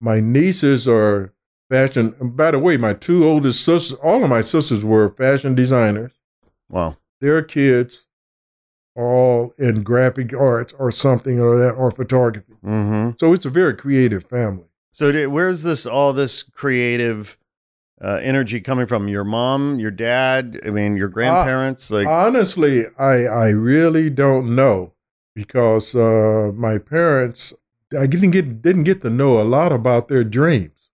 My 0.00 0.20
nieces 0.20 0.86
are 0.86 1.32
fashion. 1.68 2.14
and 2.20 2.36
By 2.36 2.50
the 2.50 2.58
way, 2.58 2.76
my 2.76 2.92
two 2.94 3.24
oldest 3.26 3.64
sisters, 3.64 3.98
all 4.02 4.22
of 4.22 4.30
my 4.30 4.40
sisters 4.40 4.84
were 4.84 5.10
fashion 5.10 5.54
designers. 5.54 6.12
Wow. 6.68 6.96
Their 7.20 7.42
kids 7.42 8.06
all 8.94 9.52
in 9.58 9.82
graphic 9.82 10.32
arts 10.34 10.74
or 10.78 10.90
something 10.90 11.38
or 11.38 11.58
that 11.58 11.72
or 11.72 11.90
photography. 11.90 12.54
Mm-hmm. 12.64 13.10
So 13.20 13.32
it's 13.32 13.44
a 13.44 13.50
very 13.50 13.74
creative 13.74 14.24
family. 14.24 14.64
So 14.92 15.12
did, 15.12 15.28
where's 15.28 15.62
this 15.62 15.84
all 15.84 16.12
this 16.14 16.42
creative 16.42 17.36
uh, 18.02 18.18
energy 18.22 18.60
coming 18.60 18.86
from? 18.86 19.08
Your 19.08 19.24
mom, 19.24 19.78
your 19.78 19.90
dad? 19.90 20.58
I 20.64 20.70
mean, 20.70 20.96
your 20.96 21.08
grandparents? 21.08 21.90
like, 21.90 22.06
Honestly, 22.06 22.86
I 22.98 23.26
I 23.26 23.48
really 23.50 24.08
don't 24.08 24.54
know 24.54 24.94
because 25.34 25.94
uh, 25.94 26.52
my 26.54 26.78
parents 26.78 27.52
I 27.98 28.06
didn't 28.06 28.30
get 28.32 28.62
didn't 28.62 28.84
get 28.84 29.02
to 29.02 29.10
know 29.10 29.40
a 29.40 29.44
lot 29.44 29.72
about 29.72 30.08
their 30.08 30.24
dreams. 30.24 30.90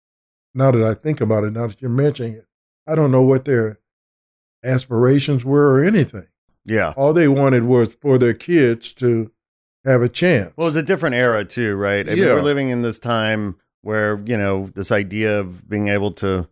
Now 0.54 0.70
that 0.72 0.82
I 0.82 0.94
think 0.94 1.20
about 1.20 1.44
it, 1.44 1.52
now 1.52 1.66
that 1.68 1.80
you're 1.80 1.90
mentioning 1.90 2.34
it, 2.34 2.46
I 2.86 2.94
don't 2.94 3.10
know 3.12 3.22
what 3.22 3.44
their 3.44 3.78
aspirations 4.64 5.44
were 5.44 5.74
or 5.74 5.84
anything. 5.84 6.26
yeah. 6.64 6.92
All 6.96 7.12
they 7.12 7.28
wanted 7.28 7.64
was 7.64 7.88
for 8.00 8.18
their 8.18 8.34
kids 8.34 8.92
to 8.94 9.30
have 9.84 10.02
a 10.02 10.08
chance. 10.08 10.52
Well, 10.56 10.66
it's 10.68 10.76
a 10.76 10.82
different 10.82 11.14
era 11.14 11.44
too, 11.44 11.74
right? 11.76 12.06
I 12.06 12.14
mean, 12.14 12.24
Yeah. 12.24 12.34
we're 12.34 12.42
living 12.42 12.68
in 12.70 12.82
this 12.82 12.98
time 12.98 13.56
where 13.82 14.20
you 14.26 14.36
know 14.36 14.70
this 14.74 14.92
idea 14.92 15.40
of 15.40 15.68
being 15.68 15.88
able 15.88 16.10
to, 16.12 16.48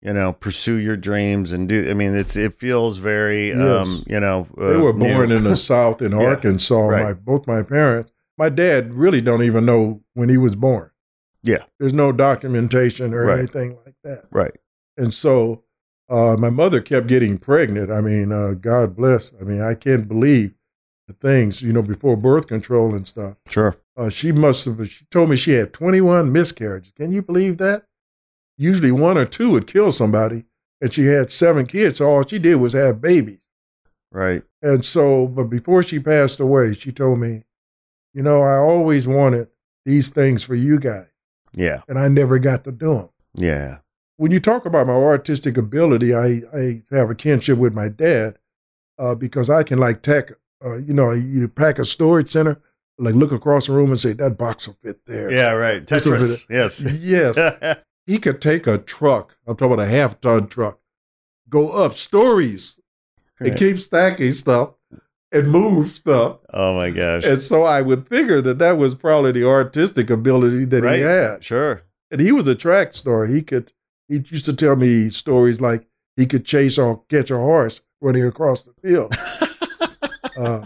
you 0.00 0.14
know, 0.14 0.32
pursue 0.32 0.76
your 0.76 0.96
dreams 0.96 1.52
and 1.52 1.68
do. 1.68 1.90
I 1.90 1.94
mean, 1.94 2.14
it's 2.16 2.36
it 2.36 2.54
feels 2.58 2.96
very, 2.98 3.52
um, 3.52 4.02
you 4.06 4.18
know, 4.18 4.46
they 4.56 4.76
uh, 4.76 4.80
were 4.80 4.94
born 4.94 5.28
new. 5.28 5.36
in 5.36 5.44
the 5.44 5.56
South 5.72 6.00
in 6.00 6.12
Yeah, 6.12 6.18
Arkansas. 6.28 6.80
right. 6.86 7.02
My 7.02 7.12
both 7.12 7.46
my 7.46 7.62
parents. 7.62 8.09
My 8.40 8.48
dad 8.48 8.94
really 8.94 9.20
don't 9.20 9.42
even 9.42 9.66
know 9.66 10.00
when 10.14 10.30
he 10.30 10.38
was 10.38 10.56
born. 10.56 10.90
Yeah. 11.42 11.64
There's 11.78 11.92
no 11.92 12.10
documentation 12.10 13.12
or 13.12 13.26
Right. 13.26 13.38
anything 13.40 13.76
like 13.84 13.96
that. 14.02 14.24
right. 14.30 14.56
And 14.96 15.12
so 15.12 15.62
uh, 16.08 16.36
my 16.38 16.48
mother 16.48 16.80
kept 16.80 17.06
getting 17.06 17.36
pregnant. 17.36 17.92
I 17.92 18.00
mean, 18.00 18.32
uh, 18.32 18.52
God 18.54 18.96
bless. 18.96 19.32
I 19.38 19.44
mean, 19.44 19.60
I 19.60 19.74
can't 19.74 20.08
believe 20.08 20.54
the 21.06 21.12
things, 21.12 21.60
you 21.60 21.70
know, 21.74 21.82
before 21.82 22.16
birth 22.16 22.46
control 22.46 22.94
and 22.94 23.06
stuff. 23.06 23.36
Sure. 23.46 23.76
Uh, 23.94 24.08
she 24.08 24.32
must 24.32 24.64
have, 24.64 24.88
she 24.88 25.04
told 25.10 25.28
me 25.28 25.36
she 25.36 25.52
had 25.52 25.74
21 25.74 26.32
miscarriages. 26.32 26.92
Can 26.96 27.12
you 27.12 27.20
believe 27.20 27.58
that? 27.58 27.84
Usually 28.56 28.90
one 28.92 29.18
or 29.18 29.26
two 29.26 29.50
would 29.50 29.66
kill 29.66 29.92
somebody, 29.92 30.44
and 30.80 30.92
she 30.94 31.04
had 31.06 31.30
seven 31.30 31.66
kids. 31.66 31.98
So 31.98 32.06
all 32.10 32.26
she 32.26 32.38
did 32.38 32.56
was 32.56 32.72
have 32.72 33.02
babies. 33.02 33.40
Right. 34.10 34.42
And 34.62 34.82
so, 34.84 35.26
but 35.26 35.44
before 35.44 35.82
she 35.82 35.98
passed 35.98 36.40
away, 36.40 36.72
she 36.72 36.90
told 36.90 37.20
me, 37.20 37.44
you 38.12 38.22
know, 38.22 38.42
I 38.42 38.56
always 38.56 39.06
wanted 39.06 39.48
these 39.84 40.08
things 40.10 40.42
for 40.44 40.54
you 40.54 40.78
guys, 40.78 41.06
Yeah. 41.54 41.82
and 41.88 41.98
I 41.98 42.08
never 42.08 42.38
got 42.38 42.64
to 42.64 42.72
do 42.72 42.94
them. 42.94 43.08
Yeah. 43.34 43.78
When 44.16 44.30
you 44.32 44.40
talk 44.40 44.66
about 44.66 44.86
my 44.86 44.92
artistic 44.92 45.56
ability, 45.56 46.14
I, 46.14 46.42
I 46.54 46.82
have 46.90 47.10
a 47.10 47.14
kinship 47.14 47.56
with 47.58 47.72
my 47.74 47.88
dad 47.88 48.38
uh, 48.98 49.14
because 49.14 49.48
I 49.48 49.62
can 49.62 49.78
like 49.78 50.02
tack, 50.02 50.32
uh, 50.64 50.76
you 50.76 50.92
know, 50.92 51.10
you 51.12 51.48
pack 51.48 51.78
a 51.78 51.84
storage 51.86 52.30
center, 52.30 52.60
like 52.98 53.14
look 53.14 53.32
across 53.32 53.66
the 53.68 53.72
room 53.72 53.90
and 53.90 53.98
say 53.98 54.12
that 54.12 54.36
box 54.36 54.66
will 54.66 54.76
fit 54.82 55.06
there. 55.06 55.32
Yeah. 55.32 55.52
Right. 55.52 55.84
Tetris. 55.86 56.44
Yes. 56.50 56.80
yes, 56.82 57.78
he 58.06 58.18
could 58.18 58.42
take 58.42 58.66
a 58.66 58.76
truck. 58.76 59.38
I'm 59.46 59.56
talking 59.56 59.72
about 59.72 59.86
a 59.86 59.88
half 59.90 60.20
ton 60.20 60.48
truck, 60.48 60.80
go 61.48 61.70
up 61.70 61.94
stories 61.96 62.78
and 63.38 63.56
keep 63.56 63.78
stacking 63.80 64.32
stuff 64.32 64.74
and 65.32 65.48
move 65.50 65.88
stuff. 65.90 66.38
oh 66.52 66.74
my 66.76 66.90
gosh. 66.90 67.24
And 67.24 67.40
so 67.40 67.62
I 67.62 67.82
would 67.82 68.08
figure 68.08 68.40
that 68.42 68.58
that 68.58 68.78
was 68.78 68.94
probably 68.94 69.32
the 69.32 69.46
artistic 69.46 70.10
ability 70.10 70.64
that 70.66 70.82
Right. 70.82 70.96
he 70.96 71.02
had. 71.02 71.44
Sure. 71.44 71.82
And 72.10 72.20
he 72.20 72.32
was 72.32 72.48
a 72.48 72.54
track 72.54 72.92
star. 72.94 73.26
He 73.26 73.40
could, 73.42 73.72
he 74.08 74.16
used 74.28 74.44
to 74.46 74.52
tell 74.52 74.74
me 74.76 75.08
stories 75.10 75.60
like 75.60 75.86
he 76.16 76.26
could 76.26 76.44
chase 76.44 76.76
or 76.78 77.02
catch 77.08 77.30
a 77.30 77.36
horse 77.36 77.80
running 78.00 78.24
across 78.24 78.64
the 78.64 78.72
field 78.82 79.14
uh, 80.36 80.64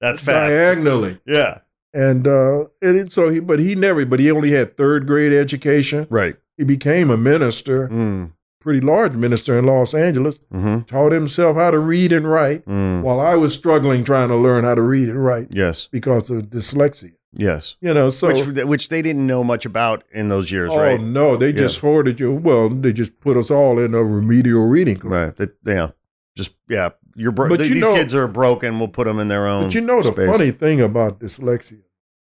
That's 0.00 0.20
fast. 0.20 0.50
diagonally. 0.54 1.18
Yeah. 1.26 1.58
And, 1.92 2.26
uh, 2.26 2.66
and 2.82 2.96
it- 2.98 3.12
so 3.12 3.28
he, 3.28 3.40
but 3.40 3.58
he 3.58 3.74
never, 3.74 4.04
but 4.06 4.20
he 4.20 4.30
only 4.30 4.50
had 4.52 4.76
third 4.76 5.06
grade 5.06 5.32
education. 5.32 6.06
Right. 6.10 6.36
He 6.56 6.64
became 6.64 7.10
a 7.10 7.16
minister, 7.16 7.88
Mm. 7.88 8.32
Pretty 8.66 8.80
large 8.80 9.14
minister 9.14 9.56
in 9.58 9.64
Los 9.64 9.94
Angeles, 9.94 10.40
Mm-hmm. 10.52 10.80
taught 10.94 11.12
himself 11.12 11.56
how 11.56 11.70
to 11.70 11.78
read 11.78 12.10
and 12.12 12.28
write 12.28 12.64
Mm. 12.66 13.02
while 13.02 13.20
I 13.20 13.36
was 13.36 13.52
struggling 13.54 14.02
trying 14.04 14.28
to 14.28 14.36
learn 14.36 14.64
how 14.64 14.74
to 14.74 14.82
read 14.82 15.08
and 15.08 15.24
write 15.24 15.48
Yes. 15.52 15.88
because 15.92 16.28
of 16.30 16.50
dyslexia. 16.50 17.12
Yes. 17.32 17.76
You 17.80 17.94
know, 17.94 18.08
so 18.08 18.26
which 18.28 18.64
which 18.64 18.88
they 18.88 19.02
didn't 19.02 19.26
know 19.26 19.44
much 19.44 19.64
about 19.66 20.02
in 20.12 20.28
those 20.30 20.50
years, 20.50 20.70
right? 20.70 20.76
oh 20.78 20.96
right? 20.96 21.00
no, 21.00 21.36
they 21.36 21.52
just 21.52 21.78
hoarded 21.80 22.18
you. 22.18 22.32
Well, 22.32 22.68
they 22.70 22.92
just 22.92 23.12
put 23.20 23.36
us 23.36 23.50
all 23.50 23.78
in 23.78 23.94
a 23.94 24.02
remedial 24.02 24.66
reading 24.66 24.96
class. 24.96 25.32
Right. 25.38 25.48
Yeah. 25.64 25.90
Just 26.36 26.52
yeah. 26.68 26.90
You're 27.14 27.32
bro- 27.32 27.48
But 27.48 27.58
th- 27.58 27.68
you 27.68 27.74
these 27.76 27.84
know- 27.84 27.94
kids 27.94 28.14
are 28.14 28.26
broken. 28.28 28.78
We'll 28.78 28.88
put 28.88 29.06
them 29.06 29.18
in 29.20 29.28
their 29.28 29.46
own. 29.46 29.62
But 29.64 29.74
you 29.74 29.80
know 29.80 30.02
the 30.02 30.12
space. 30.12 30.28
funny 30.30 30.50
thing 30.50 30.80
about 30.80 31.20
dyslexia, 31.20 31.82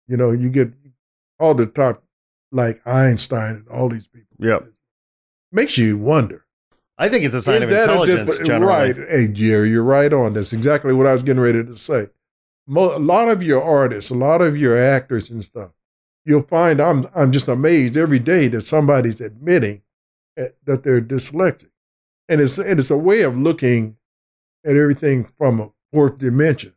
you 0.07 0.16
know, 0.16 0.31
you 0.31 0.51
get 0.51 0.72
all 1.40 1.55
the 1.55 1.66
top 1.66 2.05
like 2.53 2.81
Einstein 2.87 3.55
and 3.57 3.68
all 3.68 3.88
these 3.88 4.07
people. 4.07 4.37
Yep. 4.38 4.68
Makes 5.52 5.78
you 5.78 5.96
wonder. 5.98 6.44
I 6.98 7.08
think 7.08 7.24
it's 7.24 7.34
a 7.34 7.40
sign 7.40 7.58
Is 7.62 7.64
of 7.64 7.70
intelligence. 7.70 8.38
generally. 8.38 8.92
Right. 8.92 9.08
Hey, 9.11 9.28
Jerry, 9.28 9.70
you're 9.70 9.84
right 9.84 10.12
on. 10.12 10.34
That's 10.34 10.52
exactly 10.52 10.92
what 10.92 11.06
I 11.06 11.12
was 11.12 11.22
getting 11.22 11.40
ready 11.42 11.62
to 11.64 11.76
say. 11.76 12.08
Mo- 12.66 12.96
a 12.96 12.98
lot 12.98 13.28
of 13.28 13.42
your 13.42 13.62
artists, 13.62 14.11
a 14.11 14.14
lot 14.14 14.42
of 14.42 14.56
your 14.56 14.76
actors 14.78 15.30
and 15.30 15.42
stuff, 15.44 15.70
you'll 16.24 16.42
find 16.42 16.80
I'm 16.80 17.08
I'm 17.14 17.32
just 17.32 17.48
amazed 17.48 17.96
every 17.96 18.18
day 18.18 18.48
that 18.48 18.66
somebody's 18.66 19.20
admitting 19.20 19.82
eh, 20.37 20.48
that 20.64 20.82
they're 20.82 21.00
dyslexic, 21.00 21.70
and 22.28 22.40
it's 22.40 22.58
and 22.58 22.78
it's 22.78 22.90
a 22.90 22.98
way 22.98 23.22
of 23.22 23.38
looking 23.38 23.96
at 24.66 24.76
everything 24.76 25.24
from 25.38 25.61
a 25.61 25.70
fourth 25.92 26.18
dimension 26.18 26.74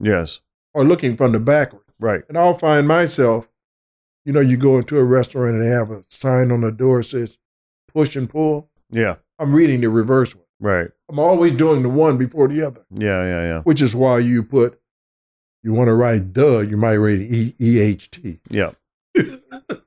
Yes. 0.00 0.40
or 0.74 0.84
looking 0.84 1.16
from 1.16 1.32
the 1.32 1.40
backwards. 1.40 1.84
Right. 2.00 2.22
And 2.28 2.36
I'll 2.38 2.58
find 2.58 2.88
myself, 2.88 3.48
you 4.24 4.32
know, 4.32 4.40
you 4.40 4.56
go 4.56 4.78
into 4.78 4.98
a 4.98 5.04
restaurant 5.04 5.54
and 5.54 5.62
they 5.62 5.68
have 5.68 5.90
a 5.92 6.04
sign 6.08 6.50
on 6.50 6.62
the 6.62 6.72
door 6.72 6.98
that 6.98 7.04
says 7.04 7.37
push 7.88 8.16
and 8.16 8.28
pull. 8.30 8.68
Yeah. 8.90 9.16
I'm 9.38 9.52
reading 9.54 9.80
the 9.80 9.88
reverse 9.88 10.34
one. 10.34 10.44
Right. 10.60 10.90
I'm 11.08 11.18
always 11.18 11.52
doing 11.52 11.82
the 11.82 11.88
one 11.88 12.16
before 12.18 12.48
the 12.48 12.62
other, 12.66 12.84
Yeah. 12.90 13.22
Yeah. 13.24 13.42
Yeah. 13.42 13.60
which 13.62 13.80
is 13.82 13.94
why 13.94 14.18
you 14.18 14.42
put, 14.42 14.80
you 15.62 15.72
want 15.72 15.88
to 15.88 15.94
write 15.94 16.32
duh, 16.32 16.60
you 16.60 16.76
might 16.76 16.96
write 16.96 17.20
E 17.20 17.54
E 17.60 17.78
H 17.80 18.10
T. 18.10 18.40
Yeah. 18.48 18.72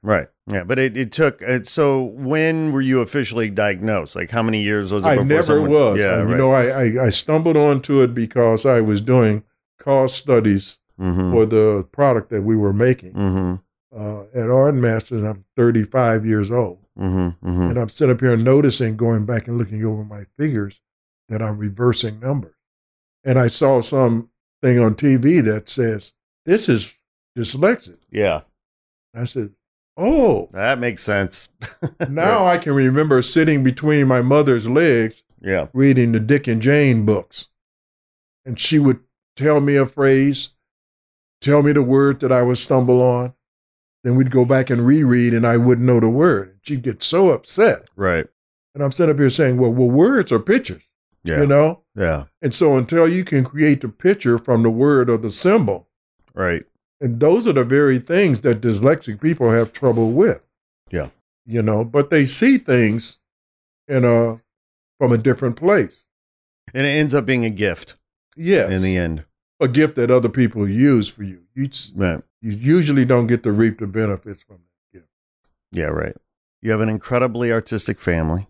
right. 0.02 0.28
Yeah. 0.48 0.64
But 0.64 0.80
it, 0.80 0.98
it 0.98 1.12
took. 1.12 1.42
It, 1.42 1.68
so 1.68 2.04
when 2.04 2.72
were 2.72 2.82
you 2.82 3.02
officially 3.02 3.50
diagnosed? 3.50 4.16
Like 4.16 4.30
how 4.30 4.44
many 4.44 4.62
years 4.62 4.92
was 4.92 5.06
it? 5.06 5.10
I 5.10 5.16
never 5.16 5.44
someone- 5.44 5.72
was. 5.72 6.00
Yeah. 6.00 6.20
And, 6.20 6.26
right. 6.26 6.32
You 6.32 6.38
know, 6.38 6.52
I, 6.52 6.66
I, 6.68 7.06
I 7.06 7.10
stumbled 7.10 7.58
onto 7.58 8.02
it 8.02 8.14
because 8.14 8.66
I 8.66 8.82
was 8.82 9.02
doing 9.02 9.44
cost 9.80 10.16
studies 10.16 10.80
mm-hmm. 11.00 11.32
for 11.32 11.46
the 11.46 11.88
product 11.92 12.30
that 12.30 12.44
we 12.44 12.56
were 12.56 12.74
making 12.74 13.14
Mm-hmm. 13.14 13.56
Uh, 13.96 14.24
at 14.34 14.50
Art 14.50 14.76
Masters. 14.76 15.24
I'm 15.24 15.46
35 15.56 16.26
years 16.26 16.52
old. 16.52 16.80
Mm-hmm. 17.00 17.48
Mm-hmm. 17.48 17.62
And 17.64 17.78
I'm 17.78 17.90
sitting 17.90 18.14
up 18.16 18.22
here 18.22 18.36
noticing, 18.38 18.98
going 18.98 19.26
back 19.26 19.48
and 19.48 19.58
looking 19.58 19.84
over 19.86 20.04
my 20.04 20.26
figures, 20.38 20.80
that 21.30 21.42
I'm 21.42 21.58
reversing 21.58 22.20
numbers. 22.20 22.56
And 23.24 23.40
I 23.40 23.48
saw 23.48 23.82
something 23.82 24.30
on 24.64 24.96
TV 24.96 25.44
that 25.44 25.70
says, 25.70 26.14
this 26.46 26.68
is 26.68 26.94
dyslexic. 27.38 27.98
Yeah. 28.12 28.42
I 29.16 29.26
said, 29.26 29.54
oh, 29.98 30.50
That 30.52 30.80
makes 30.80 31.04
sense. 31.04 31.50
now 32.10 32.46
I 32.46 32.58
can 32.58 32.74
remember 32.74 33.22
sitting 33.22 33.64
between 33.64 34.08
my 34.08 34.22
mother's 34.22 34.68
legs 34.70 35.24
Yeah. 35.42 35.68
reading 35.74 36.12
the 36.12 36.20
Dick 36.20 36.48
and 36.48 36.62
Jane 36.62 37.06
books. 37.06 37.48
And 38.46 38.60
she 38.60 38.80
would 38.80 39.00
tell 39.36 39.60
me 39.62 39.76
a 39.76 39.86
phrase, 39.86 40.50
tell 41.42 41.62
me 41.62 41.72
the 41.74 41.84
word 41.84 42.20
that 42.22 42.32
I 42.32 42.42
would 42.42 42.58
stumble 42.58 43.02
on. 43.02 43.34
Then 44.04 44.16
we'd 44.16 44.32
go 44.32 44.46
back 44.46 44.70
and 44.70 44.86
reread, 44.86 45.34
and 45.34 45.46
I 45.46 45.58
wouldn't 45.58 45.86
know 45.86 46.00
the 46.00 46.10
word. 46.10 46.58
She'd 46.64 46.82
get 46.82 47.04
so 47.04 47.32
upset. 47.32 47.88
Right. 47.96 48.28
And 48.74 48.84
I'm 48.84 48.92
sitting 48.92 49.14
up 49.14 49.20
here 49.20 49.30
saying, 49.30 49.58
well, 49.58 49.72
well, 49.72 49.90
words 49.90 50.32
are 50.32 50.40
pictures, 50.40 50.84
Yeah. 51.24 51.42
you 51.42 51.46
know? 51.46 51.82
Yeah. 51.96 52.26
And 52.42 52.56
so 52.56 52.78
until 52.78 53.08
you 53.08 53.24
can 53.24 53.44
create 53.44 53.82
the 53.82 53.90
picture 53.90 54.38
from 54.40 54.64
the 54.64 54.70
word 54.72 55.10
or 55.10 55.18
the 55.18 55.30
symbol, 55.30 55.88
Right. 56.34 56.64
and 57.00 57.20
those 57.20 57.48
are 57.48 57.54
the 57.54 57.64
very 57.64 58.00
things 58.00 58.42
that 58.42 58.62
dyslexic 58.62 59.22
people 59.22 59.52
have 59.52 59.72
trouble 59.74 60.12
with. 60.14 60.44
Yeah. 60.90 61.10
You 61.46 61.62
know, 61.62 61.84
but 61.84 62.10
they 62.10 62.26
see 62.26 62.58
things 62.58 63.20
in 63.88 64.06
a 64.06 64.40
from 64.98 65.12
a 65.12 65.18
different 65.18 65.56
place. 65.58 66.06
And 66.74 66.86
it 66.88 66.92
ends 66.92 67.14
up 67.14 67.26
being 67.26 67.44
a 67.44 67.50
gift 67.50 67.96
Yes. 68.38 68.72
in 68.72 68.82
the 68.84 68.96
end. 68.98 69.26
A 69.62 69.68
gift 69.68 69.96
that 69.96 70.12
other 70.12 70.28
people 70.30 70.68
use 70.68 71.08
for 71.08 71.24
you. 71.24 71.44
You, 71.54 71.70
Right. 71.96 72.22
you 72.42 72.52
usually 72.52 73.06
don't 73.06 73.28
get 73.28 73.44
to 73.44 73.52
reap 73.52 73.80
the 73.80 73.88
benefits 73.88 74.42
from 74.42 74.58
that 74.58 74.98
gift. 75.00 75.10
Yeah, 75.72 75.86
right. 75.86 76.16
You 76.62 76.72
have 76.72 76.82
an 76.82 76.90
incredibly 76.90 77.52
artistic 77.52 78.00
family. 78.00 78.48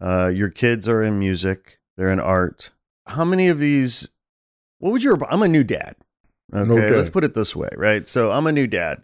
Uh, 0.00 0.30
your 0.34 0.50
kids 0.50 0.86
are 0.88 1.02
in 1.02 1.18
music, 1.18 1.78
they're 1.96 2.10
in 2.10 2.20
art. 2.20 2.70
How 3.06 3.24
many 3.24 3.48
of 3.48 3.58
these? 3.58 4.08
What 4.78 4.90
would 4.92 5.02
your? 5.02 5.18
I'm 5.30 5.42
a 5.42 5.48
new 5.48 5.64
dad. 5.64 5.96
Okay, 6.54 6.70
Okay. 6.72 6.90
let's 6.96 7.08
put 7.08 7.24
it 7.24 7.34
this 7.34 7.56
way, 7.56 7.70
right? 7.76 8.06
So 8.06 8.30
I'm 8.30 8.46
a 8.46 8.52
new 8.52 8.66
dad. 8.66 9.02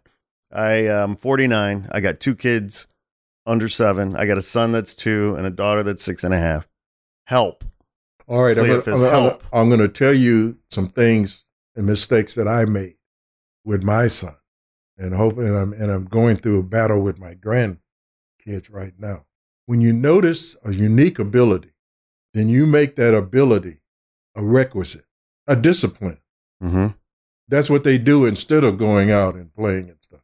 I 0.52 0.72
am 0.86 1.16
49. 1.16 1.88
I 1.90 2.00
got 2.00 2.20
two 2.20 2.34
kids 2.34 2.86
under 3.46 3.68
seven. 3.68 4.14
I 4.16 4.26
got 4.26 4.36
a 4.38 4.42
son 4.42 4.72
that's 4.72 4.94
two 4.94 5.34
and 5.36 5.46
a 5.46 5.50
daughter 5.50 5.82
that's 5.82 6.02
six 6.02 6.24
and 6.24 6.34
a 6.34 6.38
half. 6.38 6.68
Help. 7.26 7.64
All 8.32 8.44
right, 8.44 8.58
I'm 8.58 8.66
gonna, 8.66 9.38
I'm, 9.52 9.68
gonna. 9.68 9.76
Gonna 9.76 9.88
tell 9.88 10.14
you 10.14 10.56
some 10.70 10.88
things 10.88 11.44
and 11.76 11.84
mistakes 11.84 12.34
that 12.34 12.48
I 12.48 12.64
made 12.64 12.94
with 13.62 13.82
my 13.82 14.06
son, 14.06 14.36
and 14.96 15.14
hoping 15.14 15.48
and 15.48 15.54
I'm 15.54 15.74
and 15.74 15.92
I'm 15.92 16.06
going 16.06 16.38
through 16.38 16.60
a 16.60 16.62
battle 16.62 17.02
with 17.02 17.18
my 17.18 17.34
grandkids 17.34 18.70
right 18.70 18.94
now. 18.98 19.26
When 19.66 19.82
you 19.82 19.92
notice 19.92 20.56
a 20.64 20.72
unique 20.72 21.18
ability, 21.18 21.74
then 22.32 22.48
you 22.48 22.64
make 22.64 22.96
that 22.96 23.12
ability 23.12 23.82
a 24.34 24.42
requisite, 24.42 25.04
a 25.46 25.54
discipline. 25.54 26.18
Mm-hmm. 26.64 26.86
That's 27.48 27.68
what 27.68 27.84
they 27.84 27.98
do 27.98 28.24
instead 28.24 28.64
of 28.64 28.78
going 28.78 29.10
out 29.10 29.34
and 29.34 29.54
playing 29.54 29.90
and 29.90 29.98
stuff. 30.00 30.22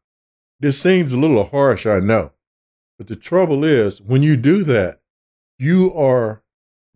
This 0.59 0.80
seems 0.80 1.12
a 1.12 1.18
little 1.18 1.44
harsh, 1.44 1.84
I 1.84 2.00
know. 2.00 2.32
But 2.96 3.09
the 3.09 3.16
trouble 3.16 3.64
is, 3.64 4.00
when 4.00 4.22
you 4.22 4.38
do 4.38 4.64
that, 4.64 5.02
you 5.59 5.92
are 5.92 6.42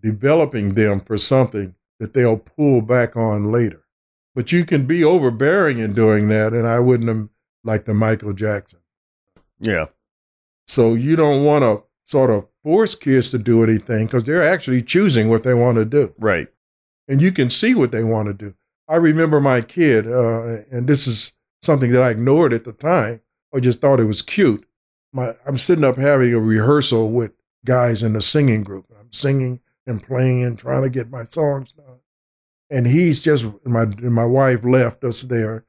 developing 0.03 0.74
them 0.74 1.00
for 1.00 1.16
something 1.16 1.74
that 1.98 2.14
they'll 2.14 2.38
pull 2.38 2.80
back 2.80 3.16
on 3.16 3.53
later. 3.53 3.84
But 4.34 4.50
you 4.50 4.64
can 4.64 4.86
be 4.86 5.05
overbearing 5.05 5.78
in 5.78 5.94
doing 5.94 6.28
that, 6.28 6.53
and 6.53 6.66
I 6.66 6.80
wouldn't 6.80 7.09
have 7.09 7.28
liked 7.64 7.86
the 7.86 7.94
Michael 7.94 8.32
Jackson. 8.32 8.80
Yeah. 9.61 9.86
So 10.66 10.94
you 10.94 11.16
don't 11.16 11.44
want 11.44 11.62
to 11.62 11.82
sort 12.05 12.30
of 12.30 12.48
force 12.64 12.94
kids 12.94 13.30
to 13.30 13.38
do 13.38 13.62
anything 13.62 14.07
because 14.07 14.24
they're 14.24 14.42
actually 14.42 14.82
choosing 14.82 15.28
what 15.28 15.42
they 15.42 15.55
want 15.55 15.76
to 15.76 15.84
do. 15.84 16.14
Right. 16.18 16.48
And 17.09 17.20
you 17.20 17.32
can 17.32 17.50
see 17.50 17.74
what 17.74 17.92
they 17.92 18.05
want 18.05 18.28
to 18.28 18.34
do. 18.34 18.55
I 18.88 18.96
remember 18.96 19.40
my 19.40 19.61
kid, 19.61 20.07
uh, 20.07 20.62
and 20.70 20.86
this 20.86 21.07
is 21.07 21.32
something 21.62 21.92
that 21.92 22.03
I 22.03 22.11
ignored 22.11 22.53
at 22.53 22.64
the 22.64 22.72
time 22.72 23.20
or 23.50 23.61
just 23.61 23.80
thought 23.80 24.00
it 24.00 24.05
was 24.05 24.22
cute. 24.22 24.66
My, 25.12 25.34
I'm 25.46 25.59
sitting 25.59 25.84
up 25.84 25.96
having 25.96 26.32
a 26.34 26.40
rehearsal 26.40 27.11
with 27.11 27.32
guys 27.64 28.03
in 28.03 28.14
the 28.14 28.22
singing 28.22 28.62
group. 28.62 28.86
I'm 28.98 29.12
singing 29.12 29.61
and 29.87 30.03
playing 30.03 30.45
and 30.45 30.59
trying 30.59 30.83
to 30.83 30.91
get 30.91 31.11
my 31.11 31.24
songs 31.24 31.72
done. 31.72 31.99
And 32.70 32.87
he's 32.87 33.18
just 33.20 33.45
my 33.64 33.85
my 33.87 34.24
wife 34.24 34.64
left 34.64 35.05
us 35.05 35.22
there, 35.22 35.64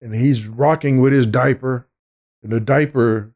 and 0.00 0.14
he's 0.14 0.46
rocking 0.46 1.00
with 1.00 1.12
his 1.12 1.26
diaper, 1.26 1.88
and 2.42 2.50
the 2.52 2.60
diaper 2.60 3.34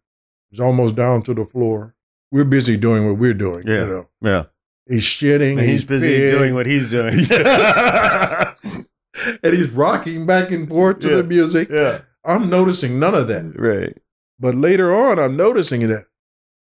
is 0.50 0.58
almost 0.60 0.96
down 0.96 1.22
to 1.22 1.34
the 1.34 1.44
floor. 1.44 1.94
We're 2.32 2.44
busy 2.44 2.76
doing 2.76 3.06
what 3.06 3.18
we're 3.18 3.34
doing. 3.34 3.64
Yeah. 3.66 3.82
You 3.82 3.86
know? 3.88 4.08
Yeah. 4.20 4.44
He's 4.88 5.04
shitting. 5.04 5.52
And 5.58 5.68
he's 5.68 5.84
busy 5.84 6.30
doing 6.32 6.54
what 6.54 6.66
he's 6.66 6.90
doing. 6.90 7.14
and 9.42 9.54
he's 9.54 9.70
rocking 9.70 10.26
back 10.26 10.50
and 10.50 10.68
forth 10.68 11.00
to 11.00 11.10
Yeah. 11.10 11.16
the 11.16 11.24
music. 11.24 11.68
yeah. 11.70 12.02
I'm 12.24 12.48
noticing 12.48 12.98
none 12.98 13.14
of 13.14 13.28
that. 13.28 13.52
Right. 13.58 13.96
But 14.38 14.54
later 14.54 14.94
on, 14.94 15.18
I'm 15.18 15.36
noticing 15.36 15.86
that 15.88 16.06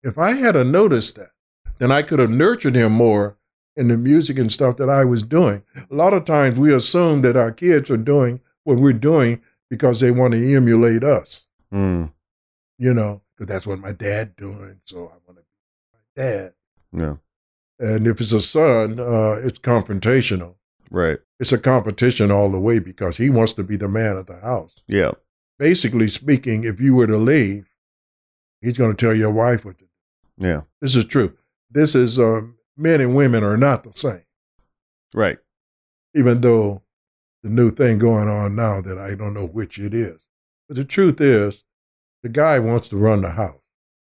if 0.03 0.19
I 0.19 0.35
had 0.35 0.55
noticed 0.55 1.17
that, 1.17 1.31
then 1.79 1.91
I 1.93 2.03
could 2.03 2.19
have 2.19 2.31
nurtured 2.31 2.75
him 2.75 2.93
more 2.93 3.37
in 3.77 3.89
the 3.89 3.97
music 3.97 4.39
and 4.39 4.53
stuff 4.53 4.77
that 4.77 4.91
I 4.91 5.05
was 5.05 5.23
doing. 5.23 5.63
A 5.91 5.95
lot 5.95 6.13
of 6.15 6.25
times 6.25 6.59
we 6.59 6.75
assume 6.75 7.21
that 7.23 7.37
our 7.37 7.53
kids 7.53 7.91
are 7.91 7.97
doing 7.97 8.41
what 8.65 8.79
we're 8.79 8.93
doing 8.93 9.41
because 9.71 10.01
they 10.01 10.11
want 10.11 10.33
to 10.35 10.55
emulate 10.57 11.05
us, 11.05 11.47
Mm. 11.73 12.13
you 12.79 12.93
know, 12.95 13.23
because 13.37 13.47
that's 13.53 13.67
what 13.67 13.79
my 13.79 13.93
dad 13.93 14.35
doing. 14.37 14.81
So 14.85 14.99
I 15.07 15.17
want 15.27 15.37
to 15.39 15.43
be 15.43 15.45
my 15.93 16.23
dad. 16.23 16.55
Yeah. 16.93 17.17
And 17.79 18.07
if 18.07 18.21
it's 18.21 18.33
a 18.33 18.41
son, 18.41 18.99
uh, 18.99 19.41
it's 19.45 19.59
confrontational. 19.61 20.55
Right. 20.91 21.19
It's 21.39 21.53
a 21.53 21.59
competition 21.59 22.31
all 22.33 22.51
the 22.51 22.59
way 22.59 22.79
because 22.81 23.19
he 23.19 23.31
wants 23.31 23.53
to 23.53 23.63
be 23.63 23.77
the 23.77 23.89
man 23.89 24.17
of 24.17 24.27
the 24.27 24.41
house. 24.41 24.83
Yeah. 24.89 25.13
Basically 25.59 26.09
speaking, 26.09 26.65
if 26.65 26.81
you 26.81 26.95
were 26.97 27.07
to 27.07 27.19
leave, 27.19 27.69
he's 28.61 28.77
going 28.79 28.97
to 28.97 29.07
tell 29.07 29.15
your 29.15 29.31
wife 29.31 29.65
what 29.65 29.79
to 29.79 29.85
do. 29.85 30.47
Yeah. 30.49 30.63
This 30.81 30.97
is 30.97 31.05
true. 31.05 31.35
This 31.71 31.95
is 31.95 32.19
um, 32.19 32.57
men 32.77 33.01
and 33.01 33.15
women 33.15 33.45
are 33.45 33.57
not 33.57 33.85
the 33.85 33.93
same, 33.93 34.25
Right. 35.15 35.39
even 36.15 36.41
though 36.41 36.83
the 37.43 37.49
new 37.51 37.71
thing 37.71 37.99
going 37.99 38.29
on 38.29 38.57
now 38.57 38.81
that 38.81 38.99
I 38.99 39.15
don't 39.15 39.35
know 39.35 39.47
which 39.47 39.79
it 39.79 39.95
is. 39.95 40.19
But 40.67 40.77
the 40.77 40.85
truth 40.85 41.21
is, 41.21 41.65
the 42.23 42.29
guy 42.29 42.59
wants 42.59 42.89
to 42.89 42.97
run 42.97 43.23
the 43.23 43.31
house. 43.31 43.55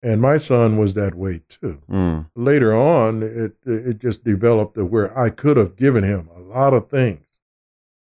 And 0.02 0.22
my 0.22 0.36
son 0.36 0.78
was 0.78 0.96
that 0.96 1.16
way 1.16 1.42
too. 1.48 1.82
Mm. 1.90 2.30
Later 2.36 2.76
on, 2.76 3.24
it 3.24 3.56
it 3.66 4.00
just 4.00 4.26
developed 4.26 4.76
to 4.76 4.84
where 4.84 5.18
I 5.18 5.30
could 5.30 5.56
have 5.56 5.78
given 5.78 6.04
him 6.04 6.30
a 6.36 6.40
lot 6.42 6.74
of 6.74 6.90
things 6.90 7.40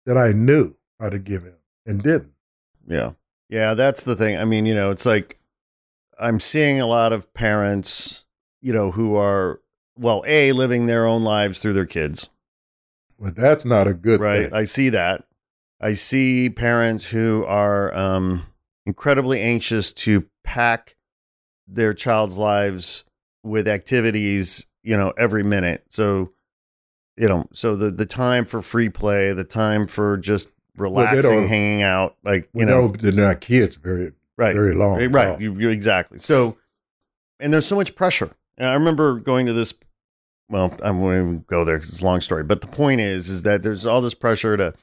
that 0.06 0.16
I 0.16 0.32
knew 0.32 0.76
how 1.00 1.10
to 1.10 1.18
give 1.18 1.44
him 1.44 1.56
and 1.88 2.04
didn't. 2.04 2.34
Yeah. 2.88 3.14
Yeah, 3.50 3.74
that's 3.74 4.04
the 4.04 4.16
thing. 4.16 4.38
I 4.38 4.46
mean, 4.46 4.68
you 4.68 4.76
know, 4.76 4.92
it's 4.92 5.08
like 5.08 5.40
I'm 6.20 6.40
seeing 6.40 6.80
a 6.80 6.86
lot 6.86 7.12
of 7.12 7.34
parents, 7.34 8.24
you 8.62 8.74
know, 8.74 8.92
who 8.92 9.16
are 9.16 9.60
well, 9.98 10.24
A, 10.28 10.52
living 10.54 10.86
their 10.86 11.06
own 11.06 11.24
lives 11.24 11.60
through 11.60 11.74
their 11.74 11.86
kids. 11.86 12.30
But 13.20 13.36
that's 13.36 13.66
not 13.66 13.88
a 13.88 13.94
good 13.94 14.20
right. 14.22 14.46
thing. 14.46 14.54
I 14.54 14.64
see 14.64 14.90
that. 14.90 15.26
I 15.82 15.94
see 15.94 16.50
parents 16.50 17.06
who 17.08 17.46
are 17.46 17.94
um 17.96 18.46
incredibly 18.86 19.42
anxious 19.42 19.92
to 19.94 20.26
pack 20.44 20.96
their 21.68 21.94
child's 21.94 22.38
lives 22.38 23.04
with 23.44 23.68
activities, 23.68 24.66
you 24.84 24.98
know, 24.98 25.14
every 25.18 25.44
minute. 25.44 25.84
So, 25.90 26.32
you 27.18 27.28
know, 27.28 27.48
so 27.54 27.76
the 27.76 27.92
the 27.92 28.06
time 28.06 28.46
for 28.46 28.62
free 28.62 28.90
play, 28.90 29.34
the 29.34 29.44
time 29.44 29.86
for 29.88 30.18
just 30.18 30.50
relaxing, 30.78 31.22
don't- 31.22 31.48
hanging 31.48 31.82
out, 31.82 32.16
like 32.24 32.50
you 32.54 32.62
You 32.62 32.66
know, 32.66 32.88
they're 32.88 33.12
not 33.12 33.42
kids 33.42 33.76
very 33.76 34.14
right, 34.38 34.56
very 34.56 34.74
long. 34.74 34.98
right, 35.12 35.40
you 35.40 35.70
exactly. 35.70 36.20
So, 36.20 36.58
and 37.40 37.54
there's 37.54 37.68
so 37.68 37.76
much 37.76 37.96
pressure. 37.96 38.32
I 38.60 38.74
remember 38.74 39.20
going 39.20 39.46
to 39.46 39.54
this. 39.54 39.74
Well, 40.50 40.76
I'm 40.82 41.00
going 41.00 41.40
to 41.40 41.46
go 41.46 41.64
there 41.64 41.78
because 41.78 41.90
it's 41.94 42.02
a 42.02 42.06
long 42.06 42.22
story. 42.22 42.44
But 42.44 42.62
the 42.62 42.68
point 42.68 43.02
is, 43.02 43.30
is 43.30 43.44
that 43.44 43.62
there's 43.64 43.86
all 43.86 44.02
this 44.02 44.16
pressure 44.16 44.58
to 44.58 44.74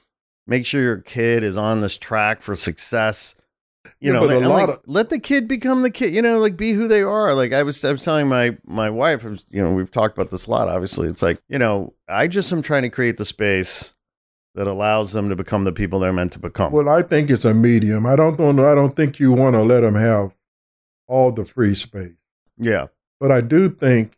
make 0.46 0.64
sure 0.64 0.80
your 0.80 0.98
kid 0.98 1.42
is 1.42 1.56
on 1.56 1.80
this 1.80 1.96
track 1.98 2.40
for 2.40 2.54
success. 2.54 3.34
You 3.98 4.12
Yeah, 4.12 4.20
know, 4.20 4.26
but 4.28 4.34
a 4.34 4.38
and, 4.38 4.48
lot 4.48 4.68
like, 4.68 4.78
of- 4.78 4.82
let 4.86 5.10
the 5.10 5.18
kid 5.18 5.48
become 5.48 5.82
the 5.82 5.90
kid. 5.90 6.12
You 6.14 6.22
know, 6.22 6.38
like 6.38 6.56
be 6.56 6.72
who 6.72 6.86
they 6.86 7.02
are. 7.02 7.34
Like 7.34 7.52
I 7.52 7.62
was, 7.64 7.84
I 7.84 7.90
was 7.92 8.04
telling 8.04 8.28
my 8.28 8.56
my 8.64 8.90
wife. 8.90 9.24
Was, 9.24 9.44
you 9.50 9.62
know, 9.62 9.72
we've 9.74 9.90
talked 9.90 10.16
about 10.16 10.30
this 10.30 10.46
a 10.46 10.50
lot. 10.50 10.68
Obviously, 10.68 11.08
it's 11.08 11.22
like 11.22 11.42
you 11.48 11.58
know, 11.58 11.94
I 12.08 12.28
just 12.28 12.52
am 12.52 12.62
trying 12.62 12.82
to 12.82 12.90
create 12.90 13.16
the 13.16 13.24
space 13.24 13.94
that 14.54 14.66
allows 14.66 15.12
them 15.12 15.28
to 15.28 15.36
become 15.36 15.64
the 15.64 15.72
people 15.72 15.98
they're 15.98 16.12
meant 16.12 16.32
to 16.32 16.38
become. 16.38 16.72
Well, 16.72 16.88
I 16.88 17.02
think 17.02 17.28
it's 17.30 17.44
a 17.44 17.52
medium. 17.54 18.06
I 18.06 18.16
don't 18.16 18.38
know. 18.38 18.70
I 18.70 18.74
don't 18.74 18.94
think 18.96 19.18
you 19.18 19.32
want 19.32 19.54
to 19.54 19.62
let 19.62 19.80
them 19.80 19.94
have 19.96 20.34
all 21.08 21.30
the 21.32 21.44
free 21.44 21.74
space, 21.74 22.12
yeah, 22.58 22.86
but 23.20 23.30
I 23.32 23.40
do 23.40 23.68
think, 23.68 24.16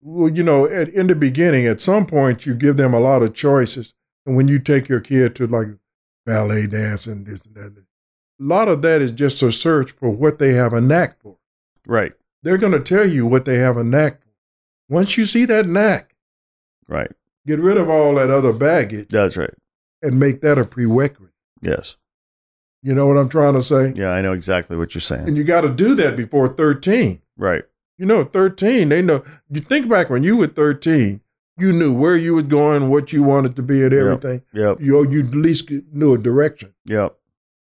well, 0.00 0.28
you 0.28 0.42
know, 0.42 0.66
at, 0.66 0.88
in 0.88 1.06
the 1.06 1.14
beginning, 1.14 1.66
at 1.66 1.80
some 1.80 2.06
point, 2.06 2.44
you 2.46 2.54
give 2.54 2.76
them 2.76 2.92
a 2.94 3.00
lot 3.00 3.22
of 3.22 3.34
choices, 3.34 3.94
and 4.26 4.36
when 4.36 4.48
you 4.48 4.58
take 4.58 4.88
your 4.88 5.00
kid 5.00 5.34
to 5.36 5.46
like 5.46 5.68
ballet 6.26 6.66
dance 6.66 7.06
and 7.06 7.26
this 7.26 7.46
and 7.46 7.54
that, 7.56 7.76
a 7.78 7.82
lot 8.38 8.68
of 8.68 8.82
that 8.82 9.00
is 9.02 9.12
just 9.12 9.42
a 9.42 9.52
search 9.52 9.92
for 9.92 10.10
what 10.10 10.38
they 10.38 10.54
have 10.54 10.72
a 10.72 10.80
knack 10.80 11.20
for. 11.20 11.36
right, 11.86 12.12
They're 12.42 12.58
going 12.58 12.72
to 12.72 12.80
tell 12.80 13.08
you 13.08 13.26
what 13.26 13.44
they 13.44 13.58
have 13.58 13.76
a 13.76 13.84
knack 13.84 14.20
for. 14.22 14.28
Once 14.88 15.16
you 15.16 15.24
see 15.24 15.44
that 15.44 15.66
knack, 15.66 16.14
right. 16.88 17.12
get 17.46 17.60
rid 17.60 17.76
of 17.78 17.88
all 17.88 18.16
that 18.16 18.30
other 18.30 18.52
baggage 18.52 19.08
That's 19.10 19.36
right. 19.36 19.54
and 20.02 20.18
make 20.18 20.40
that 20.40 20.58
a 20.58 20.64
prerequisite. 20.64 21.32
Yes. 21.62 21.96
You 22.82 22.94
know 22.94 23.06
what 23.06 23.16
I'm 23.16 23.28
trying 23.28 23.54
to 23.54 23.62
say? 23.62 23.92
Yeah, 23.94 24.08
I 24.10 24.20
know 24.20 24.32
exactly 24.32 24.76
what 24.76 24.94
you're 24.94 25.00
saying. 25.00 25.28
And 25.28 25.36
you 25.36 25.44
got 25.44 25.60
to 25.60 25.70
do 25.70 25.94
that 25.94 26.16
before 26.16 26.48
13. 26.48 27.22
Right. 27.36 27.62
You 27.98 28.06
know, 28.06 28.24
13, 28.24 28.88
they 28.88 29.02
know. 29.02 29.22
You 29.50 29.60
think 29.60 29.88
back 29.88 30.10
when 30.10 30.22
you 30.22 30.36
were 30.36 30.46
13, 30.48 31.20
you 31.58 31.72
knew 31.72 31.92
where 31.92 32.16
you 32.16 32.34
was 32.34 32.44
going, 32.44 32.88
what 32.88 33.12
you 33.12 33.22
wanted 33.22 33.54
to 33.56 33.62
be, 33.62 33.82
and 33.82 33.92
Yep. 33.92 34.00
everything. 34.02 34.42
Yep. 34.52 34.80
You, 34.80 35.08
you 35.10 35.20
at 35.20 35.34
least 35.34 35.70
knew 35.92 36.14
a 36.14 36.18
direction, 36.18 36.74
Yep. 36.86 37.16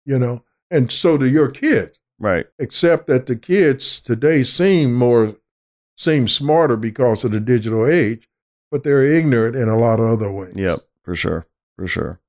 you 0.06 0.20
know. 0.20 0.44
And 0.70 0.92
so 0.92 1.18
do 1.18 1.26
your 1.26 1.50
kids, 1.50 1.98
Right. 2.20 2.46
except 2.60 3.08
that 3.08 3.26
the 3.26 3.36
kids 3.36 4.00
today 4.02 4.44
seem 4.44 4.94
more, 4.94 5.36
seem 5.96 6.28
smarter 6.28 6.76
because 6.76 7.24
of 7.24 7.32
the 7.32 7.40
digital 7.40 7.88
age, 7.88 8.30
but 8.70 8.84
they're 8.84 9.04
ignorant 9.06 9.56
in 9.56 9.70
a 9.70 9.78
lot 9.80 10.00
of 10.02 10.08
other 10.08 10.32
ways. 10.32 10.54
Yep. 10.56 10.82
For 11.04 11.16
sure. 11.16 11.48
For 11.78 11.88
sure. 11.88 12.20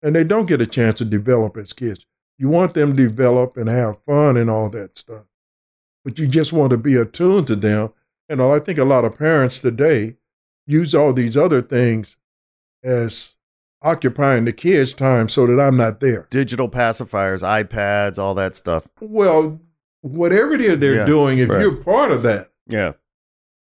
And 0.00 0.14
they 0.14 0.22
don't 0.22 0.46
get 0.46 0.60
a 0.60 0.66
chance 0.66 0.98
to 0.98 1.04
develop 1.04 1.56
as 1.56 1.72
kids. 1.72 2.06
You 2.38 2.48
want 2.48 2.74
them 2.74 2.94
to 2.96 3.02
develop 3.08 3.56
and 3.56 3.68
have 3.68 4.00
fun 4.04 4.36
and 4.36 4.48
all 4.48 4.70
that 4.70 4.96
stuff. 4.96 5.24
But 6.08 6.18
you 6.18 6.26
just 6.26 6.54
want 6.54 6.70
to 6.70 6.78
be 6.78 6.96
attuned 6.96 7.48
to 7.48 7.54
them. 7.54 7.90
And 8.30 8.40
I 8.40 8.60
think 8.60 8.78
a 8.78 8.84
lot 8.86 9.04
of 9.04 9.18
parents 9.18 9.60
today 9.60 10.16
use 10.66 10.94
all 10.94 11.12
these 11.12 11.36
other 11.36 11.60
things 11.60 12.16
as 12.82 13.34
occupying 13.82 14.46
the 14.46 14.54
kids' 14.54 14.94
time 14.94 15.28
so 15.28 15.46
that 15.46 15.60
I'm 15.60 15.76
not 15.76 16.00
there. 16.00 16.26
Digital 16.30 16.66
pacifiers, 16.70 17.42
iPads, 17.42 18.16
all 18.18 18.34
that 18.36 18.54
stuff. 18.56 18.88
Well, 19.02 19.60
whatever 20.00 20.54
it 20.54 20.62
is 20.62 20.78
they're 20.78 20.94
Yeah, 20.94 21.04
doing, 21.04 21.40
if 21.40 21.50
right. 21.50 21.60
you're 21.60 21.76
part 21.76 22.10
of 22.10 22.22
that, 22.22 22.52
Yeah. 22.66 22.92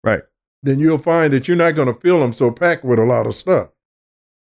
Right. 0.04 0.24
then 0.62 0.80
you'll 0.80 0.98
find 0.98 1.32
that 1.32 1.48
you're 1.48 1.56
not 1.56 1.76
going 1.76 1.88
to 1.88 1.98
fill 1.98 2.20
them 2.20 2.34
so 2.34 2.50
packed 2.50 2.84
with 2.84 2.98
a 2.98 3.04
lot 3.06 3.26
of 3.26 3.34
stuff 3.36 3.70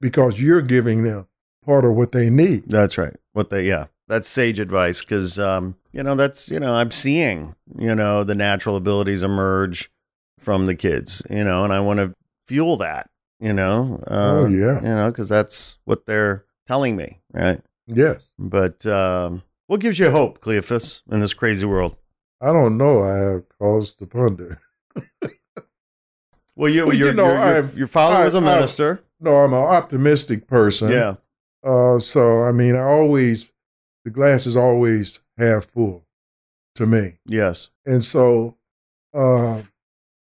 because 0.01 0.41
you're 0.41 0.63
giving 0.63 1.03
them 1.03 1.27
part 1.67 1.85
of 1.85 1.95
what 1.97 2.13
they 2.13 2.31
need. 2.31 2.69
That's 2.69 2.97
right. 2.97 3.17
What 3.33 3.51
they 3.51 3.67
yeah. 3.67 3.87
That's 4.13 4.29
sage 4.29 4.59
advice 4.59 5.01
because 5.01 5.39
um, 5.39 5.75
you 5.91 6.03
know, 6.03 6.15
that's 6.15 6.51
you 6.51 6.61
know, 6.61 6.75
I'm 6.75 6.91
seeing, 6.91 7.55
you 7.79 7.95
know, 7.95 8.25
the 8.25 8.35
natural 8.35 8.77
abilities 8.77 9.23
emerge 9.23 9.91
from 10.39 10.67
the 10.67 10.75
kids, 10.75 11.23
you 11.31 11.43
know, 11.43 11.65
and 11.65 11.73
I 11.73 11.81
want 11.81 11.99
to 11.99 12.15
fuel 12.47 12.77
that, 12.77 13.09
you 13.41 13.55
know. 13.55 14.05
Oh, 14.07 14.45
Um, 14.45 14.53
yeah. 14.55 14.83
You 14.83 14.95
know, 14.97 15.11
because 15.11 15.31
that's 15.31 15.79
what 15.87 16.05
they're 16.05 16.45
telling 16.67 16.95
me, 16.95 17.21
right? 17.33 17.63
Yes. 17.87 18.33
But 18.39 18.85
um, 18.85 19.45
what 19.67 19.81
gives 19.81 19.99
you 19.99 20.11
hope, 20.11 20.43
Cleophus, 20.43 21.01
in 21.11 21.21
this 21.21 21.33
crazy 21.33 21.65
world? 21.65 21.97
I 22.39 22.53
don't 22.53 22.77
know. 22.77 23.03
I 23.03 23.17
have 23.17 23.45
cause 23.59 23.95
to 23.95 24.07
ponder. 24.07 24.61
Well, 26.55 26.71
you, 26.71 26.85
Well, 26.85 26.95
you 26.95 27.07
your, 27.07 27.15
know, 27.15 27.33
your, 27.33 27.65
your, 27.71 27.87
father 27.87 28.27
was 28.27 28.35
a 28.35 28.41
minister. 28.43 29.03
No, 29.21 29.37
I'm 29.37 29.55
an 29.55 29.63
optimistic 29.63 30.47
person. 30.47 30.91
yeah. 30.91 31.15
Uh, 31.65 31.99
so 31.99 32.43
I 32.43 32.53
mean, 32.53 32.75
I 32.77 32.83
always 32.83 33.52
the 34.05 34.11
glass 34.11 34.47
is 34.47 34.57
always 34.57 35.21
half 35.39 35.67
full 35.67 36.05
to 36.75 36.87
me, 36.87 37.19
Yes. 37.27 37.69
and 37.87 38.03
so 38.03 38.57
uh, 39.15 39.63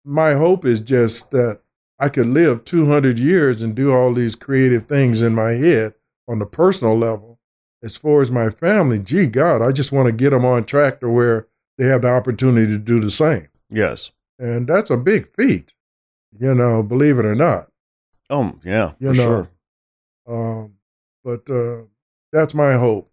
my 0.04 0.34
hope 0.34 0.66
is 0.66 0.80
just 0.80 1.32
that 1.32 1.62
I 2.00 2.10
could 2.10 2.28
live 2.28 2.66
200 2.66 3.20
years 3.20 3.62
and 3.62 3.76
do 3.76 3.92
all 3.94 4.14
these 4.14 4.36
creative 4.36 4.88
things 4.88 5.22
in 5.22 5.36
my 5.36 5.52
head 5.52 5.94
on 6.28 6.40
the 6.40 6.46
personal 6.48 6.98
level. 6.98 7.40
As 7.84 7.96
far 7.98 8.22
as 8.22 8.32
my 8.32 8.50
family, 8.50 8.98
gee 9.00 9.28
God, 9.28 9.62
I 9.62 9.72
just 9.72 9.92
want 9.92 10.08
to 10.08 10.12
get 10.12 10.32
them 10.32 10.46
on 10.46 10.64
track 10.66 11.00
to 11.02 11.10
where 11.10 11.48
they 11.78 11.86
have 11.86 12.02
the 12.04 12.10
opportunity 12.10 12.68
to 12.68 12.78
do 12.80 13.00
the 13.00 13.12
same, 13.12 13.48
Yes. 13.70 14.12
and 14.40 14.68
that's 14.68 14.90
a 14.90 14.98
big 14.98 15.32
feat, 15.36 15.74
you 16.40 16.54
know, 16.56 16.82
believe 16.84 17.20
it 17.20 17.26
or 17.26 17.36
not. 17.36 17.72
Oh, 18.30 18.54
yeah. 18.64 18.94
You 19.00 19.10
for 19.10 19.18
know, 19.18 19.24
sure. 19.24 19.50
Um, 20.64 20.74
but 21.24 21.50
uh, 21.50 21.84
that's 22.32 22.54
my 22.54 22.74
hope. 22.76 23.11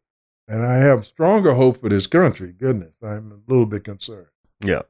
And 0.49 0.65
I 0.65 0.77
have 0.77 1.05
stronger 1.05 1.55
hope 1.55 1.77
for 1.81 1.89
this 1.91 2.07
country. 2.07 2.53
Goodness, 2.53 2.97
I'm 3.03 3.31
a 3.33 3.51
little 3.51 3.67
bit 3.67 3.85
concerned. 3.85 4.29
Yeah. 4.65 4.83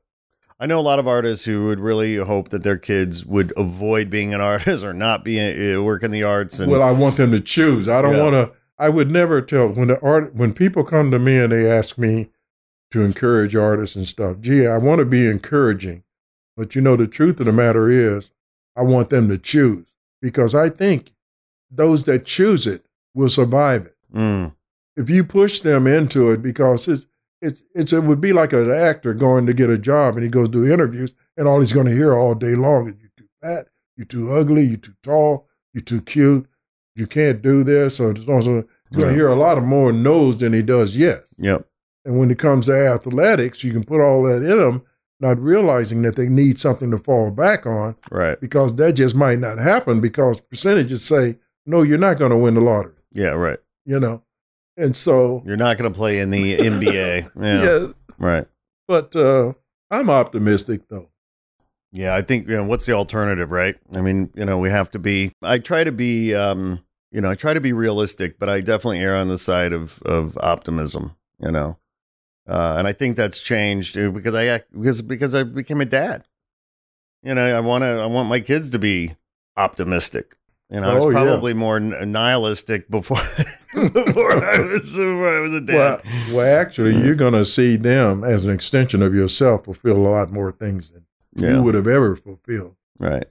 I 0.60 0.66
know 0.66 0.78
a 0.78 0.82
lot 0.82 0.98
of 0.98 1.06
artists 1.06 1.44
who 1.44 1.66
would 1.66 1.80
really 1.80 2.16
hope 2.16 2.48
that 2.50 2.62
their 2.62 2.76
kids 2.78 3.24
would 3.24 3.52
avoid 3.56 4.08
being 4.10 4.32
an 4.34 4.40
artist 4.52 4.84
or 4.84 4.92
not 4.92 5.24
be 5.24 5.40
uh, 5.40 5.82
work 5.82 6.02
in 6.02 6.10
the 6.10 6.22
arts. 6.22 6.60
And 6.60 6.70
well, 6.70 6.82
I 6.82 6.92
want 6.92 7.16
them 7.16 7.32
to 7.32 7.40
choose. 7.40 7.88
I 7.88 8.02
don't 8.02 8.16
Yeah. 8.16 8.22
want 8.22 8.34
to. 8.34 8.52
I 8.80 8.88
would 8.88 9.10
never 9.10 9.42
tell 9.42 9.68
when 9.68 9.88
the 9.88 10.00
art 10.00 10.36
when 10.36 10.52
people 10.54 10.84
come 10.84 11.10
to 11.10 11.18
me 11.18 11.36
and 11.38 11.52
they 11.52 11.68
ask 11.68 11.98
me 11.98 12.30
to 12.92 13.02
encourage 13.02 13.56
artists 13.56 13.96
and 13.96 14.06
stuff. 14.06 14.36
Gee, 14.40 14.66
I 14.68 14.78
want 14.78 15.00
to 15.00 15.04
be 15.04 15.28
encouraging, 15.28 16.04
but 16.56 16.76
you 16.76 16.80
know 16.80 16.94
the 16.96 17.08
truth 17.08 17.40
of 17.40 17.46
the 17.46 17.52
matter 17.52 17.90
is, 17.90 18.30
I 18.76 18.82
want 18.82 19.10
them 19.10 19.28
to 19.30 19.38
choose 19.38 19.86
because 20.22 20.54
I 20.54 20.68
think 20.70 21.12
those 21.68 22.04
that 22.04 22.24
choose 22.24 22.66
it 22.68 22.86
will 23.14 23.28
survive 23.28 23.86
it. 23.86 23.96
Mm, 24.14 24.54
if 24.98 25.08
you 25.08 25.24
push 25.24 25.60
them 25.60 25.86
into 25.86 26.30
it 26.30 26.42
because 26.42 26.88
it's 26.88 27.06
it's 27.40 27.62
it's 27.74 27.92
it 27.92 28.02
would 28.02 28.20
be 28.20 28.32
like 28.32 28.52
an 28.52 28.70
actor 28.70 29.14
going 29.14 29.46
to 29.46 29.54
get 29.54 29.70
a 29.70 29.78
job 29.78 30.14
and 30.16 30.24
he 30.24 30.28
goes 30.28 30.48
do 30.48 30.66
interviews 30.70 31.12
and 31.36 31.46
all 31.46 31.60
he's 31.60 31.72
going 31.72 31.86
to 31.86 31.94
hear 31.94 32.12
all 32.14 32.34
day 32.34 32.54
long 32.56 32.88
is 32.88 32.96
you 33.00 33.08
too 33.16 33.28
fat, 33.40 33.68
you're 33.96 34.04
too 34.04 34.32
ugly, 34.32 34.64
you're 34.64 34.76
too 34.76 34.94
tall, 35.04 35.46
you're 35.72 35.82
too 35.82 36.00
cute, 36.02 36.46
you 36.96 37.06
can't 37.06 37.40
do 37.40 37.62
this. 37.62 37.96
So 37.98 38.08
also 38.28 38.64
he's 38.90 38.98
going 38.98 39.08
to 39.10 39.14
hear 39.14 39.28
a 39.28 39.36
lot 39.36 39.56
of 39.56 39.64
more 39.64 39.92
no's 39.92 40.38
than 40.38 40.52
he 40.52 40.62
does 40.62 40.96
yes. 40.96 41.22
yep. 41.38 41.64
And 42.04 42.18
when 42.18 42.30
it 42.30 42.38
comes 42.38 42.66
to 42.66 42.72
athletics, 42.72 43.62
you 43.62 43.72
can 43.72 43.84
put 43.84 44.00
all 44.00 44.22
that 44.24 44.42
in 44.42 44.58
them, 44.58 44.82
not 45.20 45.38
realizing 45.38 46.02
that 46.02 46.16
they 46.16 46.28
need 46.28 46.58
something 46.58 46.90
to 46.90 46.98
fall 46.98 47.30
back 47.30 47.66
on 47.66 47.94
Right. 48.10 48.40
because 48.40 48.74
that 48.76 48.94
just 48.94 49.14
might 49.14 49.38
not 49.38 49.58
happen 49.58 50.00
because 50.00 50.40
percentages 50.40 51.04
say 51.04 51.38
no, 51.66 51.82
you're 51.82 51.98
not 51.98 52.18
going 52.18 52.30
to 52.30 52.36
win 52.36 52.54
the 52.54 52.60
lottery. 52.62 52.94
Yeah. 53.12 53.30
Right. 53.30 53.58
You 53.84 54.00
know, 54.00 54.22
and 54.78 54.96
so 54.96 55.42
You're 55.44 55.56
not 55.56 55.76
going 55.76 55.92
to 55.92 55.96
play 55.96 56.20
in 56.20 56.30
the 56.30 56.56
NBA. 56.58 57.30
Yeah. 57.40 57.62
yeah 57.62 57.86
Right. 58.18 58.46
But 58.86 59.14
uh, 59.14 59.52
I'm 59.90 60.08
optimistic, 60.08 60.88
though. 60.88 61.10
Yeah, 61.92 62.14
I 62.14 62.22
think 62.22 62.48
you 62.48 62.56
know 62.56 62.64
what's 62.64 62.86
the 62.86 62.92
alternative, 62.92 63.50
right? 63.50 63.76
I 63.94 64.00
mean, 64.00 64.30
you 64.34 64.44
know, 64.44 64.58
we 64.58 64.68
have 64.70 64.90
to 64.90 64.98
be. 64.98 65.32
I 65.42 65.58
try 65.58 65.84
to 65.84 65.92
be, 65.92 66.34
um, 66.34 66.84
you 67.10 67.20
know, 67.20 67.30
I 67.30 67.34
try 67.34 67.54
to 67.54 67.60
be 67.60 67.72
realistic, 67.72 68.38
but 68.38 68.48
I 68.48 68.60
definitely 68.60 69.00
err 69.00 69.16
on 69.16 69.28
the 69.28 69.38
side 69.38 69.72
of 69.72 70.02
of 70.02 70.36
optimism. 70.38 71.16
You 71.42 71.50
know, 71.50 71.78
uh, 72.46 72.74
and 72.76 72.86
I 72.86 72.92
think 72.92 73.16
that's 73.16 73.42
changed 73.42 73.96
uh, 73.96 74.10
because 74.10 74.34
I 74.34 74.60
because 74.72 75.00
because 75.00 75.34
I 75.34 75.44
became 75.44 75.80
a 75.80 75.86
dad. 75.86 76.24
You 77.22 77.34
know, 77.34 77.56
I 77.56 77.60
want 77.60 77.82
to 77.82 78.00
I 78.00 78.06
want 78.06 78.28
my 78.28 78.40
kids 78.40 78.70
to 78.70 78.78
be 78.78 79.16
optimistic. 79.56 80.36
You 80.70 80.80
know, 80.80 80.90
I 80.90 80.94
was 80.94 81.04
Oh, 81.04 81.08
yeah. 81.10 81.24
probably 81.24 81.54
more 81.54 81.80
nihilistic 81.80 82.90
before 82.90 83.16
before 83.74 84.44
I 84.44 84.60
was 84.60 84.92
before 84.92 85.36
I 85.36 85.40
was 85.40 85.52
a 85.54 85.60
dad. 85.62 85.74
Well, 85.74 86.00
well, 86.32 86.60
actually, 86.60 86.96
you're 87.02 87.14
going 87.14 87.32
to 87.32 87.44
see 87.44 87.76
them 87.76 88.22
as 88.22 88.44
an 88.44 88.50
extension 88.52 89.00
of 89.02 89.14
yourself 89.14 89.64
fulfill 89.64 89.96
a 89.96 90.08
lot 90.08 90.30
more 90.30 90.52
things 90.52 90.90
than 90.90 91.06
yeah. 91.36 91.54
you 91.56 91.62
would 91.62 91.74
have 91.74 91.86
ever 91.86 92.16
fulfilled. 92.16 92.76
Right. 92.98 93.24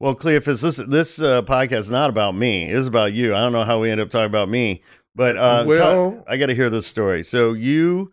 Well, 0.00 0.14
Cleophus, 0.16 0.62
this 0.62 0.76
this 0.76 1.20
uh, 1.20 1.42
podcast 1.42 1.78
is 1.80 1.90
not 1.90 2.10
about 2.10 2.34
me. 2.34 2.64
It's 2.64 2.88
about 2.88 3.12
you. 3.12 3.34
I 3.36 3.40
don't 3.40 3.52
know 3.52 3.64
how 3.64 3.80
we 3.80 3.90
end 3.90 4.00
up 4.00 4.10
talking 4.10 4.26
about 4.26 4.48
me, 4.48 4.82
but 5.14 5.36
uh, 5.36 5.64
Well- 5.66 5.78
tell- 6.12 6.24
I 6.26 6.38
got 6.38 6.46
to 6.46 6.54
hear 6.54 6.70
this 6.70 6.86
story. 6.88 7.22
So 7.22 7.52
you 7.52 8.10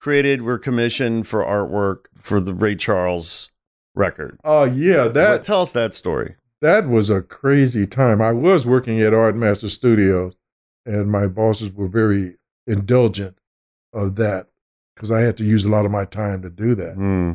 created, 0.00 0.42
were 0.42 0.58
commissioned 0.58 1.26
for 1.26 1.42
artwork 1.44 2.06
for 2.14 2.40
the 2.40 2.54
Ray 2.54 2.76
Charles 2.76 3.50
record. 3.94 4.38
Oh, 4.44 4.64
yeah, 4.64 5.04
What- 5.04 5.14
that 5.14 5.42
tell 5.44 5.62
us 5.62 5.72
that 5.72 5.94
story. 5.94 6.36
That 6.60 6.88
was 6.88 7.10
a 7.10 7.22
crazy 7.22 7.86
time. 7.86 8.20
I 8.20 8.32
was 8.32 8.66
working 8.66 9.00
at 9.00 9.14
Art 9.14 9.36
Master 9.36 9.68
Studios, 9.68 10.34
and 10.86 11.10
my 11.10 11.26
bosses 11.26 11.70
were 11.72 11.88
very 11.88 12.36
indulgent 12.66 13.38
of 13.92 14.16
that 14.16 14.48
because 14.94 15.10
I 15.10 15.20
had 15.20 15.36
to 15.38 15.44
use 15.44 15.64
a 15.64 15.70
lot 15.70 15.84
of 15.84 15.90
my 15.90 16.04
time 16.04 16.42
to 16.42 16.50
do 16.50 16.74
that. 16.74 16.94
Hmm. 16.94 17.32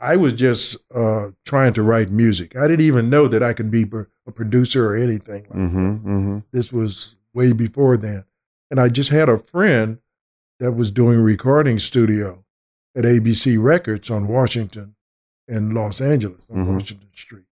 I 0.00 0.16
was 0.16 0.32
just 0.32 0.76
uh, 0.94 1.30
trying 1.46 1.72
to 1.74 1.82
write 1.82 2.10
music. 2.10 2.56
I 2.56 2.66
didn't 2.66 2.84
even 2.84 3.08
know 3.08 3.28
that 3.28 3.42
I 3.42 3.52
could 3.52 3.70
be 3.70 3.86
a 4.26 4.32
producer 4.32 4.90
or 4.90 4.96
anything. 4.96 5.42
Like 5.44 5.48
that. 5.48 5.56
Mm-hmm. 5.56 5.86
Mm-hmm. 6.08 6.38
This 6.52 6.72
was 6.72 7.16
way 7.32 7.52
before 7.52 7.96
then. 7.96 8.24
And 8.70 8.80
I 8.80 8.88
just 8.88 9.10
had 9.10 9.28
a 9.28 9.38
friend 9.38 9.98
that 10.58 10.72
was 10.72 10.90
doing 10.90 11.18
a 11.18 11.22
recording 11.22 11.78
studio 11.78 12.44
at 12.96 13.04
ABC 13.04 13.56
Records 13.62 14.10
on 14.10 14.26
Washington 14.26 14.96
in 15.46 15.72
Los 15.72 16.00
Angeles 16.00 16.42
on 16.50 16.56
Mhm. 16.66 16.72
Washington 16.74 17.08
Street. 17.14 17.43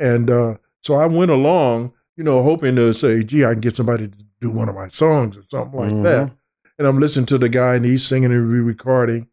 And 0.00 0.28
uh, 0.30 0.56
so 0.82 0.94
I 0.94 1.06
went 1.06 1.30
along, 1.30 1.92
you 2.16 2.24
know, 2.24 2.42
hoping 2.42 2.74
to 2.76 2.92
say, 2.92 3.22
gee, 3.22 3.44
I 3.44 3.52
can 3.52 3.60
get 3.60 3.76
somebody 3.76 4.08
to 4.08 4.24
do 4.40 4.50
one 4.50 4.68
of 4.68 4.74
my 4.74 4.88
songs 4.88 5.36
or 5.36 5.42
something 5.50 5.78
like 5.78 5.92
Mhm. 5.92 6.02
that. 6.02 6.32
And 6.78 6.88
I'm 6.88 6.98
listening 6.98 7.26
to 7.26 7.38
the 7.38 7.48
guy 7.50 7.74
and 7.76 7.84
he's 7.84 8.04
singing 8.04 8.32
and 8.32 8.50
re-recording. 8.50 9.28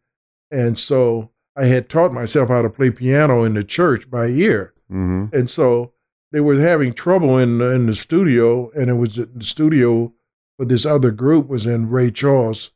And 0.50 0.78
so 0.78 1.30
I 1.56 1.64
had 1.66 1.88
taught 1.88 2.12
myself 2.12 2.50
how 2.50 2.62
to 2.62 2.70
play 2.70 2.90
piano 2.90 3.42
in 3.42 3.54
the 3.54 3.64
church 3.64 4.10
by 4.10 4.26
ear. 4.26 4.74
Mm-hmm. 4.92 5.34
And 5.34 5.48
so 5.50 5.92
they 6.30 6.40
were 6.40 6.56
having 6.60 6.92
trouble 6.92 7.38
in 7.38 7.60
in 7.62 7.86
the 7.86 7.94
studio, 7.94 8.70
and 8.76 8.90
it 8.90 8.94
was 8.94 9.16
the 9.16 9.28
studio 9.44 10.12
for 10.58 10.66
this 10.66 10.84
other 10.84 11.10
group 11.10 11.48
was 11.48 11.66
in 11.66 11.88
Ray 11.88 12.10
Charles' 12.10 12.70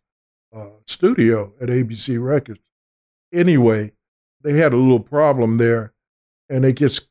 uh, 0.55 0.70
studio 0.86 1.53
at 1.61 1.68
ABC 1.68 2.16
Records. 2.18 2.61
Anyway, 3.32 3.93
they 4.43 4.55
had 4.59 4.72
a 4.72 4.76
little 4.76 5.01
problem 5.01 5.59
there, 5.59 5.93
and 6.49 6.64
they 6.64 6.72
just 6.72 7.09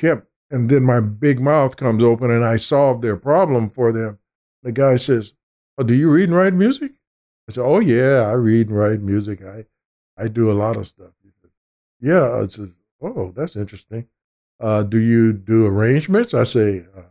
kept. 0.00 0.26
And 0.50 0.68
then 0.68 0.82
my 0.82 0.98
big 0.98 1.40
mouth 1.40 1.76
comes 1.76 2.02
open, 2.02 2.30
and 2.30 2.44
I 2.44 2.56
solve 2.56 3.02
their 3.02 3.16
problem 3.16 3.70
for 3.70 3.92
them. 3.92 4.18
The 4.62 4.72
guy 4.72 4.96
says, 4.96 5.34
"Oh, 5.78 5.84
do 5.84 5.94
you 5.94 6.10
read 6.10 6.28
and 6.28 6.36
write 6.36 6.54
music?" 6.54 6.92
I 7.48 7.52
said, 7.52 7.64
"Oh 7.64 7.78
yeah, 7.78 8.22
I 8.22 8.32
read 8.32 8.68
and 8.68 8.76
write 8.76 9.00
music. 9.00 9.44
I 9.44 9.66
I 10.16 10.28
do 10.28 10.50
a 10.50 10.54
lot 10.54 10.76
of 10.76 10.86
stuff." 10.86 11.12
He 11.22 11.30
said, 11.40 11.50
"Yeah." 12.00 12.40
I 12.42 12.46
says, 12.46 12.78
"Oh, 13.00 13.32
that's 13.36 13.54
interesting." 13.56 14.08
uh, 14.60 14.82
do 14.82 14.98
you 14.98 15.32
do 15.32 15.66
arrangements? 15.66 16.34
I 16.34 16.44
say, 16.44 16.86
uh, 16.96 17.02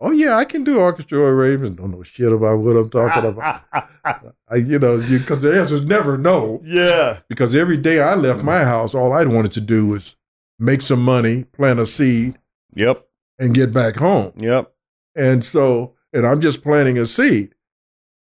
oh 0.00 0.10
yeah, 0.10 0.36
I 0.36 0.44
can 0.44 0.64
do 0.64 0.78
orchestral 0.78 1.26
arrangements. 1.26 1.78
Don't 1.78 1.90
know 1.90 2.02
shit 2.02 2.30
about 2.30 2.58
what 2.58 2.76
I'm 2.76 2.90
talking 2.90 3.24
about. 3.24 3.62
I, 4.48 4.56
you 4.56 4.78
know, 4.78 4.98
because 4.98 5.42
the 5.42 5.58
answer 5.58 5.76
is 5.76 5.84
never 5.84 6.18
no. 6.18 6.60
yeah. 6.62 7.20
Because 7.28 7.54
every 7.54 7.78
day 7.78 8.00
I 8.00 8.14
left 8.14 8.44
my 8.44 8.64
house, 8.64 8.94
all 8.94 9.12
I 9.12 9.24
wanted 9.24 9.52
to 9.52 9.60
do 9.60 9.86
was 9.86 10.14
make 10.58 10.82
some 10.82 11.02
money, 11.02 11.44
plant 11.44 11.80
a 11.80 11.86
seed, 11.86 12.38
Yep. 12.74 13.06
and 13.38 13.54
get 13.54 13.72
back 13.72 13.96
home. 13.96 14.32
Yep. 14.36 14.72
And 15.16 15.44
so, 15.44 15.94
and 16.12 16.26
I'm 16.26 16.40
just 16.40 16.62
planting 16.62 16.98
a 16.98 17.06
seed. 17.06 17.54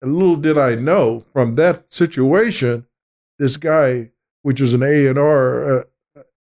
And 0.01 0.16
little 0.16 0.37
did 0.37 0.59
I 0.59 0.75
know 0.75 1.25
from 1.33 1.55
that 1.57 1.93
situation, 1.93 2.87
this 3.39 3.57
guy, 3.57 4.11
which 4.43 4.61
was 4.61 4.75
an 4.75 4.83
A 4.83 5.07
and 5.07 5.18
R, 5.18 5.81
uh, 5.81 5.85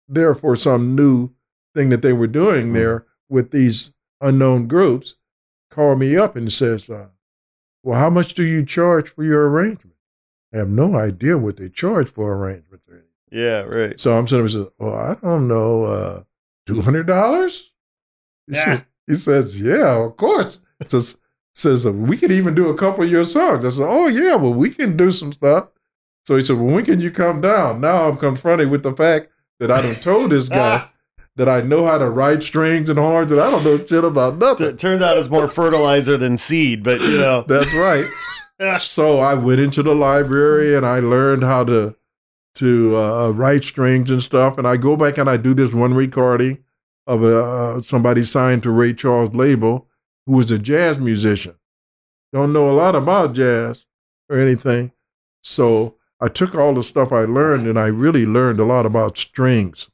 there 0.09 0.35
for 0.35 0.57
some 0.57 0.95
new 0.97 1.31
thing 1.75 1.89
that 1.91 2.03
they 2.03 2.13
were 2.13 2.27
doing 2.27 2.73
there 2.73 3.07
with 3.29 3.51
these 3.53 3.95
unknown 4.21 4.67
groups, 4.67 5.17
called 5.71 5.99
me 5.99 6.17
up 6.17 6.37
and 6.37 6.53
says, 6.53 6.91
uh, 6.91 7.09
"Well, 7.83 7.99
how 7.99 8.11
much 8.11 8.35
do 8.35 8.43
you 8.45 8.65
charge 8.65 9.09
for 9.11 9.25
your 9.25 9.49
arrangement?" 9.49 9.97
I 10.53 10.59
have 10.59 10.69
no 10.69 10.95
idea 10.97 11.39
what 11.39 11.57
they 11.57 11.69
charge 11.69 12.09
for 12.11 12.33
arrangements. 12.37 12.85
Yeah. 13.35 13.63
Right. 13.63 13.99
So 13.99 14.17
I'm 14.17 14.27
sitting 14.27 14.47
there 14.47 14.61
and 14.61 14.69
says, 14.69 14.73
"Well, 14.79 14.95
I 14.95 15.15
don't 15.21 15.49
know, 15.49 15.85
uh, 15.85 16.23
two 16.67 16.81
hundred 16.83 17.07
dollars." 17.07 17.73
He, 18.47 18.55
Yeah. 18.55 18.83
he 19.07 19.15
says, 19.15 19.61
"Yeah, 19.61 20.05
of 20.05 20.17
course." 20.17 20.61
Says, 20.87 21.19
says 21.55 21.87
we 21.87 22.17
can 22.17 22.31
even 22.33 22.55
do 22.55 22.69
a 22.69 22.77
couple 22.77 23.05
of 23.05 23.11
your 23.11 23.25
songs. 23.25 23.65
I 23.65 23.69
said, 23.71 23.87
"Oh 23.89 24.07
yeah, 24.09 24.37
well 24.37 24.55
we 24.55 24.71
can 24.71 24.97
do 24.97 25.11
some 25.11 25.33
stuff." 25.33 25.69
So 26.27 26.37
he 26.37 26.43
said, 26.43 26.57
"Well, 26.57 26.75
when 26.75 26.85
can 26.85 27.01
you 27.01 27.11
come 27.11 27.41
down?" 27.41 27.81
Now 27.81 28.09
I'm 28.09 28.17
confronted 28.17 28.71
with 28.71 28.83
the 28.83 28.93
fact 28.95 29.29
that 29.61 29.71
I 29.71 29.83
done 29.83 29.95
told 29.97 30.31
this 30.31 30.49
guy 30.61 30.89
that 31.37 31.49
I 31.49 31.61
know 31.63 31.87
how 31.87 31.99
to 31.99 32.09
write 32.11 32.45
strings 32.45 32.89
and 32.89 32.99
horns, 32.99 33.33
and 33.33 33.41
I 33.41 33.51
don't 33.51 33.65
know 33.65 33.79
shit 33.85 34.05
about 34.05 34.39
nothing. 34.39 34.69
It 34.69 34.79
turns 34.79 35.03
out 35.03 35.17
it's 35.19 35.29
more 35.29 35.49
fertilizer 35.49 36.17
than 36.17 36.39
seed, 36.39 36.83
but 36.85 37.01
you 37.01 37.19
know. 37.19 37.45
That's 37.49 37.75
right. 37.75 38.05
so 38.79 39.19
I 39.19 39.35
went 39.35 39.61
into 39.61 39.83
the 39.83 39.95
library 39.97 40.77
and 40.77 40.87
I 40.87 41.01
learned 41.01 41.43
how 41.43 41.65
to 41.65 41.97
to 42.57 42.97
uh, 42.97 43.31
write 43.31 43.65
strings 43.65 44.11
and 44.11 44.23
stuff. 44.23 44.59
And 44.59 44.67
I 44.67 44.77
go 44.77 44.97
back 44.97 45.19
and 45.19 45.29
I 45.29 45.37
do 45.37 45.55
this 45.55 45.75
one 45.75 45.95
recording 45.95 46.65
of 47.07 47.23
a, 47.23 47.45
uh, 47.45 47.81
somebody 47.83 48.25
signed 48.25 48.63
to 48.63 48.71
Ray 48.71 48.95
Charles' 48.95 49.35
label 49.35 49.89
who 50.27 50.33
was 50.33 50.51
a 50.51 50.59
jazz 50.59 50.99
musician. 50.99 51.57
Don't 52.33 52.53
know 52.53 52.71
a 52.71 52.73
lot 52.73 52.95
about 52.95 53.35
jazz 53.35 53.85
or 54.29 54.39
anything. 54.39 54.93
So 55.43 55.97
I 56.21 56.29
took 56.29 56.55
all 56.55 56.75
the 56.75 56.83
stuff 56.83 57.13
I 57.13 57.21
learned 57.21 57.67
and 57.67 57.79
I 57.79 57.87
really 57.87 58.25
learned 58.25 58.61
a 58.61 58.65
lot 58.65 58.87
about 58.87 59.19
strings. 59.19 59.91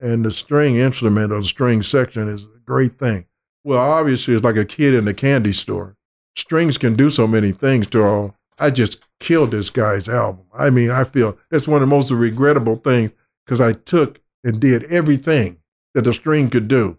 And 0.00 0.24
the 0.24 0.30
string 0.30 0.76
instrument 0.76 1.32
or 1.32 1.40
the 1.40 1.46
string 1.46 1.82
section 1.82 2.28
is 2.28 2.44
a 2.44 2.60
great 2.64 2.98
thing. 2.98 3.26
Well, 3.64 3.78
obviously, 3.80 4.34
it's 4.34 4.44
like 4.44 4.56
a 4.56 4.64
kid 4.64 4.94
in 4.94 5.04
the 5.04 5.14
candy 5.14 5.52
store. 5.52 5.96
Strings 6.36 6.78
can 6.78 6.94
do 6.94 7.10
so 7.10 7.26
many 7.26 7.50
things 7.50 7.88
to 7.88 8.04
all. 8.04 8.36
I 8.58 8.70
just 8.70 9.02
killed 9.20 9.50
this 9.50 9.70
guy's 9.70 10.08
album. 10.08 10.44
I 10.56 10.70
mean, 10.70 10.90
I 10.90 11.04
feel 11.04 11.36
that's 11.50 11.68
one 11.68 11.82
of 11.82 11.88
the 11.88 11.94
most 11.94 12.10
regrettable 12.10 12.76
things 12.76 13.10
because 13.44 13.60
I 13.60 13.72
took 13.72 14.20
and 14.44 14.60
did 14.60 14.84
everything 14.84 15.58
that 15.94 16.02
the 16.02 16.12
string 16.12 16.50
could 16.50 16.68
do 16.68 16.98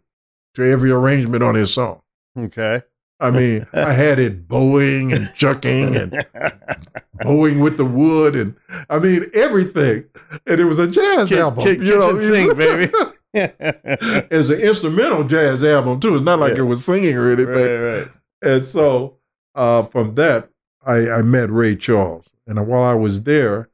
to 0.55 0.63
every 0.69 0.91
arrangement 0.91 1.43
on 1.43 1.55
his 1.55 1.73
song. 1.73 2.01
Okay. 2.37 2.81
I 3.21 3.31
mean, 3.31 3.67
I 3.73 3.91
had 3.93 4.17
it 4.17 4.47
bowing 4.47 5.11
and 5.11 5.29
chucking 5.35 5.95
and 5.95 6.25
bowing 7.15 7.59
with 7.59 7.75
the 7.77 7.83
wood 7.85 8.33
and 8.35 8.55
I 8.89 8.97
mean 8.99 9.25
everything. 9.33 10.05
And 10.47 10.59
it 10.61 10.65
was 10.65 10.79
a 10.79 10.87
jazz 10.87 11.29
Kid, 11.29 11.39
album. 11.39 11.63
kid, 11.65 11.81
you 11.85 11.99
know, 11.99 12.17
sing, 12.19 12.55
baby. 12.55 12.91
it's 13.33 14.49
an 14.49 14.59
instrumental 14.61 15.23
jazz 15.25 15.63
album 15.63 15.99
too. 15.99 16.15
It's 16.15 16.23
not 16.23 16.39
like 16.39 16.53
Yeah. 16.53 16.59
it 16.59 16.65
was 16.65 16.83
singing 16.83 17.15
or 17.15 17.31
anything. 17.31 17.53
right, 17.53 17.99
right. 17.99 18.07
And 18.41 18.65
so 18.65 19.17
uh, 19.55 19.83
from 19.83 20.15
that, 20.15 20.49
I, 20.85 21.09
I 21.09 21.21
met 21.21 21.49
Ray 21.51 21.75
Charles. 21.75 22.33
And 22.47 22.65
while 22.67 22.83
I 22.83 22.93
was 22.93 23.23
there, 23.23 23.69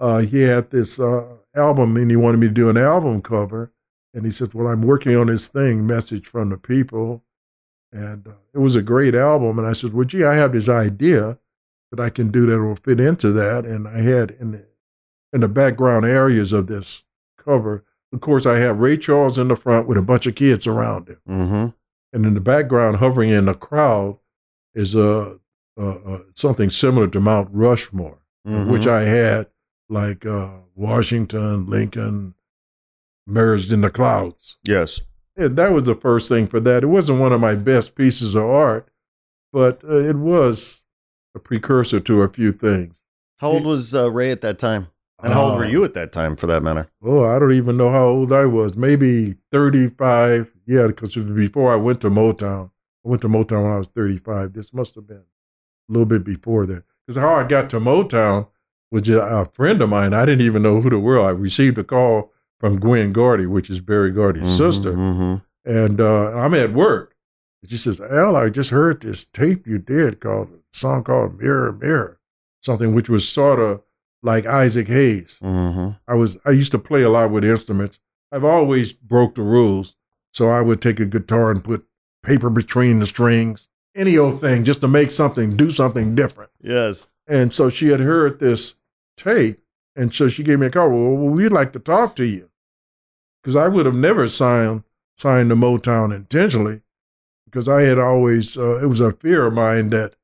uh, 0.00 0.18
he 0.18 0.42
had 0.42 0.70
this 0.70 0.98
uh, 1.00 1.26
album 1.54 1.96
and 1.96 2.10
he 2.10 2.16
wanted 2.16 2.38
me 2.38 2.48
to 2.48 2.52
do 2.52 2.68
an 2.68 2.76
album 2.76 3.22
cover. 3.22 3.72
And 4.14 4.24
he 4.24 4.30
said, 4.30 4.54
Well, 4.54 4.66
I'm 4.68 4.82
working 4.82 5.16
on 5.16 5.26
this 5.28 5.48
thing, 5.48 5.86
Message 5.86 6.26
from 6.26 6.50
the 6.50 6.56
People. 6.58 7.22
And 7.92 8.26
uh, 8.26 8.32
it 8.54 8.58
was 8.58 8.76
a 8.76 8.82
great 8.82 9.14
album. 9.14 9.58
And 9.58 9.66
I 9.66 9.72
said, 9.72 9.92
Well, 9.92 10.04
gee, 10.04 10.24
I 10.24 10.34
have 10.34 10.52
this 10.52 10.68
idea 10.68 11.38
that 11.90 12.00
I 12.00 12.10
can 12.10 12.30
do 12.30 12.46
that 12.46 12.60
will 12.60 12.76
fit 12.76 13.00
into 13.00 13.32
that. 13.32 13.64
And 13.64 13.86
I 13.88 13.98
had 14.02 14.32
in 14.32 14.52
the, 14.52 14.66
in 15.32 15.40
the 15.40 15.48
background 15.48 16.04
areas 16.04 16.52
of 16.52 16.66
this 16.66 17.04
cover, 17.38 17.84
of 18.12 18.20
course, 18.20 18.46
I 18.46 18.58
have 18.58 18.78
Ray 18.78 18.96
Charles 18.96 19.38
in 19.38 19.48
the 19.48 19.56
front 19.56 19.86
with 19.86 19.98
a 19.98 20.02
bunch 20.02 20.26
of 20.26 20.34
kids 20.34 20.66
around 20.66 21.08
him 21.08 21.18
Mm-hmm. 21.28 21.66
and 22.14 22.26
in 22.26 22.34
the 22.34 22.40
background, 22.40 22.96
hovering 22.96 23.28
in 23.30 23.44
the 23.44 23.54
crowd, 23.54 24.18
is 24.74 24.96
uh, 24.96 25.36
uh, 25.78 25.98
uh, 26.04 26.18
something 26.34 26.68
similar 26.70 27.06
to 27.08 27.20
Mount 27.20 27.48
Rushmore, 27.52 28.18
Mm-hmm. 28.46 28.70
which 28.70 28.86
I 28.86 29.02
had 29.02 29.48
like 29.90 30.24
uh, 30.24 30.48
Washington, 30.74 31.66
Lincoln, 31.66 32.34
merged 33.26 33.72
in 33.72 33.80
the 33.82 33.90
clouds. 33.90 34.56
yes. 34.64 35.00
And 35.36 35.54
that 35.56 35.70
was 35.72 35.84
the 35.84 35.94
first 35.94 36.28
thing 36.28 36.46
for 36.48 36.58
that. 36.60 36.82
It 36.82 36.86
wasn't 36.88 37.20
one 37.20 37.32
of 37.32 37.40
my 37.40 37.54
best 37.54 37.94
pieces 37.94 38.34
of 38.34 38.44
art, 38.44 38.88
but 39.52 39.84
uh, 39.84 39.94
it 39.98 40.16
was 40.16 40.82
a 41.34 41.38
precursor 41.38 42.00
to 42.00 42.22
a 42.22 42.28
few 42.28 42.50
things. 42.50 43.04
How 43.38 43.50
old 43.50 43.64
was 43.64 43.94
uh, 43.94 44.10
Ray 44.10 44.32
at 44.32 44.40
that 44.40 44.58
time? 44.58 44.88
And 45.22 45.32
how 45.32 45.42
old 45.42 45.58
were 45.58 45.64
you 45.64 45.84
at 45.84 45.94
that 45.94 46.10
time, 46.10 46.34
for 46.36 46.46
that 46.48 46.62
matter? 46.64 46.88
Oh, 47.04 47.22
I 47.24 47.38
don't 47.38 47.52
even 47.52 47.76
know 47.76 47.90
how 47.92 48.06
old 48.06 48.32
I 48.32 48.46
was. 48.46 48.74
Maybe 48.76 49.36
35. 49.52 50.50
Yeah, 50.66 50.88
because 50.88 51.14
before 51.14 51.72
I 51.72 51.76
went 51.76 52.00
to 52.00 52.10
Motown. 52.10 52.70
I 53.04 53.08
went 53.08 53.22
to 53.22 53.28
Motown 53.28 53.62
when 53.62 53.72
I 53.72 53.78
was 53.78 53.88
35. 53.88 54.52
This 54.54 54.72
must 54.74 54.94
have 54.96 55.06
been 55.06 55.22
a 55.88 55.92
little 55.92 56.06
bit 56.06 56.24
before 56.24 56.66
that. 56.66 56.84
Because 57.06 57.20
how 57.20 57.34
I 57.34 57.44
got 57.46 57.70
to 57.70 57.80
Motown 57.80 58.48
was 58.90 59.02
just 59.02 59.22
a 59.22 59.50
friend 59.54 59.80
of 59.82 59.88
mine. 59.88 60.14
I 60.14 60.24
didn't 60.24 60.46
even 60.46 60.62
know 60.62 60.80
who 60.80 60.90
the 60.90 60.98
world. 60.98 61.26
I 61.26 61.30
received 61.30 61.78
a 61.78 61.84
call 61.84 62.32
from 62.58 62.78
Gwen 62.78 63.12
Gordy, 63.12 63.46
which 63.46 63.70
is 63.70 63.80
Berry 63.80 64.10
Gordy's 64.10 64.56
sister. 64.56 64.94
Mm-hmm. 64.94 65.36
And 65.70 66.00
uh, 66.00 66.32
I'm 66.32 66.54
at 66.54 66.72
work. 66.72 67.14
She 67.68 67.76
says, 67.76 68.00
Al, 68.00 68.36
I 68.36 68.50
just 68.50 68.70
heard 68.70 69.02
this 69.02 69.24
tape 69.24 69.66
you 69.66 69.78
did 69.78 70.20
called 70.20 70.48
a 70.50 70.58
song 70.72 71.04
called 71.04 71.38
Mirror, 71.38 71.72
Mirror, 71.72 72.20
something 72.62 72.94
which 72.94 73.08
was 73.08 73.28
sort 73.28 73.58
of 73.58 73.82
like 74.22 74.46
Isaac 74.46 74.88
Hayes. 74.88 75.40
Mm-hmm. 75.42 75.90
I 76.06 76.14
was 76.14 76.38
I 76.44 76.50
used 76.50 76.72
to 76.72 76.78
play 76.78 77.02
a 77.02 77.10
lot 77.10 77.30
with 77.30 77.44
instruments. 77.44 78.00
I've 78.30 78.44
always 78.44 78.92
broke 78.92 79.34
the 79.34 79.42
rules, 79.42 79.96
so 80.32 80.48
I 80.48 80.60
would 80.60 80.80
take 80.80 81.00
a 81.00 81.06
guitar 81.06 81.50
and 81.50 81.64
put 81.64 81.84
paper 82.22 82.50
between 82.50 82.98
the 82.98 83.06
strings, 83.06 83.67
any 83.98 84.16
old 84.16 84.40
thing, 84.40 84.64
just 84.64 84.80
to 84.80 84.88
make 84.88 85.10
something, 85.10 85.56
do 85.56 85.68
something 85.70 86.14
different. 86.14 86.50
Yes. 86.62 87.06
And 87.26 87.54
so 87.54 87.68
she 87.68 87.88
had 87.88 88.00
heard 88.00 88.38
this 88.40 88.74
tape, 89.16 89.60
and 89.96 90.14
so 90.14 90.28
she 90.28 90.42
gave 90.42 90.58
me 90.60 90.66
a 90.66 90.70
call. 90.70 90.88
Well, 90.90 91.28
we'd 91.30 91.48
like 91.52 91.72
to 91.74 91.78
talk 91.78 92.16
to 92.16 92.24
you, 92.24 92.48
because 93.42 93.56
I 93.56 93.68
would 93.68 93.84
have 93.86 93.96
never 93.96 94.26
signed 94.26 94.84
signed 95.16 95.50
to 95.50 95.56
Motown 95.56 96.14
intentionally, 96.14 96.80
because 97.44 97.66
I 97.68 97.82
had 97.82 97.98
always 97.98 98.56
uh, 98.56 98.78
it 98.82 98.86
was 98.86 99.00
a 99.00 99.12
fear 99.12 99.46
of 99.46 99.52
mine 99.54 99.90
that 99.90 100.14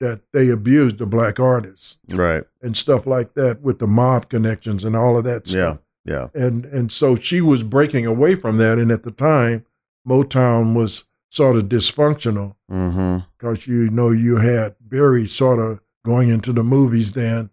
that 0.00 0.20
they 0.32 0.48
abused 0.48 0.98
the 0.98 1.06
black 1.06 1.38
artists 1.38 1.96
Right. 2.10 2.42
and 2.60 2.76
stuff 2.76 3.06
like 3.06 3.34
that 3.34 3.60
with 3.62 3.78
the 3.78 3.86
mob 3.86 4.28
connections 4.28 4.82
and 4.82 4.96
all 4.96 5.16
of 5.16 5.22
that 5.24 5.46
stuff. 5.46 5.78
Yeah. 6.04 6.28
And 6.34 6.64
and 6.66 6.90
so 6.90 7.14
she 7.14 7.40
was 7.40 7.62
breaking 7.62 8.04
away 8.04 8.34
from 8.34 8.58
that. 8.58 8.78
And 8.78 8.90
at 8.90 9.04
the 9.04 9.12
time, 9.12 9.64
Motown 10.06 10.74
was 10.74 11.04
sort 11.32 11.56
of 11.56 11.64
dysfunctional 11.64 12.54
Mm-hmm. 12.70 13.18
because 13.36 13.66
you 13.66 13.90
know 13.90 14.10
you 14.10 14.36
had 14.36 14.76
Berry 14.80 15.26
sort 15.26 15.58
of 15.58 15.80
going 16.04 16.30
into 16.30 16.52
the 16.52 16.62
movies 16.62 17.12
then 17.12 17.50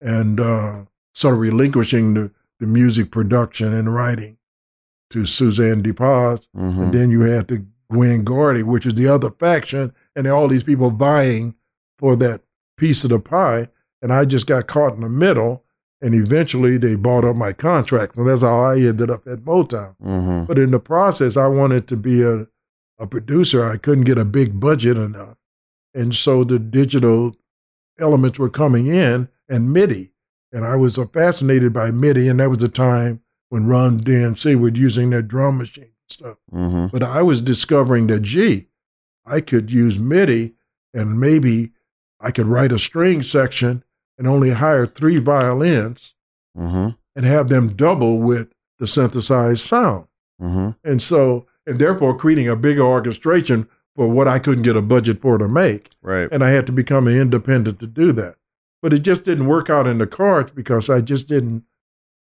and 0.00 0.38
uh, 0.40 0.84
sort 1.12 1.34
of 1.34 1.40
relinquishing 1.40 2.14
the, 2.14 2.30
the 2.60 2.66
music 2.66 3.10
production 3.10 3.72
and 3.74 3.92
writing 3.92 4.36
to 5.10 5.24
Suzanne 5.26 5.82
de 5.82 5.92
Passe. 5.92 6.48
Mm-hmm. 6.56 6.82
And 6.82 6.92
then 6.94 7.10
you 7.10 7.22
had 7.22 7.48
the 7.48 7.66
Gwen 7.90 8.22
Gordy, 8.22 8.62
which 8.62 8.86
is 8.86 8.94
the 8.94 9.08
other 9.08 9.30
faction, 9.30 9.92
and 10.14 10.26
all 10.28 10.46
these 10.48 10.62
people 10.62 10.90
vying 10.90 11.56
for 11.98 12.14
that 12.16 12.42
piece 12.76 13.02
of 13.04 13.10
the 13.10 13.18
pie. 13.18 13.68
And 14.00 14.12
I 14.12 14.24
just 14.24 14.46
got 14.46 14.68
caught 14.68 14.94
in 14.94 15.00
the 15.00 15.08
middle. 15.08 15.64
And 16.00 16.14
eventually 16.14 16.78
they 16.78 16.94
bought 16.94 17.24
up 17.24 17.36
my 17.36 17.52
contract. 17.52 18.16
And 18.16 18.26
that's 18.28 18.42
how 18.42 18.60
I 18.60 18.76
ended 18.76 19.10
up 19.10 19.26
at 19.26 19.40
Motown. 19.40 19.96
Mm-hmm. 20.02 20.44
But 20.44 20.58
in 20.58 20.70
the 20.70 20.78
process, 20.78 21.36
I 21.36 21.48
wanted 21.48 21.86
to 21.88 21.96
be 21.96 22.22
a, 22.22 22.46
a 23.00 23.06
producer. 23.06 23.64
I 23.64 23.76
couldn't 23.76 24.04
get 24.04 24.18
a 24.18 24.24
big 24.24 24.60
budget 24.60 24.96
enough. 24.96 25.36
And 25.92 26.14
so 26.14 26.44
the 26.44 26.58
digital 26.58 27.34
elements 27.98 28.38
were 28.38 28.50
coming 28.50 28.86
in 28.86 29.28
and 29.48 29.72
MIDI. 29.72 30.12
And 30.52 30.64
I 30.64 30.76
was 30.76 30.96
uh, 30.98 31.06
fascinated 31.06 31.72
by 31.72 31.90
MIDI. 31.90 32.28
And 32.28 32.38
that 32.38 32.48
was 32.50 32.58
the 32.58 32.68
time 32.68 33.22
when 33.48 33.66
Run 33.66 34.00
DMC 34.00 34.54
were 34.56 34.68
using 34.68 35.10
their 35.10 35.22
drum 35.22 35.58
machine 35.58 35.84
and 35.84 35.92
stuff. 36.08 36.36
Mm-hmm. 36.52 36.86
But 36.92 37.02
I 37.02 37.22
was 37.22 37.42
discovering 37.42 38.06
that, 38.06 38.22
gee, 38.22 38.68
I 39.26 39.40
could 39.40 39.72
use 39.72 39.98
MIDI 39.98 40.54
and 40.94 41.18
maybe 41.18 41.72
I 42.20 42.30
could 42.30 42.46
write 42.46 42.70
a 42.70 42.78
string 42.78 43.22
section 43.22 43.82
and 44.16 44.28
only 44.28 44.50
hire 44.50 44.86
three 44.86 45.18
violins 45.18 46.14
Mm-hmm. 46.58 46.88
and 47.14 47.26
have 47.26 47.48
them 47.48 47.74
double 47.76 48.18
with 48.18 48.52
the 48.80 48.86
synthesized 48.86 49.60
sound. 49.60 50.08
Mm-hmm. 50.42 50.70
And 50.82 51.00
so, 51.00 51.46
and 51.66 51.78
therefore 51.78 52.16
creating 52.16 52.48
a 52.48 52.56
bigger 52.56 52.82
orchestration 52.82 53.68
for 53.96 54.08
what 54.08 54.28
I 54.28 54.38
couldn't 54.38 54.62
get 54.62 54.76
a 54.76 54.82
budget 54.82 55.20
for 55.20 55.38
to 55.38 55.48
make. 55.48 55.90
Right. 56.02 56.28
And 56.30 56.42
I 56.44 56.50
had 56.50 56.66
to 56.66 56.72
become 56.72 57.06
an 57.06 57.16
independent 57.16 57.80
to 57.80 57.86
do 57.86 58.12
that. 58.12 58.36
But 58.82 58.92
it 58.94 59.00
just 59.00 59.24
didn't 59.24 59.46
work 59.46 59.68
out 59.68 59.86
in 59.86 59.98
the 59.98 60.06
cards 60.06 60.52
because 60.52 60.88
I 60.88 61.00
just 61.00 61.28
didn't 61.28 61.64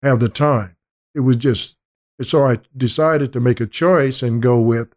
have 0.03 0.19
the 0.21 0.29
time. 0.29 0.77
It 1.15 1.21
was 1.21 1.37
just, 1.37 1.77
so 2.21 2.47
I 2.47 2.59
decided 2.77 3.33
to 3.33 3.41
make 3.41 3.61
a 3.61 3.67
choice 3.67 4.23
and 4.23 4.43
go 4.43 4.59
with 4.61 4.95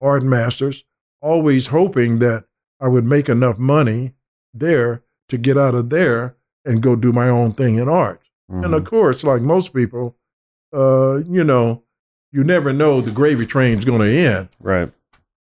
Art 0.00 0.22
Masters, 0.22 0.84
always 1.20 1.68
hoping 1.68 2.18
that 2.20 2.44
I 2.80 2.88
would 2.88 3.04
make 3.04 3.28
enough 3.28 3.58
money 3.58 4.14
there 4.54 5.02
to 5.28 5.38
get 5.38 5.56
out 5.56 5.74
of 5.74 5.90
there 5.90 6.36
and 6.64 6.82
go 6.82 6.94
do 6.94 7.12
my 7.12 7.28
own 7.28 7.52
thing 7.52 7.76
in 7.76 7.88
art. 7.88 8.20
And 8.48 8.64
Mm-hmm. 8.64 8.74
of 8.74 8.84
course, 8.84 9.24
like 9.24 9.40
most 9.42 9.72
people, 9.74 10.16
uh, 10.76 11.18
you 11.24 11.42
know, 11.42 11.82
you 12.32 12.42
never 12.44 12.72
know 12.72 13.00
the 13.00 13.10
gravy 13.10 13.46
train's 13.46 13.84
going 13.84 14.00
to 14.00 14.08
end. 14.10 14.48
Right. 14.60 14.90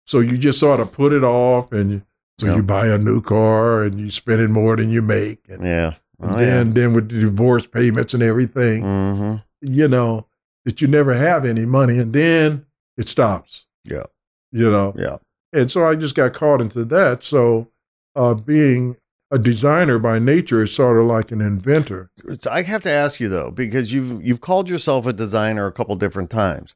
So 0.06 0.18
you 0.20 0.36
just 0.36 0.58
sort 0.58 0.80
of 0.80 0.92
put 0.92 1.12
it 1.12 1.22
off, 1.24 1.72
and 1.72 2.02
so 2.38 2.46
Yeah. 2.46 2.56
you 2.56 2.62
buy 2.62 2.86
a 2.88 2.98
new 2.98 3.20
car, 3.20 3.82
and 3.82 4.00
you 4.00 4.10
spend 4.10 4.40
it 4.40 4.50
more 4.50 4.76
than 4.76 4.90
you 4.90 5.02
make, 5.02 5.38
and, 5.48 5.64
Yeah. 5.64 5.94
and 6.20 6.30
Oh, 6.32 6.36
then 6.38 6.74
then 6.74 6.92
with 6.94 7.08
the 7.10 7.20
divorce 7.20 7.66
payments 7.66 8.12
and 8.14 8.22
everything, 8.22 8.82
Mm-hmm. 8.82 9.34
you 9.62 9.88
know, 9.88 10.26
that 10.64 10.80
you 10.80 10.88
never 10.88 11.14
have 11.14 11.44
any 11.44 11.64
money, 11.64 11.98
and 11.98 12.12
then 12.12 12.66
it 12.96 13.08
stops. 13.08 13.66
Yeah. 13.84 14.04
You 14.52 14.70
know, 14.70 14.94
Yeah. 14.98 15.18
and 15.52 15.70
so 15.70 15.84
I 15.84 15.94
just 15.94 16.14
got 16.16 16.32
caught 16.32 16.60
into 16.60 16.84
that. 16.86 17.22
So 17.22 17.68
uh, 18.16 18.34
being 18.34 18.96
a 19.30 19.38
designer 19.38 20.00
by 20.00 20.18
nature 20.18 20.64
is 20.64 20.74
sort 20.74 20.98
of 20.98 21.06
like 21.06 21.30
an 21.30 21.40
inventor. 21.40 22.10
So 22.40 22.50
I 22.50 22.62
have 22.62 22.82
to 22.82 22.90
ask 22.90 23.20
you 23.20 23.28
though, 23.28 23.52
because 23.52 23.92
you've 23.92 24.20
you've 24.24 24.40
called 24.40 24.68
yourself 24.68 25.06
a 25.06 25.12
designer 25.12 25.66
a 25.66 25.72
couple 25.72 25.94
different 25.94 26.30
times. 26.30 26.74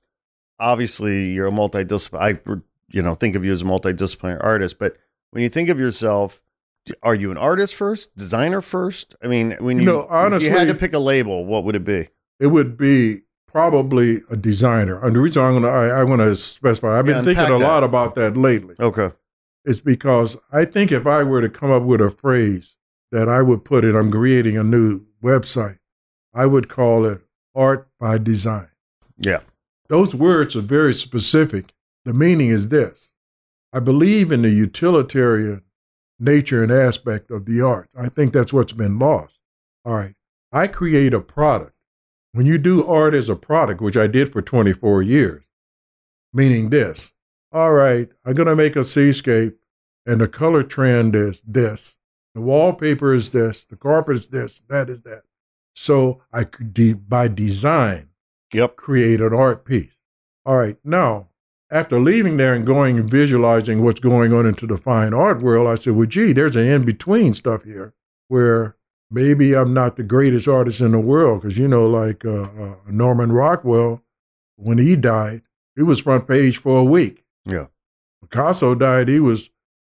Obviously 0.59 1.30
you're 1.32 1.46
a 1.46 1.50
multidisciplinary. 1.52 2.20
I 2.50 2.61
you 2.90 3.02
know 3.02 3.14
think 3.14 3.34
of 3.36 3.44
you 3.44 3.52
as 3.52 3.62
a 3.62 3.64
multidisciplinary 3.64 4.42
artist, 4.42 4.78
but 4.78 4.96
when 5.30 5.42
you 5.42 5.48
think 5.48 5.68
of 5.68 5.78
yourself, 5.80 6.40
are 7.02 7.14
you 7.14 7.30
an 7.30 7.36
artist 7.38 7.74
first, 7.74 8.14
designer 8.16 8.61
first? 8.61 9.14
I 9.22 9.26
mean, 9.26 9.57
when 9.59 9.78
you, 9.78 9.82
You 9.82 9.86
know, 9.86 10.34
if 10.36 10.42
you 10.42 10.50
had 10.50 10.68
to 10.68 10.74
pick 10.74 10.92
a 10.92 10.98
label, 10.98 11.44
what 11.44 11.64
would 11.64 11.74
it 11.74 11.84
be? 11.84 12.09
It 12.38 12.48
would 12.48 12.76
be 12.76 13.22
probably 13.46 14.20
a 14.30 14.36
designer. 14.36 15.02
And 15.05 15.16
the 15.16 15.20
reason 15.20 15.42
I'm 15.42 15.55
gonna 15.55 15.68
I, 15.68 15.86
I 16.00 16.05
want 16.05 16.20
to 16.20 16.34
specify, 16.36 16.98
I've 16.98 17.07
Yeah, 17.09 17.14
been 17.14 17.24
thinking 17.24 17.46
a 17.46 17.59
that. 17.59 17.64
lot 17.64 17.82
about 17.84 18.14
that 18.16 18.36
lately. 18.36 18.74
Okay. 18.78 19.12
It's 19.64 19.80
because 19.80 20.36
I 20.52 20.64
think 20.66 20.92
if 20.92 21.07
I 21.07 21.22
were 21.22 21.40
to 21.40 21.48
come 21.48 21.70
up 21.70 21.84
with 21.84 22.00
a 22.00 22.11
phrase 22.11 22.76
that 23.12 23.28
I 23.28 23.40
would 23.42 23.64
put 23.64 23.84
it, 23.84 23.94
I'm 23.94 24.11
creating 24.11 24.59
a 24.59 24.62
new 24.64 25.02
website. 25.22 25.78
I 26.34 26.46
would 26.46 26.68
call 26.68 27.07
it 27.07 27.22
art 27.55 27.88
by 27.98 28.18
design. 28.18 28.68
Yeah. 29.18 29.40
Those 29.89 30.14
words 30.14 30.57
are 30.57 30.62
very 30.62 30.95
specific. 30.95 31.74
The 32.05 32.14
meaning 32.14 32.49
is 32.49 32.68
this 32.68 33.14
I 33.72 33.80
believe 33.80 34.32
in 34.32 34.43
the 34.43 34.51
utilitarian 34.51 35.62
nature 36.18 36.62
and 36.62 36.72
aspect 36.72 37.30
of 37.30 37.45
the 37.45 37.61
art. 37.61 37.91
I 37.97 38.09
think 38.09 38.32
that's 38.32 38.53
what's 38.53 38.72
been 38.72 38.99
lost. 38.99 39.41
All 39.85 39.95
right. 39.95 40.14
I 40.53 40.68
create 40.68 41.12
a 41.12 41.20
product. 41.20 41.72
When 42.32 42.47
you 42.47 42.59
do 42.59 42.87
art 42.87 43.14
as 43.14 43.28
a 43.28 43.37
product, 43.37 43.80
which 43.80 43.97
I 43.97 44.07
did 44.07 44.32
for 44.32 44.43
24 44.43 45.03
years, 45.03 45.45
meaning 46.32 46.70
this 46.70 47.14
all 47.55 47.72
right, 47.72 48.09
I'm 48.24 48.35
going 48.35 48.49
to 48.49 48.57
make 48.57 48.74
a 48.74 48.82
seascape, 48.82 49.57
and 50.05 50.20
the 50.20 50.26
color 50.26 50.64
trend 50.64 51.14
is 51.14 51.41
this. 51.47 51.97
The 52.35 52.41
wallpaper 52.41 53.14
is 53.14 53.30
this. 53.30 53.64
The 53.64 53.76
carpet 53.76 54.16
is 54.16 54.28
this. 54.28 54.61
That 54.68 54.91
is 54.91 55.03
that. 55.03 55.22
So 55.72 56.20
I 56.32 56.43
could, 56.43 57.09
by 57.09 57.28
design, 57.28 58.09
Yep. 58.55 58.76
create 58.76 59.20
an 59.20 59.34
art 59.34 59.64
piece. 59.64 59.98
All 60.46 60.57
right, 60.57 60.76
now, 60.84 61.28
after 61.70 61.98
leaving 61.98 62.36
there 62.36 62.55
and 62.55 62.66
going 62.66 62.98
and 62.98 63.11
visualizing 63.11 63.82
what's 63.82 64.00
going 64.00 64.32
on 64.32 64.46
into 64.46 64.66
the 64.66 64.76
fine 64.76 65.12
art 65.12 65.42
world, 65.42 65.66
I 65.66 65.74
said, 65.74 65.94
well, 65.94 66.07
gee, 66.07 66.32
there's 66.32 66.57
an 66.57 66.66
in 66.66 66.84
between 66.84 67.34
stuff 67.34 67.64
here 67.64 67.94
where 68.28 68.76
maybe 69.11 69.57
I'm 69.57 69.74
not 69.74 69.96
the 69.96 70.02
greatest 70.02 70.46
artist 70.46 70.80
in 70.80 70.92
the 70.92 71.00
world. 71.00 71.42
Because, 71.42 71.59
you 71.59 71.66
know, 71.68 71.86
like 71.86 72.24
uh, 72.24 72.42
uh, 72.42 72.74
Norman 72.88 73.32
Rockwell, 73.32 74.02
when 74.57 74.78
he 74.78 74.96
died, 74.96 75.42
he 75.74 75.82
was 75.82 76.00
front 76.00 76.28
page 76.28 76.59
for 76.59 76.78
a 76.78 76.84
week. 76.84 77.24
Yeah. 77.44 77.66
Picasso 78.22 78.74
died, 78.74 79.09
he 79.09 79.20
was 79.20 79.50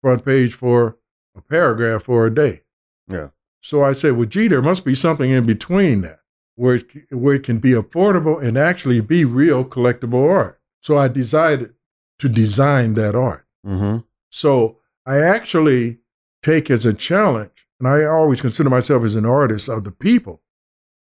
front 0.02 0.24
page 0.24 0.54
for 0.54 0.98
a 1.36 1.42
paragraph 1.42 2.04
for 2.04 2.26
a 2.26 2.34
day. 2.34 2.62
Yeah. 3.08 3.30
So 3.62 3.84
I 3.84 3.94
said, 3.94 4.14
well, 4.14 4.26
gee, 4.26 4.48
there 4.48 4.62
must 4.62 4.86
be 4.86 4.94
something 4.94 5.30
in 5.30 5.46
between 5.46 6.02
that 6.02 6.20
where 6.56 6.76
it, 6.76 7.12
where 7.12 7.36
it 7.36 7.44
can 7.44 7.60
be 7.60 7.72
affordable 7.72 8.42
and 8.42 8.58
actually 8.58 9.02
be 9.02 9.26
real 9.26 9.64
collectible 9.66 10.30
art. 10.30 10.60
So 10.82 10.98
I 10.98 11.08
decided 11.08 11.74
to 12.20 12.30
design 12.30 12.94
that 12.94 13.16
art. 13.16 13.46
Mm-hmm. 13.66 14.00
So 14.30 14.78
I 15.06 15.20
actually 15.20 16.00
take 16.44 16.70
as 16.70 16.86
a 16.86 16.94
challenge, 16.94 17.68
and 17.80 17.88
I 17.88 18.06
always 18.06 18.42
consider 18.42 18.70
myself 18.70 19.04
as 19.04 19.16
an 19.16 19.26
artist 19.26 19.68
of 19.70 19.84
the 19.84 19.92
people 19.92 20.42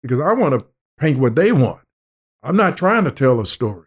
because 0.03 0.21
I 0.21 0.33
want 0.33 0.59
to 0.59 0.67
paint 0.99 1.19
what 1.19 1.37
they 1.37 1.53
want. 1.53 1.83
I'm 2.43 2.57
not 2.57 2.77
trying 2.77 3.05
to 3.05 3.11
tell 3.11 3.41
a 3.41 3.47
story. 3.47 3.87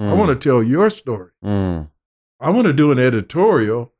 I 0.00 0.14
want 0.14 0.28
to 0.28 0.48
tell 0.48 0.62
your 0.62 0.90
story. 0.90 1.32
Mm. 1.44 1.90
I 2.38 2.50
want 2.50 2.68
to 2.68 2.72
do 2.72 2.92
an 2.92 3.00
editorial 3.00 3.92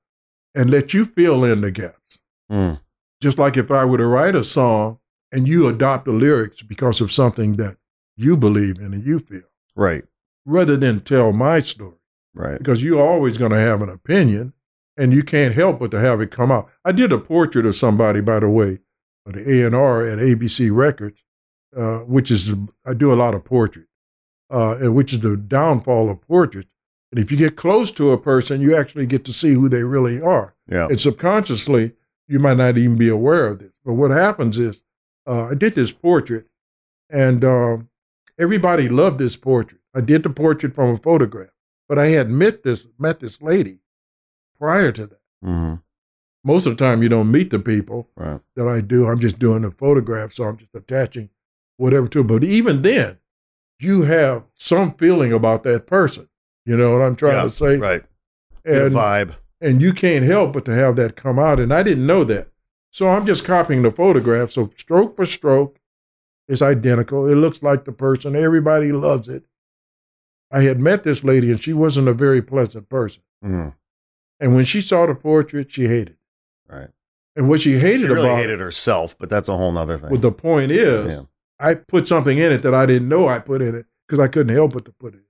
and 0.54 0.70
let 0.70 0.94
you 0.94 1.04
fill 1.04 1.42
in 1.42 1.60
the 1.60 1.72
gaps. 1.72 2.20
Mm. 2.50 2.80
Just 3.20 3.36
like 3.36 3.56
if 3.56 3.72
I 3.72 3.84
were 3.84 3.98
to 3.98 4.06
write 4.06 4.36
a 4.36 4.44
song 4.44 4.97
and 5.32 5.46
you 5.48 5.66
adopt 5.68 6.04
the 6.06 6.12
lyrics 6.12 6.62
because 6.62 7.00
of 7.00 7.12
something 7.12 7.54
that 7.54 7.76
you 8.16 8.36
believe 8.36 8.78
in 8.78 8.94
and 8.94 9.04
you 9.04 9.18
feel, 9.18 9.42
Right. 9.76 10.04
rather 10.44 10.76
than 10.76 11.00
tell 11.00 11.32
my 11.32 11.58
story. 11.60 11.94
Right. 12.34 12.58
Because 12.58 12.82
you're 12.84 13.00
always 13.00 13.36
going 13.38 13.52
to 13.52 13.58
have 13.58 13.82
an 13.82 13.88
opinion 13.88 14.52
and 14.96 15.12
you 15.12 15.22
can't 15.22 15.54
help 15.54 15.78
but 15.80 15.90
to 15.92 15.98
have 16.00 16.20
it 16.20 16.30
come 16.30 16.50
out. 16.52 16.68
I 16.84 16.92
did 16.92 17.12
a 17.12 17.18
portrait 17.18 17.66
of 17.66 17.76
somebody, 17.76 18.20
by 18.20 18.40
the 18.40 18.48
way, 18.48 18.78
of 19.26 19.34
the 19.34 19.62
A&R 19.64 20.06
at 20.06 20.18
ABC 20.18 20.70
Records, 20.74 21.22
uh, 21.76 21.98
which 22.00 22.30
is, 22.30 22.54
I 22.84 22.94
do 22.94 23.12
a 23.12 23.14
lot 23.16 23.34
of 23.34 23.44
portraits, 23.44 23.88
uh, 24.50 24.76
and 24.80 24.94
which 24.94 25.12
is 25.12 25.20
the 25.20 25.36
downfall 25.36 26.10
of 26.10 26.20
portraits. 26.22 26.68
And 27.12 27.18
if 27.20 27.30
you 27.30 27.36
get 27.38 27.56
close 27.56 27.90
to 27.92 28.10
a 28.12 28.18
person, 28.18 28.60
you 28.60 28.76
actually 28.76 29.06
get 29.06 29.24
to 29.26 29.32
see 29.32 29.54
who 29.54 29.68
they 29.68 29.82
really 29.82 30.20
are. 30.20 30.54
Yeah. 30.70 30.86
And 30.88 31.00
subconsciously, 31.00 31.92
you 32.26 32.38
might 32.38 32.56
not 32.58 32.76
even 32.76 32.96
be 32.98 33.08
aware 33.08 33.46
of 33.46 33.58
this. 33.60 33.72
But 33.84 33.94
what 33.94 34.10
happens 34.10 34.58
is, 34.58 34.82
uh, 35.28 35.48
I 35.50 35.54
did 35.54 35.74
this 35.74 35.92
portrait, 35.92 36.46
and 37.10 37.44
um, 37.44 37.88
everybody 38.38 38.88
loved 38.88 39.18
this 39.18 39.36
portrait. 39.36 39.80
I 39.94 40.00
did 40.00 40.22
the 40.22 40.30
portrait 40.30 40.74
from 40.74 40.90
a 40.90 40.96
photograph, 40.96 41.50
but 41.88 41.98
I 41.98 42.08
had 42.08 42.30
met 42.30 42.62
this 42.62 42.86
met 42.98 43.20
this 43.20 43.40
lady 43.42 43.78
prior 44.58 44.92
to 44.92 45.06
that. 45.06 45.20
Mm-hmm. 45.44 45.74
Most 46.44 46.66
of 46.66 46.76
the 46.76 46.84
time, 46.84 47.02
you 47.02 47.08
don't 47.08 47.30
meet 47.30 47.50
the 47.50 47.58
people 47.58 48.08
Right. 48.16 48.40
that 48.56 48.66
I 48.68 48.80
do. 48.80 49.06
I'm 49.08 49.18
just 49.18 49.38
doing 49.38 49.62
the 49.62 49.70
photograph, 49.70 50.32
so 50.32 50.44
I'm 50.44 50.56
just 50.56 50.74
attaching 50.74 51.30
whatever 51.76 52.08
to 52.08 52.20
it. 52.20 52.26
But 52.26 52.44
even 52.44 52.82
then, 52.82 53.18
you 53.80 54.02
have 54.02 54.44
some 54.54 54.94
feeling 54.94 55.32
about 55.32 55.62
that 55.64 55.86
person. 55.86 56.28
You 56.64 56.76
know 56.76 56.92
what 56.96 57.04
I'm 57.04 57.16
trying 57.16 57.36
Yeah, 57.36 57.42
to 57.44 57.50
say? 57.50 57.76
Right. 57.76 58.04
And 58.64 58.92
vibe. 58.94 59.34
and 59.60 59.80
you 59.82 59.92
can't 59.92 60.24
help 60.24 60.52
but 60.52 60.64
to 60.66 60.74
have 60.74 60.96
that 60.96 61.16
come 61.16 61.38
out. 61.38 61.58
And 61.60 61.72
I 61.72 61.82
didn't 61.82 62.06
know 62.06 62.24
that. 62.24 62.48
So 62.90 63.08
I'm 63.08 63.26
just 63.26 63.44
copying 63.44 63.82
the 63.82 63.90
photograph. 63.90 64.50
So 64.50 64.70
stroke 64.76 65.16
for 65.16 65.26
stroke, 65.26 65.78
it's 66.48 66.62
identical. 66.62 67.26
It 67.26 67.34
looks 67.34 67.62
like 67.62 67.84
the 67.84 67.92
person. 67.92 68.34
Everybody 68.34 68.92
loves 68.92 69.28
it. 69.28 69.44
I 70.50 70.62
had 70.62 70.80
met 70.80 71.02
this 71.02 71.22
lady, 71.22 71.50
and 71.50 71.62
she 71.62 71.74
wasn't 71.74 72.08
a 72.08 72.14
very 72.14 72.40
pleasant 72.40 72.88
person. 72.88 73.22
Mm. 73.44 73.74
And 74.40 74.54
when 74.54 74.64
she 74.64 74.80
saw 74.80 75.04
the 75.06 75.14
portrait, 75.14 75.70
she 75.70 75.86
hated. 75.86 76.10
it. 76.10 76.72
Right. 76.72 76.88
And 77.36 77.48
what 77.48 77.60
she 77.60 77.78
hated 77.78 78.00
She 78.00 78.06
really 78.06 78.28
about 78.28 78.38
hated 78.38 78.60
herself, 78.60 79.16
but 79.18 79.28
that's 79.28 79.48
a 79.48 79.56
whole 79.56 79.70
nother 79.70 79.98
thing. 79.98 80.10
Well, 80.10 80.20
the 80.20 80.32
point 80.32 80.72
is, 80.72 81.12
yeah. 81.12 81.22
I 81.60 81.74
put 81.74 82.08
something 82.08 82.38
in 82.38 82.50
it 82.50 82.62
that 82.62 82.74
I 82.74 82.86
didn't 82.86 83.08
know 83.08 83.28
I 83.28 83.38
put 83.38 83.62
in 83.62 83.74
it 83.74 83.86
because 84.06 84.18
I 84.18 84.28
couldn't 84.28 84.54
help 84.54 84.72
but 84.72 84.84
to 84.86 84.92
put 84.92 85.14
it. 85.14 85.18
in. 85.18 85.22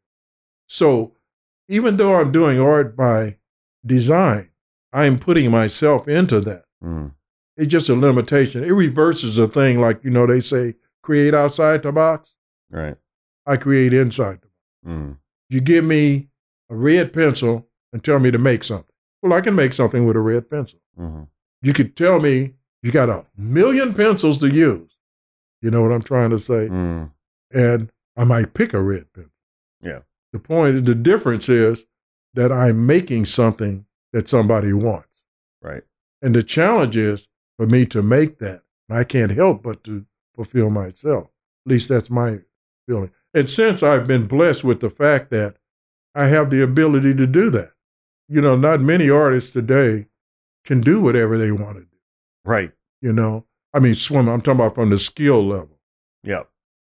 So 0.68 1.14
even 1.68 1.96
though 1.96 2.14
I'm 2.14 2.30
doing 2.32 2.60
art 2.60 2.96
by 2.96 3.38
design, 3.84 4.50
I 4.92 5.04
am 5.04 5.18
putting 5.18 5.50
myself 5.50 6.06
into 6.08 6.40
that. 6.40 6.64
Mm. 6.82 7.12
It's 7.58 7.70
just 7.70 7.88
a 7.88 7.94
limitation. 7.94 8.62
It 8.64 8.70
reverses 8.70 9.36
a 9.36 9.48
thing 9.48 9.80
like, 9.80 10.02
you 10.04 10.10
know, 10.10 10.26
they 10.26 10.40
say 10.40 10.76
create 11.02 11.34
outside 11.34 11.82
the 11.82 11.90
box. 11.90 12.34
Right. 12.70 12.96
I 13.44 13.56
create 13.56 13.92
inside 13.92 14.40
the 14.40 14.46
box. 14.46 14.52
Mm. 14.86 15.16
You 15.50 15.60
give 15.60 15.84
me 15.84 16.28
a 16.70 16.76
red 16.76 17.12
pencil 17.12 17.66
and 17.92 18.02
tell 18.04 18.20
me 18.20 18.30
to 18.30 18.38
make 18.38 18.62
something. 18.62 18.94
Well, 19.22 19.32
I 19.32 19.40
can 19.40 19.56
make 19.56 19.72
something 19.72 20.06
with 20.06 20.16
a 20.16 20.20
red 20.20 20.48
pencil. 20.48 20.78
Mm-hmm. 20.98 21.24
You 21.62 21.72
could 21.72 21.96
tell 21.96 22.20
me 22.20 22.54
you 22.82 22.92
got 22.92 23.08
a 23.08 23.26
million 23.36 23.92
pencils 23.92 24.38
to 24.38 24.48
use. 24.48 24.96
You 25.60 25.72
know 25.72 25.82
what 25.82 25.90
I'm 25.92 26.02
trying 26.02 26.30
to 26.30 26.38
say? 26.38 26.68
Mm. 26.68 27.10
and 27.52 27.90
I 28.16 28.24
might 28.24 28.54
pick 28.54 28.72
a 28.72 28.80
red 28.80 29.12
pencil. 29.12 29.32
Yeah. 29.82 30.00
The 30.32 30.38
point, 30.38 30.76
is 30.76 30.82
the 30.84 30.94
difference 30.94 31.48
is 31.48 31.86
that 32.34 32.52
I'm 32.52 32.86
making 32.86 33.24
something 33.24 33.86
that 34.12 34.28
somebody 34.28 34.72
wants. 34.72 35.08
Right. 35.62 35.82
And 36.22 36.34
the 36.34 36.42
challenge 36.42 36.96
is 36.96 37.28
for 37.58 37.66
me 37.66 37.84
to 37.86 38.02
make 38.02 38.38
that. 38.38 38.62
I 38.88 39.04
can't 39.04 39.32
help 39.32 39.62
but 39.62 39.84
to 39.84 40.06
fulfill 40.34 40.70
myself. 40.70 41.24
At 41.66 41.70
least 41.72 41.88
that's 41.90 42.08
my 42.08 42.38
feeling. 42.86 43.10
And 43.34 43.50
since 43.50 43.82
I've 43.82 44.06
been 44.06 44.26
blessed 44.26 44.64
with 44.64 44.80
the 44.80 44.88
fact 44.88 45.30
that 45.30 45.56
I 46.14 46.28
have 46.28 46.48
the 46.48 46.62
ability 46.62 47.14
to 47.16 47.26
do 47.26 47.50
that, 47.50 47.72
you 48.28 48.40
know, 48.40 48.56
not 48.56 48.80
many 48.80 49.10
artists 49.10 49.50
today 49.52 50.06
can 50.64 50.80
do 50.80 51.00
whatever 51.00 51.36
they 51.36 51.52
want 51.52 51.76
to 51.76 51.82
do. 51.82 51.96
Right. 52.44 52.72
You 53.02 53.12
know, 53.12 53.44
I 53.74 53.80
mean, 53.80 53.94
swim, 53.94 54.28
I'm 54.28 54.40
talking 54.40 54.60
about 54.60 54.74
from 54.74 54.88
the 54.90 54.98
skill 54.98 55.46
level 55.46 55.78
Yeah. 56.22 56.44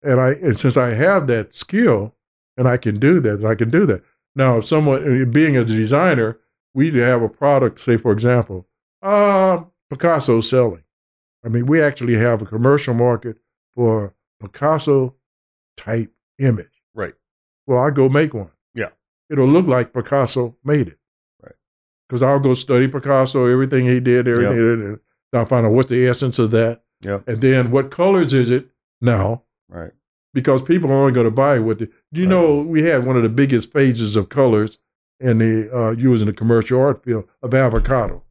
and 0.02 0.20
I 0.20 0.32
and 0.32 0.60
since 0.60 0.76
I 0.76 0.90
have 0.94 1.26
that 1.28 1.54
skill 1.54 2.14
and 2.56 2.68
I 2.68 2.76
can 2.76 2.98
do 2.98 3.20
that, 3.20 3.44
I 3.44 3.54
can 3.54 3.70
do 3.70 3.86
that. 3.86 4.02
Now, 4.36 4.58
if 4.58 4.68
someone 4.68 5.30
being 5.32 5.56
a 5.56 5.64
designer, 5.64 6.38
we 6.74 6.90
have 6.98 7.22
a 7.22 7.28
product, 7.28 7.78
say 7.78 7.96
for 7.96 8.12
example, 8.12 8.66
uh, 9.02 9.64
Picasso 9.90 10.40
selling. 10.40 10.84
I 11.44 11.48
mean, 11.48 11.66
we 11.66 11.80
actually 11.80 12.16
have 12.16 12.42
a 12.42 12.46
commercial 12.46 12.94
market 12.94 13.36
for 13.74 14.14
Picasso 14.40 15.14
type 15.76 16.12
image. 16.38 16.82
Right. 16.94 17.14
Well, 17.66 17.78
I 17.78 17.90
go 17.90 18.08
make 18.08 18.34
one. 18.34 18.50
Yeah. 18.74 18.88
It'll 19.30 19.46
look 19.48 19.66
like 19.66 19.92
Picasso 19.92 20.56
made 20.64 20.88
it. 20.88 20.98
Right. 21.42 21.54
Because 22.08 22.22
I'll 22.22 22.40
go 22.40 22.54
study 22.54 22.88
Picasso, 22.88 23.46
everything 23.46 23.86
he 23.86 24.00
did, 24.00 24.26
everything. 24.28 24.52
he 24.56 24.58
did, 24.62 24.78
and 24.80 25.00
I'll 25.32 25.46
find 25.46 25.66
out 25.66 25.72
what's 25.72 25.90
the 25.90 26.06
essence 26.06 26.38
of 26.38 26.50
that. 26.52 26.82
Yep. 27.02 27.28
And 27.28 27.40
then 27.40 27.70
what 27.70 27.90
colors 27.90 28.32
is 28.32 28.50
it 28.50 28.68
now? 29.00 29.42
Right. 29.68 29.92
because 30.34 30.62
people 30.62 30.90
are 30.90 30.94
only 30.94 31.12
going 31.12 31.26
to 31.26 31.30
buy 31.30 31.58
what. 31.58 31.78
The, 31.78 31.86
do 32.12 32.20
you 32.20 32.26
Right. 32.26 32.30
know 32.30 32.56
we 32.62 32.82
had 32.82 33.04
one 33.06 33.16
of 33.16 33.22
the 33.22 33.28
biggest 33.28 33.72
phases 33.72 34.16
of 34.16 34.28
colors 34.30 34.78
in 35.20 35.38
the 35.38 35.68
uh, 35.76 35.90
used 35.90 36.22
in 36.22 36.26
the 36.28 36.32
commercial 36.34 36.80
art 36.80 37.04
field 37.04 37.28
of 37.42 37.52
avocado. 37.54 38.22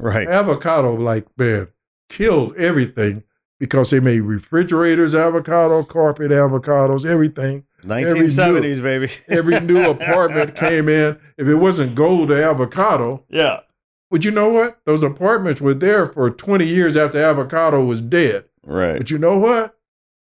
Right. 0.00 0.28
Avocado, 0.28 0.94
like 0.94 1.26
man, 1.36 1.68
killed 2.08 2.56
everything 2.56 3.22
because 3.58 3.90
they 3.90 4.00
made 4.00 4.20
refrigerators 4.20 5.14
avocado, 5.14 5.84
carpet 5.84 6.30
avocados, 6.30 7.04
everything. 7.04 7.64
every 8.06 8.28
new- 8.28 8.82
baby. 8.82 9.10
every 9.28 9.60
new 9.60 9.82
apartment 9.90 10.54
came 10.56 10.88
in. 10.88 11.18
If 11.36 11.46
it 11.46 11.56
wasn't 11.56 11.94
gold 11.94 12.30
or 12.30 12.42
avocado, 12.42 13.24
yeah. 13.28 13.60
but 14.10 14.24
you 14.24 14.30
know 14.30 14.48
what? 14.48 14.80
Those 14.86 15.02
apartments 15.02 15.60
were 15.60 15.74
there 15.74 16.08
for 16.08 16.30
20 16.30 16.64
years 16.66 16.96
after 16.96 17.18
avocado 17.22 17.84
was 17.84 18.00
dead. 18.02 18.46
Right. 18.64 18.98
But 18.98 19.10
you 19.10 19.18
know 19.18 19.38
what? 19.38 19.76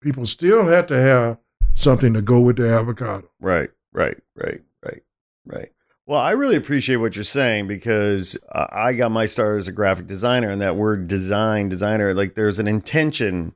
People 0.00 0.26
still 0.26 0.66
had 0.66 0.88
to 0.88 1.00
have 1.00 1.38
something 1.74 2.12
to 2.14 2.22
go 2.22 2.40
with 2.40 2.56
the 2.56 2.72
avocado. 2.72 3.30
Right, 3.40 3.70
right, 3.92 4.16
right, 4.36 4.60
right, 4.84 5.02
right. 5.46 5.70
Well, 6.09 6.20
I 6.20 6.30
really 6.30 6.56
appreciate 6.56 6.96
what 6.96 7.16
you're 7.16 7.24
saying 7.24 7.66
because 7.66 8.34
uh, 8.50 8.66
I 8.72 8.94
got 8.94 9.11
my 9.11 9.26
start 9.26 9.59
as 9.59 9.68
a 9.68 9.72
graphic 9.72 10.06
designer, 10.06 10.48
and 10.48 10.59
that 10.62 10.74
word 10.74 11.06
design, 11.06 11.68
designer, 11.68 12.14
like 12.14 12.34
there's 12.34 12.59
an 12.59 12.66
intention 12.66 13.52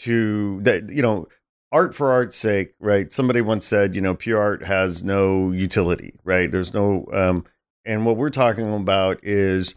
to 0.00 0.60
that, 0.60 0.90
you 0.90 1.00
know, 1.00 1.26
art 1.72 1.94
for 1.94 2.12
art's 2.12 2.36
sake, 2.36 2.74
right? 2.80 3.10
Somebody 3.10 3.40
once 3.40 3.64
said, 3.64 3.94
you 3.94 4.02
know, 4.02 4.14
pure 4.14 4.38
art 4.38 4.66
has 4.66 5.02
no 5.02 5.52
utility, 5.52 6.12
right? 6.22 6.50
There's 6.50 6.74
no, 6.74 7.06
um, 7.14 7.46
and 7.86 8.04
what 8.04 8.18
we're 8.18 8.28
talking 8.28 8.74
about 8.74 9.18
is, 9.22 9.74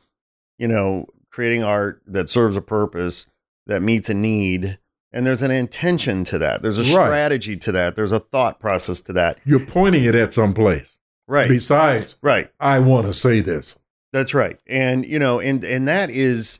you 0.58 0.68
know, 0.68 1.08
creating 1.32 1.64
art 1.64 2.01
that 2.06 2.28
serves 2.28 2.58
a 2.58 2.62
purpose 2.62 3.28
that 3.66 3.82
meets 3.82 4.10
a 4.10 4.14
need. 4.14 4.78
And 5.14 5.26
there's 5.26 5.41
an 5.41 5.51
intention 5.51 6.26
to 6.26 6.38
that. 6.39 6.64
There's 6.64 6.80
a 6.80 6.82
Right. 6.82 7.06
strategy 7.06 7.56
to 7.56 7.72
that. 7.72 7.95
There's 7.95 8.12
a 8.12 8.20
thought 8.20 8.60
process 8.60 8.99
to 9.04 9.14
that. 9.14 9.39
You're 9.45 9.66
pointing 9.66 10.04
it 10.04 10.16
at 10.16 10.34
some 10.34 10.54
place. 10.54 10.93
Right. 11.28 11.49
Besides, 11.49 12.17
Right. 12.21 12.51
I 12.59 12.80
want 12.80 13.07
to 13.07 13.13
say 13.13 13.39
this. 13.39 13.78
That's 14.11 14.34
right. 14.34 14.59
And 14.67 15.05
you 15.05 15.19
know, 15.19 15.39
and 15.39 15.63
and 15.63 15.88
that 15.88 16.09
is 16.09 16.59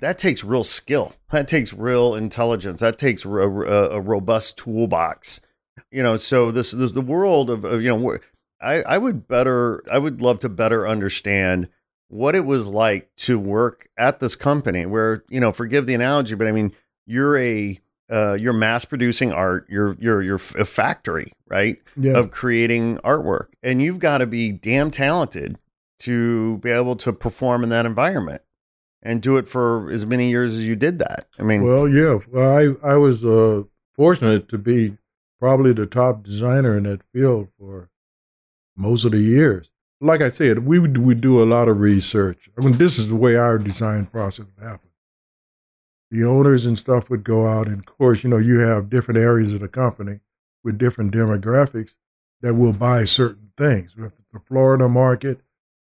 that 0.00 0.18
takes 0.18 0.42
real 0.42 0.64
skill. 0.64 1.14
That 1.30 1.46
takes 1.46 1.72
real 1.72 2.14
intelligence. 2.14 2.80
That 2.80 2.98
takes 2.98 3.24
a, 3.24 3.28
a, 3.30 3.90
a 3.90 4.00
robust 4.00 4.56
toolbox. 4.56 5.40
You 5.90 6.02
know, 6.02 6.16
so 6.16 6.50
this, 6.50 6.72
this 6.72 6.92
the 6.92 7.00
world 7.00 7.50
of, 7.50 7.64
of 7.64 7.82
you 7.82 7.96
know, 7.96 8.18
I 8.60 8.82
I 8.82 8.98
would 8.98 9.28
better 9.28 9.82
I 9.90 9.98
would 9.98 10.20
love 10.20 10.40
to 10.40 10.48
better 10.48 10.86
understand 10.86 11.68
what 12.08 12.34
it 12.34 12.44
was 12.44 12.66
like 12.66 13.08
to 13.16 13.38
work 13.38 13.88
at 13.96 14.18
this 14.18 14.34
company 14.34 14.84
where, 14.84 15.22
you 15.30 15.38
know, 15.38 15.52
forgive 15.52 15.86
the 15.86 15.94
analogy, 15.94 16.34
but 16.34 16.48
I 16.48 16.52
mean, 16.52 16.72
you're 17.06 17.38
a 17.38 17.78
uh, 18.10 18.34
you're 18.34 18.52
mass 18.52 18.84
producing 18.84 19.32
art. 19.32 19.66
You're 19.68 19.96
you're 20.00 20.22
you're 20.22 20.40
a 20.58 20.64
factory, 20.64 21.32
right? 21.48 21.78
Yeah. 21.96 22.18
of 22.18 22.30
creating 22.30 22.98
artwork. 22.98 23.46
And 23.62 23.80
you've 23.80 23.98
got 23.98 24.18
to 24.18 24.26
be 24.26 24.52
damn 24.52 24.90
talented 24.90 25.58
to 26.00 26.58
be 26.58 26.70
able 26.70 26.96
to 26.96 27.12
perform 27.12 27.62
in 27.62 27.68
that 27.70 27.86
environment 27.86 28.42
and 29.02 29.22
do 29.22 29.36
it 29.36 29.48
for 29.48 29.90
as 29.90 30.04
many 30.04 30.30
years 30.30 30.52
as 30.54 30.66
you 30.66 30.76
did 30.76 30.98
that. 30.98 31.28
I 31.38 31.42
mean, 31.42 31.62
Well, 31.62 31.88
yeah. 31.88 32.18
Well, 32.30 32.76
I 32.82 32.92
I 32.92 32.96
was 32.96 33.24
uh, 33.24 33.62
fortunate 33.94 34.48
to 34.48 34.58
be 34.58 34.96
probably 35.38 35.72
the 35.72 35.86
top 35.86 36.24
designer 36.24 36.76
in 36.76 36.84
that 36.84 37.02
field 37.12 37.48
for 37.58 37.88
most 38.76 39.04
of 39.04 39.12
the 39.12 39.18
years. 39.18 39.70
Like 40.02 40.20
I 40.22 40.30
said, 40.30 40.60
we 40.66 40.78
would 40.78 40.98
we 40.98 41.14
do 41.14 41.42
a 41.42 41.44
lot 41.44 41.68
of 41.68 41.78
research. 41.78 42.48
I 42.58 42.62
mean, 42.64 42.78
this 42.78 42.98
is 42.98 43.08
the 43.08 43.16
way 43.16 43.36
our 43.36 43.58
design 43.58 44.06
process 44.06 44.46
would 44.56 44.66
happen. 44.66 44.89
The 46.10 46.24
owners 46.24 46.66
and 46.66 46.76
stuff 46.78 47.08
would 47.10 47.22
go 47.24 47.46
out, 47.46 47.66
and 47.68 47.78
of 47.78 47.86
course, 47.86 48.24
you 48.24 48.30
know, 48.30 48.38
you 48.38 48.58
have 48.60 48.90
different 48.90 49.18
areas 49.18 49.52
of 49.54 49.60
the 49.60 49.68
company 49.68 50.20
with 50.64 50.76
different 50.78 51.12
demographics 51.12 51.96
that 52.40 52.54
will 52.54 52.72
buy 52.72 53.04
certain 53.04 53.52
things. 53.56 53.92
If 53.96 54.06
it's 54.06 54.32
the 54.32 54.40
Florida 54.40 54.88
market, 54.88 55.40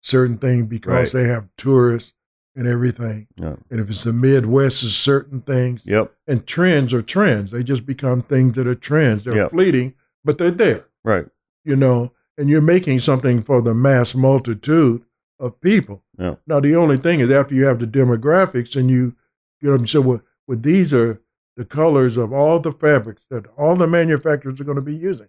certain 0.01 0.39
thing 0.39 0.67
because 0.67 1.13
Right. 1.15 1.23
they 1.25 1.29
have 1.29 1.49
tourists 1.57 2.15
and 2.55 2.69
everything. 2.69 3.27
Yeah. 3.37 3.57
And 3.71 3.81
if 3.81 3.91
it's 3.91 4.05
the 4.05 4.13
Midwest, 4.13 4.83
it's 4.85 4.93
certain 4.93 5.41
things. 5.41 5.83
yep, 5.85 6.13
And 6.29 6.47
trends 6.47 6.95
are 6.95 7.03
trends. 7.03 7.51
They 7.51 7.65
just 7.65 7.85
become 7.85 8.23
things 8.23 8.55
that 8.55 8.67
are 8.69 8.75
trends. 8.77 9.25
They're 9.25 9.35
Yep. 9.35 9.51
fleeting, 9.51 9.95
but 10.25 10.39
they're 10.39 10.51
there, 10.53 10.85
right. 11.03 11.27
you 11.65 11.75
know. 11.75 12.13
And 12.39 12.49
you're 12.51 12.61
making 12.61 12.99
something 13.01 13.43
for 13.43 13.61
the 13.63 13.75
mass 13.75 14.15
multitude 14.15 15.03
of 15.41 15.61
people. 15.61 16.03
Now, 16.19 16.61
the 16.61 16.75
only 16.77 16.97
thing 16.99 17.21
is 17.21 17.31
after 17.31 17.55
you 17.55 17.65
have 17.65 17.79
the 17.81 17.87
demographics 17.87 18.77
and 18.77 18.89
you, 18.91 19.15
you 19.61 19.69
know, 19.69 19.77
what 19.77 19.97
i'm 19.97 20.07
well, 20.07 20.21
well, 20.47 20.59
these 20.59 20.93
are 20.93 21.21
the 21.57 21.65
colors 21.65 22.17
of 22.17 22.33
all 22.33 22.61
the 22.61 22.73
fabrics 22.73 23.23
that 23.31 23.47
all 23.57 23.77
the 23.77 23.87
manufacturers 23.87 24.61
are 24.61 24.65
going 24.65 24.79
to 24.79 24.83
be 24.83 24.97
using. 24.97 25.29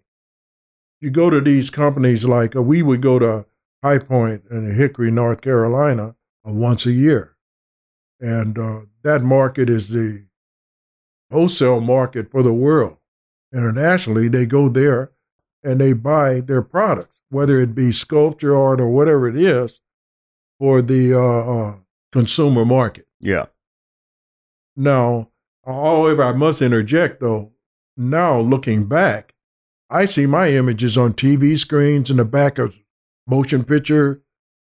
You 1.00 1.10
go 1.12 1.30
to 1.30 1.42
these 1.42 1.70
companies 1.70 2.26
like 2.26 2.56
uh, 2.56 2.62
we 2.62 2.82
would 2.82 3.02
go 3.02 3.20
to 3.20 3.46
High 3.84 4.00
Point 4.00 4.44
in 4.50 4.74
Hickory, 4.74 5.12
North 5.12 5.42
Carolina, 5.42 6.16
uh, 6.48 6.52
once 6.52 6.86
a 6.86 6.92
year, 6.92 7.36
and 8.20 8.58
uh, 8.58 8.82
that 9.04 9.22
market 9.22 9.70
is 9.70 9.90
the 9.90 10.26
wholesale 11.32 11.82
market 11.82 12.32
for 12.32 12.42
the 12.42 12.54
world. 12.54 12.98
Internationally, 13.54 14.28
they 14.28 14.46
go 14.46 14.70
there 14.70 15.12
and 15.64 15.80
they 15.80 15.94
buy 15.94 16.40
their 16.42 16.62
products, 16.62 17.20
whether 17.30 17.60
it 17.60 17.76
be 17.76 17.92
sculpture 17.92 18.56
art 18.56 18.80
or 18.82 18.90
whatever 18.90 19.28
it 19.28 19.36
is, 19.36 19.80
for 20.60 20.82
the 20.82 21.14
uh, 21.14 21.20
uh, 21.20 21.76
consumer 22.12 22.66
market. 22.66 23.06
Yeah. 23.20 23.46
Now, 24.76 25.30
however, 25.66 26.24
I 26.24 26.34
must 26.34 26.62
interject 26.62 27.20
though, 27.22 27.52
now 27.98 28.40
looking 28.40 28.86
back, 28.88 29.34
I 29.90 30.06
see 30.06 30.26
my 30.26 30.50
images 30.50 30.98
on 30.98 31.14
TV 31.14 31.58
screens 31.58 32.10
in 32.10 32.18
the 32.18 32.26
back 32.26 32.58
of 32.58 32.78
motion 33.28 33.64
picture, 33.64 34.22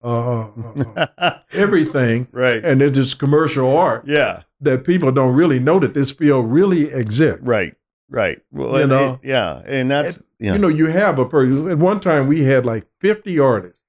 uh, 0.02 0.50
uh, 0.50 1.06
uh, 1.18 1.38
everything. 1.52 2.28
right. 2.32 2.64
And 2.64 2.82
it's 2.82 2.96
just 2.98 3.18
commercial 3.18 3.76
art 3.76 4.04
yeah. 4.06 4.42
that 4.60 4.84
people 4.84 5.10
don't 5.12 5.34
really 5.34 5.58
know 5.58 5.78
that 5.78 5.94
this 5.94 6.12
field 6.12 6.50
really 6.50 6.92
exists. 6.92 7.40
Right. 7.42 7.74
Right. 8.08 8.40
Well, 8.52 8.80
You 8.80 8.86
know? 8.86 9.14
it- 9.22 9.28
yeah. 9.28 9.62
And 9.66 9.90
that's, 9.90 10.22
yeah. 10.38 10.52
You 10.52 10.58
know, 10.58 10.68
you 10.68 10.86
have 10.86 11.18
a 11.18 11.24
person. 11.24 11.68
At 11.70 11.78
one 11.78 11.98
time, 11.98 12.26
we 12.26 12.42
had 12.42 12.66
like 12.66 12.86
50 13.00 13.38
artists. 13.38 13.80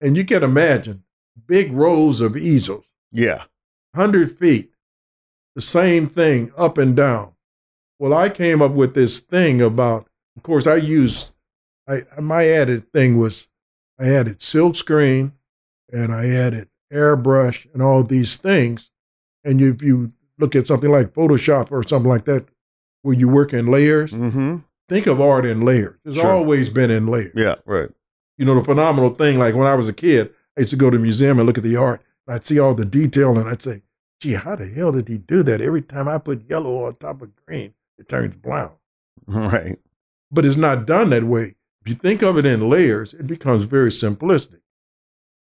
And 0.00 0.16
you 0.16 0.24
can 0.26 0.42
imagine 0.42 1.04
big 1.46 1.72
rows 1.72 2.20
of 2.20 2.36
easels, 2.36 2.92
yeah. 3.10 3.44
100 3.94 4.30
feet, 4.30 4.70
the 5.56 5.60
same 5.62 6.08
thing 6.08 6.52
up 6.56 6.78
and 6.78 6.94
down. 6.94 7.32
Well, 7.98 8.12
I 8.14 8.28
came 8.28 8.62
up 8.62 8.72
with 8.72 8.94
this 8.94 9.18
thing 9.20 9.60
about, 9.60 10.06
of 10.36 10.42
course, 10.44 10.66
I 10.68 10.76
used, 10.76 11.30
I, 11.88 12.02
my 12.20 12.46
added 12.46 12.92
thing 12.92 13.18
was 13.18 13.48
I 13.98 14.08
added 14.14 14.40
silk 14.42 14.76
screen 14.76 15.32
and 15.92 16.12
I 16.12 16.28
added 16.28 16.68
airbrush 16.92 17.66
and 17.72 17.82
all 17.82 18.02
these 18.04 18.36
things. 18.36 18.90
And 19.44 19.60
if 19.62 19.82
you 19.82 20.12
look 20.38 20.54
at 20.54 20.66
something 20.66 20.90
like 20.90 21.14
Photoshop 21.14 21.72
or 21.72 21.82
something 21.82 22.08
like 22.10 22.26
that, 22.26 22.46
where 23.02 23.14
you 23.16 23.28
work 23.28 23.52
in 23.54 23.66
layers, 23.66 24.12
Mm-hmm. 24.12 24.56
think 24.88 25.06
of 25.06 25.20
art 25.20 25.46
in 25.46 25.62
layers. 25.62 25.98
It's 26.04 26.16
Sure. 26.18 26.26
always 26.26 26.68
been 26.68 26.90
in 26.90 27.06
layers. 27.06 27.32
Yeah. 27.34 27.54
Right. 27.64 27.88
You 28.36 28.44
know, 28.44 28.54
the 28.56 28.64
phenomenal 28.64 29.10
thing, 29.14 29.38
like 29.38 29.54
when 29.54 29.66
I 29.66 29.74
was 29.74 29.88
a 29.88 29.92
kid, 29.94 30.34
I 30.56 30.60
used 30.60 30.70
to 30.70 30.76
go 30.76 30.90
to 30.90 30.98
the 30.98 31.02
museum 31.02 31.38
and 31.38 31.46
look 31.46 31.56
at 31.56 31.64
the 31.64 31.76
art. 31.76 32.02
And 32.26 32.34
I'd 32.34 32.44
see 32.44 32.58
all 32.58 32.74
the 32.74 32.84
detail 32.84 33.38
and 33.38 33.48
I'd 33.48 33.62
say, 33.62 33.82
gee, 34.20 34.34
how 34.34 34.56
the 34.56 34.66
hell 34.66 34.92
did 34.92 35.08
he 35.08 35.18
do 35.18 35.42
that? 35.42 35.60
Every 35.60 35.82
time 35.82 36.08
I 36.08 36.18
put 36.18 36.48
yellow 36.48 36.84
on 36.84 36.96
top 36.96 37.22
of 37.22 37.30
green, 37.46 37.74
it 37.98 38.08
turns 38.08 38.34
brown. 38.36 38.72
Right. 39.26 39.78
But 40.30 40.46
it's 40.46 40.56
not 40.56 40.86
done 40.86 41.10
that 41.10 41.24
way. 41.24 41.56
If 41.82 41.88
you 41.88 41.94
think 41.94 42.22
of 42.22 42.36
it 42.36 42.44
in 42.44 42.68
layers, 42.68 43.14
it 43.14 43.26
becomes 43.26 43.64
very 43.64 43.90
simplistic. 43.90 44.60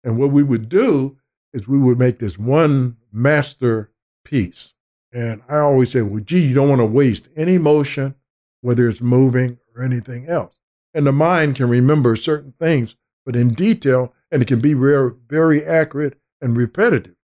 And 0.03 0.17
what 0.17 0.31
we 0.31 0.43
would 0.43 0.69
do 0.69 1.17
is 1.53 1.67
we 1.67 1.77
would 1.77 1.99
make 1.99 2.19
this 2.19 2.37
one 2.37 2.97
master 3.11 3.91
piece. 4.23 4.73
And 5.11 5.41
I 5.49 5.57
always 5.57 5.91
say, 5.91 6.01
well, 6.01 6.21
gee, 6.21 6.45
you 6.45 6.53
don't 6.53 6.69
want 6.69 6.79
to 6.79 6.85
waste 6.85 7.29
any 7.35 7.57
motion, 7.57 8.15
whether 8.61 8.87
it's 8.87 9.01
moving 9.01 9.59
or 9.75 9.83
anything 9.83 10.27
else. 10.27 10.59
And 10.93 11.07
the 11.07 11.11
mind 11.11 11.55
can 11.55 11.69
remember 11.69 12.15
certain 12.15 12.53
things, 12.59 12.95
but 13.25 13.35
in 13.35 13.53
detail, 13.53 14.13
and 14.31 14.41
it 14.41 14.47
can 14.47 14.59
be 14.59 14.73
very, 14.73 15.11
very 15.27 15.65
accurate 15.65 16.19
and 16.41 16.55
repetitive. 16.55 17.15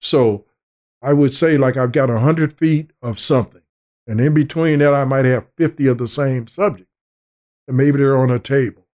So 0.00 0.44
I 1.02 1.12
would 1.12 1.34
say, 1.34 1.58
like, 1.58 1.76
I've 1.76 1.92
got 1.92 2.08
100 2.08 2.52
feet 2.52 2.92
of 3.02 3.18
something. 3.18 3.62
And 4.06 4.20
in 4.20 4.34
between 4.34 4.78
that, 4.80 4.94
I 4.94 5.04
might 5.04 5.24
have 5.24 5.46
50 5.56 5.86
of 5.88 5.98
the 5.98 6.08
same 6.08 6.46
subject. 6.46 6.88
And 7.66 7.76
maybe 7.76 7.98
they're 7.98 8.16
on 8.16 8.30
a 8.30 8.38
table 8.38 8.86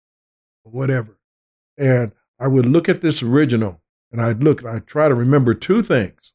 or 0.64 0.72
whatever. 0.72 1.18
And 1.76 2.12
I 2.38 2.46
would 2.46 2.66
look 2.66 2.88
at 2.88 3.00
this 3.00 3.22
original 3.22 3.80
and 4.11 4.20
I'd 4.20 4.42
look 4.42 4.62
and 4.62 4.70
I'd 4.70 4.86
try 4.86 5.09
to 5.09 5.14
remember 5.14 5.54
two 5.54 5.82
things. 5.82 6.32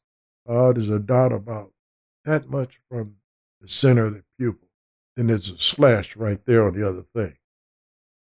Uh, 0.48 0.72
there's 0.72 0.90
a 0.90 0.98
dot 0.98 1.32
about 1.32 1.72
that 2.24 2.48
much 2.48 2.78
from 2.88 3.16
the 3.60 3.68
center 3.68 4.06
of 4.06 4.14
the 4.14 4.24
pupil. 4.38 4.68
Then 5.16 5.28
there's 5.28 5.50
a 5.50 5.58
slash 5.58 6.16
right 6.16 6.44
there 6.44 6.66
on 6.66 6.74
the 6.74 6.86
other 6.86 7.04
thing. 7.14 7.36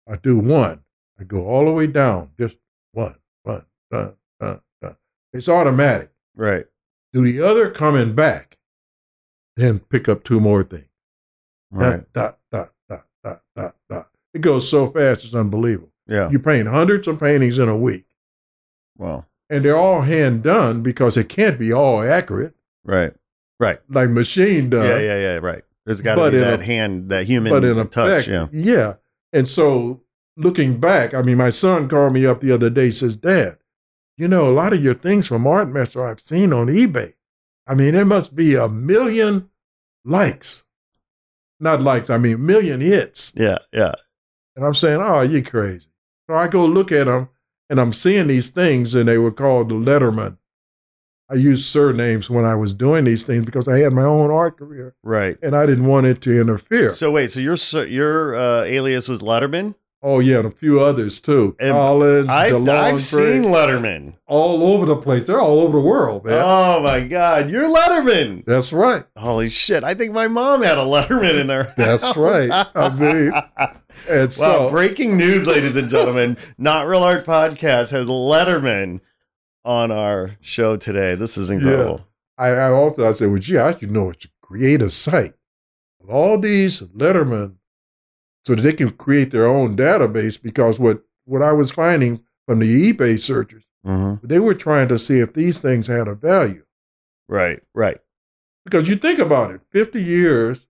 I 0.07 0.17
do 0.17 0.37
one. 0.37 0.83
I 1.19 1.23
go 1.23 1.45
all 1.45 1.65
the 1.65 1.71
way 1.71 1.87
down, 1.87 2.31
just 2.39 2.55
one, 2.91 3.15
one, 3.43 3.65
done, 3.91 4.15
done, 4.39 4.61
done. 4.81 4.97
It's 5.31 5.49
automatic. 5.49 6.11
Right. 6.35 6.65
Do 7.13 7.23
the 7.25 7.41
other 7.41 7.69
coming 7.69 8.15
back, 8.15 8.57
then 9.55 9.79
pick 9.79 10.09
up 10.09 10.23
two 10.23 10.39
more 10.39 10.63
things. 10.63 10.87
Right. 11.71 12.11
Dot, 12.13 12.39
dot, 12.51 12.71
dot, 12.89 12.89
dot, 12.89 13.05
dot, 13.23 13.41
dot, 13.55 13.75
dot. 13.89 14.09
It 14.33 14.41
goes 14.41 14.67
so 14.67 14.89
fast, 14.89 15.23
it's 15.25 15.33
unbelievable. 15.33 15.91
Yeah. 16.07 16.29
You 16.31 16.39
paint 16.39 16.67
hundreds 16.67 17.07
of 17.07 17.19
paintings 17.19 17.59
in 17.59 17.69
a 17.69 17.77
week, 17.77 18.05
Wow. 18.97 19.25
and 19.49 19.63
they're 19.63 19.77
all 19.77 20.01
hand 20.01 20.43
done 20.43 20.81
because 20.81 21.15
it 21.17 21.29
can't 21.29 21.57
be 21.59 21.71
all 21.71 22.01
accurate 22.01 22.55
Right. 22.83 23.13
Right. 23.59 23.79
like 23.89 24.09
machine 24.09 24.69
done. 24.69 24.85
Yeah. 24.87 24.97
Yeah. 24.99 25.17
Yeah. 25.19 25.37
Right. 25.37 25.63
There's 25.85 26.01
got 26.01 26.15
to 26.15 26.31
be 26.31 26.37
that 26.37 26.61
a- 26.61 26.63
hand, 26.63 27.09
that 27.09 27.25
human 27.25 27.51
but 27.51 27.63
in 27.63 27.75
touch. 27.89 28.27
effect, 28.27 28.27
yeah. 28.27 28.47
yeah. 28.51 28.93
And 29.31 29.49
so 29.49 30.01
looking 30.37 30.79
back, 30.79 31.13
I 31.13 31.21
mean, 31.21 31.37
my 31.37 31.49
son 31.51 31.87
called 31.87 32.13
me 32.13 32.25
up 32.25 32.41
the 32.41 32.51
other 32.51 32.69
day, 32.69 32.89
says, 32.89 33.15
Dad, 33.15 33.57
you 34.17 34.27
know, 34.27 34.47
a 34.47 34.51
lot 34.51 34.73
of 34.73 34.83
your 34.83 34.93
things 34.93 35.27
from 35.27 35.47
Art 35.47 35.69
Master 35.69 36.05
I've 36.05 36.19
seen 36.21 36.53
on 36.53 36.67
eBay. 36.67 37.13
I 37.67 37.75
mean, 37.75 37.93
there 37.93 38.05
must 38.05 38.35
be 38.35 38.55
a 38.55 38.67
million 38.69 39.49
likes. 40.05 40.63
Not 41.59 41.81
likes, 41.81 42.09
I 42.09 42.17
mean, 42.17 42.45
million 42.45 42.81
hits. 42.81 43.31
Yeah. 43.35 43.59
Yeah. 43.71 43.93
And 44.55 44.65
I'm 44.65 44.73
saying, 44.75 44.99
oh, 45.01 45.21
you 45.21 45.41
crazy. 45.43 45.87
So 46.29 46.35
I 46.35 46.47
go 46.47 46.65
look 46.65 46.91
at 46.91 47.05
them 47.07 47.29
and 47.69 47.79
I'm 47.79 47.93
seeing 47.93 48.27
these 48.27 48.49
things 48.49 48.93
and 48.95 49.07
they 49.07 49.17
were 49.17 49.31
called 49.31 49.69
the 49.69 49.75
Letterman. 49.75 50.37
I 51.29 51.35
used 51.35 51.65
surnames 51.65 52.29
when 52.29 52.43
I 52.45 52.53
was 52.55 52.73
doing 52.73 53.05
these 53.05 53.23
things 53.23 53.45
because 53.45 53.67
I 53.67 53.79
had 53.79 53.93
my 53.93 54.03
own 54.03 54.29
art 54.29 54.57
career 54.57 54.93
Right. 55.03 55.37
and 55.41 55.55
I 55.55 55.65
didn't 55.65 55.85
want 55.87 56.05
it 56.05 56.21
to 56.23 56.39
interfere. 56.39 56.91
So 56.91 57.11
wait, 57.11 57.31
so 57.31 57.39
your 57.39 57.55
your 57.87 58.35
uh, 58.35 58.63
alias 58.63 59.07
was 59.07 59.21
Letterman? 59.21 59.73
Oh, 60.03 60.19
yeah, 60.19 60.37
and 60.37 60.45
a 60.45 60.51
few 60.51 60.79
others 60.79 61.19
too. 61.19 61.55
And 61.59 61.71
Collins, 61.71 62.27
I've, 62.29 62.51
DeLong, 62.51 62.69
I've 62.69 63.03
seen 63.03 63.43
Letterman. 63.45 64.15
all 64.27 64.61
over 64.61 64.85
the 64.85 64.97
place. 64.97 65.23
They're 65.23 65.39
all 65.41 65.61
over 65.61 65.79
the 65.79 65.83
world, 65.83 66.25
man. 66.25 66.43
Oh 66.45 66.81
my 66.83 67.07
God, 67.07 67.49
you're 67.49 67.73
Letterman! 67.73 68.43
That's 68.45 68.71
right. 68.73 69.05
Holy 69.17 69.49
shit! 69.49 69.83
I 69.83 69.93
think 69.93 70.11
my 70.13 70.27
mom 70.27 70.61
had 70.61 70.77
a 70.77 70.81
Letterman 70.81 71.39
in 71.41 71.47
there. 71.47 71.73
That's 71.77 72.15
right. 72.15 72.49
I 72.75 72.89
mean, 72.95 73.31
And 74.09 74.21
wow! 74.23 74.27
so, 74.29 74.69
breaking 74.69 75.17
news, 75.17 75.47
ladies 75.47 75.75
and 75.75 75.89
gentlemen. 75.89 76.37
Not 76.57 76.87
Real 76.87 77.03
Art 77.03 77.25
Podcast 77.25 77.91
has 77.91 78.05
Letterman 78.07 78.99
on 79.63 79.91
our 79.91 80.35
show 80.41 80.75
today. 80.75 81.15
This 81.15 81.37
is 81.37 81.49
incredible. 81.49 82.05
I, 82.37 82.49
I 82.49 82.71
also 82.71 83.07
I 83.07 83.13
said, 83.13 83.29
well, 83.29 83.39
gee, 83.39 83.57
I 83.57 83.77
should 83.77 83.91
know 83.91 84.09
it 84.09 84.19
to 84.21 84.29
create 84.41 84.81
a 84.81 84.89
site 84.89 85.33
of 86.01 86.09
all 86.09 86.37
these 86.37 86.81
Letterman 86.81 87.55
so 88.45 88.55
that 88.55 88.61
they 88.61 88.73
can 88.73 88.91
create 88.91 89.31
their 89.31 89.47
own 89.47 89.75
database 89.75 90.41
because 90.41 90.79
what, 90.79 91.01
what 91.25 91.41
I 91.41 91.51
was 91.53 91.71
finding 91.71 92.21
from 92.47 92.59
the 92.59 92.93
eBay 92.93 93.19
searchers, 93.19 93.63
Mhm. 93.85 94.19
they 94.23 94.39
were 94.39 94.53
trying 94.53 94.87
to 94.89 94.99
see 94.99 95.19
if 95.19 95.33
these 95.33 95.59
things 95.59 95.87
had 95.87 96.07
a 96.07 96.15
value. 96.15 96.63
Right. 97.29 97.61
Right. 97.73 97.99
Because 98.65 98.87
you 98.89 98.95
think 98.95 99.19
about 99.19 99.51
it, 99.51 99.61
50 99.71 100.01
years 100.01 100.67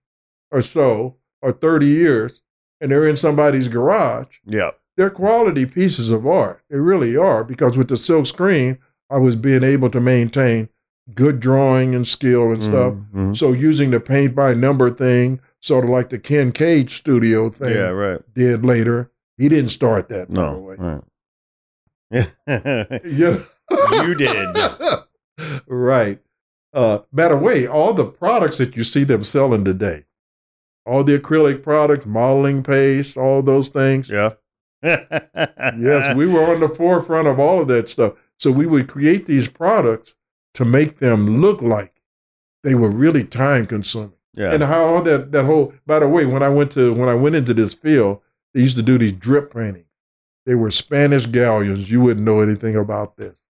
or 0.50 0.62
so, 0.62 1.16
or 1.42 1.52
30 1.52 1.86
years, 1.86 2.42
and 2.80 2.90
they're 2.90 3.06
in 3.06 3.16
somebody's 3.16 3.68
garage, 3.68 4.38
Yeah. 4.44 4.70
they're 4.96 5.10
quality 5.10 5.66
pieces 5.66 6.10
of 6.10 6.26
art. 6.26 6.60
They 6.70 6.78
really 6.78 7.16
are. 7.16 7.44
Because 7.44 7.76
with 7.76 7.88
the 7.88 7.96
silk 7.96 8.26
screen, 8.26 8.78
I 9.10 9.18
was 9.18 9.36
being 9.36 9.62
able 9.62 9.90
to 9.90 10.00
maintain 10.00 10.68
good 11.14 11.38
drawing 11.38 11.94
and 11.94 12.06
skill 12.06 12.50
and 12.52 12.62
stuff. 12.64 12.94
Mhm. 13.14 13.36
So 13.36 13.52
using 13.52 13.90
the 13.90 14.00
paint 14.00 14.34
by 14.34 14.54
number 14.54 14.90
thing, 14.90 15.40
sort 15.64 15.84
of 15.84 15.90
like 15.90 16.10
the 16.10 16.18
Kinkade 16.18 16.90
studio 16.90 17.48
thing 17.50 17.74
Yeah. 17.74 17.88
Right. 17.90 18.20
did 18.34 18.64
later. 18.64 19.10
He 19.38 19.48
didn't 19.48 19.70
start 19.70 20.08
that, 20.10 20.28
by 20.32 20.34
the 20.34 20.50
No. 20.50 20.58
way. 20.58 20.76
Right. 20.78 21.02
Yeah. 22.10 22.26
Yeah. 23.04 23.42
You 24.04 24.14
did. 24.14 24.56
right. 25.66 26.20
Uh, 26.72 26.98
by 27.12 27.28
the 27.28 27.36
way, 27.36 27.66
all 27.66 27.94
the 27.94 28.04
products 28.04 28.58
that 28.58 28.76
you 28.76 28.84
see 28.84 29.04
them 29.04 29.24
selling 29.24 29.64
today, 29.64 30.04
all 30.84 31.02
the 31.02 31.18
acrylic 31.18 31.62
products, 31.62 32.04
modeling 32.04 32.62
paste, 32.62 33.16
all 33.16 33.42
those 33.42 33.70
things. 33.70 34.08
yeah. 34.10 34.34
Yes, 34.82 36.14
we 36.14 36.26
were 36.26 36.44
on 36.52 36.60
the 36.60 36.68
forefront 36.68 37.26
of 37.26 37.40
all 37.40 37.60
of 37.60 37.68
that 37.68 37.88
stuff. 37.88 38.14
So 38.38 38.50
we 38.50 38.66
would 38.66 38.86
create 38.88 39.24
these 39.26 39.48
products 39.48 40.14
to 40.54 40.64
make 40.64 40.98
them 40.98 41.40
look 41.40 41.62
like 41.62 42.02
they 42.62 42.74
were 42.74 42.90
really 42.90 43.24
time 43.24 43.66
consuming. 43.66 44.12
Yeah. 44.34 44.52
And 44.52 44.62
how 44.62 44.84
all 44.84 45.02
that 45.02 45.32
that 45.32 45.44
whole 45.44 45.72
by 45.86 45.98
the 46.00 46.08
way, 46.08 46.26
when 46.26 46.42
I 46.42 46.48
went 46.48 46.72
to 46.72 46.92
when 46.92 47.08
I 47.08 47.14
went 47.14 47.36
into 47.36 47.54
this 47.54 47.74
field, 47.74 48.20
they 48.52 48.60
used 48.60 48.76
to 48.76 48.82
do 48.82 48.98
these 48.98 49.12
drip 49.12 49.52
paintings. 49.52 49.86
They 50.46 50.54
were 50.54 50.70
Spanish 50.70 51.26
galleons. 51.26 51.90
You 51.90 52.00
wouldn't 52.02 52.26
know 52.26 52.40
anything 52.40 52.76
about 52.76 53.16
this. 53.16 53.44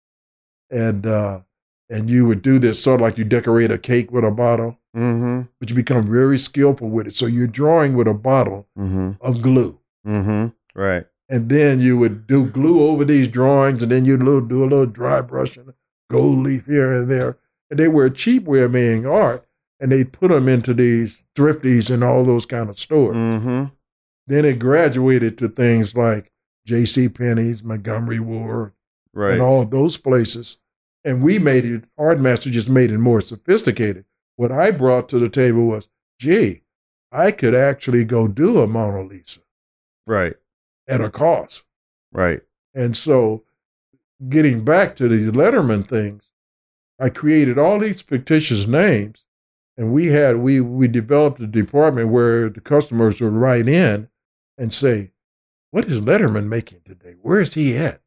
And 0.69 1.05
uh 1.05 1.41
and 1.89 2.09
you 2.09 2.25
would 2.25 2.41
do 2.41 2.59
this 2.59 2.81
sort 2.81 3.01
of 3.01 3.01
like 3.01 3.17
you 3.17 3.23
decorate 3.23 3.71
a 3.71 3.77
cake 3.77 4.11
with 4.11 4.23
a 4.23 4.31
bottle, 4.31 4.79
mm-hmm. 4.95 5.41
but 5.59 5.69
you 5.69 5.75
become 5.75 6.09
very 6.09 6.37
skillful 6.37 6.89
with 6.89 7.07
it. 7.07 7.15
So 7.15 7.25
you're 7.27 7.47
drawing 7.47 7.93
with 7.95 8.07
a 8.07 8.13
bottle 8.13 8.67
Mm-hmm. 8.77 9.11
of 9.21 9.41
glue. 9.41 9.79
Mm-hmm. 10.07 10.47
Right. 10.79 11.05
And 11.29 11.49
then 11.49 11.79
you 11.79 11.97
would 11.97 12.27
do 12.27 12.45
glue 12.47 12.81
over 12.81 13.05
these 13.05 13.27
drawings, 13.27 13.81
and 13.83 13.91
then 13.91 14.05
you'd 14.05 14.21
little, 14.23 14.41
do 14.41 14.63
a 14.63 14.65
little 14.65 14.85
dry 14.85 15.21
brushing, 15.21 15.73
gold 16.09 16.39
leaf 16.39 16.65
here 16.65 16.91
and 16.91 17.09
there. 17.09 17.37
And 17.69 17.79
they 17.79 17.87
were 17.87 18.09
cheap 18.09 18.43
way 18.43 18.61
of 18.61 18.71
making 18.71 19.05
art, 19.07 19.47
and 19.83 19.91
they 19.91 20.05
put 20.05 20.29
them 20.31 20.47
into 20.47 20.73
these 20.73 21.25
thrifties 21.35 21.89
and 21.89 22.05
all 22.05 22.23
those 22.23 22.45
kind 22.45 22.69
of 22.69 22.79
stores. 22.79 23.17
Mm-hmm. 23.17 23.65
Then 24.27 24.45
it 24.45 24.57
graduated 24.57 25.37
to 25.39 25.49
things 25.49 25.93
like 25.93 26.31
J.C. 26.65 27.09
Penney's, 27.09 27.61
Montgomery 27.61 28.21
Ward, 28.21 28.71
Right. 29.13 29.33
and 29.33 29.41
all 29.41 29.65
those 29.65 29.97
places. 29.97 30.57
And 31.03 31.21
we 31.21 31.37
made 31.37 31.65
it, 31.65 31.83
Art 31.97 32.17
Master 32.21 32.49
just 32.49 32.69
made 32.69 32.91
it 32.91 32.97
more 32.97 33.19
sophisticated. 33.19 34.05
What 34.37 34.53
I 34.53 34.71
brought 34.71 35.09
to 35.09 35.19
the 35.19 35.27
table 35.27 35.65
was, 35.65 35.89
gee, 36.17 36.61
I 37.11 37.31
could 37.31 37.53
actually 37.53 38.05
go 38.05 38.29
do 38.29 38.61
a 38.61 38.67
Mona 38.67 39.03
Lisa 39.03 39.41
right. 40.07 40.35
at 40.87 41.01
a 41.01 41.09
cost. 41.09 41.65
Right. 42.13 42.39
And 42.73 42.95
so, 42.95 43.43
getting 44.29 44.63
back 44.63 44.95
to 44.95 45.09
these 45.09 45.27
Letterman 45.31 45.85
things, 45.85 46.23
I 46.97 47.09
created 47.09 47.59
all 47.59 47.79
these 47.79 48.01
fictitious 48.01 48.65
names, 48.65 49.25
and 49.77 49.91
we 49.93 50.07
had 50.07 50.37
we 50.37 50.59
we 50.61 50.87
developed 50.87 51.39
a 51.39 51.47
department 51.47 52.09
where 52.09 52.49
the 52.49 52.61
customers 52.61 53.19
would 53.21 53.33
write 53.33 53.67
in 53.67 54.09
and 54.57 54.73
say, 54.73 55.11
"What 55.71 55.85
is 55.85 56.01
Letterman 56.01 56.47
making 56.47 56.81
today? 56.85 57.15
Where 57.21 57.39
is 57.41 57.53
he 57.55 57.75
at? 57.75 58.01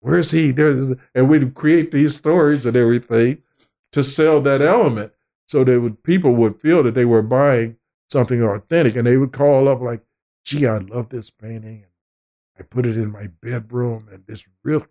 Where 0.00 0.18
is 0.18 0.30
he?" 0.30 0.50
There's, 0.52 0.90
and 1.14 1.28
we'd 1.28 1.54
create 1.54 1.90
these 1.90 2.16
stories 2.16 2.66
and 2.66 2.76
everything 2.76 3.42
to 3.92 4.04
sell 4.04 4.40
that 4.42 4.62
element, 4.62 5.12
so 5.46 5.64
that 5.64 5.80
would, 5.80 6.02
people 6.02 6.34
would 6.34 6.60
feel 6.60 6.82
that 6.82 6.94
they 6.94 7.04
were 7.06 7.22
buying 7.22 7.76
something 8.10 8.42
authentic, 8.42 8.94
and 8.96 9.06
they 9.06 9.16
would 9.16 9.32
call 9.32 9.68
up 9.68 9.80
like, 9.80 10.02
"Gee, 10.44 10.66
I 10.66 10.78
love 10.78 11.08
this 11.08 11.30
painting." 11.30 11.84
I 12.58 12.62
put 12.64 12.86
it 12.86 12.96
in 12.96 13.12
my 13.12 13.28
bedroom 13.40 14.08
and 14.12 14.24
this 14.26 14.44
real, 14.64 14.84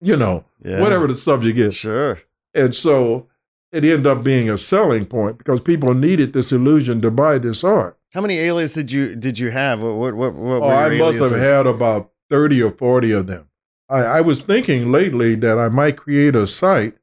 you 0.00 0.14
know, 0.16 0.44
Yeah. 0.62 0.80
whatever 0.80 1.06
the 1.06 1.14
subject 1.14 1.56
is. 1.58 1.74
Sure. 1.74 2.20
And 2.52 2.76
so 2.76 3.28
it 3.72 3.84
ended 3.84 4.06
up 4.06 4.24
being 4.24 4.48
a 4.48 4.56
selling 4.58 5.04
point 5.06 5.38
because 5.38 5.60
people 5.60 5.94
needed 5.94 6.32
this 6.32 6.52
illusion 6.52 7.00
to 7.02 7.10
buy 7.10 7.38
this 7.38 7.62
art. 7.64 7.98
How 8.14 8.20
many 8.22 8.38
aliases 8.38 8.74
did 8.84 8.92
you 8.92 9.14
did 9.16 9.38
you 9.38 9.50
have? 9.50 9.80
What 9.80 9.94
what 9.96 10.14
what, 10.14 10.34
what 10.34 10.62
Oh, 10.62 10.68
I 10.68 10.96
must 10.98 11.18
have 11.18 11.32
had 11.38 11.66
about 11.66 12.10
30 12.30 12.62
or 12.62 12.70
40 12.72 13.12
of 13.12 13.26
them. 13.26 13.48
I, 13.90 13.98
I 14.02 14.20
was 14.20 14.40
thinking 14.40 14.92
lately 14.92 15.34
that 15.36 15.58
I 15.58 15.68
might 15.68 15.96
create 15.96 16.34
a 16.36 16.46
site 16.46 16.94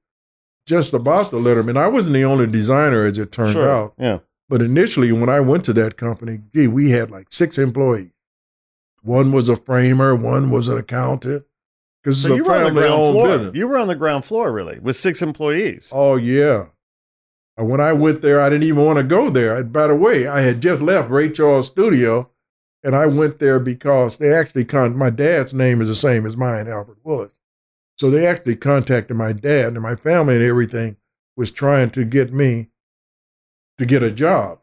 just 0.67 0.93
about 0.93 1.31
the 1.31 1.37
Letterman. 1.37 1.77
I 1.77 1.87
wasn't 1.87 2.15
the 2.15 2.23
only 2.25 2.47
designer, 2.47 3.05
as 3.05 3.17
it 3.19 3.31
turned 3.31 3.53
Sure. 3.53 3.69
out. 3.69 3.93
Yeah. 3.99 4.19
But 4.49 4.61
initially, 4.61 5.11
when 5.11 5.29
I 5.29 5.39
went 5.39 5.63
to 5.65 5.73
that 5.73 5.97
company, 5.97 6.41
gee, 6.53 6.67
we 6.67 6.91
had 6.91 7.09
like 7.11 7.27
six 7.31 7.57
employees. 7.57 8.11
One 9.01 9.31
was 9.31 9.49
a 9.49 9.55
framer, 9.55 10.15
one 10.15 10.49
was 10.51 10.67
an 10.67 10.77
accountant. 10.77 11.43
Because 12.05 12.21
So 12.21 12.35
it's 12.35 12.37
you 12.37 12.45
a 12.45 12.47
were 12.47 12.55
on 12.55 12.63
the 12.75 12.81
ground 12.81 13.11
floor. 13.13 13.27
business. 13.29 13.55
You 13.55 13.67
were 13.67 13.77
on 13.79 13.87
the 13.87 13.95
ground 13.95 14.25
floor, 14.25 14.51
really, 14.51 14.77
with 14.79 14.95
six 14.95 15.23
employees. 15.23 15.91
Oh 15.91 16.17
yeah. 16.17 16.67
And 17.57 17.67
when 17.67 17.81
I 17.81 17.93
went 17.93 18.21
there, 18.21 18.39
I 18.39 18.49
didn't 18.49 18.67
even 18.67 18.83
want 18.85 18.97
to 18.99 19.03
go 19.03 19.31
there. 19.31 19.55
And 19.55 19.73
by 19.73 19.87
the 19.87 19.95
way, 19.95 20.27
I 20.27 20.41
had 20.41 20.61
just 20.61 20.83
left 20.83 21.09
Ray 21.09 21.31
Charles' 21.31 21.65
studio, 21.67 22.29
and 22.83 22.95
I 22.95 23.07
went 23.07 23.39
there 23.39 23.59
because 23.59 24.19
they 24.19 24.31
actually 24.31 24.65
con. 24.65 24.95
My 24.95 25.09
dad's 25.09 25.51
name 25.51 25.81
is 25.81 25.87
the 25.87 25.95
same 25.95 26.27
as 26.27 26.37
mine, 26.37 26.67
Albert 26.67 26.99
Willis. 27.03 27.33
So 27.97 28.11
they 28.11 28.27
actually 28.27 28.57
contacted 28.57 29.17
my 29.17 29.31
dad, 29.33 29.73
and 29.73 29.81
my 29.81 29.95
family 29.95 30.35
and 30.35 30.43
everything 30.43 30.97
was 31.35 31.49
trying 31.49 31.89
to 31.91 32.05
get 32.05 32.31
me 32.31 32.67
to 33.79 33.85
get 33.87 34.03
a 34.03 34.11
job. 34.11 34.59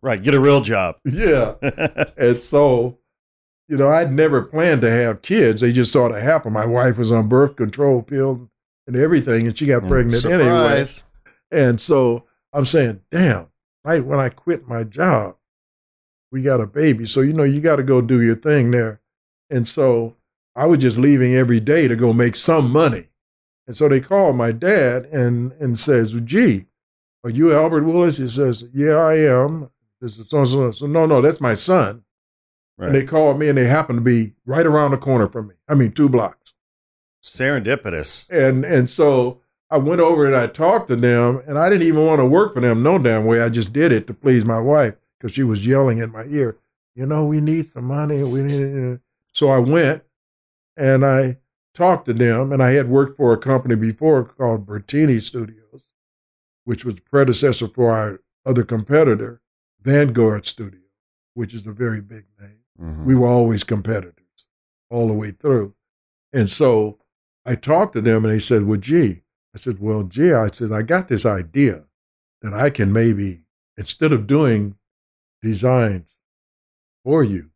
Right. 0.00 0.22
Get 0.22 0.34
a 0.34 0.40
real 0.40 0.62
job. 0.62 0.96
Yeah. 1.04 1.56
And 2.16 2.42
so, 2.42 2.98
you 3.68 3.76
know, 3.76 3.88
I'd 3.88 4.12
never 4.12 4.42
planned 4.42 4.82
to 4.82 4.90
have 4.90 5.22
kids. 5.22 5.60
They 5.60 5.72
just 5.72 5.92
sort 5.92 6.12
of 6.12 6.22
happened. 6.22 6.54
My 6.54 6.66
wife 6.66 6.98
was 6.98 7.10
on 7.10 7.28
birth 7.28 7.56
control 7.56 8.02
pill 8.02 8.48
and 8.86 8.96
everything, 8.96 9.46
and 9.46 9.56
she 9.56 9.66
got 9.66 9.82
mm, 9.82 9.88
pregnant 9.88 10.24
anyway. 10.24 10.84
Surprise. 10.84 11.02
And 11.50 11.80
so 11.80 12.24
I'm 12.52 12.64
saying, 12.64 13.00
damn, 13.10 13.48
right 13.84 14.04
when 14.04 14.18
I 14.18 14.28
quit 14.28 14.68
my 14.68 14.84
job, 14.84 15.36
we 16.30 16.42
got 16.42 16.60
a 16.60 16.66
baby. 16.66 17.06
So, 17.06 17.20
you 17.20 17.32
know, 17.32 17.44
you 17.44 17.60
got 17.60 17.76
to 17.76 17.82
go 17.82 18.00
do 18.00 18.22
your 18.22 18.36
thing 18.36 18.70
there. 18.70 19.00
And 19.50 19.66
so 19.66 20.16
I 20.54 20.66
was 20.66 20.78
just 20.78 20.96
leaving 20.96 21.34
every 21.34 21.60
day 21.60 21.88
to 21.88 21.96
go 21.96 22.12
make 22.12 22.36
some 22.36 22.70
money. 22.70 23.08
And 23.66 23.76
so 23.76 23.88
they 23.88 24.00
called 24.00 24.36
my 24.36 24.52
dad 24.52 25.06
and, 25.06 25.52
and 25.52 25.78
says, 25.78 26.12
gee, 26.24 26.66
are 27.24 27.30
you 27.30 27.52
Albert 27.52 27.84
Willis? 27.84 28.18
He 28.18 28.28
says, 28.28 28.64
yeah, 28.72 28.94
I 28.94 29.14
am. 29.14 29.70
Is 30.00 30.20
so, 30.28 30.44
so, 30.44 30.70
so 30.70 30.86
no, 30.86 31.06
no, 31.06 31.20
that's 31.20 31.40
my 31.40 31.54
son. 31.54 32.04
Right. 32.78 32.88
And 32.88 32.94
they 32.94 33.04
called 33.04 33.38
me 33.38 33.48
and 33.48 33.56
they 33.56 33.66
happened 33.66 33.98
to 33.98 34.02
be 34.02 34.34
right 34.44 34.66
around 34.66 34.90
the 34.90 34.98
corner 34.98 35.28
from 35.28 35.48
me. 35.48 35.54
I 35.68 35.74
mean, 35.74 35.92
two 35.92 36.08
blocks. 36.08 36.52
Serendipitous. 37.24 38.28
And 38.30 38.64
and 38.64 38.88
so 38.88 39.40
I 39.70 39.78
went 39.78 40.00
over 40.00 40.26
and 40.26 40.36
I 40.36 40.46
talked 40.46 40.88
to 40.88 40.96
them, 40.96 41.42
and 41.46 41.58
I 41.58 41.68
didn't 41.68 41.88
even 41.88 42.04
want 42.04 42.20
to 42.20 42.26
work 42.26 42.54
for 42.54 42.60
them 42.60 42.82
no 42.82 42.98
damn 42.98 43.24
way. 43.24 43.40
I 43.40 43.48
just 43.48 43.72
did 43.72 43.92
it 43.92 44.06
to 44.06 44.14
please 44.14 44.44
my 44.44 44.60
wife 44.60 44.94
because 45.18 45.32
she 45.32 45.42
was 45.42 45.66
yelling 45.66 45.98
in 45.98 46.12
my 46.12 46.24
ear, 46.24 46.58
you 46.94 47.06
know, 47.06 47.24
we 47.24 47.40
need 47.40 47.72
some 47.72 47.84
money. 47.84 48.22
We 48.22 48.42
need. 48.42 49.00
So 49.32 49.48
I 49.48 49.58
went 49.58 50.02
and 50.76 51.04
I 51.04 51.38
talked 51.74 52.06
to 52.06 52.14
them, 52.14 52.52
and 52.52 52.62
I 52.62 52.72
had 52.72 52.88
worked 52.88 53.16
for 53.16 53.32
a 53.32 53.38
company 53.38 53.74
before 53.74 54.24
called 54.24 54.66
Bertini 54.66 55.20
Studios, 55.20 55.84
which 56.64 56.84
was 56.84 56.94
the 56.94 57.02
predecessor 57.02 57.68
for 57.68 57.90
our 57.90 58.20
other 58.46 58.64
competitor, 58.64 59.42
Vanguard 59.82 60.46
Studio, 60.46 60.80
which 61.34 61.52
is 61.52 61.66
a 61.66 61.72
very 61.72 62.00
big 62.00 62.24
name. 62.40 62.55
Mhm. 62.80 63.04
We 63.04 63.14
were 63.14 63.26
always 63.26 63.64
competitors 63.64 64.46
all 64.90 65.06
the 65.08 65.14
way 65.14 65.30
through. 65.30 65.74
And 66.32 66.48
so 66.50 66.98
I 67.44 67.54
talked 67.54 67.94
to 67.94 68.00
them 68.00 68.24
and 68.24 68.32
they 68.32 68.38
said, 68.38 68.64
Well, 68.64 68.78
gee, 68.78 69.22
I 69.54 69.58
said, 69.58 69.78
Well, 69.80 70.02
gee, 70.04 70.32
I 70.32 70.48
said, 70.48 70.72
I 70.72 70.82
got 70.82 71.08
this 71.08 71.24
idea 71.26 71.86
that 72.42 72.52
I 72.52 72.70
can 72.70 72.92
maybe, 72.92 73.42
instead 73.76 74.12
of 74.12 74.26
doing 74.26 74.76
designs 75.42 76.18
for 77.04 77.22
you, 77.24 77.50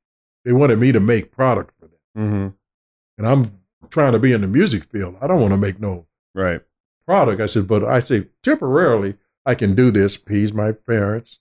they 0.44 0.52
wanted 0.52 0.78
me 0.78 0.92
to 0.92 1.00
make 1.00 1.32
product 1.32 1.74
for 1.78 1.88
them. 1.88 1.98
Mhm. 2.16 2.54
And 3.18 3.26
I'm 3.26 3.60
trying 3.90 4.12
to 4.12 4.18
be 4.18 4.32
in 4.32 4.40
the 4.40 4.48
music 4.48 4.84
field. 4.84 5.16
I 5.20 5.26
don't 5.26 5.40
want 5.40 5.52
to 5.52 5.58
make 5.58 5.78
no 5.80 6.06
Right. 6.34 6.62
product. 7.06 7.40
I 7.40 7.46
said, 7.46 7.66
but 7.66 7.84
I 7.84 8.00
say 8.00 8.28
temporarily 8.42 9.18
I 9.44 9.54
can 9.54 9.74
do 9.74 9.90
this, 9.90 10.16
appease 10.16 10.52
my 10.52 10.72
parents, 10.72 11.40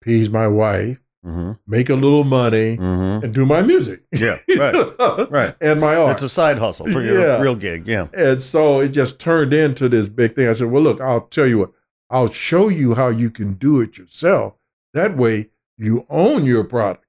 appease 0.00 0.30
my 0.30 0.46
wife, 0.46 1.00
hmm 1.22 1.52
make 1.66 1.90
a 1.90 1.94
little 1.94 2.24
money, 2.24 2.76
hmm 2.76 3.20
and 3.22 3.34
do 3.34 3.44
my 3.44 3.60
music. 3.62 4.02
Yeah. 4.12 4.38
Right. 4.56 5.30
Right. 5.30 5.56
and 5.60 5.80
my 5.80 5.94
art. 5.96 6.12
It's 6.12 6.22
a 6.22 6.28
side 6.28 6.58
hustle 6.58 6.86
for 6.86 7.02
your 7.02 7.18
Yeah. 7.20 7.40
real 7.40 7.54
gig. 7.54 7.86
Yeah. 7.86 8.08
and 8.14 8.40
so 8.40 8.80
it 8.80 8.88
just 8.88 9.18
turned 9.18 9.52
into 9.52 9.88
this 9.88 10.08
big 10.08 10.34
thing. 10.34 10.48
I 10.48 10.52
said, 10.54 10.68
well, 10.70 10.82
look, 10.82 11.00
I'll 11.00 11.22
tell 11.28 11.46
you 11.46 11.58
what, 11.58 11.70
I'll 12.08 12.30
show 12.30 12.68
you 12.68 12.94
how 12.94 13.08
you 13.08 13.30
can 13.30 13.54
do 13.54 13.80
it 13.80 13.98
yourself. 13.98 14.54
That 14.94 15.16
way 15.16 15.50
you 15.76 16.06
own 16.08 16.44
your 16.46 16.64
product. 16.64 17.04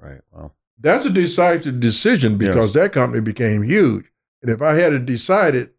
Right. 0.00 0.20
Well. 0.32 0.54
That's 0.78 1.04
a 1.04 1.10
decisive 1.10 1.80
decision 1.80 2.32
Yeah. 2.32 2.48
because 2.48 2.74
that 2.74 2.92
company 2.92 3.20
became 3.22 3.62
huge. 3.62 4.06
And 4.42 4.50
if 4.50 4.60
I 4.60 4.74
had 4.74 5.06
decided 5.06 5.70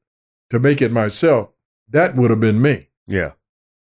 to 0.51 0.59
make 0.59 0.81
it 0.81 0.91
myself, 0.91 1.49
that 1.89 2.15
would 2.15 2.31
have 2.31 2.39
been 2.39 2.61
me. 2.61 2.89
Yeah. 3.07 3.33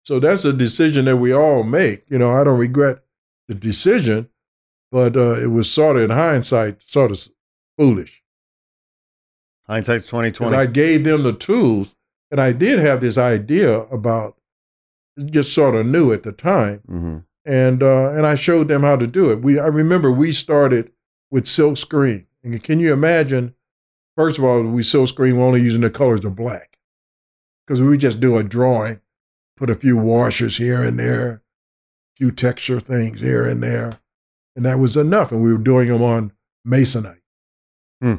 So 0.06 0.20
that's 0.20 0.44
a 0.46 0.52
decision 0.54 1.06
that 1.06 1.18
we 1.18 1.32
all 1.34 1.64
make. 1.64 2.04
You 2.10 2.18
know, 2.18 2.32
I 2.34 2.44
don't 2.44 2.58
regret 2.60 3.00
the 3.48 3.56
decision, 3.56 4.30
but 4.92 5.16
uh, 5.16 5.42
it 5.42 5.48
was 5.48 5.70
sort 5.70 5.98
of 5.98 6.04
in 6.04 6.10
hindsight, 6.10 6.82
sort 6.86 7.12
of 7.12 7.28
foolish. 7.78 8.24
Hindsight's 9.68 10.08
twenty 10.08 10.32
twenty. 10.32 10.56
I 10.56 10.66
gave 10.66 11.04
them 11.04 11.24
the 11.24 11.34
tools, 11.34 11.96
and 12.32 12.40
I 12.40 12.54
did 12.54 12.80
have 12.80 13.02
this 13.02 13.18
idea 13.18 13.82
about, 13.82 14.38
just 15.26 15.54
sort 15.54 15.76
of 15.76 15.86
new 15.86 16.14
at 16.14 16.24
the 16.24 16.32
time, 16.32 16.80
hmm 16.88 17.18
and 17.46 17.82
uh, 17.82 18.12
and 18.12 18.28
I 18.28 18.36
showed 18.36 18.68
them 18.68 18.84
how 18.84 18.98
to 18.98 19.08
do 19.08 19.32
it. 19.32 19.42
We 19.42 19.58
I 19.58 19.68
remember 19.68 20.12
we 20.12 20.34
started 20.34 20.92
with 21.32 21.48
silk 21.48 21.78
screen, 21.78 22.28
and 22.44 22.62
can 22.62 22.80
you 22.80 22.92
imagine? 22.92 23.56
First 24.18 24.38
of 24.38 24.44
all, 24.44 24.64
we 24.64 24.84
silk 24.84 25.08
screen. 25.08 25.38
We're 25.38 25.46
only 25.46 25.62
using 25.62 25.82
the 25.82 25.90
colors 25.90 26.26
of 26.26 26.36
black 26.36 26.78
because 27.66 27.82
we 27.82 27.98
just 27.98 28.20
do 28.20 28.38
a 28.38 28.44
drawing, 28.44 29.00
put 29.56 29.70
a 29.70 29.76
few 29.76 29.96
washers 29.96 30.58
here 30.58 30.84
and 30.84 31.00
there, 31.00 31.42
few 32.18 32.32
texture 32.32 32.80
things 32.80 33.22
here 33.22 33.46
and 33.46 33.62
there, 33.62 34.00
and 34.56 34.66
that 34.66 34.80
was 34.80 34.98
enough. 34.98 35.32
And 35.32 35.44
we 35.44 35.52
were 35.52 35.60
doing 35.60 35.88
them 35.90 36.02
on 36.02 36.32
masonite. 36.68 37.22
Hmm. 38.02 38.16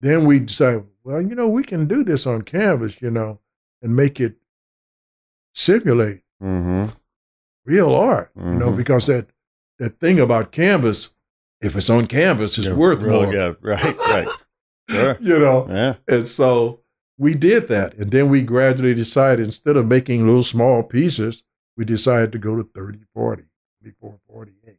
Then 0.00 0.24
we 0.24 0.40
decided, 0.40 0.86
well, 1.04 1.20
you 1.20 1.34
know, 1.34 1.48
we 1.48 1.62
can 1.62 1.86
do 1.86 2.02
this 2.04 2.26
on 2.26 2.42
canvas, 2.42 3.02
you 3.02 3.10
know, 3.10 3.40
and 3.82 3.94
make 3.94 4.18
it 4.20 4.36
simulate 5.54 6.22
hmm 6.40 6.86
real 7.64 7.94
art, 7.94 8.30
you 8.36 8.42
know, 8.42 8.70
Mhm. 8.72 8.76
because 8.78 9.06
that 9.08 9.28
that 9.78 10.00
thing 10.00 10.18
about 10.18 10.50
canvas, 10.52 11.10
if 11.60 11.76
it's 11.76 11.90
on 11.90 12.06
canvas, 12.06 12.56
it's 12.58 12.66
Yeah, 12.66 12.72
worth 12.74 13.02
real 13.02 13.22
more. 13.24 13.30
good. 13.32 13.56
Right. 13.62 13.96
Right. 13.98 14.28
Sure. 14.90 15.18
You 15.20 15.38
know, 15.38 15.66
Yeah. 15.70 15.96
and 16.08 16.26
so 16.26 16.80
we 17.18 17.34
did 17.34 17.68
that, 17.68 17.92
and 17.98 18.10
then 18.10 18.30
we 18.30 18.40
gradually 18.40 18.94
decided 18.94 19.44
instead 19.44 19.76
of 19.76 19.86
making 19.86 20.26
little 20.26 20.42
small 20.42 20.82
pieces, 20.82 21.42
we 21.78 21.84
decided 21.84 22.32
to 22.32 22.38
go 22.38 22.56
to 22.56 22.64
30, 22.74 22.98
40, 23.14 23.44
24, 23.82 24.18
48. 24.28 24.76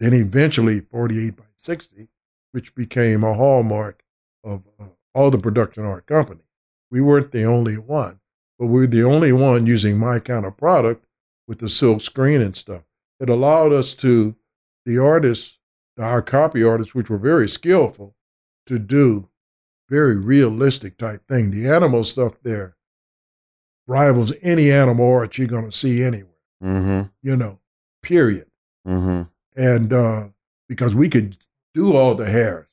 Then 0.00 0.14
eventually 0.14 0.80
48 0.80 1.36
by 1.36 1.44
60, 1.58 2.08
which 2.52 2.74
became 2.74 3.22
a 3.22 3.34
hallmark 3.34 4.02
of 4.42 4.62
uh, 4.80 4.86
all 5.14 5.30
the 5.30 5.36
production 5.36 5.84
art 5.84 6.06
companies. 6.06 6.46
We 6.90 7.02
weren't 7.02 7.32
the 7.32 7.44
only 7.44 7.76
one, 7.76 8.20
but 8.58 8.66
we 8.66 8.80
were 8.80 8.86
the 8.86 9.04
only 9.04 9.32
one 9.32 9.66
using 9.66 9.98
my 9.98 10.18
kind 10.20 10.46
of 10.46 10.56
product 10.56 11.04
with 11.46 11.58
the 11.58 11.68
silk 11.68 12.00
screen 12.00 12.40
and 12.40 12.56
stuff. 12.56 12.82
It 13.20 13.28
allowed 13.28 13.74
us 13.74 13.94
to, 13.96 14.34
the 14.86 14.98
artists, 14.98 15.58
our 15.98 16.22
copy 16.22 16.64
artists, 16.64 16.94
which 16.94 17.10
were 17.10 17.18
very 17.18 17.48
skillful, 17.48 18.16
to 18.66 18.78
do 18.78 19.28
very 19.88 20.16
realistic 20.16 20.96
type 20.96 21.28
thing. 21.28 21.50
The 21.50 21.68
animal 21.68 22.04
stuff 22.04 22.32
there 22.42 22.74
rivals 23.92 24.32
any 24.42 24.70
animal 24.72 25.12
art 25.12 25.36
you're 25.38 25.46
going 25.46 25.66
to 25.70 25.76
see 25.76 26.02
anywhere, 26.02 26.28
hmm 26.60 27.02
you 27.22 27.36
know, 27.36 27.60
period. 28.02 28.46
hmm 28.86 29.22
And 29.54 29.92
uh, 29.92 30.28
because 30.68 30.94
we 30.94 31.08
could 31.08 31.36
do 31.74 31.94
all 31.96 32.14
the 32.14 32.30
hairs, 32.30 32.66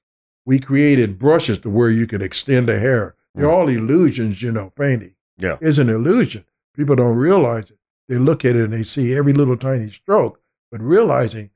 we 0.45 0.59
created 0.59 1.19
brushes 1.19 1.59
to 1.59 1.69
where 1.69 1.89
you 1.91 2.07
could 2.07 2.23
extend 2.23 2.67
the 2.67 2.79
hair. 2.79 3.15
They're 3.35 3.51
all 3.51 3.69
illusions, 3.69 4.41
you 4.41 4.51
know, 4.51 4.71
painting 4.71 5.15
Yeah. 5.37 5.57
is 5.61 5.77
an 5.79 5.89
illusion. 5.89 6.45
People 6.75 6.95
don't 6.95 7.15
realize 7.17 7.69
it. 7.71 7.77
They 8.07 8.17
look 8.17 8.43
at 8.43 8.55
it 8.55 8.63
and 8.63 8.73
they 8.73 8.83
see 8.83 9.13
every 9.13 9.33
little 9.33 9.55
tiny 9.57 9.89
stroke, 9.91 10.41
but 10.71 10.81
realizing 10.81 11.51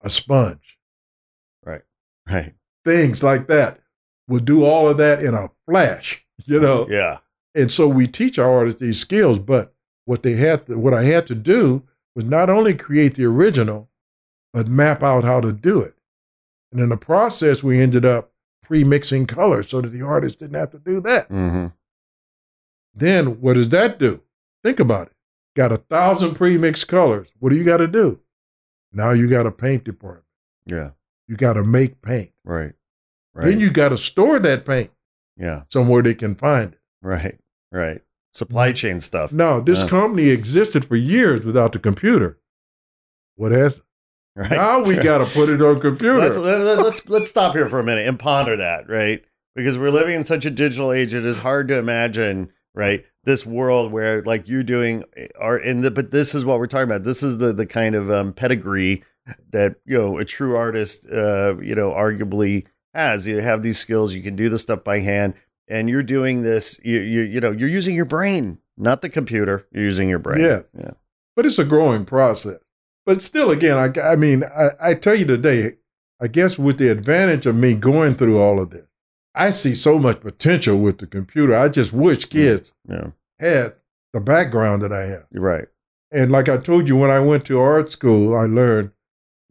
a 0.00 0.08
sponge, 0.10 0.78
right, 1.64 1.82
Right. 2.30 2.54
things 2.84 3.22
like 3.22 3.46
that, 3.48 3.80
will 4.28 4.40
do 4.40 4.64
all 4.64 4.88
of 4.88 4.96
that 4.96 5.22
in 5.22 5.34
a 5.34 5.50
flash, 5.68 6.24
you 6.46 6.58
know. 6.60 6.88
Yeah. 6.88 7.18
And 7.54 7.70
so 7.70 7.86
we 7.86 8.06
teach 8.06 8.38
our 8.38 8.50
artists 8.50 8.80
these 8.80 8.98
skills, 8.98 9.38
but 9.38 9.74
what 10.04 10.22
they 10.22 10.34
had 10.34 10.66
to, 10.66 10.78
what 10.78 10.94
I 10.94 11.04
had 11.04 11.26
to 11.26 11.34
do 11.34 11.82
was 12.14 12.24
not 12.24 12.50
only 12.50 12.74
create 12.74 13.14
the 13.14 13.24
original, 13.24 13.88
but 14.52 14.68
map 14.68 15.02
out 15.02 15.24
how 15.24 15.40
to 15.40 15.52
do 15.52 15.80
it. 15.80 15.94
And 16.70 16.80
in 16.80 16.88
the 16.88 16.96
process, 16.96 17.62
we 17.62 17.80
ended 17.80 18.04
up 18.04 18.32
pre-mixing 18.62 19.26
colors 19.26 19.68
so 19.68 19.80
that 19.80 19.90
the 19.90 20.02
artist 20.02 20.38
didn't 20.38 20.56
have 20.56 20.70
to 20.70 20.78
do 20.78 21.00
that. 21.00 21.26
hmm 21.28 21.66
Then 22.94 23.40
what 23.40 23.54
does 23.54 23.68
that 23.70 23.98
do? 23.98 24.22
Think 24.62 24.80
about 24.80 25.08
it. 25.08 25.12
Got 25.54 25.72
a 25.72 25.76
thousand 25.78 26.34
pre-mixed 26.34 26.88
colors. 26.88 27.28
What 27.38 27.50
do 27.50 27.56
you 27.56 27.64
got 27.64 27.78
to 27.78 27.88
do? 27.88 28.20
Now 28.92 29.12
you 29.12 29.28
got 29.28 29.46
a 29.46 29.50
paint 29.50 29.84
department. 29.84 30.24
Yeah. 30.64 30.90
You 31.28 31.36
got 31.36 31.54
to 31.54 31.64
make 31.64 32.00
paint. 32.02 32.32
Right. 32.44 32.72
Right. 33.34 33.46
Then 33.46 33.60
you 33.60 33.70
got 33.70 33.90
to 33.90 33.96
store 33.96 34.38
that 34.38 34.64
paint 34.66 34.90
yeah. 35.36 35.62
somewhere 35.70 36.02
they 36.02 36.14
can 36.14 36.34
find 36.34 36.74
it. 36.74 36.80
Right. 37.00 37.38
Right. 37.72 38.00
Supply 38.34 38.72
chain 38.72 39.00
stuff. 39.00 39.32
Now, 39.32 39.60
this 39.60 39.82
Yeah. 39.82 39.88
company 39.88 40.28
existed 40.28 40.84
for 40.84 40.96
years 40.96 41.44
without 41.44 41.72
the 41.72 41.78
computer. 41.78 42.38
What 43.36 43.52
has? 43.52 43.80
Right. 44.36 44.50
Now 44.52 44.82
we 44.82 44.96
got 45.02 45.18
to 45.18 45.26
put 45.26 45.48
it 45.48 45.60
on 45.62 45.80
computer. 45.80 46.18
let's, 46.18 46.36
let, 46.38 46.60
let- 46.60 46.78
let's 46.78 47.08
let's 47.08 47.30
stop 47.30 47.54
here 47.54 47.68
for 47.68 47.80
a 47.80 47.84
minute 47.84 48.06
and 48.06 48.18
ponder 48.18 48.56
that, 48.56 48.88
right? 48.88 49.22
Because 49.54 49.76
we're 49.76 49.90
living 49.90 50.14
in 50.14 50.24
such 50.24 50.46
a 50.46 50.50
digital 50.50 50.92
age, 50.92 51.12
it 51.12 51.26
is 51.26 51.38
hard 51.38 51.68
to 51.68 51.76
imagine, 51.76 52.50
right, 52.74 53.04
this 53.24 53.44
world 53.44 53.92
where 53.92 54.22
like 54.22 54.48
you're 54.48 54.62
doing 54.62 55.04
art, 55.38 55.64
and 55.66 55.84
the, 55.84 55.90
but 55.90 56.10
this 56.10 56.34
is 56.34 56.44
what 56.46 56.58
we're 56.58 56.66
talking 56.66 56.84
about. 56.90 57.04
This 57.04 57.22
is 57.22 57.36
the 57.38 57.52
the 57.52 57.66
kind 57.66 57.94
of 57.94 58.10
um, 58.10 58.32
pedigree 58.32 59.02
that 59.50 59.76
you 59.84 59.98
know 59.98 60.16
a 60.18 60.24
true 60.24 60.56
artist, 60.56 61.06
uh, 61.12 61.56
you 61.60 61.74
know, 61.74 61.90
arguably 61.90 62.64
has. 62.94 63.26
You 63.26 63.40
have 63.42 63.62
these 63.62 63.78
skills, 63.78 64.14
you 64.14 64.22
can 64.22 64.36
do 64.36 64.48
the 64.48 64.58
stuff 64.58 64.82
by 64.82 65.00
hand, 65.00 65.34
and 65.68 65.88
you're 65.88 66.02
doing 66.02 66.42
this. 66.42 66.80
You 66.84 67.00
you 67.00 67.20
you 67.22 67.40
know, 67.40 67.50
you're 67.50 67.68
using 67.68 67.94
your 67.94 68.04
brain, 68.04 68.58
not 68.76 69.02
the 69.02 69.08
computer. 69.08 69.66
You're 69.72 69.84
using 69.84 70.08
your 70.08 70.18
brain. 70.18 70.40
Yes. 70.40 70.70
Yeah. 70.78 70.92
but 71.36 71.46
it's 71.46 71.58
a 71.58 71.64
growing 71.64 72.04
process. 72.04 72.58
But 73.06 73.22
still, 73.22 73.50
again, 73.50 73.76
I, 73.76 74.12
I 74.12 74.16
mean, 74.16 74.44
I, 74.44 74.68
I 74.80 74.94
tell 74.94 75.14
you 75.16 75.24
today, 75.24 75.76
I 76.20 76.28
guess 76.28 76.56
with 76.58 76.78
the 76.78 76.88
advantage 76.88 77.46
of 77.46 77.56
me 77.56 77.74
going 77.74 78.14
through 78.14 78.38
all 78.40 78.60
of 78.60 78.70
this, 78.70 78.86
I 79.34 79.50
see 79.50 79.74
so 79.74 79.98
much 79.98 80.20
potential 80.20 80.78
with 80.78 80.98
the 80.98 81.06
computer. 81.08 81.56
I 81.56 81.68
just 81.68 81.92
wish 81.92 82.26
kids 82.26 82.72
Yeah. 82.88 83.08
had 83.40 83.74
the 84.12 84.20
background 84.20 84.82
that 84.82 84.92
I 84.92 85.06
have. 85.06 85.26
You're 85.32 85.42
right. 85.42 85.66
And 86.12 86.30
like 86.30 86.48
I 86.48 86.58
told 86.58 86.88
you, 86.88 86.96
when 86.96 87.10
I 87.10 87.18
went 87.18 87.44
to 87.46 87.58
art 87.58 87.90
school, 87.90 88.36
I 88.36 88.44
learned 88.44 88.92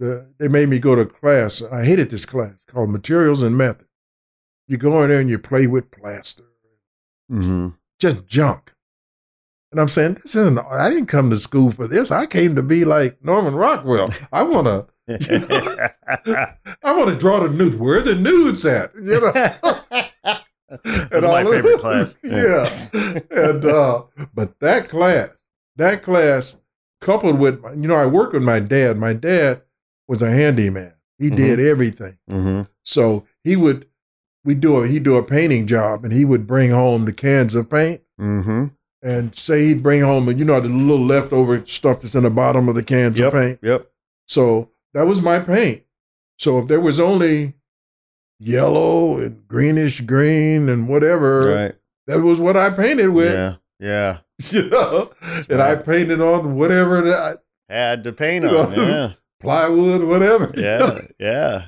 uh, 0.02 0.20
they 0.38 0.48
made 0.48 0.70
me 0.70 0.80
go 0.80 0.96
to 0.96 1.06
class. 1.06 1.62
I 1.62 1.84
hated 1.84 2.10
this 2.10 2.26
class 2.26 2.54
called 2.68 2.90
Materials 2.92 3.42
and 3.42 3.58
Method. 3.58 3.88
You 4.68 4.78
go 4.78 5.04
in 5.04 5.10
there 5.10 5.20
and 5.20 5.30
you 5.30 5.40
play 5.40 5.68
with 5.68 5.92
plaster, 5.92 6.44
Mm-hmm. 7.32 7.70
just 8.00 8.26
junk. 8.28 8.74
And 9.72 9.80
I'm 9.80 9.88
saying, 9.88 10.16
this 10.16 10.36
isn't, 10.36 10.60
I 10.60 10.90
didn't 10.90 11.06
come 11.08 11.30
to 11.30 11.38
school 11.38 11.72
for 11.72 11.88
this. 11.88 12.12
I 12.12 12.26
came 12.26 12.56
to 12.56 12.64
be 12.64 12.84
like 12.84 13.24
Norman 13.24 13.56
Rockwell. 13.56 14.10
I 14.34 14.44
want 14.44 14.68
to, 14.68 14.88
I 16.84 16.98
want 16.98 17.10
to 17.10 17.16
draw 17.16 17.40
the 17.40 17.50
nudes. 17.50 17.76
Where 17.78 18.00
are 18.00 18.02
the 18.02 18.16
nudes 18.16 18.66
at? 18.66 18.92
You 18.96 19.22
know? 19.22 19.32
That's 20.84 21.26
my 21.26 21.44
all- 21.44 21.52
favorite 21.52 21.80
class. 21.80 22.16
yeah. 22.24 22.90
and 23.32 23.66
uh, 23.66 24.04
but 24.34 24.60
that 24.60 24.90
class, 24.90 25.30
that 25.78 26.02
class, 26.04 26.58
coupled 27.02 27.40
with 27.40 27.62
you 27.72 27.88
know, 27.88 27.96
I 27.96 28.06
worked 28.06 28.34
with 28.34 28.44
my 28.44 28.60
dad. 28.60 28.98
My 28.98 29.14
dad 29.14 29.62
was 30.08 30.22
a 30.22 30.32
handyman. 30.32 30.94
He 31.18 31.30
did 31.30 31.60
everything. 31.60 32.18
Mm-hmm. 32.30 32.64
So 32.84 33.26
he 33.44 33.56
would 33.56 33.86
we 34.44 34.56
do 34.56 34.78
a 34.78 34.88
he'd 34.88 35.04
do 35.04 35.16
a 35.18 35.24
painting 35.24 35.68
job 35.68 36.04
and 36.04 36.14
he 36.14 36.26
would 36.26 36.48
bring 36.48 36.72
home 36.72 37.06
the 37.06 37.14
cans 37.14 37.56
of 37.56 37.70
paint 37.70 38.02
Mm-hmm. 38.20 38.66
and 39.02 39.36
say 39.36 39.68
he'd 39.68 39.82
bring 39.84 40.02
home 40.02 40.28
you 40.38 40.46
know 40.46 40.60
the 40.60 40.70
little 40.70 41.06
leftover 41.06 41.66
stuff 41.66 42.02
that's 42.02 42.14
in 42.16 42.24
the 42.24 42.30
bottom 42.30 42.70
of 42.70 42.76
the 42.76 42.84
cans 42.84 43.18
Yep. 43.18 43.28
of 43.28 43.34
paint. 43.40 43.60
Yep. 43.64 43.90
So 44.28 44.70
that 44.94 45.08
was 45.08 45.22
my 45.22 45.40
paint. 45.40 45.84
So 46.38 46.60
if 46.60 46.68
there 46.68 46.80
was 46.82 47.00
only 47.00 47.56
yellow 48.40 49.18
and 49.18 49.48
greenish 49.48 50.02
green 50.02 50.70
and 50.70 50.88
whatever, 50.88 51.42
Right. 51.54 51.76
that 52.08 52.22
was 52.22 52.40
what 52.40 52.58
I 52.58 52.70
painted 52.70 53.10
with. 53.10 53.34
Yeah. 53.34 53.56
Yeah. 53.80 54.18
You 54.52 54.70
know, 54.70 55.12
and 55.52 55.62
I 55.62 55.76
painted 55.76 56.20
on 56.20 56.56
whatever 56.56 57.02
that 57.02 57.44
Had 57.70 58.04
to 58.06 58.12
paint 58.12 58.44
on. 58.46 58.52
know, 58.52 58.72
Yeah. 58.76 59.14
plywood, 59.40 60.04
whatever. 60.04 60.52
Yeah. 60.58 61.02
Yeah. 61.20 61.66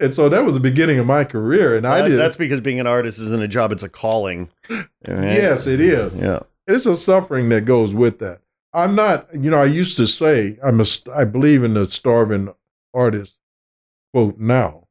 And 0.00 0.14
so 0.14 0.28
that 0.28 0.44
was 0.44 0.54
the 0.54 0.60
beginning 0.60 0.98
of 0.98 1.06
my 1.06 1.24
career. 1.24 1.76
And 1.76 1.86
I 1.86 2.06
did. 2.08 2.16
That's 2.18 2.36
because 2.36 2.60
being 2.60 2.78
an 2.80 2.86
artist 2.86 3.18
isn't 3.18 3.42
a 3.42 3.48
job; 3.48 3.72
it's 3.72 3.82
a 3.82 3.88
calling. 3.88 4.50
Right? 4.70 4.86
Yes, 5.06 5.66
it 5.66 5.80
is. 5.80 6.14
Yeah. 6.14 6.40
it's 6.66 6.86
a 6.86 6.94
suffering 6.96 7.48
that 7.48 7.64
goes 7.64 7.94
with 7.94 8.18
that. 8.20 8.40
I'm 8.74 8.94
not, 8.94 9.28
you 9.32 9.50
know, 9.50 9.58
I 9.58 9.64
used 9.64 9.96
to 9.96 10.06
say 10.06 10.58
I'm 10.62 10.80
a, 10.80 10.84
I 11.14 11.24
believe 11.24 11.64
in 11.64 11.74
the 11.74 11.86
starving 11.86 12.52
artist 12.94 13.38
quote 14.12 14.38
now, 14.38 14.86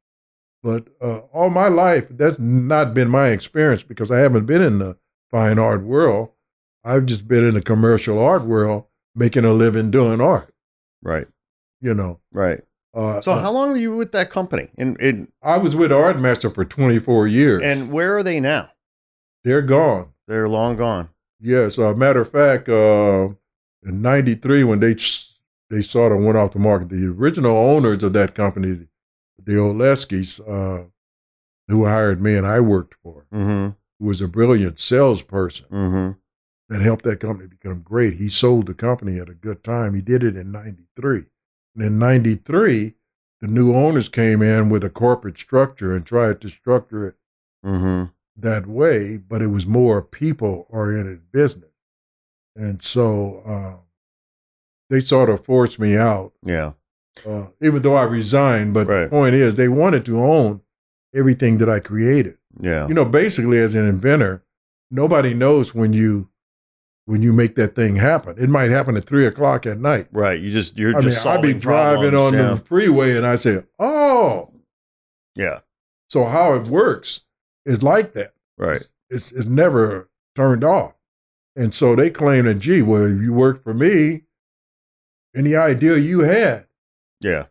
but 0.63 0.87
uh, 0.99 1.19
all 1.31 1.49
my 1.49 1.67
life 1.67 2.07
that's 2.09 2.39
not 2.39 2.93
been 2.93 3.09
my 3.09 3.29
experience 3.29 3.83
because 3.83 4.09
I 4.11 4.17
haven't 4.19 4.45
been 4.45 4.61
in 4.63 4.79
the 4.79 4.97
fine 5.31 5.59
art 5.59 5.83
world. 5.83 6.29
I've 6.83 7.05
just 7.05 7.27
been 7.27 7.45
in 7.45 7.53
the 7.53 7.61
commercial 7.61 8.17
art 8.19 8.45
world, 8.45 8.85
making 9.13 9.45
a 9.45 9.51
living 9.53 9.91
doing 9.91 10.19
art. 10.21 10.53
Right. 11.01 11.27
You 11.79 11.93
know, 11.93 12.19
Right. 12.31 12.61
Uh, 12.97 13.21
So, 13.21 13.31
uh, 13.33 13.39
how 13.41 13.51
long 13.51 13.69
were 13.69 13.77
you 13.77 13.95
with 13.95 14.11
that 14.11 14.29
company? 14.29 14.69
And 14.77 14.99
and 14.99 15.31
I 15.43 15.57
was 15.57 15.75
with 15.75 15.91
Art 15.91 16.19
Master 16.19 16.49
for 16.49 16.65
24 16.65 17.27
years, 17.27 17.61
and 17.63 17.91
where 17.91 18.17
are 18.17 18.23
they 18.23 18.39
now? 18.39 18.71
they're 19.43 19.61
gone. 19.61 20.09
They're 20.27 20.49
long 20.49 20.75
gone. 20.75 21.09
Yes, 21.39 21.77
uh, 21.79 21.93
matter 21.93 22.21
of 22.21 22.31
fact, 22.31 22.67
uh, 22.67 23.29
in 23.83 24.01
'93 24.01 24.63
when 24.65 24.79
they 24.81 24.95
they 25.69 25.81
sort 25.81 26.11
of 26.11 26.19
went 26.19 26.37
off 26.37 26.51
the 26.51 26.59
market, 26.59 26.89
the 26.89 27.05
original 27.07 27.55
owners 27.55 28.03
of 28.03 28.13
that 28.13 28.33
company, 28.35 28.87
the 29.41 29.53
Oleskis, 29.53 30.39
uh, 30.41 30.85
who 31.67 31.85
hired 31.85 32.21
me 32.21 32.35
and 32.35 32.45
I 32.47 32.59
worked 32.59 32.95
for, 33.03 33.25
Mm-hmm. 33.33 33.69
was 34.05 34.19
a 34.21 34.27
brilliant 34.27 34.79
salesperson 34.79 35.67
Mm-hmm. 35.71 36.11
that 36.69 36.81
helped 36.81 37.03
that 37.05 37.19
company 37.19 37.47
become 37.47 37.81
great. 37.81 38.15
He 38.15 38.29
sold 38.29 38.65
the 38.67 38.73
company 38.73 39.19
at 39.19 39.29
a 39.29 39.33
good 39.33 39.63
time. 39.63 39.93
He 39.93 40.01
did 40.01 40.23
it 40.23 40.35
in 40.35 40.51
'93, 40.51 41.25
and 41.77 41.85
in 41.85 41.99
'93, 41.99 42.95
the 43.39 43.47
new 43.47 43.73
owners 43.73 44.09
came 44.09 44.41
in 44.41 44.69
with 44.69 44.83
a 44.83 44.89
corporate 44.89 45.37
structure 45.37 45.95
and 45.95 46.05
tried 46.05 46.41
to 46.41 46.49
structure 46.49 47.07
it 47.07 47.15
Mm-hmm. 47.65 48.11
that 48.35 48.65
way, 48.67 49.17
but 49.17 49.41
it 49.41 49.47
was 49.47 49.65
more 49.65 50.01
people 50.01 50.65
oriented 50.69 51.31
business. 51.31 51.71
And 52.55 52.81
so 52.81 53.41
uh, 53.45 53.83
they 54.89 54.99
sort 55.01 55.29
of 55.29 55.43
forced 55.45 55.79
me 55.79 55.95
out, 55.97 56.33
Yeah. 56.43 56.73
uh, 57.27 57.47
even 57.61 57.81
though 57.81 57.95
I 57.95 58.03
resigned. 58.03 58.73
But 58.73 58.87
the 58.87 59.07
point 59.09 59.35
is, 59.35 59.55
they 59.55 59.67
wanted 59.67 60.05
to 60.05 60.19
own 60.19 60.61
everything 61.13 61.57
that 61.59 61.69
I 61.69 61.79
created. 61.79 62.37
Yeah. 62.59 62.87
You 62.87 62.93
know, 62.93 63.05
basically, 63.05 63.59
as 63.59 63.75
an 63.75 63.85
inventor, 63.87 64.43
nobody 64.89 65.33
knows 65.33 65.73
when 65.75 65.93
you 65.93 66.29
when 67.07 67.21
you 67.21 67.31
make 67.31 67.55
that 67.55 67.73
thing 67.73 67.95
happen. 67.95 68.35
It 68.37 68.49
might 68.49 68.69
happen 68.69 68.97
at 68.97 69.05
three 69.05 69.25
o'clock 69.25 69.65
at 69.65 69.79
night. 69.79 70.07
Right. 70.11 70.39
You 70.39 70.51
just 70.51 70.77
you're 70.77 70.91
I 70.95 70.99
mean, 70.99 71.09
just 71.09 71.25
I'd 71.25 71.41
be 71.41 71.53
driving 71.53 72.11
problems. 72.11 72.33
on 72.33 72.33
yeah. 72.33 72.53
the 72.53 72.59
freeway 72.59 73.15
and 73.15 73.25
I 73.25 73.37
say, 73.37 73.63
"Oh, 73.79 74.51
Yeah. 75.33 75.61
so 76.09 76.25
how 76.25 76.53
it 76.55 76.67
works 76.67 77.21
is 77.65 77.81
like 77.81 78.13
that." 78.13 78.33
Right. 78.57 78.83
it's, 79.09 79.31
it's 79.31 79.45
never 79.45 80.09
turned 80.35 80.63
off. 80.65 80.95
And 81.55 81.73
so 81.73 81.95
they 81.95 82.09
claim 82.09 82.45
that, 82.45 82.55
gee, 82.55 82.81
well, 82.81 83.05
if 83.05 83.21
you 83.21 83.31
work 83.33 83.63
for 83.63 83.73
me, 83.73 84.23
any 85.35 85.55
idea 85.55 85.95
you 85.97 86.19
had, 86.21 86.67
Yeah. 87.21 87.45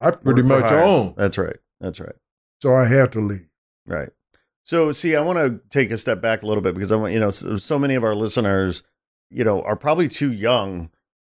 I 0.00 0.10
pretty 0.12 0.42
Work 0.42 0.62
much 0.62 0.72
own. 0.72 1.14
That's 1.16 1.36
right. 1.38 1.56
That's 1.80 2.00
right. 2.00 2.14
So 2.62 2.74
I 2.74 2.86
have 2.86 3.10
to 3.12 3.20
leave. 3.20 3.48
Right. 3.86 4.10
So, 4.66 4.90
see, 4.90 5.14
I 5.14 5.20
want 5.20 5.38
to 5.38 5.60
take 5.70 5.92
a 5.92 5.96
step 5.96 6.20
back 6.20 6.42
a 6.42 6.46
little 6.46 6.60
bit 6.60 6.74
because 6.74 6.90
I 6.90 6.96
want, 6.96 7.12
you 7.12 7.20
know, 7.20 7.30
so, 7.30 7.56
so 7.56 7.78
many 7.78 7.94
of 7.94 8.02
our 8.02 8.16
listeners, 8.16 8.82
you 9.30 9.44
know, 9.44 9.62
are 9.62 9.76
probably 9.76 10.08
too 10.08 10.32
young 10.32 10.90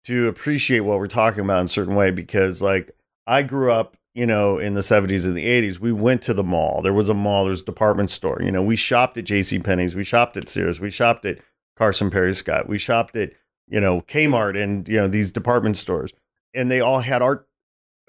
to 0.07 0.27
appreciate 0.27 0.81
what 0.81 0.99
we're 0.99 1.07
talking 1.07 1.45
about 1.45 1.61
in 1.61 1.67
a 1.67 1.69
certain 1.69 1.95
way 1.95 2.11
because, 2.11 2.61
like, 2.61 2.91
I 3.29 3.45
grew 3.45 3.71
up, 3.71 3.97
you 4.15 4.27
know, 4.27 4.59
in 4.59 4.75
the 4.75 4.81
70s 4.81 5.27
and 5.27 5.37
the 5.37 5.47
80s. 5.47 5.79
We 5.79 5.93
went 5.93 6.23
to 6.23 6.35
the 6.35 6.43
mall. 6.43 6.83
There 6.83 6.93
was 6.93 7.09
a 7.09 7.15
mall, 7.15 7.45
there's 7.45 7.61
a 7.61 7.65
department 7.67 8.11
store. 8.11 8.41
You 8.43 8.51
know, 8.51 8.63
we 8.63 8.75
shopped 8.75 9.17
at 9.17 9.27
J.C. 9.27 9.61
Penney's, 9.61 9.95
we 9.95 10.03
shopped 10.03 10.37
at 10.37 10.49
Sears, 10.49 10.81
we 10.81 10.91
shopped 10.91 11.25
at 11.25 11.39
Carson 11.77 12.11
Pirie 12.11 12.35
Scott, 12.35 12.69
we 12.69 12.79
shopped 12.79 13.15
at, 13.15 13.31
you 13.69 13.81
know, 13.81 14.01
Kmart 14.01 14.61
and, 14.61 14.89
you 14.89 14.97
know, 14.97 15.07
these 15.07 15.31
department 15.31 15.77
stores. 15.77 16.13
And 16.53 16.69
they 16.69 16.81
all 16.81 16.99
had 16.99 17.23
art, 17.23 17.47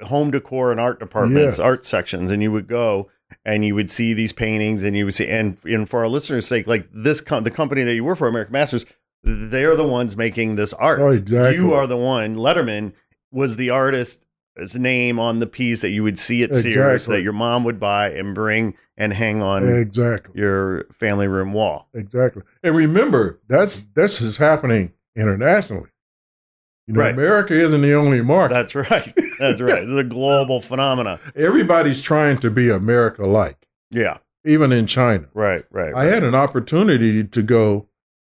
home 0.01 0.31
decor 0.31 0.71
and 0.71 0.79
art 0.79 0.99
departments, 0.99 1.59
Yeah. 1.59 1.65
art 1.65 1.85
sections. 1.85 2.31
And 2.31 2.41
you 2.41 2.51
would 2.51 2.65
go 2.67 3.11
and 3.45 3.63
you 3.65 3.75
would 3.75 3.89
see 3.89 4.13
these 4.13 4.33
paintings 4.33 4.83
and 4.83 4.95
you 4.97 5.05
would 5.05 5.13
see 5.13 5.27
and, 5.27 5.57
and 5.65 5.89
for 5.89 5.99
our 6.01 6.07
listeners 6.07 6.45
sake 6.47 6.67
like 6.67 6.87
this 6.93 7.21
com- 7.21 7.43
the 7.43 7.51
company 7.51 7.83
that 7.83 7.93
you 7.95 8.03
work 8.03 8.17
for 8.17 8.27
american 8.27 8.53
masters 8.53 8.85
they're 9.23 9.75
the 9.75 9.87
ones 9.87 10.17
making 10.17 10.55
this 10.55 10.73
art 10.73 10.99
Oh, 10.99 11.09
exactly. 11.09 11.55
you 11.63 11.73
are 11.73 11.85
the 11.87 11.97
one 11.97 12.35
letterman 12.35 12.93
was 13.31 13.55
the 13.55 13.69
artist's 13.69 14.25
name 14.75 15.19
on 15.19 15.39
the 15.39 15.47
piece 15.47 15.81
that 15.81 15.89
you 15.91 16.03
would 16.03 16.17
see 16.19 16.43
at 16.43 16.53
sears 16.55 17.05
that 17.05 17.21
your 17.21 17.31
mom 17.33 17.63
would 17.63 17.79
buy 17.79 18.09
and 18.09 18.33
bring 18.35 18.75
and 18.97 19.13
hang 19.13 19.41
on 19.41 19.67
Exactly. 19.67 20.39
your 20.39 20.85
family 20.91 21.27
room 21.27 21.53
wall 21.53 21.87
Exactly. 21.93 22.41
And 22.63 22.75
remember, 22.75 23.39
that's 23.47 23.81
this 23.95 24.21
is 24.21 24.37
happening 24.37 24.91
internationally. 25.15 25.89
You 26.87 26.93
know, 26.95 27.01
Right. 27.01 27.13
America 27.13 27.53
isn't 27.53 27.81
the 27.81 27.93
only 27.93 28.21
market. 28.21 28.53
that's 28.53 28.75
right 28.75 29.13
that's 29.39 29.61
right 29.69 29.83
it's 29.83 29.91
a 29.99 30.03
global 30.03 30.61
phenomena 30.61 31.19
Everybody's 31.35 32.01
trying 32.01 32.39
to 32.39 32.49
be 32.51 32.69
America 32.69 33.25
like, 33.25 33.67
yeah 33.91 34.17
even 34.43 34.71
in 34.71 34.87
China. 34.87 35.27
right 35.33 35.63
right, 35.71 35.89
I 35.93 36.05
right. 36.05 36.13
had 36.13 36.23
an 36.23 36.33
opportunity 36.35 37.23
to 37.23 37.41
go 37.43 37.87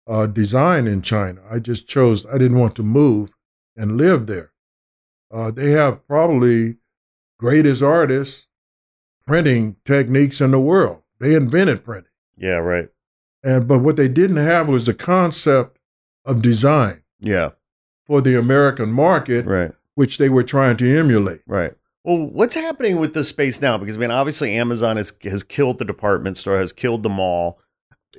uh, 0.09 0.25
design 0.25 0.87
in 0.87 1.01
China. 1.01 1.41
I 1.51 1.59
just 1.59 1.85
chose, 1.85 2.25
I 2.27 2.37
didn't 2.37 2.57
want 2.59 2.77
to 2.77 2.83
move 2.83 3.29
and 3.75 3.97
live 3.97 4.25
there. 4.25 4.53
Uh, 5.29 5.51
they 5.51 5.71
have 5.71 6.07
probably 6.07 6.77
greatest 7.37 7.83
artists 7.83 8.47
printing 9.25 9.75
techniques 9.83 10.39
in 10.39 10.51
the 10.51 10.59
world. 10.61 11.01
They 11.19 11.35
invented 11.35 11.83
printing. 11.83 12.11
yeah 12.37 12.55
right 12.59 12.87
And 13.43 13.67
but 13.67 13.79
what 13.79 13.97
they 13.97 14.07
didn't 14.07 14.37
have 14.37 14.69
was 14.69 14.85
the 14.85 14.93
concept 14.93 15.77
of 16.23 16.41
design 16.41 17.03
yeah 17.19 17.49
for 18.07 18.21
the 18.21 18.37
American 18.37 18.91
market, 18.91 19.45
right 19.45 19.71
which 19.95 20.17
they 20.19 20.29
were 20.29 20.43
trying 20.43 20.77
to 20.77 20.95
emulate. 20.97 21.41
Right. 21.47 21.73
Well, 22.03 22.19
what's 22.19 22.53
happening 22.53 22.97
with 22.97 23.15
this 23.15 23.29
space 23.29 23.59
now? 23.61 23.77
Because 23.79 23.97
I 23.97 23.99
mean, 23.99 24.11
obviously, 24.11 24.53
Amazon 24.55 24.95
has 24.97 25.11
has 25.23 25.43
killed 25.43 25.79
the 25.79 25.85
department 25.85 26.37
store, 26.37 26.57
has 26.57 26.71
killed 26.71 27.03
the 27.03 27.09
mall. 27.09 27.59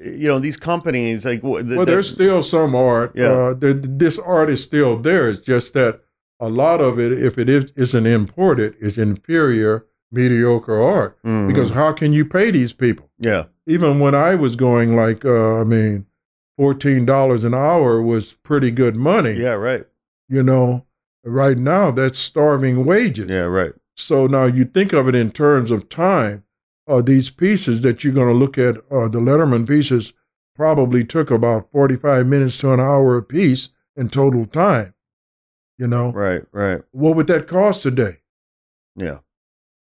You 0.00 0.28
know, 0.28 0.38
these 0.38 0.56
companies 0.56 1.24
like 1.24 1.40
the- 1.40 1.48
Well, 1.48 1.62
the- 1.64 1.84
there's 1.84 2.08
still 2.12 2.42
some 2.42 2.74
art. 2.74 3.12
Yeah. 3.14 3.32
Uh, 3.32 3.54
this 3.58 4.18
art 4.18 4.50
is 4.50 4.62
still 4.62 4.96
there. 4.98 5.28
It's 5.30 5.38
just 5.40 5.72
that 5.74 6.00
a 6.40 6.48
lot 6.48 6.80
of 6.80 6.98
it, 7.00 7.12
if 7.12 7.38
it 7.38 7.48
is, 7.48 7.72
isn't 7.76 8.06
imported, 8.06 8.74
is 8.80 8.98
inferior, 8.98 9.86
mediocre 10.12 10.80
art. 10.80 11.16
Mhm. 11.24 11.48
Because 11.48 11.70
how 11.70 11.92
can 11.92 12.12
you 12.12 12.24
pay 12.24 12.50
these 12.50 12.72
people? 12.72 13.08
yeah, 13.20 13.44
Even 13.66 13.98
when 14.00 14.14
I 14.14 14.34
was 14.34 14.56
going, 14.56 14.96
like, 14.96 15.24
uh, 15.24 15.60
I 15.60 15.64
mean, 15.64 16.06
fourteen 16.62 17.06
dollars 17.06 17.44
an 17.44 17.54
hour 17.54 18.02
was 18.02 18.34
pretty 18.34 18.70
good 18.70 18.96
money. 18.96 19.34
yeah, 19.34 19.52
right, 19.54 19.86
You 20.28 20.42
know, 20.42 20.84
right 21.24 21.56
now 21.58 21.90
that's 21.92 22.18
starving 22.18 22.84
wages. 22.84 23.28
yeah, 23.30 23.44
right, 23.58 23.72
So 23.94 24.26
now 24.26 24.44
you 24.46 24.64
think 24.64 24.92
of 24.92 25.08
it 25.08 25.14
in 25.14 25.30
terms 25.30 25.70
of 25.70 25.88
time. 25.88 26.44
Uh, 26.86 27.00
these 27.02 27.30
pieces 27.30 27.82
that 27.82 28.02
you're 28.02 28.12
going 28.14 28.32
to 28.32 28.34
look 28.44 28.56
at, 28.58 28.76
uh, 28.90 29.08
the 29.08 29.20
Letterman 29.20 29.66
pieces, 29.68 30.12
probably 30.56 31.04
took 31.04 31.30
about 31.30 31.70
45 31.70 32.26
minutes 32.26 32.58
to 32.58 32.72
an 32.72 32.80
hour 32.80 33.16
a 33.16 33.22
piece 33.22 33.68
in 33.94 34.08
total 34.08 34.44
time. 34.44 34.94
You 35.78 35.86
know, 35.86 36.10
right, 36.12 36.42
right, 36.50 36.82
what 36.90 37.14
would 37.14 37.28
that 37.28 37.46
cost 37.46 37.82
today? 37.84 38.16
yeah, 38.96 39.18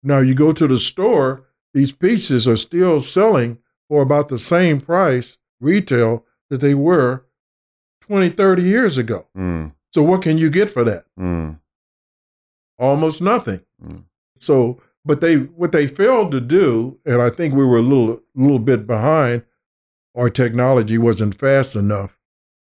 Now 0.02 0.18
you 0.18 0.34
go 0.34 0.52
to 0.52 0.66
the 0.66 0.76
store, 0.76 1.46
these 1.72 1.92
pieces 1.92 2.46
are 2.46 2.56
still 2.56 3.00
selling 3.00 3.58
for 3.88 4.02
about 4.02 4.28
the 4.28 4.38
same 4.38 4.80
price 4.80 5.38
retail 5.58 6.24
that 6.50 6.60
they 6.60 6.74
were 6.74 7.24
20, 8.02 8.30
30 8.30 8.62
years 8.62 8.96
ago. 8.98 9.26
mm, 9.36 9.72
So 9.92 10.02
what 10.02 10.22
can 10.22 10.38
you 10.38 10.50
get 10.50 10.70
for 10.70 10.84
that? 10.84 11.04
mm, 11.18 11.58
Almost 12.78 13.20
nothing. 13.22 13.60
Mm. 13.82 14.04
So 14.38 14.80
But 15.04 15.20
they 15.20 15.36
what 15.36 15.70
they 15.70 15.86
failed 15.86 16.32
to 16.32 16.40
do, 16.40 16.98
and 17.06 17.22
I 17.22 17.30
think 17.30 17.54
we 17.54 17.64
were 17.64 17.78
a 17.78 17.82
little 17.82 18.22
little 18.34 18.58
bit 18.58 18.86
behind. 18.88 19.44
Our 20.16 20.28
technology 20.30 20.98
wasn't 20.98 21.38
fast 21.38 21.76
enough, 21.76 22.18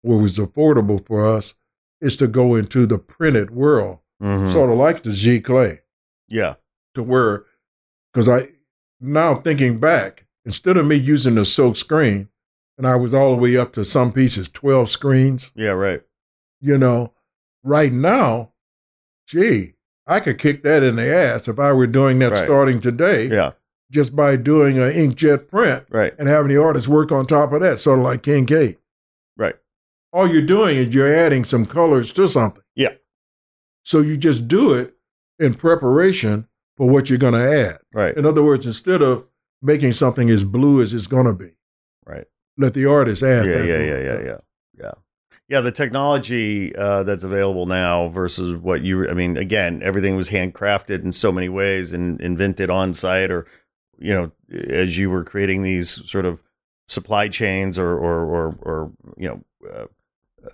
or 0.02 0.16
was 0.18 0.38
affordable 0.38 1.04
for 1.06 1.26
us, 1.26 1.54
is 2.00 2.16
to 2.16 2.26
go 2.26 2.54
into 2.54 2.86
the 2.86 2.98
printed 2.98 3.50
world, 3.50 3.98
Mhm. 4.22 4.48
sort 4.50 4.70
of 4.70 4.78
like 4.78 5.02
the 5.02 5.10
giclée, 5.10 5.80
yeah. 6.28 6.54
to 6.94 7.02
where, 7.02 7.44
because 8.10 8.26
I 8.28 8.48
now 9.00 9.34
thinking 9.34 9.78
back, 9.78 10.24
instead 10.46 10.78
of 10.78 10.86
me 10.86 10.96
using 10.96 11.34
the 11.34 11.44
silk 11.44 11.76
screen, 11.76 12.28
and 12.80 12.86
I 12.88 12.96
was 12.96 13.12
all 13.12 13.34
the 13.36 13.40
way 13.42 13.56
up 13.58 13.72
to 13.74 13.84
some 13.84 14.10
pieces 14.12 14.48
twelve 14.48 14.90
screens, 14.90 15.52
Yeah. 15.54 15.70
Right. 15.72 16.02
you 16.60 16.78
know, 16.78 17.12
right 17.62 17.92
now, 17.92 18.52
gee, 19.26 19.74
I 20.06 20.20
could 20.20 20.38
kick 20.38 20.62
that 20.62 20.82
in 20.82 20.96
the 20.96 21.06
ass 21.14 21.46
if 21.46 21.58
I 21.58 21.72
were 21.72 21.86
doing 21.86 22.18
that 22.20 22.32
Right. 22.32 22.38
starting 22.44 22.80
today 22.80 23.26
Yeah. 23.28 23.52
just 23.90 24.16
by 24.16 24.36
doing 24.36 24.78
an 24.78 24.90
inkjet 24.92 25.46
print 25.48 25.84
Right. 25.90 26.14
and 26.18 26.26
having 26.26 26.48
the 26.48 26.56
artist 26.62 26.88
work 26.88 27.12
on 27.12 27.26
top 27.26 27.52
of 27.52 27.60
that, 27.60 27.78
sort 27.78 27.98
of 27.98 28.04
like 28.04 28.22
Kinkade. 28.22 28.78
Right. 29.36 29.56
All 30.12 30.26
you're 30.26 30.40
doing 30.42 30.76
is 30.78 30.94
you're 30.94 31.12
adding 31.12 31.44
some 31.44 31.66
colors 31.66 32.12
to 32.12 32.26
something. 32.26 32.64
Yeah. 32.74 32.94
So 33.84 34.00
you 34.00 34.16
just 34.16 34.48
do 34.48 34.72
it 34.72 34.94
in 35.38 35.54
preparation 35.54 36.48
for 36.78 36.88
what 36.88 37.10
you're 37.10 37.18
going 37.18 37.34
to 37.34 37.66
add. 37.68 37.78
Right. 37.92 38.16
In 38.16 38.24
other 38.24 38.42
words, 38.42 38.64
instead 38.66 39.02
of 39.02 39.26
making 39.62 39.92
something 39.92 40.30
as 40.30 40.44
blue 40.44 40.80
as 40.80 40.94
it's 40.94 41.06
going 41.06 41.26
to 41.26 41.34
be, 41.34 41.52
Right. 42.06 42.26
Let 42.60 42.74
the 42.74 42.86
artist 42.86 43.22
add 43.22 43.46
yeah, 43.46 43.58
that. 43.58 43.66
yeah, 43.66 43.78
yeah, 43.78 43.98
yeah, 43.98 44.20
yeah, 44.20 44.38
yeah, 44.78 44.92
yeah. 45.48 45.60
The 45.60 45.72
technology 45.72 46.74
uh, 46.76 47.02
that's 47.02 47.24
available 47.24 47.66
now 47.66 48.08
versus 48.08 48.54
what 48.54 48.82
you, 48.82 49.08
I 49.08 49.14
mean, 49.14 49.36
again, 49.36 49.82
everything 49.82 50.16
was 50.16 50.30
handcrafted 50.30 51.02
in 51.02 51.12
so 51.12 51.32
many 51.32 51.48
ways 51.48 51.92
and 51.92 52.20
invented 52.20 52.70
on 52.70 52.94
site, 52.94 53.30
or 53.30 53.46
you 53.98 54.12
know, 54.12 54.32
as 54.68 54.96
you 54.96 55.10
were 55.10 55.24
creating 55.24 55.62
these 55.62 56.08
sort 56.08 56.26
of 56.26 56.42
supply 56.88 57.28
chains 57.28 57.78
or 57.78 57.96
or 57.98 58.24
or, 58.24 58.58
or 58.62 58.92
you 59.16 59.28
know. 59.28 59.44
Uh, 59.68 59.86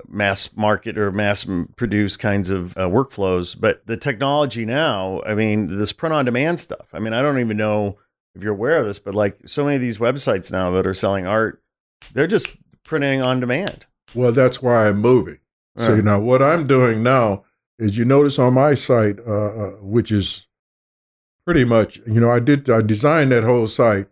mass 0.09 0.51
market 0.57 0.99
or 0.99 1.13
mass 1.13 1.47
produce 1.77 2.17
kinds 2.17 2.51
of 2.51 2.77
uh, 2.77 2.89
workflows 2.89 3.59
but 3.59 3.87
the 3.87 3.97
technology 3.97 4.65
now 4.65 5.23
i 5.25 5.33
mean 5.33 5.79
this 5.79 5.93
print 5.93 6.13
on 6.13 6.25
demand 6.25 6.59
stuff 6.59 6.89
i 6.93 6.99
mean 6.99 7.13
i 7.13 7.23
don't 7.23 7.39
even 7.39 7.57
know 7.57 7.97
if 8.35 8.43
you're 8.43 8.53
aware 8.53 8.79
of 8.79 8.87
this 8.87 8.99
but 8.99 9.15
like 9.15 9.39
so 9.47 9.65
many 9.65 9.77
of 9.77 9.81
these 9.81 9.99
websites 9.99 10.51
now 10.51 10.73
that 10.73 10.89
are 10.89 10.93
selling 10.93 11.25
art 11.25 11.63
they're 12.13 12.27
just 12.27 12.57
printing 12.85 13.23
on 13.23 13.41
demand 13.41 13.87
Well, 14.15 14.33
that's 14.33 14.63
why 14.63 14.89
I'm 14.89 15.01
moving. 15.01 15.39
So 15.77 15.95
Right. 15.95 16.05
now 16.05 16.21
what 16.21 16.43
I'm 16.43 16.67
doing 16.67 17.03
now 17.03 17.45
is 17.79 17.99
you 17.99 18.05
notice 18.05 18.39
on 18.39 18.55
my 18.55 18.75
site, 18.75 19.19
uh, 19.27 19.33
uh, 19.33 19.71
which 19.83 20.11
is 20.11 20.47
pretty 21.45 21.65
much, 21.65 21.99
you 22.07 22.21
know, 22.21 22.31
I 22.31 22.41
did, 22.41 22.71
I 22.71 22.81
designed 22.81 23.33
that 23.33 23.45
whole 23.45 23.67
site 23.67 24.07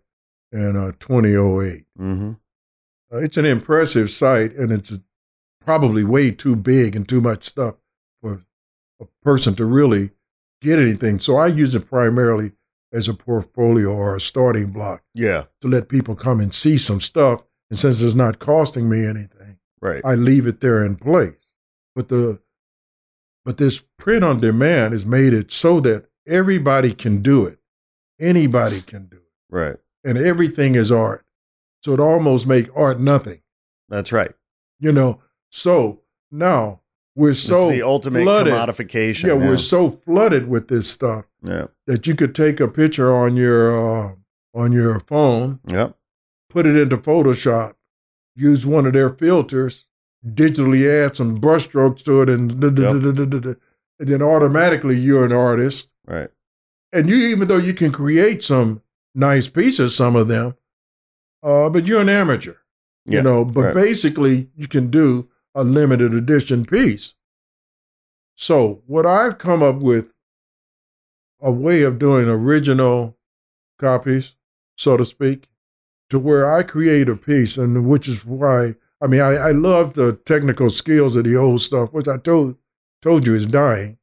in 0.52 0.76
uh, 0.76 0.92
2008. 0.98 1.84
mm-hmm. 1.98 2.32
Uh, 3.12 3.18
it's 3.18 3.36
an 3.36 3.44
impressive 3.44 4.10
site 4.10 4.52
and 4.54 4.72
it's 4.72 4.90
a, 4.90 5.00
probably 5.64 6.04
way 6.04 6.30
too 6.30 6.56
big 6.56 6.94
and 6.96 7.08
too 7.08 7.20
much 7.20 7.44
stuff 7.44 7.76
for 8.20 8.42
a 9.00 9.06
person 9.22 9.54
to 9.54 9.64
really 9.64 10.10
get 10.60 10.78
anything. 10.78 11.20
So 11.20 11.36
I 11.36 11.46
use 11.46 11.74
it 11.74 11.88
primarily 11.88 12.52
as 12.92 13.08
a 13.08 13.14
portfolio 13.14 13.90
or 13.92 14.14
a 14.16 14.20
starting 14.20 14.70
block 14.70 15.02
yeah 15.14 15.44
to 15.60 15.68
let 15.68 15.88
people 15.88 16.14
come 16.14 16.40
and 16.40 16.54
see 16.54 16.76
some 16.76 17.00
stuff. 17.00 17.42
And 17.74 17.80
since 17.80 18.02
it's 18.02 18.14
not 18.14 18.38
costing 18.38 18.88
me 18.88 19.04
anything, 19.04 19.58
right 19.80 20.00
I 20.04 20.14
leave 20.14 20.46
it 20.46 20.60
there 20.60 20.84
in 20.84 20.94
place. 20.94 21.56
But 21.96 22.08
the 22.08 22.40
but 23.44 23.56
this 23.56 23.82
print 23.98 24.22
on 24.22 24.38
demand 24.38 24.92
has 24.92 25.04
made 25.04 25.32
it 25.32 25.50
so 25.50 25.80
that 25.80 26.06
everybody 26.24 26.94
can 26.94 27.20
do 27.20 27.44
it. 27.44 27.58
Anybody 28.20 28.80
can 28.80 29.06
do 29.06 29.16
it. 29.16 29.32
right 29.50 29.76
And 30.04 30.16
everything 30.16 30.76
is 30.76 30.92
art. 30.92 31.26
So 31.82 31.94
it 31.94 31.98
almost 31.98 32.46
make 32.46 32.68
art 32.76 33.00
nothing. 33.00 33.42
that's 33.88 34.12
right 34.12 34.34
You 34.78 34.92
know. 34.92 35.20
So 35.50 36.02
now 36.30 36.82
we're 37.16 37.34
so 37.34 37.70
it's 37.70 37.78
the 37.78 37.82
ultimate 37.82 38.22
flooded. 38.22 38.54
commodification 38.54 39.26
Yeah, 39.26 39.34
we're 39.34 39.56
so 39.56 39.90
flooded 39.90 40.48
with 40.48 40.68
this 40.68 40.88
stuff 40.88 41.24
yeah 41.42 41.66
that 41.88 42.06
you 42.06 42.14
could 42.14 42.36
take 42.36 42.60
a 42.60 42.68
picture 42.68 43.12
on 43.12 43.36
your 43.36 43.76
uh, 43.76 44.12
on 44.54 44.70
your 44.70 45.00
phone, 45.00 45.58
yep 45.66 45.96
put 46.54 46.66
it 46.66 46.76
into 46.76 46.96
Photoshop, 46.96 47.74
use 48.36 48.64
one 48.64 48.86
of 48.86 48.92
their 48.92 49.10
filters, 49.10 49.88
digitally 50.24 50.88
add 50.88 51.16
some 51.16 51.40
brushstrokes 51.40 52.04
to 52.04 52.22
it, 52.22 52.30
and, 52.30 52.60
da- 52.60 52.70
da- 52.70 52.92
Yep. 52.94 53.58
and 53.98 54.08
then 54.08 54.22
automatically 54.22 54.96
you're 54.96 55.24
an 55.24 55.32
artist. 55.32 55.90
right 56.06 56.30
And 56.92 57.08
you, 57.10 57.16
even 57.16 57.48
though 57.48 57.56
you 57.58 57.74
can 57.74 57.90
create 57.90 58.44
some 58.44 58.82
nice 59.16 59.48
pieces, 59.48 59.96
some 59.96 60.14
of 60.14 60.28
them, 60.28 60.54
uh, 61.42 61.68
but 61.70 61.86
you're 61.88 62.00
an 62.00 62.08
amateur, 62.08 62.54
yeah 63.04 63.16
you 63.18 63.22
know. 63.22 63.44
But 63.44 63.64
right. 63.64 63.74
basically, 63.74 64.48
you 64.54 64.68
can 64.68 64.90
do 64.90 65.28
a 65.56 65.64
limited 65.64 66.14
edition 66.14 66.64
piece. 66.64 67.14
So 68.36 68.82
what 68.86 69.06
I've 69.06 69.38
come 69.38 69.62
up 69.62 69.76
with 69.76 70.14
a 71.40 71.50
way 71.52 71.82
of 71.82 71.98
doing 71.98 72.28
original 72.28 73.18
copies, 73.78 74.36
so 74.76 74.96
to 74.96 75.04
speak, 75.04 75.48
to 76.10 76.18
where 76.18 76.52
I 76.52 76.62
create 76.62 77.08
a 77.08 77.16
piece, 77.16 77.56
and 77.56 77.88
which 77.88 78.08
is 78.08 78.24
why 78.24 78.74
I 79.00 79.06
mean 79.06 79.20
I, 79.20 79.34
I 79.34 79.50
love 79.52 79.94
the 79.94 80.12
technical 80.12 80.70
skills 80.70 81.16
of 81.16 81.24
the 81.24 81.36
old 81.36 81.60
stuff, 81.60 81.92
which 81.92 82.08
I 82.08 82.18
told 82.18 82.56
told 83.02 83.26
you 83.26 83.34
is 83.34 83.46
dying, 83.46 83.98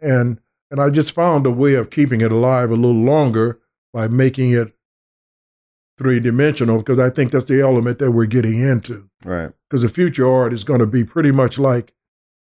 and 0.00 0.40
and 0.70 0.80
I 0.80 0.90
just 0.90 1.12
found 1.12 1.46
a 1.46 1.50
way 1.50 1.74
of 1.74 1.90
keeping 1.90 2.20
it 2.20 2.32
alive 2.32 2.70
a 2.70 2.76
little 2.76 3.02
longer 3.02 3.60
by 3.92 4.08
making 4.08 4.52
it 4.52 4.74
three 5.98 6.18
dimensional 6.18 6.78
because 6.78 6.98
I 6.98 7.10
think 7.10 7.30
that's 7.30 7.44
the 7.44 7.60
element 7.60 7.98
that 7.98 8.12
we're 8.12 8.26
getting 8.26 8.60
into. 8.60 9.10
Right. 9.22 9.52
Because 9.68 9.82
the 9.82 9.88
future 9.90 10.26
art 10.26 10.52
is 10.52 10.64
going 10.64 10.80
to 10.80 10.86
be 10.86 11.04
pretty 11.04 11.30
much 11.30 11.58
like 11.58 11.92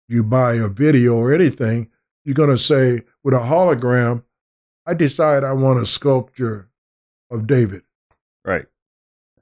you 0.07 0.23
buy 0.23 0.55
a 0.55 0.69
video 0.69 1.15
or 1.15 1.33
anything. 1.33 1.89
You're 2.23 2.33
going 2.35 2.49
to 2.49 2.57
say 2.57 3.03
with 3.23 3.33
a 3.33 3.39
hologram, 3.39 4.23
I 4.87 4.93
decide 4.93 5.43
I 5.43 5.53
want 5.53 5.81
a 5.81 5.85
sculpture 5.85 6.69
of 7.29 7.47
David, 7.47 7.83
right 8.45 8.65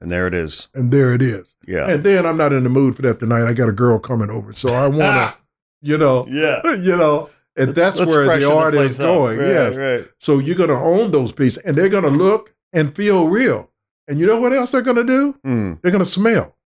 and 0.00 0.10
there 0.10 0.26
it 0.26 0.34
is 0.34 0.68
and 0.74 0.90
there 0.92 1.12
it 1.12 1.22
is. 1.22 1.56
yeah 1.66 1.88
And 1.88 2.04
then 2.04 2.26
I'm 2.26 2.36
not 2.36 2.52
in 2.52 2.64
the 2.64 2.70
mood 2.70 2.96
for 2.96 3.02
that 3.02 3.18
tonight. 3.18 3.46
I 3.46 3.52
got 3.52 3.68
a 3.68 3.72
girl 3.72 3.98
coming 3.98 4.30
over, 4.30 4.52
so 4.52 4.70
I 4.70 4.88
want 4.88 5.00
to, 5.00 5.34
you 5.82 5.98
know, 5.98 6.26
yeah 6.28 6.60
you 6.74 6.96
know, 6.96 7.30
and 7.56 7.74
that's 7.74 7.98
Let's 7.98 8.10
where 8.10 8.38
the 8.38 8.50
art 8.50 8.74
place 8.74 8.92
is 8.92 8.98
going. 8.98 9.38
Right, 9.38 9.48
yes. 9.48 9.76
right 9.76 10.08
So 10.18 10.38
you're 10.38 10.56
going 10.56 10.70
to 10.70 10.76
own 10.76 11.10
those 11.10 11.32
pieces, 11.32 11.62
and 11.64 11.76
they're 11.76 11.88
going 11.88 12.04
to 12.04 12.10
look 12.10 12.54
and 12.72 12.94
feel 12.94 13.28
real. 13.28 13.70
And 14.08 14.18
you 14.18 14.26
know 14.26 14.40
what 14.40 14.52
else 14.52 14.72
they're 14.72 14.82
going 14.82 14.96
to 14.96 15.04
do? 15.04 15.32
Hmm. 15.44 15.74
They're 15.82 15.92
going 15.92 16.04
to 16.04 16.10
smell. 16.10 16.56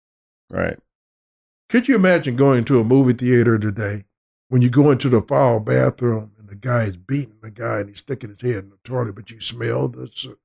right 0.51 0.79
Could 1.69 1.89
you 1.89 1.95
imagine 1.97 2.37
going 2.37 2.65
to 2.67 2.81
a 2.81 2.85
movie 2.85 3.13
theater 3.13 3.59
today 3.59 4.05
when 4.49 4.63
you 4.63 4.71
go 4.71 4.91
into 4.91 5.09
the 5.09 5.21
foul 5.21 5.61
bathroom 5.61 6.33
and 6.39 6.49
the 6.49 6.57
guy 6.57 6.83
is 6.83 6.97
beating 6.97 7.39
the 7.43 7.51
guy 7.51 7.81
and 7.81 7.89
he's 7.89 7.99
sticking 7.99 8.31
his 8.31 8.41
head 8.43 8.65
in 8.65 8.71
the 8.71 8.79
toilet, 8.85 9.15
but 9.15 9.31
you 9.31 9.41
smell 9.41 9.89
the 9.89 10.37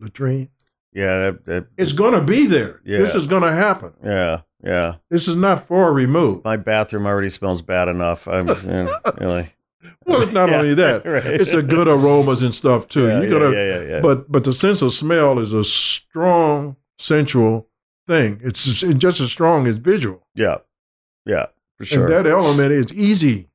latrine? 0.00 0.50
Yeah 0.92 1.18
that, 1.30 1.44
that 1.46 1.66
It's 1.76 1.92
going 1.92 2.12
to 2.14 2.20
be 2.22 2.46
there. 2.46 2.80
This 2.84 3.14
is 3.14 3.26
going 3.26 3.42
to 3.42 3.52
happen. 3.52 3.92
yeah 4.04 4.40
yeah 4.64 4.96
This 5.10 5.26
is 5.28 5.34
not 5.36 5.66
far 5.66 5.92
removed. 5.92 6.44
my 6.44 6.56
bathroom 6.56 7.06
already 7.06 7.30
smells 7.30 7.62
bad 7.62 7.88
enough 7.88 8.28
i'm 8.28 8.48
you 8.48 8.54
know, 8.54 9.00
really 9.20 9.50
Well, 10.06 10.20
it's 10.20 10.32
not 10.32 10.48
Yeah, 10.48 10.56
only 10.58 10.74
that; 10.74 11.04
right. 11.06 11.24
it's 11.26 11.54
a 11.54 11.62
good 11.62 11.86
aromas 11.86 12.42
and 12.42 12.52
stuff 12.54 12.88
too. 12.88 13.06
yeah, 13.06 13.20
You're 13.20 13.30
gonna, 13.30 13.52
yeah, 13.56 13.64
yeah, 13.64 13.80
yeah, 13.82 13.88
yeah. 13.90 14.00
but 14.00 14.30
but 14.30 14.42
the 14.44 14.52
sense 14.52 14.82
of 14.82 14.92
smell 14.92 15.38
is 15.38 15.52
a 15.52 15.62
strong 15.64 16.76
sensual 16.98 17.68
thing. 18.08 18.40
It's 18.42 18.64
just, 18.64 18.98
just 18.98 19.20
as 19.20 19.30
strong 19.30 19.66
as 19.68 19.76
visual, 19.78 20.26
yeah 20.34 20.56
yeah 21.24 21.46
for 21.78 21.84
sure 21.84 22.04
and 22.06 22.12
that 22.12 22.26
element 22.30 22.72
is 22.72 22.92
easy. 22.92 23.48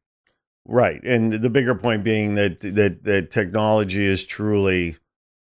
Right, 0.66 1.02
and 1.04 1.34
the 1.34 1.50
bigger 1.50 1.76
point 1.76 2.04
being 2.06 2.36
that 2.36 2.62
that 2.62 3.04
that 3.04 3.30
technology 3.32 4.06
is 4.06 4.26
truly 4.26 4.98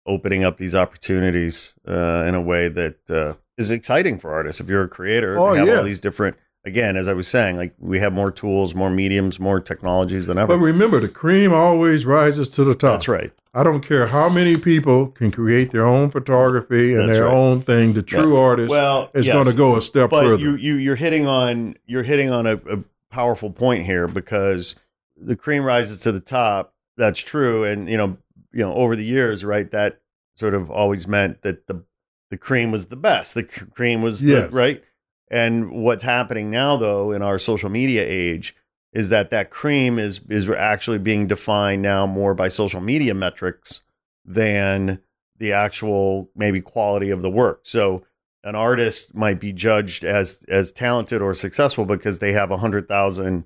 opening 0.07 0.45
up 0.45 0.57
these 0.59 0.75
opportunities 0.75 1.75
uh, 1.89 2.25
in 2.27 2.35
a 2.35 2.41
way 2.43 2.69
that 2.69 3.11
uh, 3.11 3.35
is 3.57 3.71
exciting 3.71 4.19
for 4.19 4.33
artists. 4.33 4.61
If 4.61 4.69
you're 4.69 4.85
a 4.85 4.89
creator, 4.89 5.39
Oh, 5.39 5.53
we 5.53 5.59
have 5.59 5.67
yeah. 5.69 5.77
all 5.79 5.85
these 5.85 6.01
different. 6.01 6.37
Again, 6.67 6.97
as 6.97 7.07
I 7.09 7.13
was 7.13 7.29
saying, 7.29 7.59
like 7.59 7.75
we 7.79 7.99
have 7.99 8.15
more 8.15 8.31
tools, 8.31 8.75
more 8.75 8.89
mediums, 8.89 9.39
more 9.39 9.61
technologies 9.61 10.27
than 10.27 10.39
ever. 10.39 10.55
But 10.57 10.61
remember, 10.65 10.99
the 10.99 11.11
cream 11.11 11.53
always 11.53 12.07
rises 12.07 12.49
to 12.51 12.65
the 12.65 12.75
top. 12.75 12.95
That's 12.95 13.09
right. 13.09 13.33
I 13.53 13.63
don't 13.63 13.83
care 13.87 14.07
how 14.07 14.31
many 14.31 14.57
people 14.57 15.09
can 15.09 15.31
create 15.31 15.73
their 15.73 15.85
own 15.87 16.11
photography 16.11 16.95
and 16.95 17.09
That's 17.09 17.19
their 17.19 17.27
right. 17.27 17.35
own 17.35 17.61
thing. 17.63 17.93
The 17.93 18.03
true 18.03 18.37
artist 18.37 18.71
Well, 18.71 19.11
is 19.15 19.27
yes, 19.27 19.35
going 19.35 19.47
to 19.47 19.53
go 19.55 19.77
a 19.77 19.83
step 19.83 20.09
but 20.11 20.23
further. 20.25 20.43
you 20.43 20.57
you 20.57 20.75
you're 20.77 20.97
hitting 20.97 21.27
on 21.27 21.77
you're 21.87 22.03
hitting 22.03 22.31
on 22.31 22.47
a, 22.47 22.55
a 22.57 22.79
powerful 23.11 23.51
point 23.51 23.85
here 23.85 24.09
because 24.09 24.75
the 25.17 25.37
cream 25.37 25.63
rises 25.65 26.01
to 26.01 26.13
the 26.13 26.19
top. 26.21 26.73
That's 26.97 27.21
true, 27.21 27.63
and 27.65 27.89
you 27.91 27.97
know 27.99 28.17
you 28.55 28.63
know 28.65 28.75
over 28.75 28.97
the 28.97 29.05
years, 29.05 29.45
right? 29.45 29.71
That 29.71 30.01
sort 30.37 30.55
of 30.55 30.71
always 30.71 31.07
meant 31.07 31.43
that 31.43 31.67
the 31.67 31.85
the 32.31 32.39
cream 32.39 32.71
was 32.71 32.87
the 32.87 32.97
best. 32.97 33.35
The 33.35 33.43
c- 33.49 33.67
cream 33.75 34.01
was 34.03 34.25
Yes. 34.25 34.51
the, 34.51 34.57
right. 34.57 34.83
And 35.31 35.71
what's 35.73 36.03
happening 36.03 36.51
now, 36.51 36.77
though, 36.77 37.13
in 37.13 37.23
our 37.23 37.39
social 37.39 37.69
media 37.69 38.05
age, 38.07 38.55
is 38.93 39.09
that 39.09 39.31
that 39.31 39.51
cream 39.51 39.99
is 39.99 40.21
is 40.29 40.49
actually 40.49 40.99
being 40.99 41.27
defined 41.27 41.83
now 41.83 42.07
more 42.07 42.35
by 42.35 42.49
social 42.49 42.81
media 42.81 43.15
metrics 43.15 43.83
than 44.25 45.01
the 45.39 45.53
actual 45.53 46.31
maybe 46.35 46.61
quality 46.61 47.11
of 47.11 47.23
the 47.23 47.31
work. 47.31 47.61
So 47.65 48.05
an 48.43 48.55
artist 48.55 49.15
might 49.15 49.41
be 49.41 49.53
judged 49.53 50.05
as 50.05 50.45
as 50.49 50.73
talented 50.73 51.21
or 51.23 51.35
successful 51.35 51.85
because 51.85 52.19
they 52.19 52.33
have 52.33 52.51
a 52.51 52.59
hundred 52.59 52.89
thousand 52.89 53.45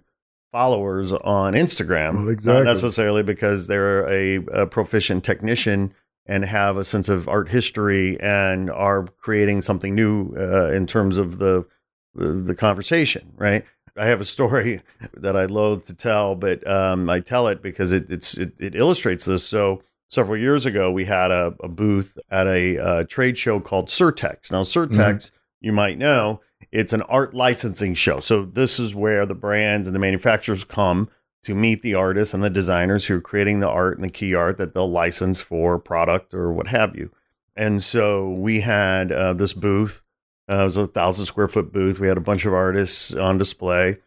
followers 0.53 1.13
on 1.13 1.55
Instagram, 1.55 2.27
Well, 2.27 2.37
not 2.45 2.65
necessarily 2.65 3.23
because 3.23 3.67
they're 3.67 4.09
a, 4.09 4.37
a 4.53 4.67
proficient 4.67 5.25
technician 5.25 5.95
and 6.27 6.45
have 6.45 6.77
a 6.77 6.85
sense 6.85 7.09
of 7.09 7.29
art 7.29 7.49
history 7.49 8.21
and 8.21 8.71
are 8.71 9.07
creating 9.19 9.63
something 9.63 9.95
new 9.95 10.35
uh, 10.37 10.71
in 10.71 10.87
terms 10.87 11.19
of 11.19 11.39
the 11.39 11.67
the 12.15 12.55
conversation, 12.55 13.33
right? 13.37 13.65
I 13.97 14.07
have 14.07 14.21
a 14.21 14.25
story 14.25 14.83
that 15.15 15.37
I 15.37 15.45
loathe 15.47 15.87
to 15.87 15.95
tell, 15.95 16.35
but 16.35 16.67
um, 16.67 17.09
I 17.09 17.21
tell 17.21 17.49
it 17.49 17.63
because 17.63 17.93
it, 17.93 18.11
it's 18.11 18.37
it, 18.37 18.53
it 18.59 18.75
illustrates 18.75 19.25
this. 19.25 19.45
So 19.45 19.83
several 20.09 20.39
years 20.39 20.67
ago, 20.67 20.91
we 20.91 21.05
had 21.05 21.31
a, 21.31 21.55
a 21.63 21.69
booth 21.69 22.19
at 22.31 22.47
a 22.47 22.79
uh, 22.79 23.05
trade 23.05 23.39
show 23.39 23.61
called 23.61 23.89
Surtex. 23.89 24.51
Now, 24.51 24.63
Surtex, 24.63 25.31
you 25.61 25.73
might 25.73 25.99
know, 25.99 26.41
it's 26.71 26.93
an 26.93 27.03
art 27.03 27.35
licensing 27.35 27.95
show. 27.95 28.21
So 28.21 28.45
this 28.45 28.79
is 28.79 28.95
where 28.95 29.25
the 29.27 29.35
brands 29.35 29.87
and 29.89 29.95
the 29.95 30.01
manufacturers 30.01 30.65
come 30.65 31.09
to 31.45 31.55
meet 31.55 31.83
the 31.83 31.95
artists 31.95 32.35
and 32.35 32.43
the 32.43 32.51
designers 32.51 33.07
who 33.07 33.17
are 33.17 33.21
creating 33.21 33.61
the 33.61 33.69
art 33.69 33.97
and 33.97 34.05
the 34.05 34.13
key 34.13 34.35
art 34.35 34.59
that 34.59 34.75
they'll 34.75 34.91
license 34.91 35.41
for 35.41 35.79
product 35.79 36.35
or 36.35 36.53
what 36.53 36.67
have 36.67 36.97
you. 36.97 37.11
And 37.57 37.83
so 37.83 38.29
we 38.29 38.61
had 38.61 39.11
uh, 39.11 39.33
this 39.33 39.53
booth. 39.53 40.03
Uh, 40.49 40.61
it 40.61 40.65
was 40.65 40.77
a 40.77 40.87
thousand 40.87 41.27
square 41.27 41.49
foot 41.49 41.73
booth. 41.73 41.99
We 41.99 42.09
had 42.09 42.17
a 42.17 42.21
bunch 42.23 42.45
of 42.45 42.55
artists 42.55 43.15
on 43.15 43.37
display, 43.37 43.99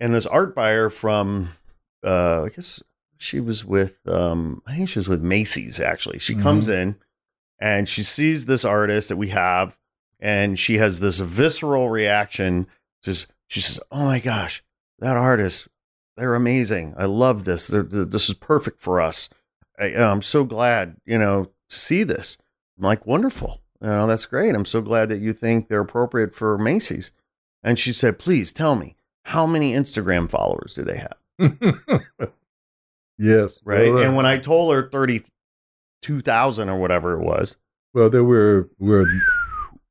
and 0.00 0.14
this 0.14 0.26
art 0.26 0.54
buyer 0.54 0.88
from, 0.88 1.50
uh, 2.04 2.44
I 2.44 2.48
guess 2.48 2.82
she 3.18 3.38
was 3.38 3.64
with, 3.64 4.00
um, 4.08 4.62
I 4.66 4.76
think 4.76 4.88
she 4.88 4.98
was 4.98 5.08
with 5.08 5.22
Macy's. 5.22 5.78
Actually, 5.78 6.20
she 6.20 6.34
comes 6.34 6.68
in, 6.68 6.96
and 7.60 7.88
she 7.88 8.02
sees 8.02 8.46
this 8.46 8.64
artist 8.64 9.08
that 9.10 9.16
we 9.16 9.28
have, 9.28 9.76
and 10.22 10.56
she 10.58 10.78
has 10.78 11.00
this 11.00 11.18
visceral 11.18 11.90
reaction. 11.90 12.68
Just 13.02 13.26
she 13.48 13.60
says, 13.60 13.80
"Oh 13.90 14.04
my 14.04 14.20
gosh, 14.20 14.62
that 15.00 15.16
artist, 15.16 15.68
they're 16.16 16.36
amazing. 16.36 16.94
I 16.96 17.06
love 17.06 17.44
this. 17.44 17.66
They're, 17.66 17.82
th- 17.82 18.08
this 18.08 18.28
is 18.28 18.34
perfect 18.36 18.80
for 18.80 19.00
us. 19.00 19.28
I, 19.78 19.86
I'm 19.86 20.22
so 20.22 20.44
glad, 20.44 20.96
you 21.04 21.18
know, 21.18 21.50
to 21.68 21.78
see 21.78 22.04
this. 22.04 22.38
I'm 22.78 22.84
like, 22.84 23.04
wonderful. 23.04 23.60
You 23.80 23.88
know, 23.88 24.06
that's 24.06 24.26
great. 24.26 24.54
I'm 24.54 24.64
so 24.64 24.80
glad 24.80 25.08
that 25.08 25.20
you 25.20 25.32
think 25.32 25.68
they're 25.68 25.80
appropriate 25.80 26.34
for 26.34 26.56
Macy's. 26.56 27.10
And 27.64 27.78
she 27.78 27.92
said, 27.92 28.18
please 28.18 28.52
tell 28.52 28.76
me, 28.76 28.96
how 29.24 29.46
many 29.46 29.72
Instagram 29.72 30.30
followers 30.30 30.74
do 30.74 30.82
they 30.82 30.98
have? 30.98 31.16
yes. 33.18 33.58
Right. 33.64 33.90
Well, 33.92 33.98
uh, 33.98 34.02
and 34.02 34.16
when 34.16 34.26
I 34.26 34.38
told 34.38 34.72
her 34.72 34.88
32,000 34.88 36.68
or 36.68 36.78
whatever 36.78 37.20
it 37.20 37.24
was, 37.24 37.56
well, 37.94 38.08
there 38.08 38.24
were 38.24 38.70
were 38.78 39.06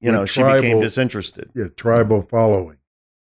you 0.01 0.11
know, 0.11 0.21
With 0.21 0.29
she 0.31 0.43
became 0.43 0.81
disinterested. 0.81 1.49
yeah 1.55 1.67
tribal 1.75 2.21
following. 2.21 2.77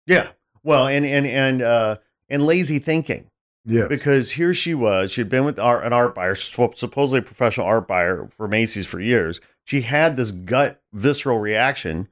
Yeah. 0.07 0.29
Well, 0.63 0.87
and, 0.87 1.05
and, 1.05 1.27
and, 1.27 1.61
uh, 1.63 1.97
and 2.29 2.45
lazy 2.47 2.79
thinking. 2.79 3.31
Yeah. 3.65 3.87
because 3.87 4.31
here 4.33 4.55
she 4.55 4.73
was. 4.73 5.13
She'd 5.13 5.29
been 5.29 5.45
with 5.45 5.59
art, 5.59 5.85
an 5.85 5.93
art 5.93 6.15
buyer, 6.15 6.35
supposedly 6.35 7.19
a 7.19 7.23
professional 7.23 7.67
art 7.67 7.87
buyer 7.87 8.27
for 8.31 8.49
Macy's 8.49 8.87
for 8.87 8.99
years. 8.99 9.41
She 9.65 9.83
had 9.83 10.17
this 10.17 10.31
gut 10.33 10.81
visceral 10.95 11.39
reaction. 11.39 12.09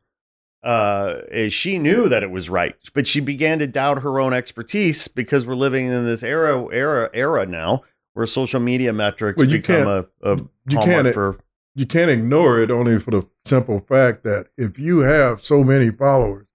Uh, 0.62 1.20
she 1.48 1.78
knew 1.78 2.09
that 2.10 2.22
it 2.22 2.30
was 2.30 2.51
right, 2.51 2.74
but 2.93 3.06
she 3.06 3.20
began 3.20 3.59
to 3.60 3.66
doubt 3.66 4.02
her 4.02 4.18
own 4.20 4.34
expertise 4.34 5.09
because 5.09 5.47
we're 5.47 5.55
living 5.55 5.86
in 5.86 6.05
this 6.05 6.22
era, 6.22 6.66
era, 6.74 7.09
era 7.14 7.47
now 7.47 7.82
where 8.14 8.26
social 8.26 8.60
media 8.60 8.93
metrics 8.93 9.38
Well, 9.38 9.48
you 9.48 9.59
become 9.59 9.86
a, 9.86 10.06
a 10.22 10.36
you 10.68 10.78
can't- 10.78 11.14
for. 11.14 11.38
You 11.77 11.86
can't 11.86 12.11
ignore 12.11 12.59
it 12.59 12.70
only 12.70 12.98
for 12.98 13.11
the 13.11 13.28
simple 13.44 13.81
fact 13.81 14.24
that 14.24 14.48
if 14.57 14.78
you 14.78 15.01
have 15.01 15.44
so 15.44 15.62
many 15.62 15.90
followers, 15.90 16.47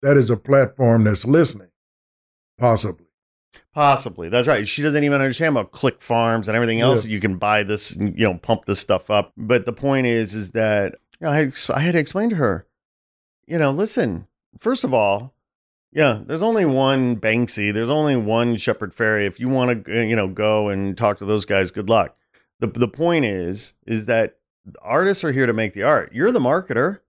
that 0.00 0.16
is 0.16 0.30
a 0.30 0.36
platform 0.36 1.04
that's 1.04 1.26
listening, 1.26 1.68
possibly. 2.58 3.06
Possibly. 3.74 4.30
That's 4.30 4.48
right. 4.48 4.66
She 4.66 4.80
doesn't 4.80 5.04
even 5.04 5.20
understand 5.20 5.56
about 5.56 5.72
click 5.72 6.00
farms 6.00 6.48
and 6.48 6.56
everything 6.56 6.80
else. 6.80 7.04
Yeah. 7.04 7.12
You 7.12 7.20
can 7.20 7.36
buy 7.36 7.62
this, 7.62 7.94
and, 7.94 8.18
you 8.18 8.24
know, 8.24 8.38
pump 8.38 8.64
this 8.64 8.80
stuff 8.80 9.10
up. 9.10 9.32
But 9.36 9.66
the 9.66 9.74
point 9.74 10.06
is, 10.06 10.34
is 10.34 10.52
that 10.52 10.96
you 11.20 11.26
know, 11.26 11.32
I, 11.32 11.42
ex- 11.42 11.68
I 11.68 11.80
had 11.80 11.92
to 11.92 11.98
explain 11.98 12.30
to 12.30 12.36
her, 12.36 12.66
you 13.46 13.58
know, 13.58 13.70
listen, 13.70 14.26
first 14.58 14.84
of 14.84 14.94
all, 14.94 15.34
yeah, 15.92 16.20
there's 16.24 16.42
only 16.42 16.64
one 16.64 17.16
Banksy. 17.16 17.74
There's 17.74 17.90
only 17.90 18.16
one 18.16 18.56
Shepard 18.56 18.96
Fairey. 18.96 19.26
If 19.26 19.38
you 19.38 19.50
want 19.50 19.84
to, 19.84 20.00
uh, 20.00 20.02
you 20.02 20.16
know, 20.16 20.28
go 20.28 20.70
and 20.70 20.96
talk 20.96 21.18
to 21.18 21.26
those 21.26 21.44
guys, 21.44 21.70
good 21.70 21.90
luck. 21.90 22.16
The, 22.60 22.68
the 22.68 22.88
point 22.88 23.26
is, 23.26 23.74
is 23.86 24.06
that 24.06 24.38
artists 24.80 25.24
are 25.24 25.32
here 25.32 25.46
to 25.46 25.52
make 25.52 25.72
the 25.74 25.82
art. 25.82 26.12
You're 26.12 26.30
the 26.32 26.38
marketer 26.40 27.00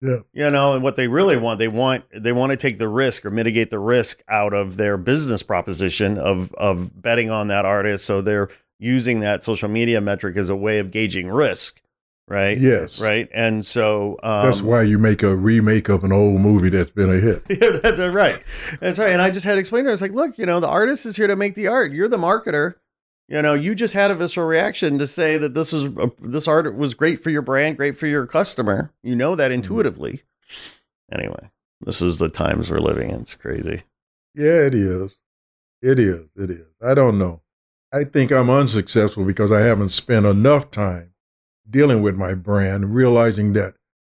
Yeah. 0.00 0.18
you 0.32 0.50
know 0.50 0.74
and 0.74 0.82
what 0.82 0.96
they 0.96 1.08
really 1.08 1.36
want 1.36 1.58
they 1.58 1.68
want 1.68 2.04
they 2.14 2.32
want 2.32 2.50
to 2.50 2.56
take 2.56 2.78
the 2.78 2.88
risk 2.88 3.24
or 3.24 3.30
mitigate 3.30 3.70
the 3.70 3.78
risk 3.78 4.22
out 4.28 4.52
of 4.52 4.76
their 4.76 4.96
business 4.96 5.42
proposition 5.42 6.18
of 6.18 6.52
of 6.54 7.00
betting 7.00 7.30
on 7.30 7.48
that 7.48 7.64
artist 7.64 8.04
so 8.04 8.20
they're 8.20 8.48
using 8.78 9.20
that 9.20 9.44
social 9.44 9.68
media 9.68 10.00
metric 10.00 10.36
as 10.36 10.48
a 10.48 10.56
way 10.56 10.78
of 10.80 10.90
gauging 10.90 11.28
risk 11.28 11.80
right 12.28 12.58
Yes. 12.58 13.00
right 13.00 13.28
and 13.32 13.64
so 13.66 14.18
um, 14.24 14.46
That's 14.46 14.60
why 14.62 14.82
you 14.82 14.98
make 14.98 15.22
a 15.22 15.36
remake 15.36 15.88
of 15.88 16.02
an 16.04 16.12
old 16.12 16.40
movie 16.40 16.68
that's 16.70 16.90
been 16.90 17.10
a 17.10 17.18
hit. 17.20 17.42
yeah, 17.50 17.78
that's 17.82 17.98
right. 17.98 18.40
That's 18.80 18.98
right. 18.98 19.10
And 19.12 19.20
I 19.22 19.30
just 19.30 19.44
had 19.44 19.54
to 19.54 19.60
explain 19.60 19.84
to 19.84 19.88
her, 19.90 19.92
it's 19.92 20.02
like, 20.02 20.12
look, 20.12 20.38
you 20.38 20.46
know, 20.46 20.58
the 20.60 20.68
artist 20.68 21.04
is 21.06 21.16
here 21.16 21.26
to 21.26 21.34
make 21.36 21.54
the 21.56 21.66
art. 21.66 21.92
You're 21.92 22.08
the 22.08 22.16
marketer. 22.18 22.76
You 23.28 23.40
know, 23.40 23.54
you 23.54 23.74
just 23.74 23.94
had 23.94 24.10
a 24.10 24.14
visceral 24.14 24.46
reaction 24.46 24.98
to 24.98 25.06
say 25.06 25.38
that 25.38 25.54
this 25.54 25.72
was 25.72 25.84
a, 25.84 26.10
this 26.20 26.48
art 26.48 26.76
was 26.76 26.94
great 26.94 27.22
for 27.22 27.30
your 27.30 27.42
brand, 27.42 27.76
great 27.76 27.96
for 27.96 28.06
your 28.06 28.26
customer. 28.26 28.92
You 29.02 29.16
know 29.16 29.34
that 29.34 29.50
mm-hmm. 29.50 29.54
intuitively. 29.54 30.22
Anyway, 31.10 31.50
this 31.80 32.02
is 32.02 32.18
the 32.18 32.28
times 32.28 32.70
we're 32.70 32.78
living 32.78 33.10
in. 33.10 33.20
It's 33.20 33.34
crazy. 33.34 33.82
Yeah, 34.34 34.66
it 34.66 34.74
is. 34.74 35.20
It 35.80 35.98
is. 35.98 36.32
It 36.36 36.50
is. 36.50 36.66
I 36.82 36.94
don't 36.94 37.18
know. 37.18 37.42
I 37.92 38.04
think 38.04 38.32
I'm 38.32 38.48
unsuccessful 38.48 39.24
because 39.24 39.52
I 39.52 39.60
haven't 39.60 39.90
spent 39.90 40.24
enough 40.24 40.70
time 40.70 41.12
dealing 41.68 42.02
with 42.02 42.16
my 42.16 42.34
brand, 42.34 42.94
realizing 42.94 43.52
that 43.52 43.74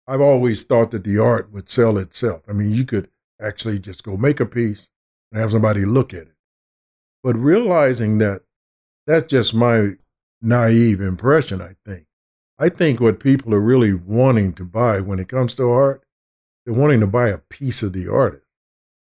I've 0.06 0.20
always 0.20 0.62
thought 0.62 0.90
that 0.90 1.04
the 1.04 1.18
art 1.18 1.52
would 1.52 1.70
sell 1.70 1.96
itself. 1.96 2.42
I 2.48 2.52
mean, 2.52 2.72
you 2.72 2.84
could 2.84 3.08
actually 3.40 3.78
just 3.78 4.02
go 4.02 4.16
make 4.16 4.40
a 4.40 4.46
piece 4.46 4.88
and 5.30 5.40
have 5.40 5.52
somebody 5.52 5.84
look 5.84 6.12
at 6.12 6.22
it. 6.22 6.34
But 7.22 7.36
realizing 7.36 8.18
that 8.18 8.42
that's 9.06 9.26
just 9.30 9.54
my 9.54 9.92
naive 10.40 11.00
impression, 11.00 11.60
I 11.60 11.74
think. 11.86 12.06
I 12.58 12.68
think 12.68 13.00
what 13.00 13.18
people 13.20 13.54
are 13.54 13.60
really 13.60 13.92
wanting 13.94 14.52
to 14.54 14.64
buy 14.64 15.00
when 15.00 15.18
it 15.18 15.28
comes 15.28 15.54
to 15.56 15.68
art, 15.68 16.04
they're 16.64 16.74
wanting 16.74 17.00
to 17.00 17.06
buy 17.06 17.28
a 17.28 17.38
piece 17.38 17.82
of 17.82 17.92
the 17.92 18.08
artist. 18.12 18.44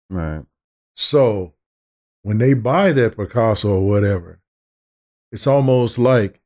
Right. 0.09 0.45
So 0.95 1.53
when 2.21 2.37
they 2.37 2.53
buy 2.53 2.91
that 2.93 3.17
Picasso 3.17 3.69
or 3.77 3.87
whatever, 3.87 4.41
it's 5.31 5.47
almost 5.47 5.97
like 5.97 6.41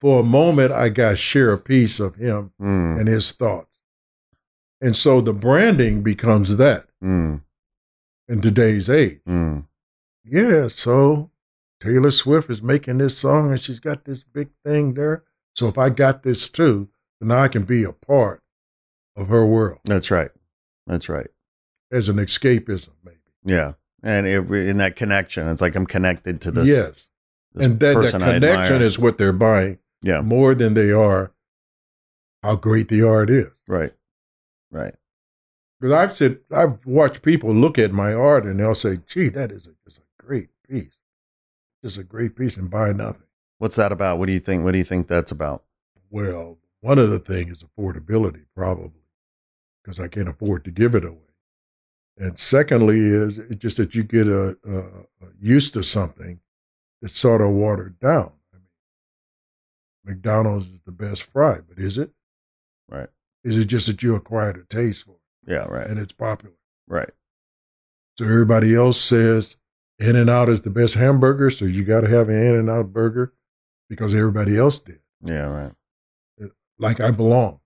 for 0.00 0.20
a 0.20 0.24
moment 0.24 0.72
I 0.72 0.88
got 0.88 1.18
share 1.18 1.52
a 1.52 1.58
piece 1.58 2.00
of 2.00 2.16
him 2.16 2.52
Mm, 2.60 2.98
and 3.00 3.08
his 3.08 3.32
thoughts. 3.32 3.68
And 4.80 4.96
so 4.96 5.20
the 5.20 5.32
branding 5.32 6.02
becomes 6.02 6.56
that 6.56 6.86
mm, 7.02 7.40
in 8.28 8.40
today's 8.40 8.90
age. 8.90 9.20
mm. 9.26 9.64
Yeah, 10.24 10.68
so 10.68 11.30
Taylor 11.84 12.10
Swift 12.10 12.48
is 12.48 12.62
making 12.62 12.98
this 12.98 13.18
song 13.18 13.50
and 13.50 13.60
she's 13.60 13.80
got 13.80 14.04
this 14.04 14.22
big 14.22 14.48
thing 14.64 14.94
there. 14.94 15.22
So 15.54 15.68
if 15.68 15.76
I 15.76 15.90
got 15.90 16.22
this 16.22 16.48
too, 16.48 16.88
then 17.20 17.30
I 17.30 17.48
can 17.48 17.64
be 17.64 17.84
a 17.84 17.92
part 17.92 18.40
of 19.16 19.28
her 19.28 19.44
world 19.44 19.80
That's 19.84 20.10
right. 20.10 20.30
That's 20.86 21.08
right. 21.08 21.28
as 21.92 22.08
an 22.08 22.16
escapism, 22.16 22.90
maybe. 23.04 23.18
Yeah. 23.44 23.74
And 24.02 24.26
it, 24.26 24.50
in 24.50 24.78
that 24.78 24.96
connection, 24.96 25.48
it's 25.48 25.60
like 25.60 25.74
I'm 25.76 25.86
connected 25.86 26.40
to 26.42 26.50
this. 26.50 26.68
yes. 26.68 27.08
this 27.54 27.66
and 27.66 27.78
that 27.80 27.96
I 27.96 28.34
connection 28.34 28.82
is 28.82 28.98
what 28.98 29.18
they're 29.18 29.32
buying. 29.32 29.78
yeah. 30.02 30.20
more 30.20 30.54
than 30.54 30.74
they 30.74 30.90
are 30.90 31.32
how 32.42 32.56
great 32.56 32.88
the 32.88 33.02
art 33.02 33.30
is. 33.30 33.50
Right. 33.68 33.92
Right. 34.70 34.94
Because 35.80 35.92
I've 35.92 36.16
said 36.16 36.40
I've 36.50 36.84
watched 36.86 37.22
people 37.22 37.54
look 37.54 37.78
at 37.78 37.92
my 37.92 38.12
art 38.12 38.44
and 38.44 38.60
they'll 38.60 38.74
say, 38.74 39.00
"Gee, 39.06 39.28
that 39.30 39.50
is 39.50 39.66
a, 39.66 39.70
just 39.84 39.98
a 39.98 40.22
great 40.22 40.48
piece. 40.68 40.98
It's 41.84 41.98
a 41.98 42.04
great 42.04 42.34
piece," 42.34 42.56
and 42.56 42.70
buy 42.70 42.92
nothing. 42.92 43.26
What's 43.58 43.76
that 43.76 43.92
about? 43.92 44.18
What 44.18 44.26
do 44.26 44.32
you 44.32 44.40
think? 44.40 44.64
What 44.64 44.72
do 44.72 44.78
you 44.78 44.84
think 44.84 45.06
that's 45.06 45.30
about? 45.30 45.64
Well, 46.10 46.58
one 46.80 46.98
of 46.98 47.10
the 47.10 47.18
things 47.18 47.52
is 47.52 47.64
affordability, 47.64 48.46
probably, 48.54 49.02
because 49.82 50.00
I 50.00 50.08
can't 50.08 50.28
afford 50.28 50.64
to 50.64 50.70
give 50.70 50.94
it 50.94 51.04
away. 51.04 51.18
And 52.16 52.38
secondly, 52.38 53.00
is 53.00 53.38
it 53.38 53.58
just 53.58 53.76
that 53.76 53.94
you 53.94 54.02
get 54.04 54.28
a, 54.28 54.56
a, 54.64 54.78
a 54.78 55.28
used 55.40 55.72
to 55.74 55.82
something 55.82 56.40
that's 57.02 57.18
sort 57.18 57.40
of 57.40 57.50
watered 57.50 57.98
down. 58.00 58.32
I 58.52 58.56
mean, 58.56 58.66
McDonald's 60.04 60.70
is 60.70 60.80
the 60.86 60.92
best 60.92 61.22
fry, 61.24 61.58
but 61.66 61.78
is 61.78 61.98
it? 61.98 62.10
Right. 62.88 63.08
Is 63.42 63.56
it 63.58 63.66
just 63.66 63.86
that 63.88 64.02
you 64.02 64.14
acquired 64.14 64.56
a 64.56 64.64
taste 64.64 65.04
for 65.04 65.16
it 65.46 65.52
Yeah. 65.52 65.64
Right. 65.66 65.86
and 65.86 65.98
it's 65.98 66.12
popular? 66.14 66.54
Right. 66.86 67.10
So 68.18 68.24
everybody 68.24 68.74
else 68.74 69.00
says 69.00 69.56
In-N-Out 69.98 70.48
is 70.48 70.62
the 70.62 70.70
best 70.70 70.94
hamburger, 70.94 71.50
so 71.50 71.64
you 71.64 71.84
got 71.84 72.02
to 72.02 72.08
have 72.08 72.28
an 72.28 72.36
In-N-Out 72.36 72.92
burger 72.92 73.32
because 73.88 74.14
everybody 74.14 74.58
else 74.58 74.80
did. 74.80 75.00
Yeah, 75.24 75.46
right. 75.46 75.72
like 76.78 77.00
I 77.00 77.10
belong. 77.10 77.60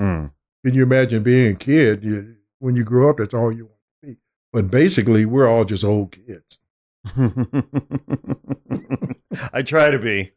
Mm. 0.00 0.32
Can 0.64 0.74
you 0.74 0.82
imagine 0.82 1.22
being 1.22 1.54
a 1.54 1.56
kid? 1.56 2.04
You, 2.04 2.36
when 2.58 2.76
you 2.76 2.84
grow 2.84 3.10
up, 3.10 3.18
that's 3.18 3.34
all 3.34 3.52
you 3.52 3.66
want 3.66 3.78
to 4.02 4.08
be. 4.08 4.16
But 4.52 4.70
basically, 4.70 5.24
we're 5.24 5.48
all 5.48 5.64
just 5.64 5.84
old 5.84 6.12
kids. 6.12 6.58
I 9.52 9.62
try 9.62 9.90
to 9.90 9.98
be. 9.98 10.32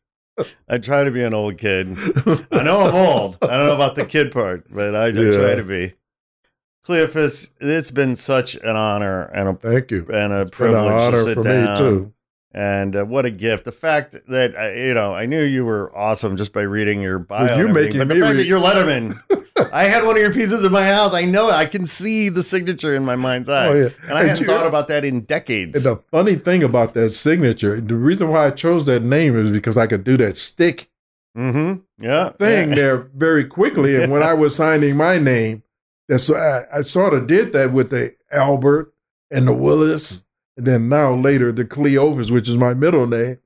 I 0.68 0.78
try 0.78 1.04
to 1.04 1.12
be 1.12 1.24
an 1.24 1.34
old 1.34 1.58
kid. 1.58 1.98
I 2.52 2.64
know 2.64 2.82
I'm 2.82 2.96
old. 2.96 3.38
I 3.42 3.58
don't 3.58 3.68
know 3.68 3.76
about 3.76 3.96
the 3.96 4.06
kid 4.06 4.32
part, 4.32 4.66
but 4.74 4.96
I, 4.96 5.08
I 5.08 5.12
try 5.12 5.56
to 5.56 5.64
be. 5.64 5.94
Cleophus, 6.84 7.52
it's 7.60 7.92
been 7.92 8.16
such 8.16 8.56
an 8.56 8.76
honor 8.76 9.24
and 9.34 9.50
a 9.50 9.54
Thank 9.54 9.92
you. 9.92 10.08
and 10.12 10.34
a 10.34 10.42
It's 10.42 10.50
privilege 10.52 11.12
to 11.14 11.24
sit 11.24 11.44
down. 11.44 12.14
And 12.54 12.96
uh, 12.98 13.06
what 13.06 13.26
a 13.26 13.32
gift! 13.32 13.64
The 13.64 13.72
fact 13.72 14.18
that 14.28 14.58
I, 14.58 14.74
you 14.74 14.94
know, 14.94 15.14
I 15.14 15.26
knew 15.26 15.42
you 15.42 15.64
were 15.64 15.90
awesome 15.98 16.36
just 16.36 16.52
by 16.52 16.64
reading 16.64 17.02
your 17.02 17.18
bio. 17.18 17.46
Well, 17.46 17.60
everything, 17.60 17.74
making 17.74 17.98
but 18.00 18.08
the 18.10 18.20
fact 18.20 18.36
that 18.36 18.46
you're 18.46 18.60
Letterman, 18.60 19.18
I 19.72 19.84
had 19.86 20.04
one 20.04 20.18
of 20.18 20.22
your 20.22 20.34
pieces 20.34 20.62
in 20.66 20.70
my 20.70 20.86
house. 20.86 21.14
I 21.14 21.24
know 21.24 21.48
it. 21.48 21.54
I 21.54 21.66
can 21.66 21.86
see 21.86 22.28
the 22.28 22.44
signature 22.44 22.94
in 22.94 23.06
my 23.06 23.16
mind's 23.16 23.48
eye, 23.48 23.68
Oh 23.68 23.74
yeah. 23.74 23.90
and 24.04 24.18
I 24.18 24.20
And 24.22 24.30
hadn't 24.32 24.40
you- 24.42 24.48
thought 24.48 24.68
about 24.68 24.90
that 24.90 25.06
in 25.06 25.22
decades. 25.22 25.86
And 25.86 25.96
the 25.96 26.04
funny 26.12 26.36
thing 26.36 26.62
about 26.62 26.94
that 26.96 27.12
signature, 27.12 27.80
the 27.80 27.96
reason 27.96 28.28
why 28.28 28.48
I 28.48 28.52
chose 28.52 28.86
that 28.88 29.02
name 29.02 29.38
is 29.38 29.50
because 29.50 29.78
I 29.78 29.88
could 29.88 30.04
do 30.04 30.18
that 30.18 30.36
stick 30.36 30.90
mm-hmm. 31.38 31.80
Yeah. 32.04 32.32
thing 32.32 32.70
yeah. 32.70 32.76
there 32.76 32.98
very 33.16 33.46
quickly. 33.46 33.96
And 33.96 34.12
when 34.12 34.24
I 34.32 34.34
was 34.34 34.58
signing 34.58 34.98
my 34.98 35.18
name, 35.20 35.64
that's 36.12 36.30
I, 36.30 36.64
I 36.74 36.82
sort 36.82 37.14
of 37.14 37.26
did 37.26 37.54
that 37.54 37.72
with 37.72 37.90
the 37.90 38.14
Albert 38.34 38.94
and 39.32 39.48
the 39.48 39.54
Willis, 39.54 40.12
mm. 40.12 40.24
and 40.58 40.68
then 40.68 40.90
now 40.90 41.14
later 41.14 41.54
the 41.54 41.64
Cleophus, 41.64 42.30
which 42.30 42.50
is 42.50 42.58
my 42.58 42.74
middle 42.74 43.08
name, 43.08 43.38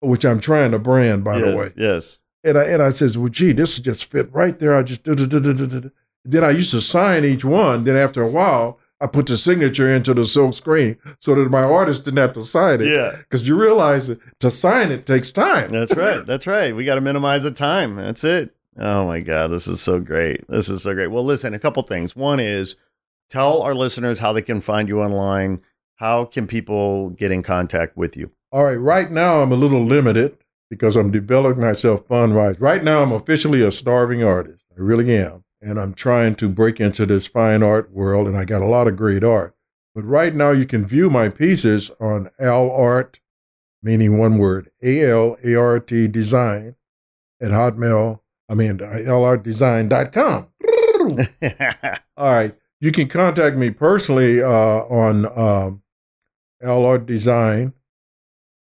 which 0.00 0.24
I'm 0.24 0.40
trying 0.40 0.72
to 0.72 0.80
brand 0.80 1.22
by 1.22 1.38
yes, 1.38 1.44
the 1.44 1.56
way. 1.56 1.72
Yes. 1.76 2.20
And 2.42 2.58
I 2.58 2.64
and 2.64 2.82
I 2.82 2.90
says, 2.90 3.16
well, 3.16 3.28
gee, 3.28 3.52
this 3.52 3.78
just 3.78 4.10
fit 4.10 4.32
right 4.32 4.58
there. 4.58 4.74
I 4.74 4.82
just 4.82 5.04
do, 5.04 5.14
do, 5.14 5.26
do. 5.28 5.92
Then 6.24 6.42
I 6.42 6.50
used 6.50 6.72
to 6.72 6.80
sign 6.80 7.24
each 7.24 7.44
one. 7.44 7.84
Then 7.84 7.94
after 7.94 8.20
a 8.20 8.28
while, 8.28 8.80
I 9.00 9.06
put 9.06 9.26
the 9.26 9.38
signature 9.38 9.92
into 9.92 10.12
the 10.12 10.24
silk 10.24 10.54
screen 10.54 10.96
so 11.20 11.36
that 11.36 11.50
my 11.50 11.62
artist 11.62 12.04
didn't 12.04 12.18
have 12.18 12.34
to 12.34 12.42
sign 12.42 12.80
it. 12.80 12.88
Yeah. 12.88 13.14
Because 13.16 13.46
you 13.46 13.56
realize 13.56 14.08
it, 14.08 14.18
to 14.40 14.50
sign 14.50 14.90
it 14.90 15.06
takes 15.06 15.30
time. 15.30 15.70
That's 15.70 15.94
right. 15.94 16.26
That's 16.26 16.48
right. 16.48 16.74
We 16.74 16.84
got 16.84 16.96
to 16.96 17.00
minimize 17.00 17.44
the 17.44 17.52
time. 17.52 17.94
That's 17.94 18.24
it. 18.24 18.56
Oh 18.78 19.06
my 19.06 19.20
God. 19.20 19.48
This 19.48 19.66
is 19.66 19.80
so 19.80 20.00
great. 20.00 20.46
This 20.48 20.68
is 20.68 20.82
so 20.82 20.94
great. 20.94 21.08
Well, 21.08 21.24
listen, 21.24 21.54
a 21.54 21.58
couple 21.58 21.82
things. 21.82 22.14
One 22.14 22.40
is 22.40 22.76
tell 23.28 23.62
our 23.62 23.74
listeners 23.74 24.20
how 24.20 24.32
they 24.32 24.42
can 24.42 24.60
find 24.60 24.88
you 24.88 25.00
online. 25.00 25.60
How 25.96 26.24
can 26.24 26.46
people 26.46 27.10
get 27.10 27.32
in 27.32 27.42
contact 27.42 27.96
with 27.96 28.16
you? 28.16 28.30
All 28.52 28.64
right, 28.64 28.76
right 28.76 29.10
now 29.10 29.42
I'm 29.42 29.52
a 29.52 29.56
little 29.56 29.84
limited 29.84 30.38
because 30.70 30.96
I'm 30.96 31.10
developing 31.10 31.60
myself 31.60 32.06
fun 32.06 32.34
wise. 32.34 32.60
Right 32.60 32.84
now 32.84 33.02
I'm 33.02 33.12
officially 33.12 33.62
a 33.62 33.70
starving 33.70 34.22
artist. 34.22 34.64
I 34.70 34.80
really 34.80 35.14
am. 35.16 35.44
And 35.60 35.80
I'm 35.80 35.92
trying 35.92 36.36
to 36.36 36.48
break 36.48 36.80
into 36.80 37.04
this 37.04 37.26
fine 37.26 37.64
art 37.64 37.90
world, 37.90 38.28
and 38.28 38.36
I 38.36 38.44
got 38.44 38.62
a 38.62 38.66
lot 38.66 38.86
of 38.86 38.96
great 38.96 39.24
art. 39.24 39.56
But 39.92 40.04
right 40.04 40.32
now 40.32 40.52
you 40.52 40.66
can 40.66 40.86
view 40.86 41.10
my 41.10 41.28
pieces 41.28 41.90
on 41.98 42.30
Al 42.38 42.70
Art, 42.70 43.18
meaning 43.82 44.18
one 44.18 44.38
word, 44.38 44.70
A 44.82 45.04
L 45.04 45.36
A 45.44 45.56
R 45.56 45.80
T 45.80 46.06
design 46.06 46.76
at 47.40 47.50
Hotmail. 47.50 48.20
I 48.48 48.54
mean, 48.54 48.78
lartdesign.com. 48.78 50.48
All 52.16 52.32
right. 52.34 52.54
You 52.80 52.92
can 52.92 53.08
contact 53.08 53.56
me 53.56 53.70
personally 53.70 54.40
uh, 54.42 54.48
on 54.48 55.26
um, 55.26 55.82
lartdesign 56.62 57.72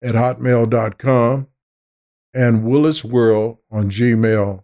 at 0.03 0.15
hotmail.com 0.15 1.47
and 2.33 2.63
Willis 2.63 3.03
World 3.03 3.57
on 3.71 3.89
gmail.com. 3.89 4.63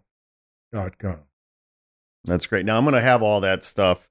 That's 2.24 2.46
great. 2.46 2.64
Now 2.64 2.78
I'm 2.78 2.84
going 2.84 2.94
to 2.94 3.00
have 3.00 3.22
all 3.22 3.40
that 3.40 3.64
stuff 3.64 4.08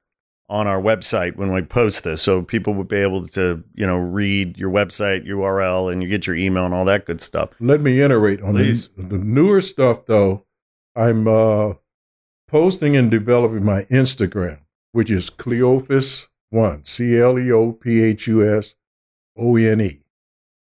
on 0.50 0.68
our 0.68 0.82
website 0.82 1.36
when 1.36 1.52
we 1.52 1.62
post 1.62 2.04
this, 2.04 2.22
so 2.22 2.42
people 2.42 2.74
would 2.76 2.88
be 2.88 2.98
able 2.98 3.26
to, 3.28 3.64
you 3.74 3.88
know, 3.88 3.98
read 3.98 4.58
your 4.58 4.70
website 4.70 5.26
URL 5.28 5.92
and 5.92 6.04
you 6.04 6.10
get 6.10 6.28
your 6.28 6.36
email 6.36 6.66
and 6.66 6.74
all 6.74 6.86
that 6.86 7.06
good 7.06 7.22
stuff. 7.22 7.50
Let 7.60 7.82
me 7.82 8.02
iterate 8.02 8.42
on 8.42 8.54
Please. 8.54 8.90
the, 8.96 9.04
the 9.04 9.18
newer 9.18 9.62
stuff, 9.62 10.06
though. 10.06 10.46
I'm 10.96 11.28
uh, 11.28 11.74
posting 12.48 12.96
and 12.96 13.10
developing 13.10 13.66
my 13.66 13.84
Instagram, 13.84 14.60
which 14.92 15.10
is 15.10 15.30
Cleophus1, 15.30 16.88
C 16.88 17.20
L 17.20 17.40
E 17.40 17.52
O 17.52 17.72
P 17.72 18.02
H 18.02 18.28
U 18.28 18.58
S 18.58 18.76
O 19.38 19.56
N 19.56 19.82
E. 19.82 20.04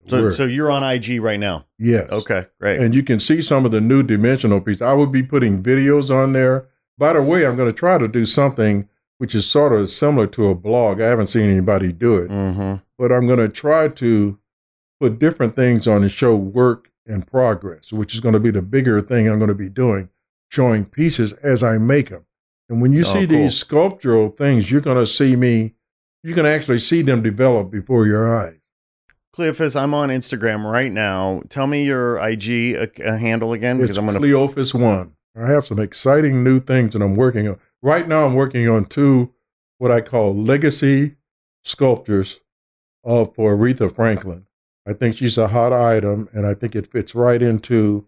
So, 0.08 0.22
Word. 0.22 0.34
so 0.34 0.44
you're 0.44 0.70
on 0.70 0.84
IG 0.84 1.20
right 1.20 1.40
now. 1.40 1.66
yes. 1.78 2.08
Okay, 2.10 2.46
great. 2.60 2.78
and 2.80 2.94
you 2.94 3.02
can 3.02 3.18
see 3.18 3.40
some 3.40 3.64
of 3.64 3.72
the 3.72 3.80
new 3.80 4.02
dimensional 4.02 4.60
pieces. 4.60 4.82
I 4.82 4.94
will 4.94 5.08
be 5.08 5.22
putting 5.22 5.62
videos 5.62 6.14
on 6.14 6.32
there. 6.32 6.68
By 6.96 7.12
the 7.12 7.22
way, 7.22 7.44
I'm 7.44 7.56
going 7.56 7.68
to 7.68 7.76
try 7.76 7.98
to 7.98 8.08
do 8.08 8.24
something 8.24 8.88
which 9.18 9.34
is 9.34 9.48
sort 9.48 9.72
of 9.72 9.88
similar 9.88 10.26
to 10.28 10.48
a 10.48 10.54
blog. 10.54 11.00
I 11.00 11.06
haven't 11.06 11.28
seen 11.28 11.50
anybody 11.50 11.92
do 11.92 12.16
it, 12.18 12.30
mm-hmm. 12.30 12.76
but 12.98 13.12
I'm 13.12 13.26
going 13.26 13.38
to 13.38 13.48
try 13.48 13.88
to 13.88 14.38
put 15.00 15.18
different 15.18 15.56
things 15.56 15.86
on 15.86 16.02
and 16.02 16.10
show 16.10 16.36
work 16.36 16.90
in 17.06 17.22
progress, 17.22 17.92
which 17.92 18.14
is 18.14 18.20
going 18.20 18.34
to 18.34 18.40
be 18.40 18.50
the 18.50 18.62
bigger 18.62 19.00
thing 19.00 19.28
I'm 19.28 19.38
going 19.38 19.48
to 19.48 19.54
be 19.54 19.68
doing, 19.68 20.10
showing 20.50 20.84
pieces 20.86 21.32
as 21.34 21.62
I 21.62 21.78
make 21.78 22.10
them. 22.10 22.24
And 22.68 22.80
when 22.82 22.92
you 22.92 23.00
Oh, 23.00 23.04
see 23.04 23.26
cool. 23.26 23.38
these 23.38 23.56
sculptural 23.56 24.28
things, 24.28 24.70
you're 24.70 24.80
going 24.80 24.96
to 24.96 25.06
see 25.06 25.36
me, 25.36 25.74
you 26.22 26.34
can 26.34 26.46
actually 26.46 26.78
see 26.78 27.02
them 27.02 27.22
develop 27.22 27.70
before 27.70 28.06
your 28.06 28.32
eyes. 28.34 28.58
Cleophus, 29.32 29.76
I'm 29.76 29.92
on 29.94 30.08
Instagram 30.08 30.64
right 30.70 30.90
now. 30.90 31.42
Tell 31.50 31.66
me 31.66 31.84
your 31.84 32.16
IG 32.16 32.74
uh, 32.74 33.02
uh, 33.04 33.16
handle 33.18 33.52
again 33.52 33.80
It's 33.80 33.98
I'm 33.98 34.06
going 34.06 34.14
to. 34.14 34.20
Cleophus 34.20 34.72
One. 34.74 35.12
I 35.38 35.50
have 35.50 35.66
some 35.66 35.78
exciting 35.78 36.42
new 36.42 36.58
things 36.60 36.94
that 36.94 37.02
I'm 37.02 37.14
working 37.14 37.46
on. 37.46 37.58
Right 37.82 38.08
now, 38.08 38.24
I'm 38.24 38.34
working 38.34 38.66
on 38.68 38.86
two 38.86 39.34
what 39.78 39.90
I 39.90 40.00
call 40.00 40.34
legacy 40.34 41.16
sculptures 41.64 42.40
of 43.04 43.34
for 43.34 43.54
Aretha 43.54 43.94
Franklin. 43.94 44.46
I 44.88 44.94
think 44.94 45.16
she's 45.16 45.36
a 45.36 45.48
hot 45.48 45.72
item, 45.74 46.28
and 46.32 46.46
I 46.46 46.54
think 46.54 46.74
it 46.74 46.90
fits 46.90 47.14
right 47.14 47.42
into 47.42 48.06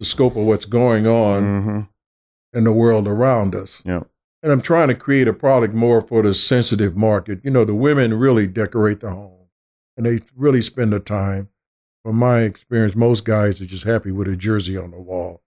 the 0.00 0.04
scope 0.04 0.34
of 0.34 0.42
what's 0.44 0.64
going 0.64 1.06
on 1.06 1.42
Mhm. 1.44 1.88
in 2.54 2.64
the 2.64 2.72
world 2.72 3.06
around 3.06 3.54
us. 3.54 3.82
Yeah. 3.86 4.02
And 4.42 4.50
I'm 4.50 4.62
trying 4.62 4.88
to 4.88 4.94
create 4.94 5.28
a 5.28 5.32
product 5.34 5.74
more 5.74 6.00
for 6.00 6.22
the 6.22 6.32
sensitive 6.34 6.96
market. 6.96 7.40
You 7.44 7.50
know, 7.50 7.64
the 7.64 7.74
women 7.74 8.14
really 8.18 8.46
decorate 8.46 9.00
the 9.00 9.10
home, 9.10 9.48
and 9.96 10.04
they 10.06 10.20
really 10.34 10.62
spend 10.62 10.92
the 10.92 10.98
time. 11.00 11.48
From 12.02 12.16
my 12.16 12.40
experience, 12.40 12.96
most 12.96 13.26
guys 13.26 13.60
are 13.60 13.66
just 13.66 13.84
happy 13.84 14.10
with 14.10 14.26
a 14.26 14.34
jersey 14.36 14.74
on 14.78 14.90
the 14.90 14.98
wall 15.00 15.42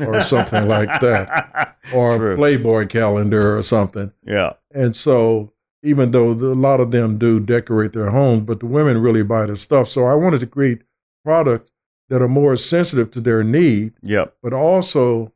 or 0.00 0.20
something 0.22 0.66
like 0.66 1.00
that, 1.00 1.76
or 1.94 2.18
True. 2.18 2.32
a 2.32 2.36
Playboy 2.36 2.86
calendar 2.88 3.56
or 3.56 3.62
something. 3.62 4.10
Yeah. 4.26 4.54
And 4.74 4.96
so, 4.96 5.52
even 5.84 6.10
though 6.10 6.34
the, 6.34 6.48
a 6.48 6.54
lot 6.54 6.80
of 6.80 6.90
them 6.90 7.18
do 7.18 7.38
decorate 7.38 7.92
their 7.92 8.10
homes, 8.10 8.42
but 8.46 8.58
the 8.58 8.66
women 8.66 8.98
really 9.00 9.22
buy 9.22 9.46
the 9.46 9.54
stuff. 9.54 9.88
So, 9.88 10.04
I 10.06 10.14
wanted 10.14 10.40
to 10.40 10.46
create 10.48 10.82
products 11.24 11.70
that 12.12 12.20
are 12.20 12.28
more 12.28 12.56
sensitive 12.56 13.10
to 13.10 13.22
their 13.22 13.42
need, 13.42 13.94
Yep. 14.02 14.34
but 14.42 14.52
also 14.52 15.32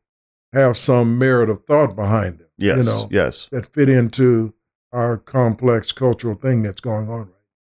have 0.53 0.77
some 0.77 1.17
merit 1.19 1.49
of 1.49 1.65
thought 1.65 1.97
behind 1.97 2.37
them. 2.39 2.49
Yes. 2.59 2.77
You 2.77 2.83
know, 2.85 3.09
yes. 3.11 3.49
that 3.51 3.73
fit 3.73 3.89
into 3.89 4.53
our 4.93 5.17
complex 5.17 5.91
cultural 5.91 6.35
thing 6.35 6.63
that's 6.63 6.83
going 6.83 7.09
on. 7.09 7.31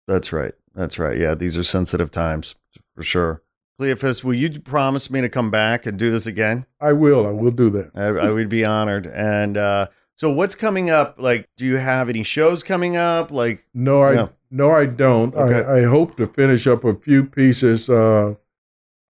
That's 0.06 0.34
right. 0.34 0.52
That's 0.74 0.98
right. 0.98 1.16
Yeah. 1.16 1.34
These 1.34 1.56
are 1.56 1.62
sensitive 1.62 2.10
times 2.10 2.56
for 2.94 3.02
sure. 3.02 3.42
Cleophus, 3.78 4.22
will 4.22 4.34
you 4.34 4.60
promise 4.60 5.10
me 5.10 5.22
to 5.22 5.30
come 5.30 5.50
back 5.50 5.86
and 5.86 5.98
do 5.98 6.10
this 6.10 6.26
again? 6.26 6.66
I 6.78 6.92
will. 6.92 7.26
I 7.26 7.30
will 7.30 7.52
do 7.52 7.70
that. 7.70 7.92
I, 7.94 8.26
I 8.26 8.30
would 8.30 8.50
be 8.50 8.66
honored. 8.66 9.06
And 9.06 9.56
uh, 9.56 9.86
so, 10.14 10.30
what's 10.30 10.54
coming 10.54 10.90
up? 10.90 11.14
Like, 11.18 11.48
do 11.56 11.64
you 11.64 11.78
have 11.78 12.10
any 12.10 12.22
shows 12.22 12.62
coming 12.62 12.98
up? 12.98 13.30
Like, 13.30 13.64
No, 13.72 14.02
I 14.02 14.12
Yeah. 14.12 14.28
no, 14.50 14.70
I 14.72 14.84
don't. 14.84 15.34
Okay. 15.34 15.66
I, 15.66 15.78
I 15.78 15.82
hope 15.84 16.18
to 16.18 16.26
finish 16.26 16.66
up 16.66 16.84
a 16.84 16.94
few 16.94 17.24
pieces. 17.24 17.88
Uh, 17.88 18.34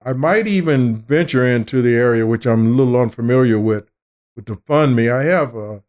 I 0.02 0.14
might 0.14 0.47
even 0.48 0.97
venture 0.97 1.47
into 1.47 1.82
the 1.82 1.94
area 1.94 2.27
which 2.27 2.47
I'm 2.47 2.66
a 2.66 2.70
little 2.70 2.98
unfamiliar 2.98 3.59
with, 3.59 3.90
with 4.35 4.47
the 4.47 4.56
fund 4.66 4.97
me. 4.97 5.10
I 5.10 5.24
have 5.24 5.55
uh, 5.55 5.81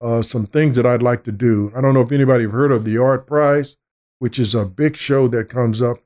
uh, 0.00 0.22
some 0.22 0.46
things 0.46 0.76
that 0.76 0.86
I'd 0.86 1.02
like 1.02 1.24
to 1.24 1.32
do. 1.32 1.72
I 1.74 1.80
don't 1.80 1.94
know 1.94 2.02
if 2.02 2.12
anybody 2.12 2.44
have 2.44 2.52
heard 2.52 2.72
of 2.72 2.84
the 2.84 2.94
ArtPrize, 2.94 3.76
which 4.18 4.38
is 4.38 4.54
a 4.54 4.64
big 4.64 4.96
show 4.96 5.28
that 5.28 5.48
comes 5.48 5.82
up 5.82 5.98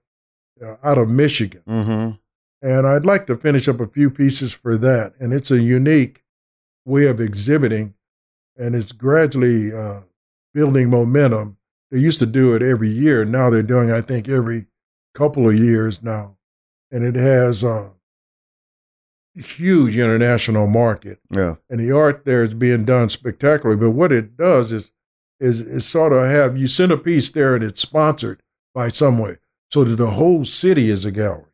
uh, 0.65 0.77
out 0.83 0.99
of 0.99 1.09
Michigan, 1.09 1.63
mm-hmm. 1.67 2.11
and 2.67 2.87
I'd 2.87 3.07
like 3.07 3.27
to 3.27 3.37
finish 3.37 3.69
up 3.69 3.81
a 3.81 3.87
few 3.87 4.11
pieces 4.11 4.53
for 4.53 4.77
that. 4.79 5.15
And 5.19 5.33
it's 5.33 5.51
a 5.51 5.61
unique 5.61 6.25
way 6.85 7.07
of 7.07 7.21
exhibiting, 7.21 7.95
and 8.57 8.75
it's 8.75 8.93
gradually 8.93 9.73
uh, 9.73 10.01
building 10.53 10.91
momentum. 10.91 11.57
They 11.91 11.99
used 11.99 12.19
to 12.21 12.27
do 12.27 12.55
it 12.55 12.63
every 12.63 12.91
year. 12.91 13.25
Now 13.25 13.51
they're 13.51 13.63
doing, 13.63 13.91
I 13.91 14.01
think, 14.01 14.29
every 14.29 14.67
couple 15.15 15.49
of 15.49 15.57
years 15.57 16.03
now. 16.03 16.37
And 16.91 17.05
it 17.05 17.15
has 17.17 17.63
a 17.63 17.93
huge 19.35 19.97
international 19.97 20.67
market. 20.67 21.21
yeah. 21.31 21.55
And 21.69 21.81
the 21.81 21.93
art 21.93 22.25
there 22.25 22.43
is 22.43 22.55
being 22.55 22.85
done 22.85 23.09
spectacularly. 23.09 23.81
But 23.81 23.91
what 23.93 24.13
it 24.13 24.37
does 24.37 24.73
is, 24.73 24.93
is, 25.39 25.61
is 25.61 25.87
sort 25.87 26.13
of 26.13 26.25
have 26.27 26.59
you 26.59 26.67
send 26.67 26.93
a 26.93 26.97
piece 26.97 27.31
there 27.31 27.55
and 27.55 27.65
it's 27.65 27.81
sponsored 27.81 28.43
by 28.75 28.89
some 28.89 29.19
way 29.19 29.37
so 29.71 29.85
that 29.85 29.97
the 29.97 30.11
whole 30.11 30.45
city 30.45 30.91
is 30.91 31.05
a 31.05 31.13
gallery. 31.13 31.45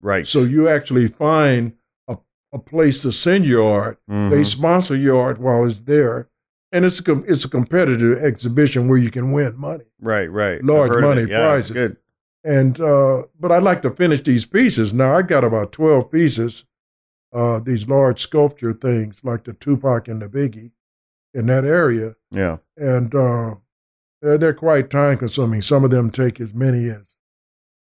Right. 0.00 0.26
So 0.26 0.42
you 0.42 0.68
actually 0.68 1.08
find 1.08 1.72
a 2.06 2.18
a 2.52 2.58
place 2.58 3.02
to 3.02 3.10
send 3.12 3.44
your 3.46 3.64
art. 3.68 3.98
Mhm. 4.08 4.30
They 4.30 4.44
sponsor 4.44 4.94
your 4.94 5.20
art 5.20 5.38
while 5.40 5.64
it's 5.66 5.80
there, 5.82 6.28
and 6.70 6.84
it's 6.84 7.00
a 7.08 7.12
it's 7.24 7.44
a 7.44 7.48
competitive 7.48 8.22
exhibition 8.22 8.86
where 8.86 8.98
you 8.98 9.10
can 9.10 9.32
win 9.32 9.56
money. 9.58 9.86
right, 10.00 10.30
right. 10.30 10.62
Large 10.64 11.00
money. 11.00 11.22
Yeah, 11.28 11.40
prizes. 11.48 11.70
Good. 11.72 11.96
And 12.48 12.80
uh, 12.80 13.24
but 13.38 13.52
I'd 13.52 13.62
like 13.62 13.82
to 13.82 13.90
finish 13.90 14.22
these 14.22 14.46
pieces. 14.46 14.94
Now 14.94 15.14
I 15.14 15.20
got 15.22 15.44
about 15.44 15.70
twelve 15.70 16.10
pieces, 16.10 16.64
uh, 17.32 17.60
these 17.60 17.88
large 17.90 18.22
sculpture 18.22 18.72
things 18.72 19.22
like 19.22 19.44
the 19.44 19.52
Tupac 19.52 20.08
and 20.08 20.22
the 20.22 20.28
Biggie 20.30 20.70
in 21.34 21.44
that 21.46 21.64
area, 21.66 22.14
Yeah. 22.30 22.56
and 22.76 23.14
uh, 23.14 23.56
they're 24.22 24.38
they're 24.38 24.54
quite 24.54 24.88
time 24.88 25.18
consuming. 25.18 25.60
Some 25.60 25.84
of 25.84 25.90
them 25.90 26.10
take 26.10 26.40
as 26.40 26.54
many 26.54 26.88
as 26.88 27.16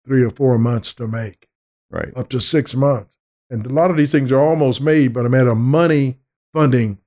three 0.07 0.23
or 0.23 0.31
four 0.31 0.57
months 0.57 0.91
to 0.95 1.07
make, 1.07 1.47
Right. 1.91 2.11
up 2.15 2.29
to 2.29 2.41
six 2.41 2.73
months. 2.73 3.15
And 3.51 3.63
a 3.65 3.69
lot 3.69 3.91
of 3.91 3.97
these 3.97 4.11
things 4.11 4.31
are 4.31 4.39
almost 4.39 4.81
made, 4.81 5.13
but 5.13 5.25
I'm 5.25 5.35
at 5.35 5.47
a 5.47 5.53
money 5.55 6.17
funding 6.51 6.97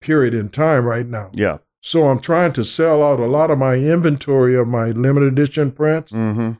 period 0.00 0.32
in 0.32 0.48
time 0.48 0.84
right 0.86 1.06
now. 1.06 1.30
Yeah. 1.34 1.58
So 1.80 2.08
I'm 2.08 2.20
trying 2.20 2.52
to 2.54 2.64
sell 2.64 3.02
out 3.02 3.20
a 3.20 3.26
lot 3.26 3.50
of 3.50 3.58
my 3.58 3.74
inventory 3.76 4.56
of 4.56 4.66
my 4.68 4.90
limited 4.90 5.32
edition 5.32 5.70
prints, 5.72 6.12
Mm-hmm. 6.12 6.52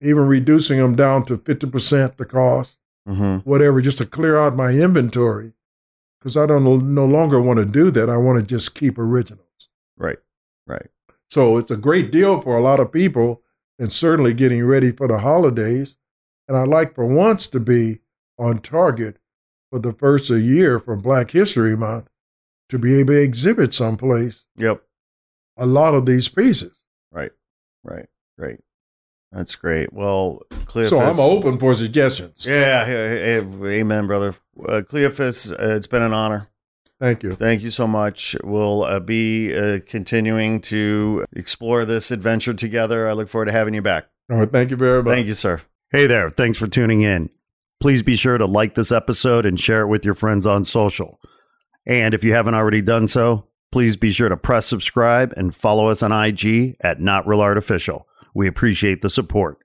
even 0.00 0.26
reducing 0.26 0.78
them 0.78 0.94
down 0.96 1.24
to 1.26 1.36
50% 1.38 2.16
the 2.16 2.24
cost, 2.24 2.78
Mm-hmm. 3.08 3.38
whatever, 3.48 3.80
just 3.80 3.98
to 3.98 4.06
clear 4.06 4.38
out 4.38 4.54
my 4.54 4.70
inventory. 4.70 5.54
Because 6.20 6.36
I 6.36 6.46
don't 6.46 6.62
no, 6.94 7.04
longer 7.04 7.40
want 7.40 7.58
to 7.58 7.64
do 7.64 7.90
that. 7.90 8.08
I 8.08 8.16
want 8.16 8.38
to 8.38 8.46
just 8.46 8.76
keep 8.76 8.96
originals. 8.96 9.68
Right. 9.96 10.18
Right. 10.68 10.86
So 11.28 11.56
it's 11.56 11.72
a 11.72 11.76
great 11.76 12.12
deal 12.12 12.40
for 12.40 12.56
a 12.56 12.60
lot 12.60 12.78
of 12.78 12.92
people 12.92 13.42
and 13.78 13.92
certainly 13.92 14.32
getting 14.34 14.64
ready 14.64 14.92
for 14.92 15.08
the 15.08 15.18
holidays. 15.18 15.96
And 16.46 16.56
I 16.56 16.62
like 16.62 16.94
for 16.94 17.04
once 17.04 17.48
to 17.48 17.58
be 17.58 17.98
on 18.38 18.60
target 18.60 19.16
for 19.70 19.80
the 19.80 19.92
first 19.92 20.30
of 20.30 20.40
year 20.40 20.78
for 20.78 20.94
Black 20.94 21.32
History 21.32 21.76
Month 21.76 22.08
to 22.72 22.78
be 22.78 22.98
able 22.98 23.14
to 23.14 23.20
exhibit 23.22 23.72
someplace 23.74 24.46
Yep. 24.56 24.82
a 25.56 25.66
lot 25.66 25.94
of 25.94 26.06
these 26.06 26.28
pieces. 26.28 26.76
Right. 27.12 27.30
Right. 27.84 28.06
Great. 28.38 28.60
That's 29.30 29.54
great. 29.54 29.92
Well, 29.92 30.42
Cleophus. 30.66 30.90
So 30.90 31.00
I'm 31.00 31.18
open 31.20 31.58
for 31.58 31.72
suggestions. 31.74 32.44
Yeah, 32.46 32.84
amen, 32.86 34.06
brother. 34.06 34.34
Uh, 34.68 34.82
Cleophus, 34.86 35.50
uh, 35.52 35.56
it's 35.76 35.86
been 35.86 36.02
an 36.02 36.12
honor. 36.12 36.48
Thank 37.00 37.22
you. 37.22 37.32
Thank 37.32 37.62
you 37.62 37.70
so 37.70 37.86
much. 37.86 38.36
We'll 38.44 38.84
uh, 38.84 39.00
be 39.00 39.54
uh, 39.56 39.80
continuing 39.86 40.60
to 40.62 41.24
explore 41.34 41.84
this 41.84 42.10
adventure 42.10 42.54
together. 42.54 43.08
I 43.08 43.12
look 43.12 43.28
forward 43.28 43.46
to 43.46 43.52
having 43.52 43.74
you 43.74 43.82
back. 43.82 44.06
All 44.30 44.38
right, 44.38 44.50
thank 44.50 44.70
you 44.70 44.76
very 44.76 45.02
much. 45.02 45.14
Thank 45.14 45.26
you, 45.26 45.34
sir. 45.34 45.60
Hey 45.90 46.06
there. 46.06 46.30
Thanks 46.30 46.58
for 46.58 46.66
tuning 46.66 47.00
in. 47.02 47.28
Please 47.80 48.02
be 48.02 48.16
sure 48.16 48.38
to 48.38 48.46
like 48.46 48.74
this 48.76 48.92
episode 48.92 49.44
and 49.44 49.58
share 49.58 49.82
it 49.82 49.88
with 49.88 50.04
your 50.04 50.14
friends 50.14 50.46
on 50.46 50.64
social. 50.64 51.18
And 51.86 52.14
if 52.14 52.22
you 52.24 52.32
haven't 52.32 52.54
already 52.54 52.82
done 52.82 53.08
so, 53.08 53.46
please 53.70 53.96
be 53.96 54.12
sure 54.12 54.28
to 54.28 54.36
press 54.36 54.66
subscribe 54.66 55.32
and 55.36 55.54
follow 55.54 55.88
us 55.88 56.02
on 56.02 56.12
IG 56.12 56.76
at 56.80 57.00
Not 57.00 57.26
Real 57.26 57.40
Art 57.40 57.58
Official. 57.58 58.06
We 58.34 58.46
appreciate 58.46 59.02
the 59.02 59.10
support. 59.10 59.58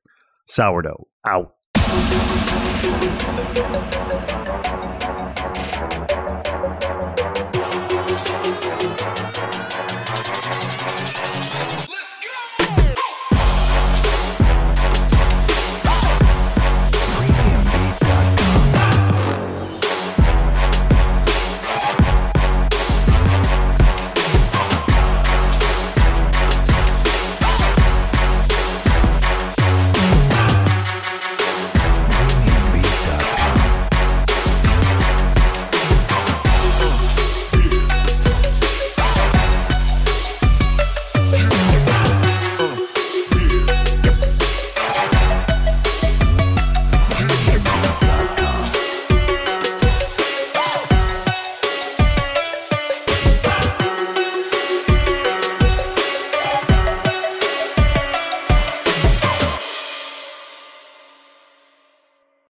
Sourdough 0.47 1.07
out. 1.27 1.55